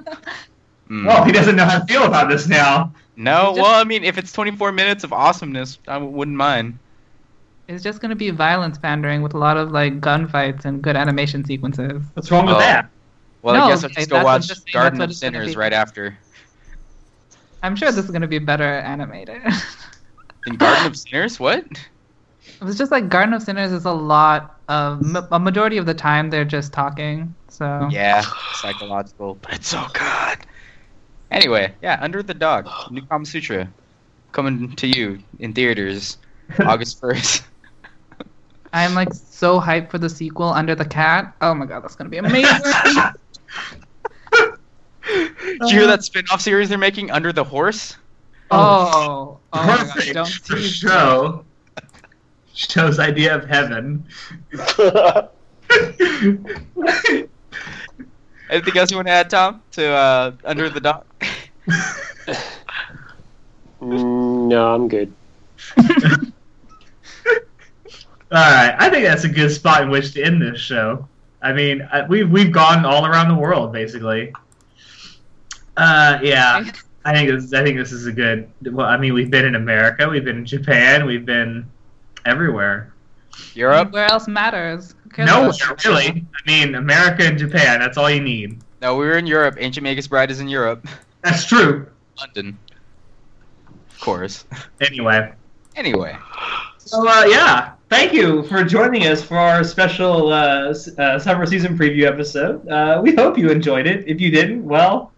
Hmm. 0.86 1.04
well, 1.04 1.24
he 1.24 1.32
doesn't 1.32 1.56
know 1.56 1.64
how 1.64 1.80
to 1.80 1.84
feel 1.86 2.04
about 2.04 2.30
this 2.30 2.46
now. 2.46 2.94
No, 3.18 3.48
just- 3.54 3.60
well, 3.60 3.78
I 3.80 3.84
mean, 3.84 4.04
if 4.04 4.16
it's 4.16 4.32
24 4.32 4.72
minutes 4.72 5.04
of 5.04 5.12
awesomeness, 5.12 5.78
I 5.86 5.98
wouldn't 5.98 6.36
mind. 6.36 6.78
It's 7.68 7.82
just 7.84 8.00
gonna 8.00 8.16
be 8.16 8.30
violence 8.30 8.78
pandering 8.78 9.20
with 9.20 9.34
a 9.34 9.38
lot 9.38 9.58
of 9.58 9.70
like 9.72 10.00
gunfights 10.00 10.64
and 10.64 10.80
good 10.80 10.96
animation 10.96 11.44
sequences. 11.44 12.02
What's 12.14 12.30
wrong 12.30 12.46
with 12.46 12.56
Oh. 12.56 12.60
that? 12.60 12.88
Well, 13.42 13.54
No, 13.54 13.64
I 13.64 13.68
guess 13.68 13.84
I'll 13.84 13.90
just 13.90 13.94
go 13.96 14.00
that's 14.00 14.10
what 14.10 14.18
I'm 14.18 14.24
watch 14.24 14.48
just 14.48 14.72
Garden 14.72 15.00
of 15.00 15.04
what 15.04 15.10
it's 15.10 15.20
gonna 15.20 15.38
Sinners 15.40 15.56
right 15.56 15.72
after. 15.74 16.18
I'm 17.62 17.76
sure 17.76 17.92
this 17.92 18.04
is 18.06 18.10
gonna 18.10 18.26
be 18.26 18.38
better 18.38 18.64
animated. 18.78 19.42
In 20.46 20.56
Garden 20.56 20.86
of 20.86 20.96
Sinners, 20.96 21.38
what? 21.38 21.64
It 22.60 22.64
was 22.64 22.78
just 22.78 22.90
like 22.90 23.08
Garden 23.10 23.34
of 23.34 23.42
Sinners 23.42 23.72
is 23.72 23.84
a 23.84 23.92
lot 23.92 24.58
of 24.68 25.04
a 25.30 25.38
majority 25.38 25.76
of 25.76 25.84
the 25.86 25.94
time 25.94 26.30
they're 26.30 26.44
just 26.46 26.72
talking. 26.72 27.34
So 27.48 27.88
Yeah, 27.90 28.22
psychological, 28.54 29.34
but 29.42 29.52
it's 29.54 29.68
so 29.68 29.84
good. 29.92 30.38
Anyway, 31.30 31.72
yeah, 31.82 31.98
Under 32.00 32.22
the 32.22 32.34
Dog, 32.34 32.68
New 32.90 33.02
Kama 33.02 33.26
Sutra, 33.26 33.68
coming 34.32 34.74
to 34.76 34.86
you 34.86 35.18
in 35.38 35.52
theaters 35.52 36.18
August 36.60 37.00
1st. 37.00 37.42
I'm 38.72 38.94
like 38.94 39.12
so 39.14 39.60
hyped 39.60 39.90
for 39.90 39.98
the 39.98 40.08
sequel 40.10 40.48
Under 40.48 40.74
the 40.74 40.84
Cat. 40.84 41.34
Oh 41.40 41.54
my 41.54 41.66
god, 41.66 41.82
that's 41.82 41.96
gonna 41.96 42.10
be 42.10 42.18
amazing. 42.18 42.44
Did 45.08 45.60
you 45.60 45.68
hear 45.68 45.86
that 45.86 46.04
spin-off 46.04 46.42
series 46.42 46.68
they're 46.68 46.76
making, 46.76 47.10
Under 47.10 47.32
the 47.32 47.44
Horse? 47.44 47.96
oh, 48.50 49.38
oh 49.52 49.66
my 49.66 49.66
gosh, 49.66 49.92
Perfect 49.94 50.14
don't 50.14 50.28
for 50.28 50.56
tease 50.56 50.74
show. 50.74 51.44
Show's 52.54 52.98
idea 52.98 53.34
of 53.34 53.46
heaven. 53.48 54.04
Anything 58.50 58.76
else 58.78 58.90
you 58.90 58.96
want 58.96 59.06
to 59.06 59.12
add, 59.12 59.30
Tom, 59.30 59.62
to 59.72 59.86
uh, 59.88 60.32
Under 60.44 60.68
the 60.68 60.80
Dog? 60.80 61.04
Mm, 63.80 64.48
no, 64.48 64.74
I'm 64.74 64.88
good. 64.88 65.12
All 68.30 68.36
right, 68.38 68.74
I 68.78 68.90
think 68.90 69.04
that's 69.06 69.24
a 69.24 69.28
good 69.28 69.50
spot 69.50 69.82
in 69.82 69.90
which 69.90 70.12
to 70.14 70.22
end 70.22 70.42
this 70.42 70.60
show. 70.60 71.08
I 71.40 71.52
mean, 71.52 71.88
we've 72.08 72.28
we've 72.30 72.52
gone 72.52 72.84
all 72.84 73.06
around 73.06 73.28
the 73.28 73.34
world 73.34 73.72
basically. 73.72 74.32
Uh, 75.76 76.18
yeah, 76.22 76.64
I 77.04 77.14
think 77.14 77.30
this 77.30 77.52
I 77.54 77.62
think 77.62 77.78
this 77.78 77.92
is 77.92 78.06
a 78.06 78.12
good. 78.12 78.50
Well, 78.70 78.86
I 78.86 78.96
mean, 78.98 79.14
we've 79.14 79.30
been 79.30 79.46
in 79.46 79.54
America, 79.54 80.08
we've 80.08 80.24
been 80.24 80.38
in 80.38 80.44
Japan, 80.44 81.06
we've 81.06 81.24
been 81.24 81.64
everywhere. 82.26 82.92
Europe? 83.54 83.92
Where 83.92 84.10
else 84.10 84.26
matters? 84.28 84.94
Who 85.04 85.10
cares 85.10 85.28
Nowhere 85.30 85.50
about- 85.64 85.84
really. 85.84 86.06
I 86.08 86.40
mean, 86.46 86.74
America 86.74 87.22
and 87.24 87.38
Japan. 87.38 87.78
That's 87.80 87.96
all 87.96 88.10
you 88.10 88.20
need. 88.20 88.58
No, 88.82 88.96
we 88.96 89.06
were 89.06 89.16
in 89.16 89.26
Europe. 89.26 89.56
Ancient 89.58 89.84
Magus 89.84 90.06
Bride 90.08 90.30
is 90.30 90.40
in 90.40 90.48
Europe. 90.48 90.86
That's 91.22 91.44
true. 91.44 91.88
London. 92.18 92.58
Of 93.90 94.00
course. 94.00 94.44
Anyway. 94.80 95.32
Anyway. 95.76 96.16
So 96.78 97.06
uh, 97.06 97.24
yeah, 97.28 97.72
thank 97.88 98.12
you 98.12 98.42
for 98.44 98.64
joining 98.64 99.06
us 99.06 99.22
for 99.22 99.36
our 99.36 99.62
special 99.64 100.32
uh, 100.32 100.74
uh, 100.98 101.18
summer 101.18 101.46
season 101.46 101.76
preview 101.76 102.04
episode. 102.04 102.66
Uh, 102.68 103.00
we 103.02 103.14
hope 103.14 103.36
you 103.36 103.50
enjoyed 103.50 103.86
it. 103.86 104.04
If 104.06 104.20
you 104.20 104.30
didn't, 104.30 104.64
well, 104.64 105.12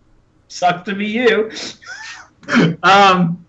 sucks 0.49 0.83
to 0.89 0.95
be 0.95 1.07
you. 1.07 1.51
um, 2.83 3.45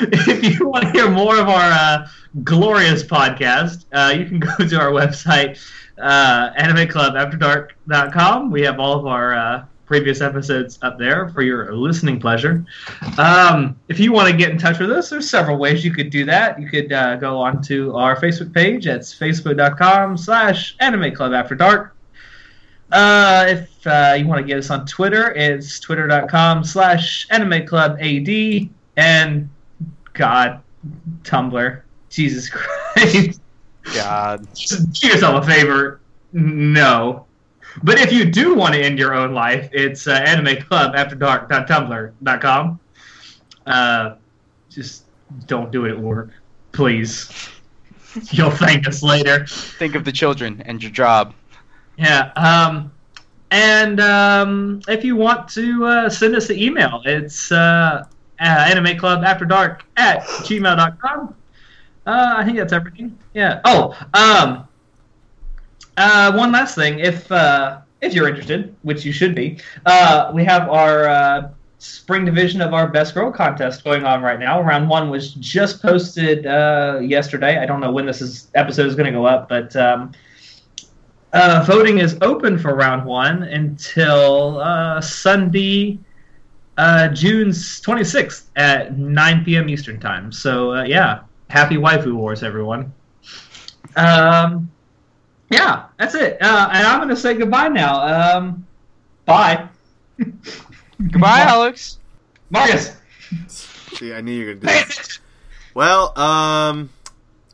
if 0.00 0.58
you 0.58 0.68
want 0.68 0.84
to 0.84 0.90
hear 0.92 1.10
more 1.10 1.38
of 1.38 1.48
our 1.48 1.70
uh, 1.70 2.08
glorious 2.44 3.02
podcast, 3.02 3.84
uh, 3.92 4.12
you 4.16 4.24
can 4.24 4.38
go 4.40 4.56
to 4.56 4.80
our 4.80 4.90
website, 4.90 5.58
uh, 5.98 6.52
animeclubafterdark.com. 6.54 8.50
We 8.50 8.62
have 8.62 8.80
all 8.80 8.98
of 8.98 9.06
our 9.06 9.34
uh, 9.34 9.64
previous 9.90 10.20
episodes 10.20 10.78
up 10.82 11.00
there 11.00 11.28
for 11.30 11.42
your 11.42 11.74
listening 11.74 12.20
pleasure. 12.20 12.64
Um, 13.18 13.76
if 13.88 13.98
you 13.98 14.12
want 14.12 14.30
to 14.30 14.36
get 14.36 14.50
in 14.50 14.56
touch 14.56 14.78
with 14.78 14.92
us, 14.92 15.10
there's 15.10 15.28
several 15.28 15.58
ways 15.58 15.84
you 15.84 15.92
could 15.92 16.10
do 16.10 16.24
that. 16.26 16.62
You 16.62 16.68
could 16.68 16.92
uh, 16.92 17.16
go 17.16 17.36
onto 17.40 17.92
our 17.96 18.14
Facebook 18.14 18.54
page. 18.54 18.86
It's 18.86 19.12
facebook.com 19.12 20.16
slash 20.16 20.76
anime 20.78 21.12
club 21.12 21.32
after 21.32 21.56
dark. 21.56 21.96
Uh, 22.92 23.46
if 23.48 23.84
uh, 23.84 24.14
you 24.16 24.28
want 24.28 24.40
to 24.40 24.46
get 24.46 24.58
us 24.58 24.70
on 24.70 24.86
Twitter, 24.86 25.32
it's 25.32 25.80
twitter.com 25.80 26.62
slash 26.62 27.26
anime 27.30 27.66
club 27.66 27.98
AD. 28.00 28.68
And 28.96 29.50
God, 30.12 30.62
Tumblr. 31.24 31.82
Jesus 32.10 32.48
Christ. 32.94 33.40
God. 33.92 34.46
Just 34.54 34.92
do 34.92 35.08
yourself 35.08 35.42
a 35.42 35.46
favor. 35.48 36.00
No. 36.32 37.26
But 37.82 37.98
if 37.98 38.12
you 38.12 38.24
do 38.24 38.54
want 38.54 38.74
to 38.74 38.80
end 38.80 38.96
your 38.98 39.14
own 39.14 39.34
life, 39.34 39.68
it's 39.72 40.06
uh, 40.06 40.20
animeclubafterdark.tumblr.com. 40.20 42.80
Uh, 43.66 44.14
just 44.68 45.04
don't 45.46 45.70
do 45.70 45.84
it 45.84 45.92
at 45.92 45.98
work, 45.98 46.30
please. 46.72 47.48
You'll 48.30 48.50
thank 48.50 48.88
us 48.88 49.02
later. 49.02 49.46
Think 49.46 49.94
of 49.94 50.04
the 50.04 50.12
children 50.12 50.62
and 50.66 50.82
your 50.82 50.92
job. 50.92 51.32
Yeah. 51.96 52.32
Um, 52.36 52.92
and 53.50 54.00
um, 54.00 54.80
if 54.88 55.04
you 55.04 55.16
want 55.16 55.48
to 55.50 55.84
uh, 55.84 56.08
send 56.08 56.34
us 56.36 56.48
an 56.50 56.58
email, 56.58 57.02
it's 57.04 57.52
uh, 57.52 58.06
uh, 58.40 58.44
Anime 58.44 58.96
Club 58.96 59.24
After 59.24 59.44
Dark 59.44 59.84
at 59.96 60.22
gmail.com. 60.22 61.34
Uh, 62.06 62.34
I 62.36 62.44
think 62.44 62.56
that's 62.56 62.72
everything. 62.72 63.18
Yeah. 63.34 63.60
Oh, 63.64 63.94
um, 64.14 64.66
uh, 65.96 66.32
one 66.32 66.52
last 66.52 66.74
thing. 66.74 67.00
If 67.00 67.30
uh, 67.30 67.80
if 68.00 68.14
you're 68.14 68.28
interested, 68.28 68.74
which 68.82 69.04
you 69.04 69.12
should 69.12 69.34
be, 69.34 69.58
uh, 69.86 70.30
we 70.34 70.44
have 70.44 70.68
our 70.68 71.08
uh, 71.08 71.50
spring 71.78 72.24
division 72.24 72.60
of 72.60 72.72
our 72.72 72.88
Best 72.88 73.14
Girl 73.14 73.30
contest 73.30 73.84
going 73.84 74.04
on 74.04 74.22
right 74.22 74.38
now. 74.38 74.60
Round 74.60 74.88
one 74.88 75.10
was 75.10 75.34
just 75.34 75.82
posted 75.82 76.46
uh, 76.46 77.00
yesterday. 77.02 77.58
I 77.58 77.66
don't 77.66 77.80
know 77.80 77.92
when 77.92 78.06
this 78.06 78.20
is 78.20 78.50
episode 78.54 78.86
is 78.86 78.94
going 78.94 79.06
to 79.06 79.12
go 79.12 79.26
up, 79.26 79.48
but 79.48 79.74
um, 79.76 80.12
uh, 81.32 81.64
voting 81.66 81.98
is 81.98 82.16
open 82.22 82.58
for 82.58 82.74
round 82.74 83.04
one 83.04 83.42
until 83.44 85.00
Sunday, 85.02 85.98
June 87.12 87.52
26th 87.52 88.46
at 88.56 88.96
9 88.96 89.44
p.m. 89.44 89.68
Eastern 89.68 90.00
Time. 90.00 90.32
So, 90.32 90.82
yeah, 90.82 91.20
happy 91.50 91.76
Waifu 91.76 92.14
Wars, 92.14 92.42
everyone. 92.42 92.92
Um, 93.96 94.70
yeah, 95.50 95.86
that's 95.98 96.14
it. 96.14 96.40
Uh, 96.40 96.70
and 96.72 96.86
I'm 96.86 96.98
going 96.98 97.08
to 97.10 97.16
say 97.16 97.34
goodbye 97.34 97.68
now. 97.68 98.36
Um, 98.36 98.66
bye. 99.26 99.68
Goodbye, 100.18 101.40
Alex. 101.40 101.98
Marcus. 102.50 102.94
See, 103.46 104.12
I 104.12 104.20
knew 104.20 104.32
you 104.32 104.46
were 104.46 104.54
gonna 104.54 104.60
do 104.60 104.66
that. 104.66 105.18
Well, 105.72 106.18
um, 106.18 106.90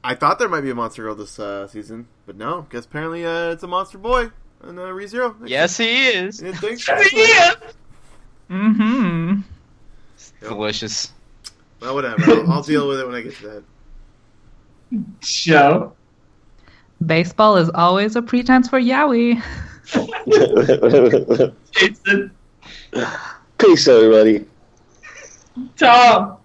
I 0.03 0.15
thought 0.15 0.39
there 0.39 0.49
might 0.49 0.63
be 0.63 0.71
a 0.71 0.75
monster 0.75 1.03
girl 1.03 1.15
this 1.15 1.39
uh, 1.39 1.69
season, 1.69 2.09
but 2.27 2.37
no. 2.37 2.67
Guess 2.71 2.87
apparently 2.87 3.25
uh, 3.25 3.53
it's 3.53 3.63
a 3.63 3.69
monster 3.69 3.99
boy 3.99 4.31
and 4.63 4.79
uh, 4.79 4.85
ReZero. 4.85 5.37
Yes, 5.47 5.77
he 5.77 6.09
is. 6.09 6.41
You 6.41 6.53
didn't 6.53 6.79
think? 6.79 6.81
Mm-hmm. 8.51 9.41
Delicious. 10.41 11.13
Well, 11.81 11.95
whatever. 11.95 12.23
I'll, 12.31 12.53
I'll 12.53 12.63
deal 12.63 12.89
with 12.89 13.01
it 13.01 13.07
when 13.07 13.17
I 13.17 13.23
get 13.23 13.37
to 13.37 13.63
that. 14.93 15.07
Show. 15.27 15.96
Baseball 17.05 17.57
is 17.57 17.71
always 17.75 18.17
a 18.17 18.23
pretense 18.23 18.69
for 18.69 18.81
yaoi. 18.81 19.43
Jason. 21.73 22.31
Peace, 23.59 23.89
everybody. 23.89 24.47
Tom. 25.77 26.37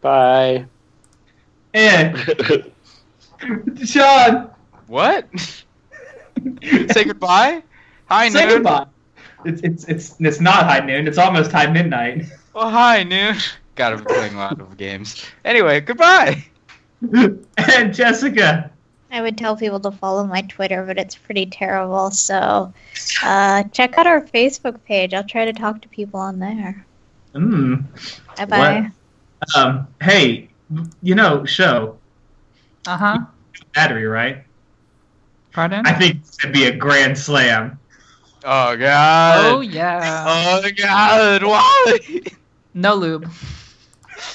Bye. 0.00 0.66
And 1.74 2.16
Sean. 3.84 4.50
What? 4.86 5.28
Say 6.62 7.04
goodbye. 7.04 7.62
Hi, 8.06 8.28
Say 8.30 8.46
noon. 8.46 8.54
goodbye. 8.56 8.86
It's, 9.44 9.60
it's 9.62 9.84
it's 9.84 10.16
it's 10.20 10.40
not 10.40 10.64
high 10.64 10.80
noon. 10.80 11.06
It's 11.06 11.18
almost 11.18 11.52
high 11.52 11.70
midnight. 11.70 12.26
Oh, 12.54 12.68
hi, 12.68 13.04
noon. 13.04 13.36
God, 13.76 13.92
I'm 13.94 14.04
playing 14.04 14.34
a 14.34 14.38
lot 14.38 14.60
of 14.60 14.76
games. 14.76 15.24
Anyway, 15.44 15.80
goodbye. 15.80 16.44
and 17.16 17.94
Jessica. 17.94 18.70
I 19.10 19.20
would 19.20 19.36
tell 19.36 19.56
people 19.56 19.80
to 19.80 19.90
follow 19.90 20.24
my 20.24 20.42
Twitter, 20.42 20.84
but 20.84 20.98
it's 20.98 21.16
pretty 21.16 21.46
terrible. 21.46 22.10
So 22.10 22.72
uh, 23.24 23.64
check 23.72 23.98
out 23.98 24.06
our 24.06 24.20
Facebook 24.22 24.82
page. 24.84 25.14
I'll 25.14 25.24
try 25.24 25.44
to 25.44 25.52
talk 25.52 25.82
to 25.82 25.88
people 25.88 26.20
on 26.20 26.38
there. 26.38 26.86
Mm. 27.34 27.84
Bye 28.36 28.44
bye. 28.46 28.90
Um. 29.56 29.88
Hey, 30.02 30.48
you 31.02 31.14
know, 31.14 31.44
show 31.44 31.98
Uh 32.86 32.96
huh. 32.96 33.18
battery, 33.74 34.06
right? 34.06 34.44
Pardon? 35.52 35.86
I 35.86 35.92
think 35.92 36.18
it'd 36.42 36.52
be 36.52 36.64
a 36.66 36.76
grand 36.76 37.18
slam. 37.18 37.78
Oh 38.44 38.76
God. 38.76 39.46
oh 39.46 39.60
yeah. 39.60 40.24
Oh 40.62 40.70
God. 40.76 41.42
Why? 41.42 41.98
No 42.74 42.94
lube. 42.94 43.28